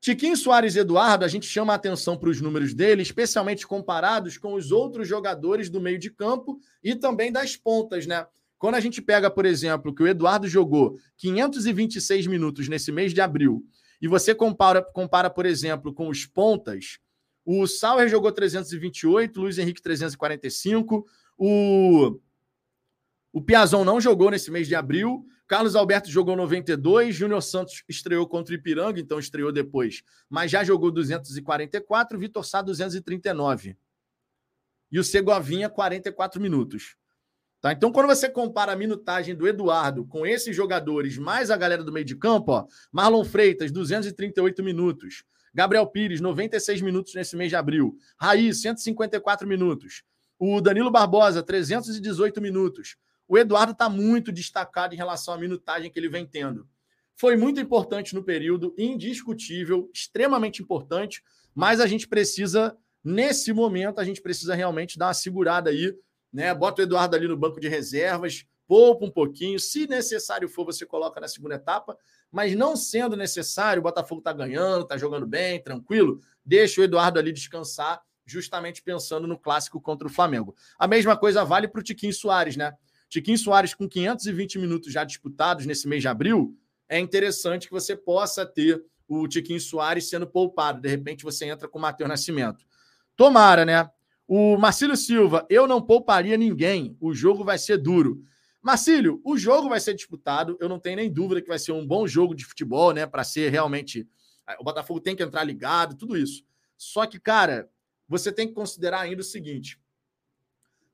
Tiquinho 0.00 0.34
Soares 0.34 0.76
e 0.76 0.78
Eduardo, 0.78 1.26
a 1.26 1.28
gente 1.28 1.44
chama 1.44 1.74
a 1.74 1.76
atenção 1.76 2.16
para 2.16 2.30
os 2.30 2.40
números 2.40 2.72
dele, 2.72 3.02
especialmente 3.02 3.66
comparados 3.66 4.38
com 4.38 4.54
os 4.54 4.72
outros 4.72 5.06
jogadores 5.06 5.68
do 5.68 5.78
meio 5.78 5.98
de 5.98 6.10
campo 6.10 6.58
e 6.82 6.94
também 6.94 7.30
das 7.30 7.54
pontas, 7.54 8.06
né? 8.06 8.26
Quando 8.56 8.76
a 8.76 8.80
gente 8.80 9.02
pega, 9.02 9.30
por 9.30 9.44
exemplo, 9.44 9.94
que 9.94 10.02
o 10.02 10.06
Eduardo 10.06 10.48
jogou 10.48 10.98
526 11.18 12.26
minutos 12.26 12.66
nesse 12.66 12.90
mês 12.90 13.12
de 13.12 13.20
abril, 13.20 13.62
e 14.00 14.08
você 14.08 14.34
compara, 14.34 14.82
compara 14.82 15.28
por 15.28 15.44
exemplo, 15.44 15.92
com 15.92 16.08
os 16.08 16.24
pontas, 16.24 16.98
o 17.50 17.66
Sauer 17.66 18.10
jogou 18.10 18.30
328, 18.30 19.40
Luiz 19.40 19.56
Henrique 19.56 19.80
345, 19.80 21.06
o, 21.38 22.20
o 23.32 23.40
Piazon 23.40 23.86
não 23.86 23.98
jogou 23.98 24.30
nesse 24.30 24.50
mês 24.50 24.68
de 24.68 24.74
abril, 24.74 25.26
Carlos 25.46 25.74
Alberto 25.74 26.10
jogou 26.10 26.36
92, 26.36 27.16
Júnior 27.16 27.42
Santos 27.42 27.82
estreou 27.88 28.28
contra 28.28 28.52
o 28.52 28.54
Ipiranga, 28.54 29.00
então 29.00 29.18
estreou 29.18 29.50
depois, 29.50 30.02
mas 30.28 30.50
já 30.50 30.62
jogou 30.62 30.90
244, 30.90 32.18
Vitor 32.18 32.44
Sá 32.44 32.60
239. 32.60 33.78
E 34.92 34.98
o 34.98 35.04
Segovinha 35.04 35.70
44 35.70 36.38
minutos. 36.42 36.96
Tá? 37.62 37.72
Então, 37.72 37.90
quando 37.90 38.08
você 38.08 38.28
compara 38.28 38.72
a 38.72 38.76
minutagem 38.76 39.34
do 39.34 39.48
Eduardo 39.48 40.04
com 40.04 40.26
esses 40.26 40.54
jogadores, 40.54 41.16
mais 41.16 41.50
a 41.50 41.56
galera 41.56 41.82
do 41.82 41.92
meio 41.92 42.04
de 42.04 42.14
campo, 42.14 42.52
ó, 42.52 42.66
Marlon 42.92 43.24
Freitas, 43.24 43.72
238 43.72 44.62
minutos. 44.62 45.24
Gabriel 45.58 45.88
Pires, 45.88 46.20
96 46.20 46.80
minutos 46.82 47.14
nesse 47.14 47.34
mês 47.34 47.50
de 47.50 47.56
abril. 47.56 47.98
Raí, 48.16 48.54
154 48.54 49.44
minutos. 49.44 50.04
O 50.38 50.60
Danilo 50.60 50.88
Barbosa, 50.88 51.42
318 51.42 52.40
minutos. 52.40 52.94
O 53.26 53.36
Eduardo 53.36 53.72
está 53.72 53.88
muito 53.88 54.30
destacado 54.30 54.94
em 54.94 54.96
relação 54.96 55.34
à 55.34 55.36
minutagem 55.36 55.90
que 55.90 55.98
ele 55.98 56.08
vem 56.08 56.24
tendo. 56.24 56.68
Foi 57.16 57.36
muito 57.36 57.60
importante 57.60 58.14
no 58.14 58.22
período, 58.22 58.72
indiscutível, 58.78 59.90
extremamente 59.92 60.62
importante, 60.62 61.24
mas 61.52 61.80
a 61.80 61.88
gente 61.88 62.06
precisa, 62.06 62.76
nesse 63.02 63.52
momento, 63.52 63.98
a 63.98 64.04
gente 64.04 64.22
precisa 64.22 64.54
realmente 64.54 64.96
dar 64.96 65.08
uma 65.08 65.14
segurada 65.14 65.70
aí 65.70 65.92
né? 66.32 66.54
Bota 66.54 66.82
o 66.82 66.84
Eduardo 66.84 67.16
ali 67.16 67.26
no 67.26 67.36
banco 67.36 67.60
de 67.60 67.68
reservas, 67.68 68.44
poupa 68.68 69.06
um 69.06 69.10
pouquinho. 69.10 69.58
Se 69.58 69.88
necessário 69.88 70.48
for, 70.48 70.64
você 70.64 70.86
coloca 70.86 71.18
na 71.18 71.26
segunda 71.26 71.54
etapa. 71.54 71.96
Mas 72.30 72.54
não 72.54 72.76
sendo 72.76 73.16
necessário, 73.16 73.80
o 73.80 73.82
Botafogo 73.82 74.20
está 74.20 74.32
ganhando, 74.32 74.82
está 74.82 74.98
jogando 74.98 75.26
bem, 75.26 75.60
tranquilo. 75.60 76.20
Deixa 76.44 76.80
o 76.80 76.84
Eduardo 76.84 77.18
ali 77.18 77.32
descansar, 77.32 78.02
justamente 78.26 78.82
pensando 78.82 79.26
no 79.26 79.38
clássico 79.38 79.80
contra 79.80 80.06
o 80.06 80.10
Flamengo. 80.10 80.54
A 80.78 80.86
mesma 80.86 81.16
coisa 81.16 81.42
vale 81.42 81.66
para 81.66 81.80
o 81.80 81.82
Tiquinho 81.82 82.12
Soares, 82.12 82.54
né? 82.56 82.74
Tiquinho 83.08 83.38
Soares, 83.38 83.72
com 83.74 83.88
520 83.88 84.58
minutos 84.58 84.92
já 84.92 85.02
disputados 85.02 85.64
nesse 85.64 85.88
mês 85.88 86.02
de 86.02 86.08
abril, 86.08 86.54
é 86.86 86.98
interessante 86.98 87.66
que 87.66 87.72
você 87.72 87.96
possa 87.96 88.44
ter 88.44 88.84
o 89.08 89.26
Tiquinho 89.26 89.60
Soares 89.60 90.10
sendo 90.10 90.26
poupado. 90.26 90.82
De 90.82 90.88
repente 90.88 91.24
você 91.24 91.46
entra 91.46 91.66
com 91.66 91.78
o 91.78 91.82
Matheus 91.82 92.08
Nascimento. 92.08 92.66
Tomara, 93.16 93.64
né? 93.64 93.90
O 94.26 94.58
Marcílio 94.58 94.94
Silva, 94.94 95.46
eu 95.48 95.66
não 95.66 95.80
pouparia 95.80 96.36
ninguém. 96.36 96.94
O 97.00 97.14
jogo 97.14 97.42
vai 97.42 97.56
ser 97.56 97.78
duro. 97.78 98.22
Marcílio, 98.60 99.20
o 99.24 99.38
jogo 99.38 99.68
vai 99.68 99.80
ser 99.80 99.94
disputado. 99.94 100.56
Eu 100.60 100.68
não 100.68 100.78
tenho 100.78 100.96
nem 100.96 101.12
dúvida 101.12 101.40
que 101.40 101.48
vai 101.48 101.58
ser 101.58 101.72
um 101.72 101.86
bom 101.86 102.06
jogo 102.06 102.34
de 102.34 102.44
futebol, 102.44 102.92
né? 102.92 103.06
Para 103.06 103.24
ser 103.24 103.50
realmente. 103.50 104.08
O 104.58 104.64
Botafogo 104.64 105.00
tem 105.00 105.14
que 105.14 105.22
entrar 105.22 105.44
ligado, 105.44 105.94
tudo 105.94 106.16
isso. 106.16 106.44
Só 106.76 107.06
que, 107.06 107.20
cara, 107.20 107.70
você 108.08 108.32
tem 108.32 108.48
que 108.48 108.54
considerar 108.54 109.00
ainda 109.00 109.20
o 109.20 109.24
seguinte: 109.24 109.80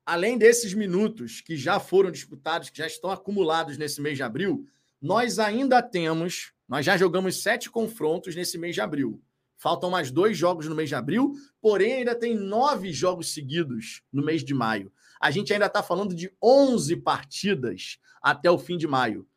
além 0.05 0.37
desses 0.37 0.73
minutos 0.73 1.41
que 1.41 1.55
já 1.55 1.79
foram 1.79 2.11
disputados, 2.11 2.69
que 2.69 2.77
já 2.77 2.87
estão 2.87 3.09
acumulados 3.09 3.77
nesse 3.77 4.01
mês 4.01 4.17
de 4.17 4.23
abril, 4.23 4.67
nós 5.01 5.39
ainda 5.39 5.81
temos. 5.81 6.53
Nós 6.67 6.83
já 6.83 6.97
jogamos 6.97 7.43
sete 7.43 7.69
confrontos 7.69 8.35
nesse 8.35 8.57
mês 8.57 8.73
de 8.73 8.81
abril. 8.81 9.21
Faltam 9.57 9.89
mais 9.89 10.11
dois 10.11 10.37
jogos 10.37 10.67
no 10.67 10.75
mês 10.75 10.89
de 10.89 10.95
abril, 10.95 11.33
porém 11.61 11.93
ainda 11.93 12.15
tem 12.15 12.35
nove 12.35 12.91
jogos 12.91 13.33
seguidos 13.33 14.01
no 14.11 14.23
mês 14.23 14.43
de 14.43 14.53
maio. 14.53 14.91
A 15.25 15.31
gente 15.31 15.51
ainda 15.51 15.65
está 15.65 15.81
falando 15.81 16.13
de 16.13 16.31
11 16.39 16.97
partidas 16.97 17.97
até 18.21 18.51
o 18.51 18.59
fim 18.59 18.77
de 18.77 18.85
maio. 18.85 19.27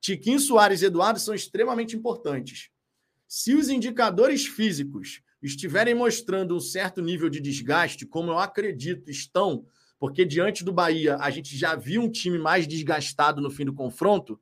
Tiquinho 0.00 0.40
Soares 0.40 0.82
e 0.82 0.86
Eduardo 0.86 1.20
são 1.20 1.32
extremamente 1.32 1.94
importantes. 1.94 2.70
Se 3.28 3.54
os 3.54 3.68
indicadores 3.68 4.46
físicos 4.46 5.22
estiverem 5.40 5.94
mostrando 5.94 6.56
um 6.56 6.60
certo 6.60 7.00
nível 7.00 7.30
de 7.30 7.40
desgaste, 7.40 8.04
como 8.04 8.32
eu 8.32 8.38
acredito 8.40 9.12
estão, 9.12 9.64
porque 9.96 10.24
diante 10.24 10.64
do 10.64 10.72
Bahia 10.72 11.16
a 11.20 11.30
gente 11.30 11.56
já 11.56 11.76
viu 11.76 12.02
um 12.02 12.10
time 12.10 12.36
mais 12.36 12.66
desgastado 12.66 13.40
no 13.40 13.48
fim 13.48 13.64
do 13.64 13.72
confronto, 13.72 14.40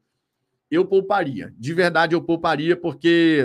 eu 0.71 0.87
pouparia. 0.87 1.55
De 1.59 1.75
verdade, 1.75 2.15
eu 2.15 2.23
pouparia, 2.23 2.75
porque 2.75 3.45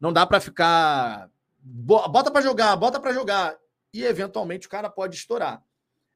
não 0.00 0.12
dá 0.12 0.26
para 0.26 0.40
ficar. 0.40 1.30
Bota 1.62 2.32
para 2.32 2.42
jogar, 2.42 2.74
bota 2.74 2.98
para 2.98 3.12
jogar. 3.12 3.56
E 3.92 4.02
eventualmente 4.02 4.66
o 4.66 4.70
cara 4.70 4.90
pode 4.90 5.14
estourar. 5.14 5.62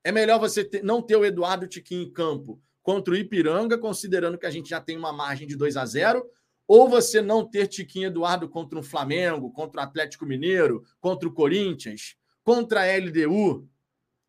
É 0.04 0.12
melhor 0.12 0.38
você 0.38 0.64
ter, 0.64 0.82
não 0.82 1.02
ter 1.02 1.16
o 1.16 1.24
Eduardo 1.24 1.66
Tiquinho 1.66 2.02
em 2.02 2.12
campo 2.12 2.60
contra 2.82 3.12
o 3.12 3.16
Ipiranga, 3.16 3.76
considerando 3.76 4.38
que 4.38 4.46
a 4.46 4.50
gente 4.50 4.70
já 4.70 4.80
tem 4.80 4.96
uma 4.96 5.12
margem 5.12 5.46
de 5.46 5.56
2 5.56 5.76
a 5.76 5.84
0 5.84 6.24
ou 6.66 6.88
você 6.88 7.22
não 7.22 7.48
ter 7.48 7.66
Tiquinho 7.66 8.08
Eduardo 8.08 8.48
contra 8.48 8.78
o 8.78 8.82
Flamengo, 8.82 9.50
contra 9.50 9.80
o 9.80 9.84
Atlético 9.84 10.26
Mineiro, 10.26 10.84
contra 11.00 11.26
o 11.26 11.32
Corinthians, 11.32 12.14
contra 12.44 12.82
a 12.82 12.96
LDU? 12.98 13.66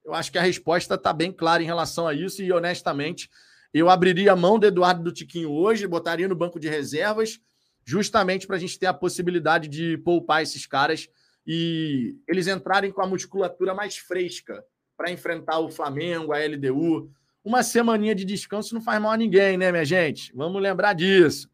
Eu 0.06 0.14
acho 0.14 0.32
que 0.32 0.38
a 0.38 0.42
resposta 0.42 0.96
está 0.96 1.12
bem 1.12 1.34
clara 1.34 1.62
em 1.62 1.66
relação 1.66 2.08
a 2.08 2.14
isso 2.14 2.42
e, 2.42 2.52
honestamente, 2.52 3.30
eu 3.74 3.90
abriria 3.90 4.32
a 4.32 4.38
mão 4.38 4.58
do 4.58 4.66
Eduardo 4.66 5.04
do 5.04 5.12
Tiquinho 5.12 5.52
hoje, 5.52 5.86
botaria 5.86 6.28
no 6.28 6.36
banco 6.36 6.60
de 6.60 6.70
reservas 6.70 7.40
justamente 7.86 8.48
para 8.48 8.56
a 8.56 8.60
gente 8.60 8.78
ter 8.78 8.86
a 8.86 8.94
possibilidade 8.94 9.68
de 9.68 9.98
poupar 9.98 10.42
esses 10.42 10.66
caras 10.66 11.10
e 11.46 12.16
eles 12.28 12.48
entrarem 12.48 12.92
com 12.92 13.02
a 13.02 13.08
musculatura 13.08 13.74
mais 13.74 13.98
fresca 13.98 14.64
para 15.00 15.10
enfrentar 15.10 15.60
o 15.60 15.70
Flamengo, 15.70 16.34
a 16.34 16.40
LDU. 16.46 17.10
Uma 17.42 17.64
semaninha 17.64 18.14
de 18.14 18.26
descanso 18.26 18.76
não 18.76 18.82
faz 18.82 19.02
mal 19.02 19.14
a 19.14 19.18
ninguém, 19.18 19.58
né, 19.58 19.72
minha 19.72 19.86
gente? 19.86 20.30
Vamos 20.36 20.62
lembrar 20.62 20.92
disso. 20.92 21.50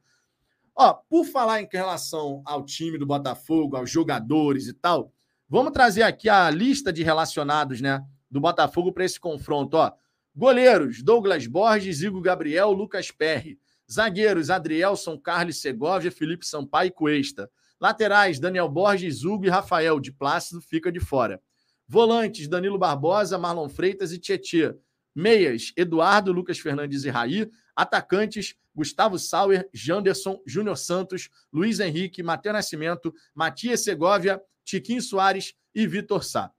Ó, 0.75 0.95
por 1.07 1.25
falar 1.25 1.61
em 1.61 1.67
relação 1.71 2.41
ao 2.43 2.65
time 2.65 2.97
do 2.97 3.05
Botafogo, 3.05 3.77
aos 3.77 3.91
jogadores 3.91 4.67
e 4.67 4.73
tal, 4.73 5.13
vamos 5.47 5.71
trazer 5.73 6.01
aqui 6.01 6.27
a 6.27 6.49
lista 6.49 6.91
de 6.91 7.03
relacionados, 7.03 7.81
né, 7.81 8.03
do 8.31 8.41
Botafogo 8.41 8.91
para 8.91 9.05
esse 9.05 9.19
confronto, 9.19 9.77
ó. 9.77 9.91
Goleiros: 10.35 11.03
Douglas 11.03 11.45
Borges, 11.45 12.01
Igor 12.01 12.21
Gabriel, 12.21 12.71
Lucas 12.71 13.11
Perry. 13.11 13.59
Zagueiros: 13.89 14.49
Adrielson, 14.49 15.19
Carlos 15.19 15.61
Segovia, 15.61 16.11
Felipe 16.11 16.47
Sampaio 16.47 16.87
e 16.87 16.91
Cuesta. 16.91 17.47
Laterais: 17.79 18.39
Daniel 18.39 18.67
Borges, 18.67 19.23
Hugo 19.23 19.45
e 19.45 19.49
Rafael. 19.49 19.99
De 19.99 20.11
Plácido 20.11 20.59
fica 20.59 20.91
de 20.91 20.99
fora. 20.99 21.39
Volantes: 21.87 22.47
Danilo 22.47 22.77
Barbosa, 22.77 23.37
Marlon 23.37 23.69
Freitas 23.69 24.11
e 24.11 24.19
Tietê. 24.19 24.75
Meias: 25.13 25.71
Eduardo, 25.77 26.31
Lucas 26.31 26.59
Fernandes 26.59 27.03
e 27.03 27.09
Raí. 27.09 27.49
Atacantes: 27.75 28.55
Gustavo 28.73 29.17
Sauer, 29.17 29.69
Janderson, 29.73 30.41
Júnior 30.45 30.77
Santos, 30.77 31.29
Luiz 31.51 31.79
Henrique, 31.79 32.23
Matheus 32.23 32.53
Nascimento, 32.53 33.13
Matias 33.33 33.81
Segovia, 33.81 34.41
Tiquinho 34.63 35.01
Soares 35.01 35.53
e 35.73 35.87
Vitor 35.87 36.23
Sá. 36.23 36.51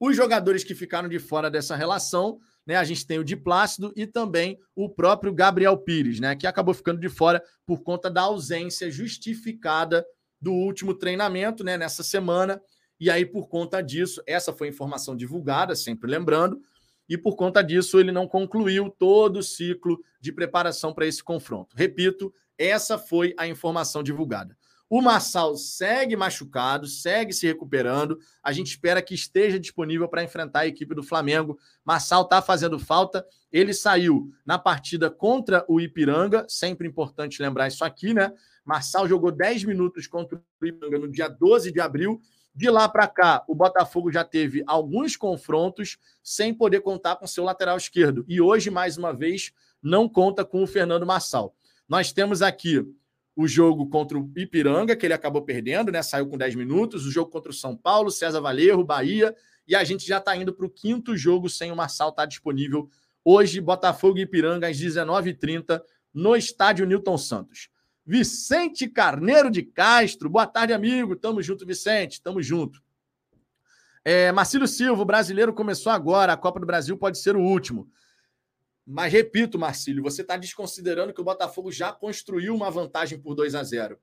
Os 0.00 0.14
jogadores 0.14 0.62
que 0.62 0.74
ficaram 0.74 1.08
de 1.08 1.18
fora 1.18 1.50
dessa 1.50 1.74
relação 1.74 2.38
né? 2.68 2.76
A 2.76 2.84
gente 2.84 3.06
tem 3.06 3.18
o 3.18 3.24
Di 3.24 3.34
Plácido 3.34 3.94
e 3.96 4.06
também 4.06 4.60
o 4.76 4.90
próprio 4.90 5.32
Gabriel 5.32 5.74
Pires, 5.78 6.20
né? 6.20 6.36
Que 6.36 6.46
acabou 6.46 6.74
ficando 6.74 7.00
de 7.00 7.08
fora 7.08 7.42
por 7.64 7.82
conta 7.82 8.10
da 8.10 8.20
ausência 8.20 8.90
justificada 8.90 10.04
do 10.38 10.52
último 10.52 10.92
treinamento, 10.92 11.64
né? 11.64 11.78
Nessa 11.78 12.02
semana. 12.02 12.60
E 13.00 13.10
aí, 13.10 13.24
por 13.24 13.48
conta 13.48 13.80
disso, 13.80 14.22
essa 14.26 14.52
foi 14.52 14.68
informação 14.68 15.16
divulgada, 15.16 15.74
sempre 15.76 16.10
lembrando, 16.10 16.60
e 17.08 17.16
por 17.16 17.36
conta 17.36 17.62
disso 17.62 17.98
ele 17.98 18.12
não 18.12 18.26
concluiu 18.28 18.90
todo 18.90 19.38
o 19.38 19.42
ciclo 19.42 19.98
de 20.20 20.32
preparação 20.32 20.92
para 20.92 21.06
esse 21.06 21.22
confronto. 21.22 21.74
Repito, 21.76 22.32
essa 22.58 22.98
foi 22.98 23.34
a 23.38 23.46
informação 23.46 24.02
divulgada. 24.02 24.56
O 24.90 25.02
Marçal 25.02 25.54
segue 25.54 26.16
machucado, 26.16 26.86
segue 26.86 27.32
se 27.32 27.46
recuperando. 27.46 28.18
A 28.42 28.52
gente 28.52 28.68
espera 28.68 29.02
que 29.02 29.14
esteja 29.14 29.60
disponível 29.60 30.08
para 30.08 30.24
enfrentar 30.24 30.60
a 30.60 30.66
equipe 30.66 30.94
do 30.94 31.02
Flamengo. 31.02 31.58
Marçal 31.84 32.22
está 32.22 32.40
fazendo 32.40 32.78
falta. 32.78 33.24
Ele 33.52 33.74
saiu 33.74 34.30
na 34.46 34.58
partida 34.58 35.10
contra 35.10 35.62
o 35.68 35.78
Ipiranga, 35.78 36.46
sempre 36.48 36.88
importante 36.88 37.42
lembrar 37.42 37.68
isso 37.68 37.84
aqui, 37.84 38.14
né? 38.14 38.32
Marçal 38.64 39.06
jogou 39.06 39.30
10 39.30 39.64
minutos 39.64 40.06
contra 40.06 40.38
o 40.38 40.66
Ipiranga 40.66 40.98
no 40.98 41.10
dia 41.10 41.28
12 41.28 41.70
de 41.70 41.80
abril. 41.80 42.18
De 42.58 42.68
lá 42.68 42.88
para 42.88 43.06
cá, 43.06 43.44
o 43.46 43.54
Botafogo 43.54 44.10
já 44.10 44.24
teve 44.24 44.64
alguns 44.66 45.16
confrontos 45.16 45.96
sem 46.24 46.52
poder 46.52 46.80
contar 46.80 47.14
com 47.14 47.24
seu 47.24 47.44
lateral 47.44 47.76
esquerdo. 47.76 48.24
E 48.26 48.40
hoje, 48.40 48.68
mais 48.68 48.98
uma 48.98 49.12
vez, 49.12 49.52
não 49.80 50.08
conta 50.08 50.44
com 50.44 50.64
o 50.64 50.66
Fernando 50.66 51.06
Marçal. 51.06 51.54
Nós 51.88 52.10
temos 52.10 52.42
aqui 52.42 52.84
o 53.36 53.46
jogo 53.46 53.88
contra 53.88 54.18
o 54.18 54.28
Ipiranga, 54.36 54.96
que 54.96 55.06
ele 55.06 55.14
acabou 55.14 55.42
perdendo, 55.42 55.92
né? 55.92 56.02
Saiu 56.02 56.26
com 56.26 56.36
10 56.36 56.56
minutos. 56.56 57.06
O 57.06 57.12
jogo 57.12 57.30
contra 57.30 57.52
o 57.52 57.54
São 57.54 57.76
Paulo, 57.76 58.10
César 58.10 58.40
Valerro, 58.40 58.82
Bahia. 58.82 59.32
E 59.64 59.76
a 59.76 59.84
gente 59.84 60.04
já 60.04 60.18
está 60.18 60.36
indo 60.36 60.52
para 60.52 60.66
o 60.66 60.70
quinto 60.70 61.16
jogo 61.16 61.48
sem 61.48 61.70
o 61.70 61.76
Marçal 61.76 62.08
estar 62.08 62.22
tá 62.22 62.26
disponível. 62.26 62.90
Hoje, 63.24 63.60
Botafogo 63.60 64.18
e 64.18 64.22
Ipiranga, 64.22 64.66
às 64.66 64.76
19h30, 64.76 65.80
no 66.12 66.34
estádio 66.34 66.86
Newton 66.86 67.18
Santos. 67.18 67.68
Vicente 68.08 68.88
Carneiro 68.88 69.50
de 69.50 69.62
Castro. 69.62 70.30
Boa 70.30 70.46
tarde, 70.46 70.72
amigo. 70.72 71.14
Tamo 71.14 71.42
junto, 71.42 71.66
Vicente. 71.66 72.22
Tamo 72.22 72.42
junto. 72.42 72.82
É, 74.02 74.32
Marcílio 74.32 74.66
Silva, 74.66 75.02
o 75.02 75.04
brasileiro 75.04 75.52
começou 75.52 75.92
agora. 75.92 76.32
A 76.32 76.36
Copa 76.38 76.58
do 76.58 76.64
Brasil 76.64 76.96
pode 76.96 77.18
ser 77.18 77.36
o 77.36 77.42
último. 77.42 77.86
Mas 78.86 79.12
repito, 79.12 79.58
Marcílio, 79.58 80.02
você 80.02 80.22
está 80.22 80.38
desconsiderando 80.38 81.12
que 81.12 81.20
o 81.20 81.24
Botafogo 81.24 81.70
já 81.70 81.92
construiu 81.92 82.54
uma 82.54 82.70
vantagem 82.70 83.20
por 83.20 83.34
2 83.34 83.54
a 83.54 83.62
0. 83.62 83.98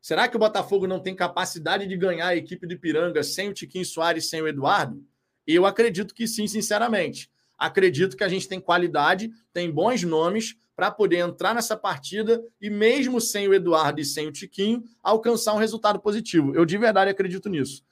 Será 0.00 0.28
que 0.28 0.36
o 0.36 0.38
Botafogo 0.38 0.86
não 0.86 1.00
tem 1.00 1.16
capacidade 1.16 1.84
de 1.84 1.96
ganhar 1.96 2.28
a 2.28 2.36
equipe 2.36 2.64
do 2.64 2.74
Ipiranga 2.74 3.24
sem 3.24 3.48
o 3.48 3.52
Tiquinho 3.52 3.84
Soares, 3.84 4.30
sem 4.30 4.40
o 4.40 4.46
Eduardo? 4.46 5.04
Eu 5.44 5.66
acredito 5.66 6.14
que 6.14 6.28
sim, 6.28 6.46
sinceramente. 6.46 7.28
Acredito 7.58 8.16
que 8.16 8.24
a 8.24 8.28
gente 8.28 8.48
tem 8.48 8.60
qualidade, 8.60 9.30
tem 9.52 9.70
bons 9.70 10.02
nomes 10.02 10.56
para 10.76 10.90
poder 10.90 11.18
entrar 11.18 11.54
nessa 11.54 11.76
partida 11.76 12.42
e, 12.60 12.70
mesmo 12.70 13.20
sem 13.20 13.48
o 13.48 13.54
Eduardo 13.54 14.00
e 14.00 14.04
sem 14.04 14.28
o 14.28 14.32
Tiquinho, 14.32 14.84
alcançar 15.02 15.52
um 15.54 15.58
resultado 15.58 15.98
positivo. 15.98 16.54
Eu 16.54 16.64
de 16.64 16.78
verdade 16.78 17.10
acredito 17.10 17.48
nisso. 17.48 17.84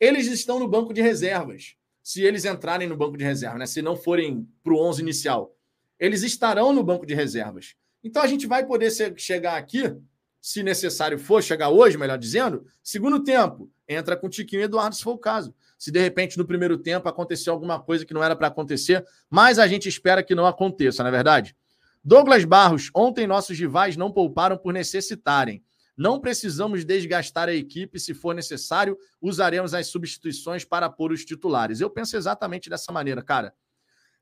Eles 0.00 0.26
estão 0.26 0.58
no 0.58 0.66
banco 0.66 0.94
de 0.94 1.02
reservas. 1.02 1.76
Se 2.02 2.22
eles 2.22 2.46
entrarem 2.46 2.88
no 2.88 2.96
banco 2.96 3.18
de 3.18 3.24
reserva, 3.24 3.58
né? 3.58 3.66
se 3.66 3.82
não 3.82 3.94
forem 3.94 4.48
para 4.64 4.72
o 4.72 4.78
11 4.78 5.02
inicial 5.02 5.54
eles 6.00 6.22
estarão 6.22 6.72
no 6.72 6.82
banco 6.82 7.04
de 7.04 7.14
reservas. 7.14 7.76
Então 8.02 8.22
a 8.22 8.26
gente 8.26 8.46
vai 8.46 8.66
poder 8.66 8.90
ser, 8.90 9.12
chegar 9.18 9.58
aqui, 9.58 9.94
se 10.40 10.62
necessário 10.62 11.18
for, 11.18 11.42
chegar 11.42 11.68
hoje, 11.68 11.98
melhor 11.98 12.16
dizendo, 12.16 12.66
segundo 12.82 13.22
tempo, 13.22 13.70
entra 13.86 14.16
com 14.16 14.30
Tiquinho 14.30 14.62
e 14.62 14.64
Eduardo, 14.64 14.96
se 14.96 15.02
for 15.02 15.12
o 15.12 15.18
caso. 15.18 15.54
Se 15.80 15.90
de 15.90 15.98
repente 15.98 16.36
no 16.36 16.44
primeiro 16.44 16.76
tempo 16.76 17.08
aconteceu 17.08 17.52
alguma 17.52 17.80
coisa 17.80 18.04
que 18.04 18.14
não 18.14 18.22
era 18.22 18.36
para 18.36 18.48
acontecer, 18.48 19.04
mas 19.28 19.58
a 19.58 19.66
gente 19.66 19.88
espera 19.88 20.22
que 20.22 20.34
não 20.34 20.46
aconteça, 20.46 21.02
não 21.02 21.08
é 21.08 21.12
verdade? 21.12 21.56
Douglas 22.04 22.44
Barros, 22.44 22.90
ontem 22.94 23.26
nossos 23.26 23.58
rivais 23.58 23.96
não 23.96 24.12
pouparam 24.12 24.56
por 24.56 24.72
necessitarem. 24.72 25.64
Não 25.96 26.20
precisamos 26.20 26.84
desgastar 26.84 27.48
a 27.48 27.54
equipe, 27.54 27.98
se 27.98 28.14
for 28.14 28.34
necessário, 28.34 28.96
usaremos 29.20 29.74
as 29.74 29.86
substituições 29.88 30.64
para 30.64 30.88
pôr 30.88 31.12
os 31.12 31.24
titulares. 31.24 31.80
Eu 31.80 31.90
penso 31.90 32.16
exatamente 32.16 32.70
dessa 32.70 32.92
maneira, 32.92 33.22
cara 33.22 33.52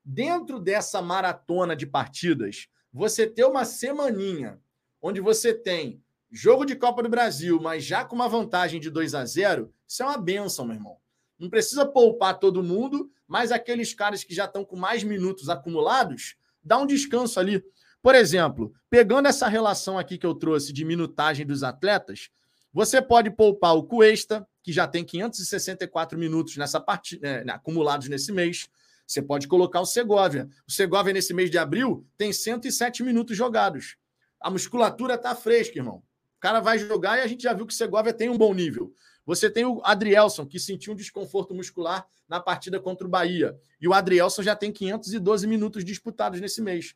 dentro 0.09 0.59
dessa 0.59 1.03
maratona 1.03 1.77
de 1.77 1.87
partidas, 1.87 2.67
você 2.91 3.27
ter 3.27 3.45
uma 3.45 3.67
semaninha 3.67 4.59
onde 5.03 5.21
você 5.21 5.53
tem 5.53 6.03
jogo 6.31 6.65
de 6.65 6.75
Copa 6.75 7.03
do 7.03 7.11
Brasil, 7.11 7.61
mas 7.61 7.85
já 7.85 8.05
com 8.05 8.15
uma 8.15 8.29
vantagem 8.29 8.81
de 8.81 8.91
2 8.91 9.15
a 9.15 9.25
0, 9.27 9.71
isso 9.87 10.03
é 10.03 10.07
uma 10.07 10.17
benção, 10.17 10.65
meu 10.65 10.77
irmão. 10.77 10.97
Não 11.39 11.49
precisa 11.49 11.87
poupar 11.87 12.39
todo 12.39 12.63
mundo, 12.63 13.11
mas 13.27 13.53
aqueles 13.53 13.95
caras 13.95 14.25
que 14.25 14.35
já 14.35 14.47
estão 14.47 14.65
com 14.65 14.77
mais 14.77 15.05
minutos 15.05 15.49
acumulados, 15.49 16.37
dá 16.63 16.79
um 16.79 16.87
descanso 16.87 17.39
ali. 17.39 17.63
Por 18.03 18.15
exemplo, 18.15 18.73
pegando 18.89 19.29
essa 19.29 19.49
relação 19.49 19.99
aqui 19.99 20.17
que 20.17 20.27
eu 20.27 20.35
trouxe 20.35 20.73
de 20.73 20.85
minutagem 20.85 21.47
dos 21.47 21.63
atletas, 21.63 22.31
você 22.73 23.01
pode 23.03 23.31
poupar 23.31 23.77
o 23.77 23.83
Cuesta, 23.83 24.47
que 24.63 24.73
já 24.73 24.87
tem 24.87 25.05
564 25.05 26.19
minutos 26.19 26.57
nessa 26.57 26.81
partida, 26.81 27.27
é, 27.27 27.51
acumulados 27.51 28.09
nesse 28.09 28.33
mês. 28.33 28.69
Você 29.07 29.23
pode 29.23 29.49
colocar 29.49 29.81
o 29.81 29.87
Segovia. 29.87 30.49
O 30.67 30.71
Segovia, 30.71 31.13
nesse 31.13 31.33
mês 31.33 31.51
de 31.51 31.59
abril, 31.59 32.07
tem 32.17 32.33
107 32.33 33.03
minutos 33.03 33.37
jogados. 33.37 33.97
A 34.41 34.51
musculatura 34.51 35.15
está 35.15 35.35
fresca, 35.35 35.79
irmão. 35.79 36.03
O 36.37 36.41
cara 36.41 36.61
vai 36.61 36.79
jogar 36.79 37.19
e 37.19 37.23
a 37.23 37.27
gente 37.27 37.43
já 37.43 37.53
viu 37.53 37.67
que 37.67 37.73
o 37.73 37.77
Segovia 37.77 38.13
tem 38.13 38.29
um 38.29 38.37
bom 38.37 38.53
nível. 38.55 38.93
Você 39.29 39.51
tem 39.51 39.67
o 39.67 39.83
Adrielson, 39.85 40.47
que 40.47 40.59
sentiu 40.59 40.95
um 40.95 40.97
desconforto 40.97 41.55
muscular 41.55 42.09
na 42.27 42.41
partida 42.41 42.81
contra 42.81 43.07
o 43.07 43.11
Bahia. 43.11 43.61
E 43.79 43.87
o 43.87 43.93
Adrielson 43.93 44.43
já 44.43 44.57
tem 44.57 44.73
512 44.73 45.47
minutos 45.47 45.85
disputados 45.85 46.41
nesse 46.41 46.63
mês. 46.63 46.95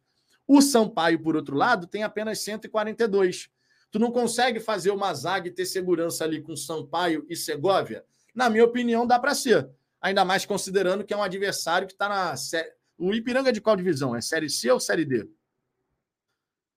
O 0.49 0.62
Sampaio, 0.62 1.20
por 1.22 1.37
outro 1.37 1.55
lado, 1.55 1.87
tem 1.87 2.05
apenas 2.05 2.39
142. 2.39 3.51
Tu 3.91 3.99
não 3.99 4.11
consegue 4.11 4.61
fazer 4.61 4.91
uma 4.93 5.12
zaga 5.12 5.49
e 5.49 5.51
ter 5.51 5.66
segurança 5.66 6.24
ali 6.24 6.41
com 6.41 6.57
Sampaio 6.57 7.26
e 7.28 7.37
Segovia? 7.37 8.03
Na 8.35 8.49
minha 8.49 8.64
opinião, 8.64 9.07
dá 9.07 9.18
para 9.18 9.35
ser 9.35 9.68
ainda 10.01 10.24
mais 10.24 10.47
considerando 10.47 11.05
que 11.05 11.12
é 11.12 11.16
um 11.18 11.22
adversário 11.22 11.87
que 11.87 11.93
está 11.93 12.09
na 12.09 12.35
série. 12.35 12.72
O 12.97 13.12
Ipiranga 13.12 13.51
é 13.51 13.53
de 13.53 13.61
qual 13.61 13.76
divisão? 13.76 14.16
É 14.16 14.22
Série 14.22 14.49
C 14.49 14.70
ou 14.70 14.80
Série 14.80 15.05
D? 15.05 15.28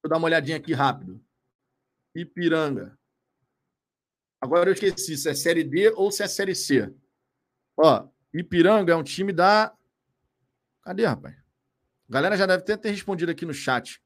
Vou 0.04 0.10
dar 0.10 0.18
uma 0.18 0.26
olhadinha 0.26 0.58
aqui 0.58 0.74
rápido. 0.74 1.24
Ipiranga. 2.14 3.00
Agora 4.46 4.70
eu 4.70 4.74
esqueci 4.74 5.18
se 5.18 5.28
é 5.28 5.34
Série 5.34 5.64
D 5.64 5.90
ou 5.96 6.12
se 6.12 6.22
é 6.22 6.28
Série 6.28 6.54
C. 6.54 6.94
Ó, 7.76 8.08
Ipiranga 8.32 8.94
é 8.94 8.96
um 8.96 9.02
time 9.02 9.34
da. 9.34 9.74
Cadê, 10.84 11.04
rapaz? 11.04 11.36
A 12.08 12.14
galera 12.14 12.38
já 12.38 12.46
deve 12.46 12.64
ter, 12.64 12.78
ter 12.78 12.92
respondido 12.92 13.32
aqui 13.32 13.44
no 13.44 13.56
chat. 13.56 14.00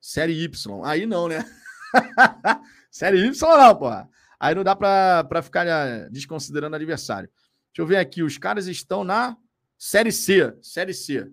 Série 0.00 0.42
Y. 0.42 0.84
Aí 0.84 1.06
não, 1.06 1.28
né? 1.28 1.44
Série 2.90 3.24
Y 3.24 3.56
não, 3.56 3.76
porra. 3.76 4.10
Aí 4.40 4.56
não 4.56 4.64
dá 4.64 4.74
para 4.74 5.40
ficar 5.40 5.64
eh, 5.68 6.08
desconsiderando 6.10 6.74
adversário. 6.74 7.30
Deixa 7.68 7.80
eu 7.82 7.86
ver 7.86 7.98
aqui. 7.98 8.24
Os 8.24 8.38
caras 8.38 8.66
estão 8.66 9.04
na 9.04 9.36
Série 9.78 10.10
C. 10.10 10.52
Série 10.60 10.92
C. 10.92 11.30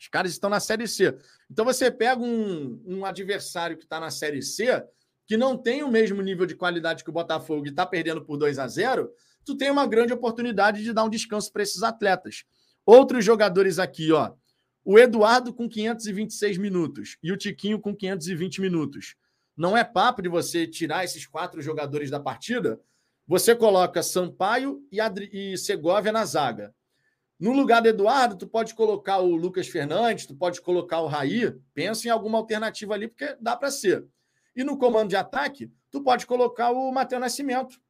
Os 0.00 0.08
caras 0.08 0.32
estão 0.32 0.48
na 0.48 0.58
Série 0.58 0.88
C. 0.88 1.14
Então 1.50 1.66
você 1.66 1.90
pega 1.90 2.22
um, 2.22 2.82
um 2.86 3.04
adversário 3.04 3.76
que 3.76 3.84
está 3.84 4.00
na 4.00 4.10
Série 4.10 4.40
C, 4.40 4.82
que 5.28 5.36
não 5.36 5.56
tem 5.56 5.84
o 5.84 5.88
mesmo 5.88 6.20
nível 6.20 6.44
de 6.44 6.56
qualidade 6.56 7.04
que 7.04 7.10
o 7.10 7.12
Botafogo 7.12 7.66
e 7.66 7.68
está 7.68 7.86
perdendo 7.86 8.24
por 8.24 8.36
2 8.36 8.58
a 8.58 8.66
0 8.66 9.08
tu 9.44 9.56
tem 9.56 9.70
uma 9.70 9.86
grande 9.86 10.12
oportunidade 10.12 10.82
de 10.82 10.92
dar 10.92 11.04
um 11.04 11.08
descanso 11.08 11.52
para 11.52 11.62
esses 11.62 11.84
atletas. 11.84 12.44
Outros 12.84 13.24
jogadores 13.24 13.78
aqui, 13.78 14.10
ó. 14.10 14.32
O 14.84 14.98
Eduardo 14.98 15.54
com 15.54 15.68
526 15.68 16.58
minutos 16.58 17.16
e 17.22 17.30
o 17.30 17.36
Tiquinho 17.36 17.78
com 17.78 17.94
520 17.94 18.60
minutos. 18.60 19.14
Não 19.56 19.76
é 19.76 19.84
papo 19.84 20.20
de 20.20 20.28
você 20.28 20.66
tirar 20.66 21.04
esses 21.04 21.26
quatro 21.26 21.62
jogadores 21.62 22.10
da 22.10 22.18
partida 22.18 22.80
você 23.28 23.54
coloca 23.54 24.02
Sampaio 24.02 24.82
e, 24.90 24.98
Adri... 24.98 25.28
e 25.30 25.58
Segovia 25.58 26.10
na 26.10 26.24
zaga. 26.24 26.74
No 27.38 27.52
lugar 27.52 27.82
do 27.82 27.88
Eduardo, 27.88 28.36
tu 28.36 28.46
pode 28.48 28.74
colocar 28.74 29.18
o 29.18 29.36
Lucas 29.36 29.68
Fernandes, 29.68 30.24
tu 30.24 30.34
pode 30.34 30.62
colocar 30.62 31.00
o 31.00 31.06
Raí. 31.06 31.54
Pensa 31.74 32.08
em 32.08 32.10
alguma 32.10 32.38
alternativa 32.38 32.94
ali, 32.94 33.06
porque 33.06 33.36
dá 33.38 33.54
para 33.54 33.70
ser. 33.70 34.06
E 34.58 34.64
no 34.64 34.76
comando 34.76 35.10
de 35.10 35.16
ataque, 35.16 35.70
tu 35.90 36.02
pode 36.02 36.26
colocar 36.26 36.70
o 36.70 36.90
Matheus 36.92 37.20
Nascimento. 37.20 37.80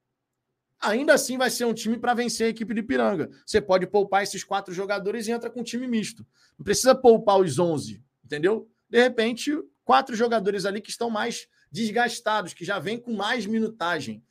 Ainda 0.80 1.14
assim 1.14 1.36
vai 1.36 1.50
ser 1.50 1.64
um 1.64 1.74
time 1.74 1.98
para 1.98 2.14
vencer 2.14 2.46
a 2.46 2.50
equipe 2.50 2.72
de 2.72 2.82
Piranga. 2.82 3.28
Você 3.44 3.60
pode 3.60 3.86
poupar 3.86 4.22
esses 4.22 4.44
quatro 4.44 4.72
jogadores 4.72 5.26
e 5.26 5.32
entra 5.32 5.50
com 5.50 5.60
um 5.60 5.64
time 5.64 5.88
misto. 5.88 6.24
Não 6.56 6.64
precisa 6.64 6.94
poupar 6.94 7.40
os 7.40 7.58
11, 7.58 8.00
entendeu? 8.24 8.70
De 8.88 9.00
repente, 9.00 9.52
quatro 9.84 10.14
jogadores 10.14 10.64
ali 10.64 10.80
que 10.80 10.90
estão 10.90 11.10
mais 11.10 11.48
desgastados, 11.72 12.54
que 12.54 12.64
já 12.64 12.78
vêm 12.78 12.98
com 13.00 13.12
mais 13.12 13.46
minutagem 13.46 14.22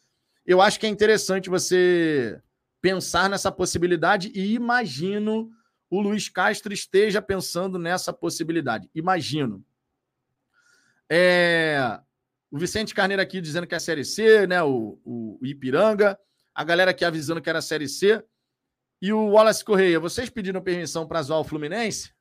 eu 0.47 0.61
acho 0.61 0.79
que 0.79 0.85
é 0.85 0.89
interessante 0.89 1.49
você 1.49 2.41
pensar 2.81 3.29
nessa 3.29 3.51
possibilidade 3.51 4.31
e 4.33 4.53
imagino 4.53 5.51
o 5.89 5.99
Luiz 5.99 6.29
Castro 6.29 6.73
esteja 6.73 7.21
pensando 7.21 7.77
nessa 7.77 8.13
possibilidade. 8.13 8.89
Imagino. 8.95 9.63
É, 11.09 11.99
o 12.49 12.57
Vicente 12.57 12.93
Carneiro 12.93 13.21
aqui 13.21 13.41
dizendo 13.41 13.67
que 13.67 13.73
é 13.73 13.77
a 13.77 13.81
Série 13.81 14.05
C, 14.05 14.47
né? 14.47 14.61
O, 14.63 14.99
o, 15.03 15.37
o, 15.41 15.45
Ipiranga. 15.45 16.17
A 16.55 16.63
galera 16.63 16.91
aqui 16.91 17.03
avisando 17.03 17.41
que 17.41 17.49
era 17.49 17.59
a 17.59 17.61
Série 17.61 17.87
C. 17.87 18.23
E 19.01 19.13
o 19.13 19.27
Wallace 19.29 19.63
Correia, 19.63 19.99
vocês 19.99 20.29
pediram 20.29 20.61
permissão 20.61 21.07
para 21.07 21.21
zoar 21.21 21.39
o 21.39 21.43
Fluminense? 21.43 22.11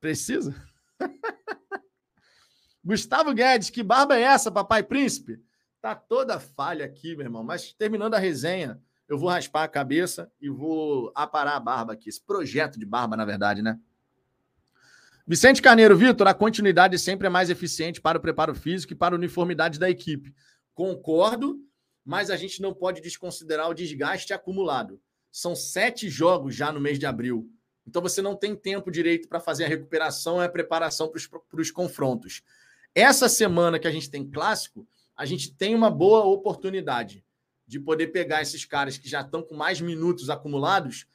Precisa? 0.00 0.54
Gustavo 2.82 3.34
Guedes, 3.34 3.68
que 3.68 3.82
barba 3.82 4.16
é 4.16 4.22
essa, 4.22 4.50
papai 4.50 4.82
príncipe? 4.82 5.38
Tá 5.82 5.94
toda 5.94 6.40
falha 6.40 6.84
aqui, 6.86 7.14
meu 7.14 7.26
irmão. 7.26 7.44
Mas 7.44 7.74
terminando 7.74 8.14
a 8.14 8.18
resenha, 8.18 8.80
eu 9.06 9.18
vou 9.18 9.28
raspar 9.28 9.64
a 9.64 9.68
cabeça 9.68 10.32
e 10.40 10.48
vou 10.48 11.12
aparar 11.14 11.56
a 11.56 11.60
barba 11.60 11.92
aqui. 11.92 12.08
Esse 12.08 12.24
projeto 12.24 12.78
de 12.78 12.86
barba, 12.86 13.16
na 13.16 13.24
verdade, 13.24 13.60
né? 13.60 13.78
Vicente 15.30 15.62
Carneiro, 15.62 15.96
Vitor, 15.96 16.26
a 16.26 16.34
continuidade 16.34 16.98
sempre 16.98 17.28
é 17.28 17.30
mais 17.30 17.50
eficiente 17.50 18.00
para 18.00 18.18
o 18.18 18.20
preparo 18.20 18.52
físico 18.52 18.94
e 18.94 18.96
para 18.96 19.14
a 19.14 19.16
uniformidade 19.16 19.78
da 19.78 19.88
equipe. 19.88 20.34
Concordo, 20.74 21.56
mas 22.04 22.30
a 22.30 22.36
gente 22.36 22.60
não 22.60 22.74
pode 22.74 23.00
desconsiderar 23.00 23.70
o 23.70 23.72
desgaste 23.72 24.32
acumulado. 24.32 25.00
São 25.30 25.54
sete 25.54 26.10
jogos 26.10 26.56
já 26.56 26.72
no 26.72 26.80
mês 26.80 26.98
de 26.98 27.06
abril. 27.06 27.48
Então 27.86 28.02
você 28.02 28.20
não 28.20 28.34
tem 28.34 28.56
tempo 28.56 28.90
direito 28.90 29.28
para 29.28 29.38
fazer 29.38 29.66
a 29.66 29.68
recuperação 29.68 30.42
e 30.42 30.44
a 30.44 30.48
preparação 30.48 31.08
para 31.08 31.60
os 31.60 31.70
confrontos. 31.70 32.42
Essa 32.92 33.28
semana 33.28 33.78
que 33.78 33.86
a 33.86 33.92
gente 33.92 34.10
tem 34.10 34.28
clássico, 34.28 34.84
a 35.16 35.24
gente 35.24 35.54
tem 35.54 35.76
uma 35.76 35.92
boa 35.92 36.24
oportunidade 36.24 37.24
de 37.68 37.78
poder 37.78 38.08
pegar 38.08 38.42
esses 38.42 38.64
caras 38.64 38.98
que 38.98 39.08
já 39.08 39.20
estão 39.20 39.44
com 39.44 39.54
mais 39.54 39.80
minutos 39.80 40.28
acumulados 40.28 41.06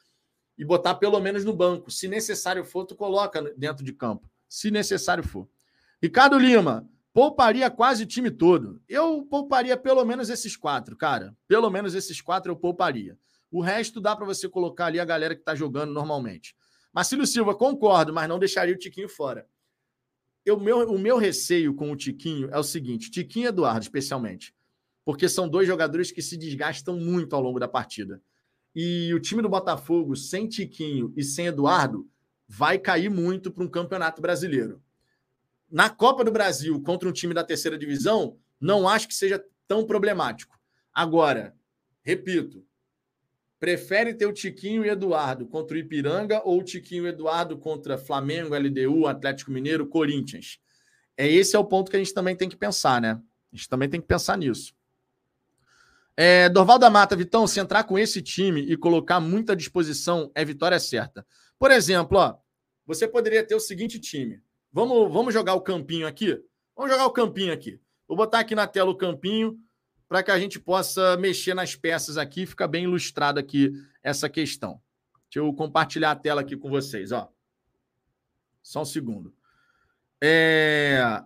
e 0.58 0.64
botar 0.64 0.96
pelo 0.96 1.20
menos 1.20 1.44
no 1.44 1.54
banco. 1.54 1.92
Se 1.92 2.08
necessário 2.08 2.64
for, 2.64 2.86
tu 2.86 2.96
coloca 2.96 3.42
dentro 3.58 3.84
de 3.84 3.94
campo. 3.94 4.30
Se 4.48 4.72
necessário 4.72 5.24
for. 5.24 5.48
Ricardo 6.02 6.38
Lima, 6.38 6.90
pouparia 7.14 7.70
quase 7.70 8.04
o 8.04 8.06
time 8.06 8.30
todo. 8.30 8.82
Eu 8.88 9.24
pouparia 9.24 9.76
pelo 9.78 10.04
menos 10.06 10.30
esses 10.30 10.56
quatro, 10.56 10.96
cara. 10.96 11.36
Pelo 11.48 11.70
menos 11.70 11.96
esses 11.96 12.22
quatro 12.22 12.52
eu 12.52 12.56
pouparia. 12.56 13.18
O 13.52 13.62
resto 13.62 14.02
dá 14.02 14.16
para 14.16 14.26
você 14.26 14.50
colocar 14.50 14.88
ali 14.88 15.00
a 15.00 15.06
galera 15.06 15.36
que 15.36 15.42
está 15.42 15.56
jogando 15.56 15.92
normalmente. 15.92 16.56
Marcelo 16.94 17.26
Silva, 17.26 17.56
concordo, 17.56 18.14
mas 18.14 18.28
não 18.28 18.40
deixaria 18.40 18.74
o 18.74 18.78
Tiquinho 18.78 19.10
fora. 19.10 19.48
Eu, 20.46 20.60
meu, 20.60 20.92
o 20.92 21.00
meu 21.00 21.18
receio 21.18 21.74
com 21.74 21.92
o 21.92 21.96
Tiquinho 21.96 22.50
é 22.52 22.58
o 22.58 22.64
seguinte: 22.64 23.10
Tiquinho 23.10 23.46
e 23.46 23.48
Eduardo, 23.48 23.82
especialmente. 23.82 24.54
Porque 25.04 25.28
são 25.28 25.48
dois 25.50 25.68
jogadores 25.68 26.12
que 26.12 26.22
se 26.22 26.38
desgastam 26.38 26.98
muito 26.98 27.36
ao 27.36 27.42
longo 27.42 27.60
da 27.60 27.68
partida. 27.68 28.22
E 28.76 29.14
o 29.14 29.20
time 29.22 29.42
do 29.42 29.48
Botafogo, 29.48 30.16
sem 30.18 30.50
Tiquinho 30.50 31.14
e 31.16 31.24
sem 31.24 31.48
Eduardo, 31.48 32.10
vai 32.46 32.78
cair 32.78 33.10
muito 33.10 33.50
para 33.50 33.64
um 33.64 33.70
campeonato 33.70 34.22
brasileiro. 34.22 34.84
Na 35.72 35.90
Copa 35.90 36.26
do 36.26 36.32
Brasil, 36.32 36.80
contra 36.82 37.08
um 37.08 37.14
time 37.14 37.34
da 37.34 37.44
terceira 37.44 37.78
divisão, 37.78 38.38
não 38.60 38.88
acho 38.88 39.08
que 39.08 39.16
seja 39.16 39.44
tão 39.66 39.86
problemático. 39.86 40.60
Agora, 40.94 41.56
repito, 42.04 42.66
prefere 43.60 44.14
ter 44.14 44.26
o 44.26 44.34
Tiquinho 44.34 44.86
e 44.86 44.90
Eduardo 44.90 45.48
contra 45.48 45.76
o 45.76 45.80
Ipiranga 45.80 46.42
ou 46.44 46.60
o 46.60 46.64
Tiquinho 46.64 47.06
e 47.06 47.10
Eduardo 47.10 47.58
contra 47.58 47.98
Flamengo, 47.98 48.56
LDU, 48.56 49.08
Atlético 49.08 49.52
Mineiro, 49.52 49.88
Corinthians? 49.88 50.60
É 51.18 51.28
esse 51.28 51.56
é 51.56 51.60
o 51.60 51.66
ponto 51.66 51.90
que 51.90 51.96
a 51.96 52.00
gente 52.00 52.14
também 52.14 52.36
tem 52.36 52.50
que 52.50 52.58
pensar, 52.58 53.02
né? 53.02 53.20
A 53.52 53.56
gente 53.56 53.70
também 53.70 53.90
tem 53.90 54.02
que 54.02 54.08
pensar 54.08 54.38
nisso. 54.38 54.75
É, 56.18 56.48
Dorval 56.48 56.80
da 56.80 56.90
Mata, 56.90 57.16
Vitão, 57.16 57.46
se 57.46 57.60
entrar 57.60 57.84
com 57.84 58.00
esse 58.00 58.22
time 58.22 58.62
e 58.62 58.78
colocar 58.78 59.20
muita 59.20 59.56
disposição, 59.56 60.32
é 60.34 60.46
vitória 60.46 60.80
certa. 60.80 61.26
Por 61.60 61.72
exemplo, 61.72 62.18
ó, 62.18 62.38
você 62.86 63.08
poderia 63.08 63.46
ter 63.46 63.56
o 63.56 63.60
seguinte 63.60 64.00
time. 64.00 64.42
Vamos, 64.72 65.12
vamos 65.12 65.34
jogar 65.34 65.56
o 65.56 65.62
campinho 65.62 66.08
aqui? 66.08 66.40
Vamos 66.76 66.92
jogar 66.92 67.06
o 67.06 67.12
campinho 67.12 67.54
aqui. 67.54 67.80
Vou 68.08 68.16
botar 68.16 68.40
aqui 68.40 68.56
na 68.56 68.68
tela 68.68 68.92
o 68.92 68.96
campinho 68.96 69.58
para 70.08 70.22
que 70.22 70.32
a 70.32 70.40
gente 70.40 70.60
possa 70.60 71.18
mexer 71.18 71.54
nas 71.54 71.76
peças 71.76 72.18
aqui 72.18 72.46
fica 72.46 72.68
bem 72.68 72.84
ilustrado 72.84 73.40
aqui 73.40 73.72
essa 74.04 74.30
questão. 74.30 74.80
Deixa 75.30 75.40
eu 75.40 75.54
compartilhar 75.54 76.12
a 76.12 76.16
tela 76.16 76.42
aqui 76.42 76.56
com 76.56 76.70
vocês, 76.70 77.12
ó. 77.12 77.30
Só 78.62 78.82
um 78.82 78.86
segundo. 78.86 79.34
É... 80.22 81.22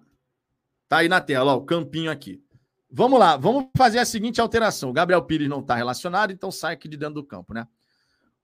Tá 0.88 0.98
aí 0.98 1.10
na 1.10 1.22
tela, 1.22 1.53
ó, 1.53 1.57
o 1.57 1.66
campinho 1.66 2.10
aqui. 2.10 2.41
Vamos 2.91 3.20
lá, 3.20 3.38
vamos 3.38 3.70
fazer 3.78 3.99
a 3.99 4.06
seguinte 4.06 4.41
alteração. 4.41 4.90
O 4.90 4.94
Gabriel 4.94 5.24
Pires 5.24 5.48
não 5.48 5.60
está 5.60 5.76
relacionado, 5.76 6.32
então 6.32 6.52
sai 6.52 6.74
aqui 6.74 6.88
de 6.88 6.98
dentro 6.98 7.16
do 7.16 7.24
campo, 7.24 7.53
né? 7.53 7.68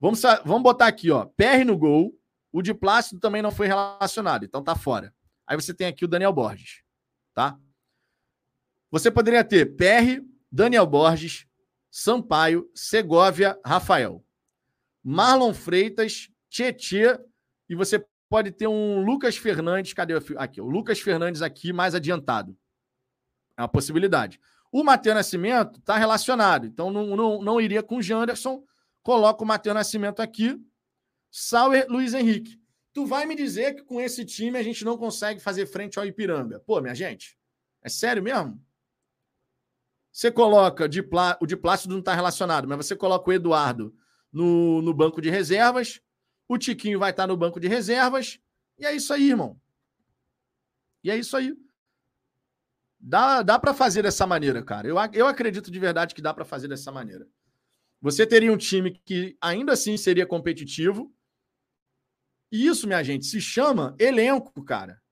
Vamos, 0.00 0.22
vamos 0.44 0.62
botar 0.62 0.86
aqui, 0.86 1.10
ó, 1.10 1.24
PR 1.24 1.64
no 1.66 1.76
gol. 1.76 2.14
O 2.52 2.62
de 2.62 2.72
Plácido 2.72 3.20
também 3.20 3.42
não 3.42 3.50
foi 3.50 3.66
relacionado, 3.66 4.44
então 4.44 4.62
tá 4.62 4.74
fora. 4.76 5.12
Aí 5.46 5.56
você 5.56 5.74
tem 5.74 5.86
aqui 5.86 6.04
o 6.04 6.08
Daniel 6.08 6.32
Borges, 6.32 6.82
tá? 7.34 7.58
Você 8.90 9.10
poderia 9.10 9.44
ter 9.44 9.76
PR, 9.76 10.24
Daniel 10.50 10.86
Borges, 10.86 11.46
Sampaio, 11.90 12.70
Segovia, 12.74 13.58
Rafael. 13.64 14.24
Marlon 15.02 15.52
Freitas, 15.52 16.30
Tietê 16.48 17.20
e 17.68 17.74
você 17.74 18.04
pode 18.28 18.50
ter 18.50 18.66
um 18.66 19.04
Lucas 19.04 19.36
Fernandes, 19.36 19.92
cadê 19.92 20.14
aqui? 20.36 20.60
O 20.60 20.66
Lucas 20.66 21.00
Fernandes 21.00 21.42
aqui 21.42 21.72
mais 21.72 21.94
adiantado. 21.94 22.56
É 23.56 23.62
uma 23.62 23.68
possibilidade. 23.68 24.40
O 24.70 24.84
Matheus 24.84 25.14
Nascimento 25.14 25.78
está 25.78 25.96
relacionado, 25.96 26.66
então 26.66 26.90
não, 26.90 27.16
não, 27.16 27.42
não 27.42 27.60
iria 27.60 27.82
com 27.82 27.96
o 27.96 28.02
Janderson. 28.02 28.64
Coloca 29.02 29.42
o 29.42 29.46
Matheus 29.46 29.74
Nascimento 29.74 30.20
aqui. 30.20 30.60
Sauer, 31.30 31.86
Luiz 31.88 32.12
Henrique. 32.14 32.60
Tu 32.92 33.06
vai 33.06 33.26
me 33.26 33.34
dizer 33.34 33.74
que 33.74 33.82
com 33.82 34.00
esse 34.00 34.24
time 34.24 34.58
a 34.58 34.62
gente 34.62 34.84
não 34.84 34.96
consegue 34.96 35.40
fazer 35.40 35.66
frente 35.66 35.98
ao 35.98 36.06
Ipiranga? 36.06 36.60
Pô, 36.60 36.80
minha 36.80 36.94
gente, 36.94 37.38
é 37.82 37.88
sério 37.88 38.22
mesmo? 38.22 38.60
Você 40.10 40.30
coloca 40.30 40.88
de 40.88 41.06
o 41.40 41.46
de 41.46 41.56
Plácido 41.56 41.92
não 41.92 42.00
está 42.00 42.14
relacionado, 42.14 42.66
mas 42.66 42.78
você 42.78 42.96
coloca 42.96 43.28
o 43.28 43.32
Eduardo 43.34 43.94
no, 44.32 44.80
no 44.80 44.94
banco 44.94 45.20
de 45.20 45.28
reservas, 45.28 46.00
o 46.48 46.56
Tiquinho 46.56 46.98
vai 46.98 47.10
estar 47.10 47.24
tá 47.24 47.26
no 47.26 47.36
banco 47.36 47.60
de 47.60 47.68
reservas, 47.68 48.40
e 48.78 48.86
é 48.86 48.94
isso 48.94 49.12
aí, 49.12 49.28
irmão. 49.28 49.60
E 51.04 51.10
é 51.10 51.16
isso 51.16 51.36
aí. 51.36 51.54
Dá, 52.98 53.42
dá 53.42 53.58
para 53.58 53.74
fazer 53.74 54.02
dessa 54.02 54.26
maneira, 54.26 54.62
cara. 54.62 54.88
Eu, 54.88 54.96
eu 55.12 55.26
acredito 55.26 55.70
de 55.70 55.78
verdade 55.78 56.14
que 56.14 56.22
dá 56.22 56.32
para 56.32 56.44
fazer 56.44 56.68
dessa 56.68 56.90
maneira. 56.90 57.26
Você 58.00 58.26
teria 58.26 58.52
um 58.52 58.56
time 58.56 58.90
que 59.04 59.36
ainda 59.40 59.72
assim 59.72 59.96
seria 59.96 60.26
competitivo. 60.26 61.14
E 62.50 62.66
isso, 62.66 62.86
minha 62.86 63.02
gente, 63.02 63.26
se 63.26 63.40
chama 63.40 63.94
elenco, 63.98 64.62
cara. 64.64 65.02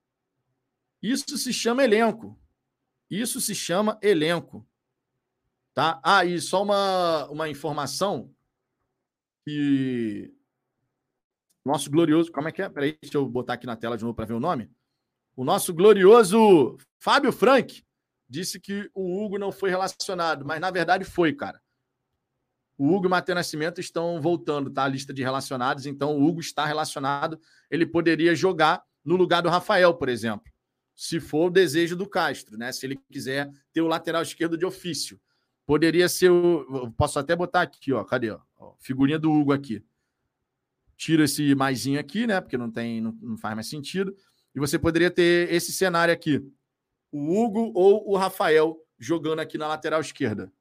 Isso 1.02 1.36
se 1.36 1.52
chama 1.52 1.84
elenco. 1.84 2.38
Isso 3.10 3.40
se 3.40 3.54
chama 3.54 3.98
elenco. 4.02 4.66
Tá? 5.74 6.00
Ah, 6.04 6.24
e 6.24 6.40
só 6.40 6.62
uma, 6.62 7.28
uma 7.28 7.48
informação 7.48 8.32
que 9.44 10.32
nosso 11.64 11.90
glorioso, 11.90 12.30
como 12.30 12.48
é 12.48 12.52
que 12.52 12.62
é? 12.62 12.68
Peraí, 12.68 12.96
deixa 13.00 13.16
eu 13.16 13.26
botar 13.26 13.54
aqui 13.54 13.66
na 13.66 13.76
tela 13.76 13.96
de 13.96 14.04
novo 14.04 14.14
para 14.14 14.26
ver 14.26 14.34
o 14.34 14.40
nome. 14.40 14.70
O 15.34 15.44
nosso 15.44 15.74
glorioso 15.74 16.76
Fábio 17.04 17.30
Frank 17.32 17.84
disse 18.26 18.58
que 18.58 18.90
o 18.94 19.22
Hugo 19.22 19.38
não 19.38 19.52
foi 19.52 19.68
relacionado, 19.68 20.42
mas 20.42 20.58
na 20.58 20.70
verdade 20.70 21.04
foi, 21.04 21.34
cara. 21.34 21.60
O 22.78 22.86
Hugo 22.86 23.04
e 23.04 23.08
o 23.08 23.10
Matheus 23.10 23.36
Nascimento 23.36 23.78
estão 23.78 24.22
voltando, 24.22 24.70
tá? 24.70 24.84
A 24.84 24.88
lista 24.88 25.12
de 25.12 25.22
relacionados, 25.22 25.84
então 25.84 26.16
o 26.16 26.26
Hugo 26.26 26.40
está 26.40 26.64
relacionado. 26.64 27.38
Ele 27.70 27.84
poderia 27.84 28.34
jogar 28.34 28.82
no 29.04 29.16
lugar 29.16 29.42
do 29.42 29.50
Rafael, 29.50 29.92
por 29.92 30.08
exemplo, 30.08 30.50
se 30.94 31.20
for 31.20 31.48
o 31.48 31.50
desejo 31.50 31.94
do 31.94 32.08
Castro, 32.08 32.56
né? 32.56 32.72
Se 32.72 32.86
ele 32.86 32.98
quiser 33.12 33.52
ter 33.70 33.82
o 33.82 33.86
lateral 33.86 34.22
esquerdo 34.22 34.56
de 34.56 34.64
ofício. 34.64 35.20
Poderia 35.66 36.08
ser 36.08 36.30
o. 36.30 36.90
Posso 36.92 37.18
até 37.18 37.36
botar 37.36 37.60
aqui, 37.60 37.92
ó. 37.92 38.02
Cadê? 38.02 38.30
Ó? 38.30 38.76
Figurinha 38.78 39.18
do 39.18 39.30
Hugo 39.30 39.52
aqui. 39.52 39.84
Tira 40.96 41.24
esse 41.24 41.54
maisinho 41.54 42.00
aqui, 42.00 42.26
né? 42.26 42.40
Porque 42.40 42.56
não 42.56 42.70
tem, 42.70 43.02
não, 43.02 43.12
não 43.20 43.36
faz 43.36 43.54
mais 43.54 43.68
sentido. 43.68 44.16
E 44.54 44.58
você 44.58 44.78
poderia 44.78 45.10
ter 45.10 45.52
esse 45.52 45.70
cenário 45.70 46.14
aqui: 46.14 46.42
o 47.14 47.40
Hugo 47.40 47.70
ou 47.76 48.10
o 48.10 48.16
Rafael 48.16 48.76
jogando 48.98 49.38
aqui 49.38 49.56
na 49.56 49.68
lateral 49.68 50.00
esquerda. 50.00 50.52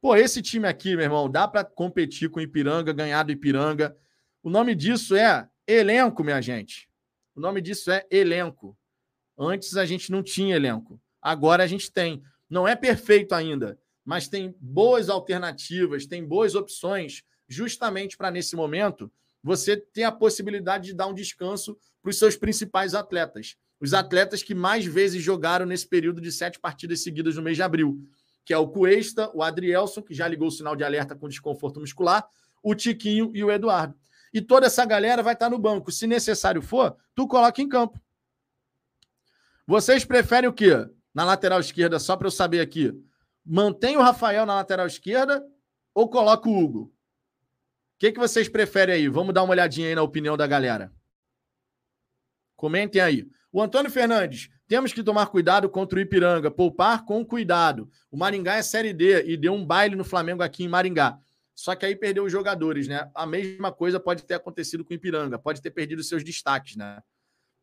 Pô, 0.00 0.16
esse 0.16 0.40
time 0.40 0.66
aqui, 0.66 0.96
meu 0.96 1.04
irmão, 1.04 1.30
dá 1.30 1.46
para 1.46 1.62
competir 1.66 2.30
com 2.30 2.40
o 2.40 2.42
Ipiranga, 2.42 2.94
ganhar 2.94 3.22
do 3.24 3.30
Ipiranga. 3.30 3.94
O 4.42 4.48
nome 4.48 4.74
disso 4.74 5.14
é 5.14 5.46
elenco, 5.66 6.24
minha 6.24 6.40
gente. 6.40 6.88
O 7.34 7.40
nome 7.40 7.60
disso 7.60 7.90
é 7.90 8.06
elenco. 8.10 8.74
Antes 9.36 9.76
a 9.76 9.84
gente 9.84 10.10
não 10.10 10.22
tinha 10.22 10.56
elenco. 10.56 10.98
Agora 11.20 11.62
a 11.62 11.66
gente 11.66 11.92
tem. 11.92 12.22
Não 12.48 12.66
é 12.66 12.74
perfeito 12.74 13.34
ainda, 13.34 13.78
mas 14.02 14.28
tem 14.28 14.56
boas 14.58 15.10
alternativas, 15.10 16.06
tem 16.06 16.24
boas 16.24 16.54
opções, 16.54 17.22
justamente 17.46 18.16
para 18.16 18.30
nesse 18.30 18.56
momento 18.56 19.12
você 19.42 19.76
ter 19.76 20.04
a 20.04 20.12
possibilidade 20.12 20.86
de 20.86 20.94
dar 20.94 21.06
um 21.06 21.14
descanso 21.14 21.76
para 22.00 22.08
os 22.08 22.18
seus 22.18 22.34
principais 22.34 22.94
atletas. 22.94 23.58
Os 23.82 23.92
atletas 23.92 24.42
que 24.42 24.54
mais 24.54 24.86
vezes 24.86 25.22
jogaram 25.22 25.66
nesse 25.66 25.86
período 25.86 26.20
de 26.20 26.30
sete 26.30 26.58
partidas 26.58 27.02
seguidas 27.02 27.36
no 27.36 27.42
mês 27.42 27.56
de 27.56 27.62
abril, 27.62 27.98
que 28.44 28.54
é 28.54 28.56
o 28.56 28.68
Cuesta, 28.68 29.30
o 29.34 29.42
Adrielson, 29.42 30.00
que 30.00 30.14
já 30.14 30.28
ligou 30.28 30.48
o 30.48 30.50
sinal 30.50 30.76
de 30.76 30.84
alerta 30.84 31.16
com 31.16 31.28
desconforto 31.28 31.80
muscular, 31.80 32.26
o 32.62 32.74
Tiquinho 32.74 33.30
e 33.34 33.42
o 33.42 33.50
Eduardo. 33.50 33.94
E 34.32 34.40
toda 34.40 34.66
essa 34.66 34.84
galera 34.84 35.22
vai 35.22 35.34
estar 35.34 35.50
no 35.50 35.58
banco. 35.58 35.90
Se 35.90 36.06
necessário 36.06 36.62
for, 36.62 36.96
tu 37.14 37.26
coloca 37.26 37.60
em 37.60 37.68
campo. 37.68 38.00
Vocês 39.66 40.04
preferem 40.04 40.48
o 40.48 40.52
quê? 40.52 40.88
Na 41.12 41.24
lateral 41.24 41.60
esquerda, 41.60 41.98
só 41.98 42.16
para 42.16 42.28
eu 42.28 42.30
saber 42.30 42.60
aqui. 42.60 42.92
Mantém 43.44 43.96
o 43.96 44.00
Rafael 44.00 44.46
na 44.46 44.54
lateral 44.54 44.86
esquerda 44.86 45.44
ou 45.92 46.08
coloca 46.08 46.48
o 46.48 46.56
Hugo? 46.56 46.92
que, 48.02 48.10
que 48.10 48.18
vocês 48.18 48.48
preferem 48.48 48.96
aí? 48.96 49.08
Vamos 49.08 49.32
dar 49.32 49.44
uma 49.44 49.52
olhadinha 49.52 49.86
aí 49.86 49.94
na 49.94 50.02
opinião 50.02 50.36
da 50.36 50.44
galera. 50.44 50.92
Comentem 52.56 53.00
aí. 53.00 53.30
O 53.52 53.60
Antônio 53.60 53.90
Fernandes, 53.90 54.48
temos 54.66 54.94
que 54.94 55.02
tomar 55.02 55.26
cuidado 55.26 55.68
contra 55.68 55.98
o 55.98 56.02
Ipiranga, 56.02 56.50
poupar 56.50 57.04
com 57.04 57.22
cuidado. 57.22 57.90
O 58.10 58.16
Maringá 58.16 58.54
é 58.56 58.62
Série 58.62 58.94
D 58.94 59.24
e 59.26 59.36
deu 59.36 59.52
um 59.52 59.64
baile 59.64 59.94
no 59.94 60.04
Flamengo 60.04 60.42
aqui 60.42 60.64
em 60.64 60.68
Maringá. 60.68 61.18
Só 61.54 61.74
que 61.74 61.84
aí 61.84 61.94
perdeu 61.94 62.24
os 62.24 62.32
jogadores, 62.32 62.88
né? 62.88 63.10
A 63.14 63.26
mesma 63.26 63.70
coisa 63.70 64.00
pode 64.00 64.24
ter 64.24 64.32
acontecido 64.32 64.82
com 64.82 64.92
o 64.92 64.94
Ipiranga, 64.94 65.38
pode 65.38 65.60
ter 65.60 65.70
perdido 65.70 66.02
seus 66.02 66.24
destaques, 66.24 66.76
né? 66.76 67.02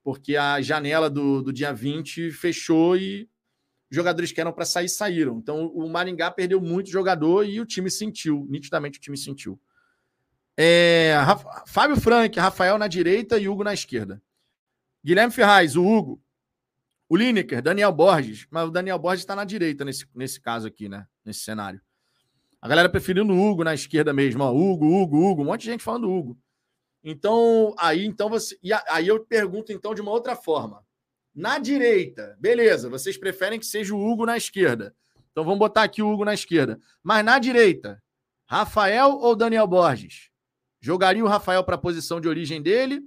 Porque 0.04 0.36
a 0.36 0.62
janela 0.62 1.10
do, 1.10 1.42
do 1.42 1.52
dia 1.52 1.74
20 1.74 2.30
fechou 2.32 2.96
e 2.96 3.28
jogadores 3.90 4.32
que 4.32 4.40
eram 4.40 4.54
para 4.54 4.66
sair 4.66 4.90
saíram. 4.90 5.40
Então 5.40 5.66
o 5.74 5.90
Maringá 5.90 6.30
perdeu 6.30 6.62
muito 6.62 6.92
jogador 6.92 7.46
e 7.46 7.60
o 7.60 7.66
time 7.66 7.90
sentiu, 7.90 8.46
nitidamente 8.48 9.00
o 9.00 9.02
time 9.02 9.18
sentiu. 9.18 9.60
É, 10.56 11.16
Fábio 11.66 12.00
Frank, 12.00 12.40
Rafael 12.40 12.78
na 12.78 12.88
direita 12.88 13.40
e 13.40 13.50
Hugo 13.50 13.64
na 13.64 13.74
esquerda. 13.74 14.22
Guilherme 15.04 15.34
Ferraz, 15.34 15.76
o 15.76 15.86
Hugo. 15.86 16.22
O 17.08 17.16
Lineker, 17.16 17.62
Daniel 17.62 17.92
Borges. 17.92 18.46
Mas 18.52 18.68
o 18.68 18.72
Daniel 18.72 19.00
Borges 19.00 19.22
está 19.22 19.36
na 19.36 19.44
direita 19.44 19.84
nesse, 19.84 20.06
nesse 20.14 20.40
caso 20.40 20.68
aqui, 20.68 20.88
né? 20.88 21.08
Nesse 21.26 21.42
cenário. 21.42 21.82
A 22.62 22.68
galera 22.68 22.90
preferindo 22.90 23.34
o 23.34 23.50
Hugo 23.50 23.64
na 23.64 23.74
esquerda 23.74 24.14
mesmo. 24.14 24.44
Ó. 24.44 24.52
Hugo, 24.52 24.86
Hugo, 24.86 25.18
Hugo. 25.18 25.42
Um 25.42 25.46
monte 25.46 25.62
de 25.62 25.68
gente 25.68 25.84
falando 25.84 26.12
Hugo. 26.12 26.38
Então, 27.04 27.74
aí 27.78 28.06
então 28.06 28.30
você. 28.30 28.58
E 28.62 28.72
aí 28.74 29.08
eu 29.08 29.26
pergunto 29.26 29.72
então 29.72 29.96
de 29.96 30.02
uma 30.02 30.12
outra 30.12 30.36
forma. 30.36 30.86
Na 31.34 31.58
direita, 31.58 32.36
beleza, 32.40 32.90
vocês 32.90 33.18
preferem 33.18 33.60
que 33.60 33.66
seja 33.66 33.96
o 33.96 34.06
Hugo 34.06 34.26
na 34.26 34.36
esquerda. 34.36 34.94
Então 35.32 35.44
vamos 35.44 35.60
botar 35.60 35.84
aqui 35.84 36.02
o 36.02 36.12
Hugo 36.12 36.26
na 36.26 36.34
esquerda. 36.34 36.80
Mas 37.02 37.24
na 37.24 37.40
direita, 37.40 38.02
Rafael 38.46 39.12
ou 39.12 39.36
Daniel 39.36 39.68
Borges? 39.68 40.30
Jogaria 40.82 41.24
o 41.24 41.28
Rafael 41.28 41.64
para 41.64 41.76
a 41.76 41.80
posição 41.80 42.20
de 42.20 42.28
origem 42.28 42.62
dele 42.62 43.02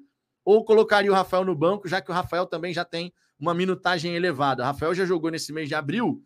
ou 0.45 0.65
colocaria 0.65 1.11
o 1.11 1.15
Rafael 1.15 1.45
no 1.45 1.55
banco, 1.55 1.89
já 1.89 2.01
que 2.01 2.11
o 2.11 2.15
Rafael 2.15 2.47
também 2.47 2.73
já 2.73 2.85
tem 2.85 3.13
uma 3.39 3.55
minutagem 3.55 4.15
elevada. 4.15 4.63
O 4.63 4.67
Rafael 4.67 4.95
já 4.95 5.05
jogou 5.05 5.31
nesse 5.31 5.53
mês 5.53 5.69
de 5.69 5.75
abril 5.75 6.25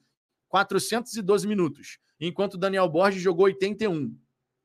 412 0.48 1.46
minutos, 1.46 1.98
enquanto 2.20 2.54
o 2.54 2.58
Daniel 2.58 2.88
Borges 2.88 3.22
jogou 3.22 3.46
81. 3.46 4.16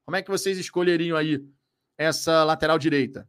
Como 0.06 0.16
é 0.16 0.22
que 0.22 0.30
vocês 0.30 0.58
escolheriam 0.58 1.18
aí 1.18 1.44
essa 1.98 2.44
lateral 2.44 2.78
direita? 2.78 3.28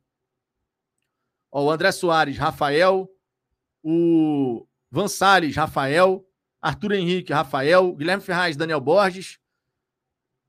Ó, 1.51 1.65
o 1.65 1.71
André 1.71 1.93
Soares, 1.93 2.39
Rafael, 2.39 3.09
o 3.83 4.67
Van 4.91 5.09
Salles, 5.09 5.57
Rafael, 5.57 6.27
Arthur 6.61 6.93
Henrique, 6.93 7.33
Rafael, 7.33 7.95
Guilherme 7.95 8.23
Ferraz, 8.23 8.57
Daniel 8.57 8.81
Borges, 8.81 9.39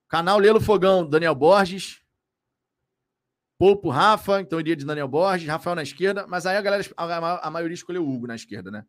canal 0.07 0.37
Lelo 0.37 0.61
Fogão, 0.61 1.07
Daniel 1.07 1.33
Borges, 1.33 2.02
Poupo, 3.63 3.89
Rafa, 3.89 4.41
então 4.41 4.59
iria 4.59 4.75
de 4.75 4.83
Daniel 4.83 5.07
Borges, 5.07 5.47
Rafael 5.47 5.73
na 5.73 5.83
esquerda, 5.83 6.27
mas 6.27 6.45
aí 6.45 6.57
a 6.57 6.61
galera, 6.61 6.83
a, 6.97 7.49
maioria 7.49 7.73
escolheu 7.73 8.05
Hugo 8.05 8.27
na 8.27 8.35
esquerda, 8.35 8.69
né? 8.69 8.85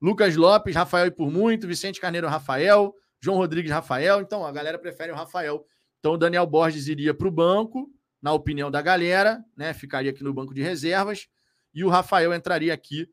Lucas 0.00 0.36
Lopes, 0.36 0.76
Rafael 0.76 1.06
e 1.06 1.10
por 1.10 1.28
muito, 1.28 1.66
Vicente 1.66 2.00
Carneiro, 2.00 2.28
Rafael, 2.28 2.94
João 3.20 3.36
Rodrigues, 3.36 3.72
Rafael. 3.72 4.20
Então 4.20 4.46
a 4.46 4.52
galera 4.52 4.78
prefere 4.78 5.10
o 5.10 5.16
Rafael. 5.16 5.66
Então 5.98 6.12
o 6.12 6.16
Daniel 6.16 6.46
Borges 6.46 6.86
iria 6.86 7.12
para 7.12 7.26
o 7.26 7.32
banco, 7.32 7.90
na 8.22 8.32
opinião 8.32 8.70
da 8.70 8.80
galera, 8.80 9.44
né? 9.56 9.74
Ficaria 9.74 10.12
aqui 10.12 10.22
no 10.22 10.32
banco 10.32 10.54
de 10.54 10.62
reservas 10.62 11.26
e 11.74 11.82
o 11.82 11.88
Rafael 11.88 12.32
entraria 12.32 12.72
aqui 12.72 13.10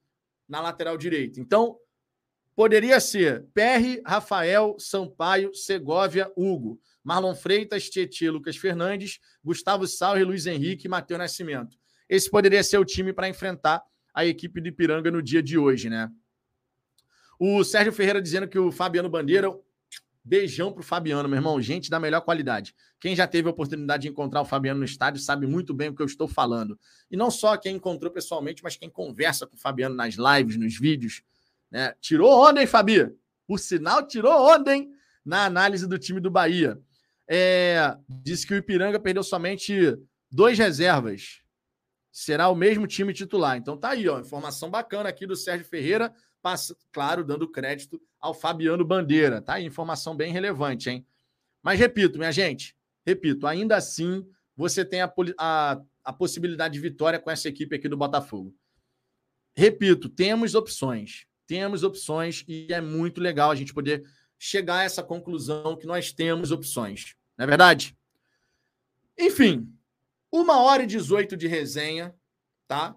na 0.47 0.61
lateral 0.61 0.95
direita. 0.95 1.39
Então 1.39 1.75
poderia 2.55 2.99
ser 2.99 3.47
PR, 3.51 3.99
Rafael, 4.05 4.75
Sampaio, 4.77 5.55
Segovia, 5.55 6.31
Hugo. 6.37 6.79
Marlon 7.03 7.35
Freitas, 7.35 7.89
Tietchan, 7.89 8.31
Lucas 8.31 8.57
Fernandes, 8.57 9.19
Gustavo 9.43 9.87
Sauer, 9.87 10.25
Luiz 10.25 10.45
Henrique 10.45 10.87
e 10.87 10.89
Matheus 10.89 11.17
Nascimento. 11.17 11.77
Esse 12.07 12.29
poderia 12.29 12.63
ser 12.63 12.77
o 12.77 12.85
time 12.85 13.13
para 13.13 13.29
enfrentar 13.29 13.81
a 14.13 14.25
equipe 14.25 14.59
do 14.59 14.67
Ipiranga 14.67 15.09
no 15.09 15.21
dia 15.21 15.41
de 15.41 15.57
hoje, 15.57 15.89
né? 15.89 16.09
O 17.39 17.63
Sérgio 17.63 17.91
Ferreira 17.91 18.21
dizendo 18.21 18.47
que 18.47 18.59
o 18.59 18.71
Fabiano 18.71 19.09
Bandeira. 19.09 19.49
Beijão 20.23 20.71
pro 20.71 20.83
Fabiano, 20.83 21.27
meu 21.27 21.37
irmão. 21.37 21.59
Gente 21.59 21.89
da 21.89 21.99
melhor 21.99 22.21
qualidade. 22.21 22.75
Quem 22.99 23.15
já 23.15 23.25
teve 23.25 23.47
a 23.47 23.51
oportunidade 23.51 24.03
de 24.03 24.09
encontrar 24.09 24.41
o 24.41 24.45
Fabiano 24.45 24.79
no 24.79 24.85
estádio 24.85 25.19
sabe 25.19 25.47
muito 25.47 25.73
bem 25.73 25.89
o 25.89 25.95
que 25.95 26.01
eu 26.03 26.05
estou 26.05 26.27
falando. 26.27 26.77
E 27.09 27.17
não 27.17 27.31
só 27.31 27.57
quem 27.57 27.77
encontrou 27.77 28.11
pessoalmente, 28.11 28.61
mas 28.63 28.75
quem 28.75 28.87
conversa 28.87 29.47
com 29.47 29.55
o 29.55 29.59
Fabiano 29.59 29.95
nas 29.95 30.13
lives, 30.13 30.57
nos 30.57 30.77
vídeos. 30.77 31.23
Né? 31.71 31.95
Tirou 31.99 32.29
onda, 32.47 32.61
hein, 32.61 32.67
Fabi? 32.67 33.11
O 33.47 33.57
sinal 33.57 34.05
tirou 34.05 34.31
onda, 34.31 34.75
hein? 34.75 34.91
Na 35.25 35.45
análise 35.45 35.87
do 35.87 35.97
time 35.97 36.19
do 36.19 36.29
Bahia. 36.29 36.79
É, 37.33 37.95
disse 38.09 38.45
que 38.45 38.53
o 38.53 38.57
Ipiranga 38.57 38.99
perdeu 38.99 39.23
somente 39.23 39.97
dois 40.29 40.57
reservas. 40.57 41.41
Será 42.11 42.49
o 42.49 42.55
mesmo 42.55 42.85
time 42.85 43.13
titular. 43.13 43.55
Então 43.55 43.77
tá 43.77 43.91
aí, 43.91 44.09
ó, 44.09 44.19
informação 44.19 44.69
bacana 44.69 45.07
aqui 45.07 45.25
do 45.25 45.33
Sérgio 45.33 45.65
Ferreira, 45.65 46.13
passa, 46.41 46.75
claro, 46.91 47.23
dando 47.23 47.49
crédito 47.49 48.01
ao 48.19 48.33
Fabiano 48.33 48.83
Bandeira. 48.83 49.41
Tá 49.41 49.53
aí, 49.53 49.65
informação 49.65 50.13
bem 50.13 50.33
relevante, 50.33 50.89
hein? 50.89 51.07
Mas 51.63 51.79
repito, 51.79 52.17
minha 52.17 52.33
gente, 52.33 52.75
repito, 53.05 53.47
ainda 53.47 53.77
assim 53.77 54.27
você 54.53 54.83
tem 54.83 55.01
a, 55.01 55.13
a, 55.37 55.81
a 56.03 56.11
possibilidade 56.11 56.73
de 56.73 56.81
vitória 56.81 57.17
com 57.17 57.31
essa 57.31 57.47
equipe 57.47 57.73
aqui 57.73 57.87
do 57.87 57.95
Botafogo. 57.95 58.53
Repito, 59.55 60.09
temos 60.09 60.53
opções. 60.53 61.25
Temos 61.47 61.81
opções 61.81 62.43
e 62.45 62.67
é 62.73 62.81
muito 62.81 63.21
legal 63.21 63.51
a 63.51 63.55
gente 63.55 63.73
poder 63.73 64.03
chegar 64.37 64.79
a 64.79 64.83
essa 64.83 65.01
conclusão 65.01 65.77
que 65.77 65.87
nós 65.87 66.11
temos 66.11 66.51
opções. 66.51 67.15
Não 67.41 67.45
é 67.45 67.47
verdade? 67.47 67.97
Enfim, 69.17 69.67
uma 70.31 70.61
hora 70.61 70.83
e 70.83 70.85
18 70.85 71.35
de 71.35 71.47
resenha, 71.47 72.13
tá? 72.67 72.95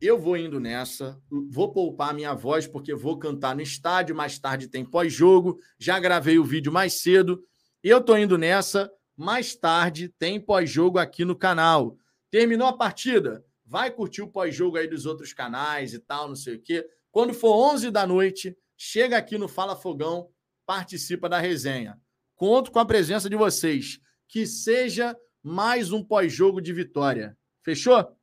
Eu 0.00 0.18
vou 0.18 0.38
indo 0.38 0.58
nessa, 0.58 1.20
vou 1.50 1.70
poupar 1.70 2.14
minha 2.14 2.32
voz 2.32 2.66
porque 2.66 2.94
vou 2.94 3.18
cantar 3.18 3.54
no 3.54 3.60
estádio, 3.60 4.16
mais 4.16 4.38
tarde 4.38 4.68
tem 4.68 4.86
pós-jogo, 4.86 5.60
já 5.78 6.00
gravei 6.00 6.38
o 6.38 6.44
vídeo 6.44 6.72
mais 6.72 6.94
cedo. 6.94 7.44
Eu 7.84 8.02
tô 8.02 8.16
indo 8.16 8.38
nessa, 8.38 8.90
mais 9.14 9.54
tarde 9.54 10.08
tem 10.18 10.40
pós-jogo 10.40 10.98
aqui 10.98 11.22
no 11.22 11.36
canal. 11.36 11.98
Terminou 12.30 12.68
a 12.68 12.72
partida? 12.72 13.44
Vai 13.66 13.90
curtir 13.90 14.22
o 14.22 14.32
pós-jogo 14.32 14.78
aí 14.78 14.88
dos 14.88 15.04
outros 15.04 15.34
canais 15.34 15.92
e 15.92 15.98
tal, 15.98 16.26
não 16.26 16.36
sei 16.36 16.54
o 16.54 16.62
quê. 16.62 16.88
Quando 17.10 17.34
for 17.34 17.54
11 17.74 17.90
da 17.90 18.06
noite, 18.06 18.56
chega 18.78 19.18
aqui 19.18 19.36
no 19.36 19.46
Fala 19.46 19.76
Fogão, 19.76 20.30
participa 20.64 21.28
da 21.28 21.38
resenha. 21.38 22.00
Conto 22.38 22.70
com 22.70 22.78
a 22.78 22.86
presença 22.86 23.28
de 23.28 23.34
vocês. 23.34 23.98
Que 24.28 24.46
seja 24.46 25.18
mais 25.42 25.90
um 25.90 26.04
pós-jogo 26.04 26.60
de 26.60 26.72
vitória. 26.72 27.36
Fechou? 27.64 28.16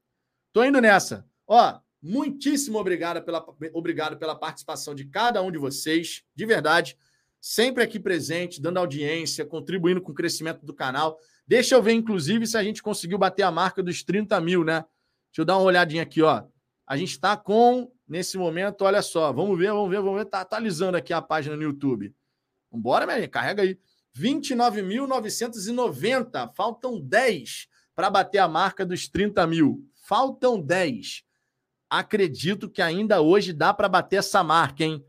Tô 0.53 0.63
indo 0.63 0.79
nessa. 0.79 1.27
Ó, 1.45 1.77
muitíssimo 2.01 2.79
obrigado 2.79 3.21
pela, 3.21 3.45
obrigado 3.73 4.17
pela 4.17 4.33
participação 4.33 4.95
de 4.95 5.03
cada 5.03 5.41
um 5.41 5.51
de 5.51 5.57
vocês. 5.57 6.23
De 6.33 6.45
verdade. 6.45 6.97
Sempre 7.41 7.83
aqui 7.83 7.99
presente, 7.99 8.61
dando 8.61 8.77
audiência, 8.77 9.45
contribuindo 9.45 10.01
com 10.01 10.13
o 10.13 10.15
crescimento 10.15 10.65
do 10.65 10.73
canal. 10.73 11.19
Deixa 11.45 11.75
eu 11.75 11.83
ver, 11.83 11.91
inclusive, 11.91 12.47
se 12.47 12.57
a 12.57 12.63
gente 12.63 12.81
conseguiu 12.81 13.17
bater 13.17 13.43
a 13.43 13.51
marca 13.51 13.83
dos 13.83 14.01
30 14.01 14.39
mil, 14.39 14.63
né? 14.63 14.85
Deixa 15.29 15.41
eu 15.41 15.45
dar 15.45 15.57
uma 15.57 15.65
olhadinha 15.65 16.03
aqui, 16.03 16.21
ó. 16.21 16.45
A 16.87 16.95
gente 16.95 17.11
está 17.11 17.35
com, 17.35 17.91
nesse 18.07 18.37
momento, 18.37 18.83
olha 18.83 19.01
só, 19.01 19.33
vamos 19.33 19.59
ver, 19.59 19.73
vamos 19.73 19.89
ver, 19.89 20.01
vamos 20.01 20.19
ver. 20.19 20.25
Tá 20.25 20.39
atualizando 20.39 20.95
aqui 20.95 21.11
a 21.11 21.21
página 21.21 21.57
no 21.57 21.63
YouTube. 21.63 22.15
Vambora, 22.71 23.05
minha 23.05 23.19
gente, 23.19 23.29
carrega 23.29 23.61
aí. 23.61 23.77
29.990. 24.17 26.53
Faltam 26.55 26.99
10 26.99 27.67
para 27.93 28.09
bater 28.09 28.39
a 28.39 28.47
marca 28.47 28.83
dos 28.85 29.07
30 29.07 29.45
mil. 29.47 29.87
Faltam 30.07 30.61
10. 30.61 31.23
Acredito 31.89 32.69
que 32.69 32.81
ainda 32.81 33.21
hoje 33.21 33.53
dá 33.53 33.73
para 33.73 33.89
bater 33.89 34.17
essa 34.17 34.43
marca, 34.43 34.83
hein? 34.83 35.03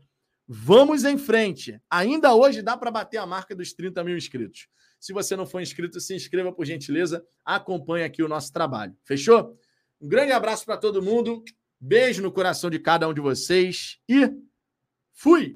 Vamos 0.47 1.03
em 1.03 1.17
frente. 1.17 1.81
Ainda 1.89 2.33
hoje 2.33 2.61
dá 2.61 2.77
para 2.77 2.91
bater 2.91 3.17
a 3.17 3.25
marca 3.25 3.53
dos 3.55 3.73
30 3.73 4.03
mil 4.03 4.15
inscritos. 4.15 4.67
Se 4.99 5.13
você 5.13 5.35
não 5.35 5.45
for 5.45 5.61
inscrito, 5.61 5.99
se 5.99 6.15
inscreva 6.15 6.51
por 6.51 6.65
gentileza. 6.65 7.23
Acompanhe 7.43 8.05
aqui 8.05 8.23
o 8.23 8.27
nosso 8.27 8.51
trabalho. 8.53 8.95
Fechou? 9.03 9.57
Um 9.99 10.07
grande 10.07 10.31
abraço 10.31 10.65
para 10.65 10.77
todo 10.77 11.01
mundo. 11.01 11.43
Beijo 11.79 12.23
no 12.23 12.31
coração 12.31 12.69
de 12.69 12.79
cada 12.79 13.07
um 13.07 13.13
de 13.13 13.21
vocês 13.21 13.99
e 14.09 14.31
fui! 15.13 15.55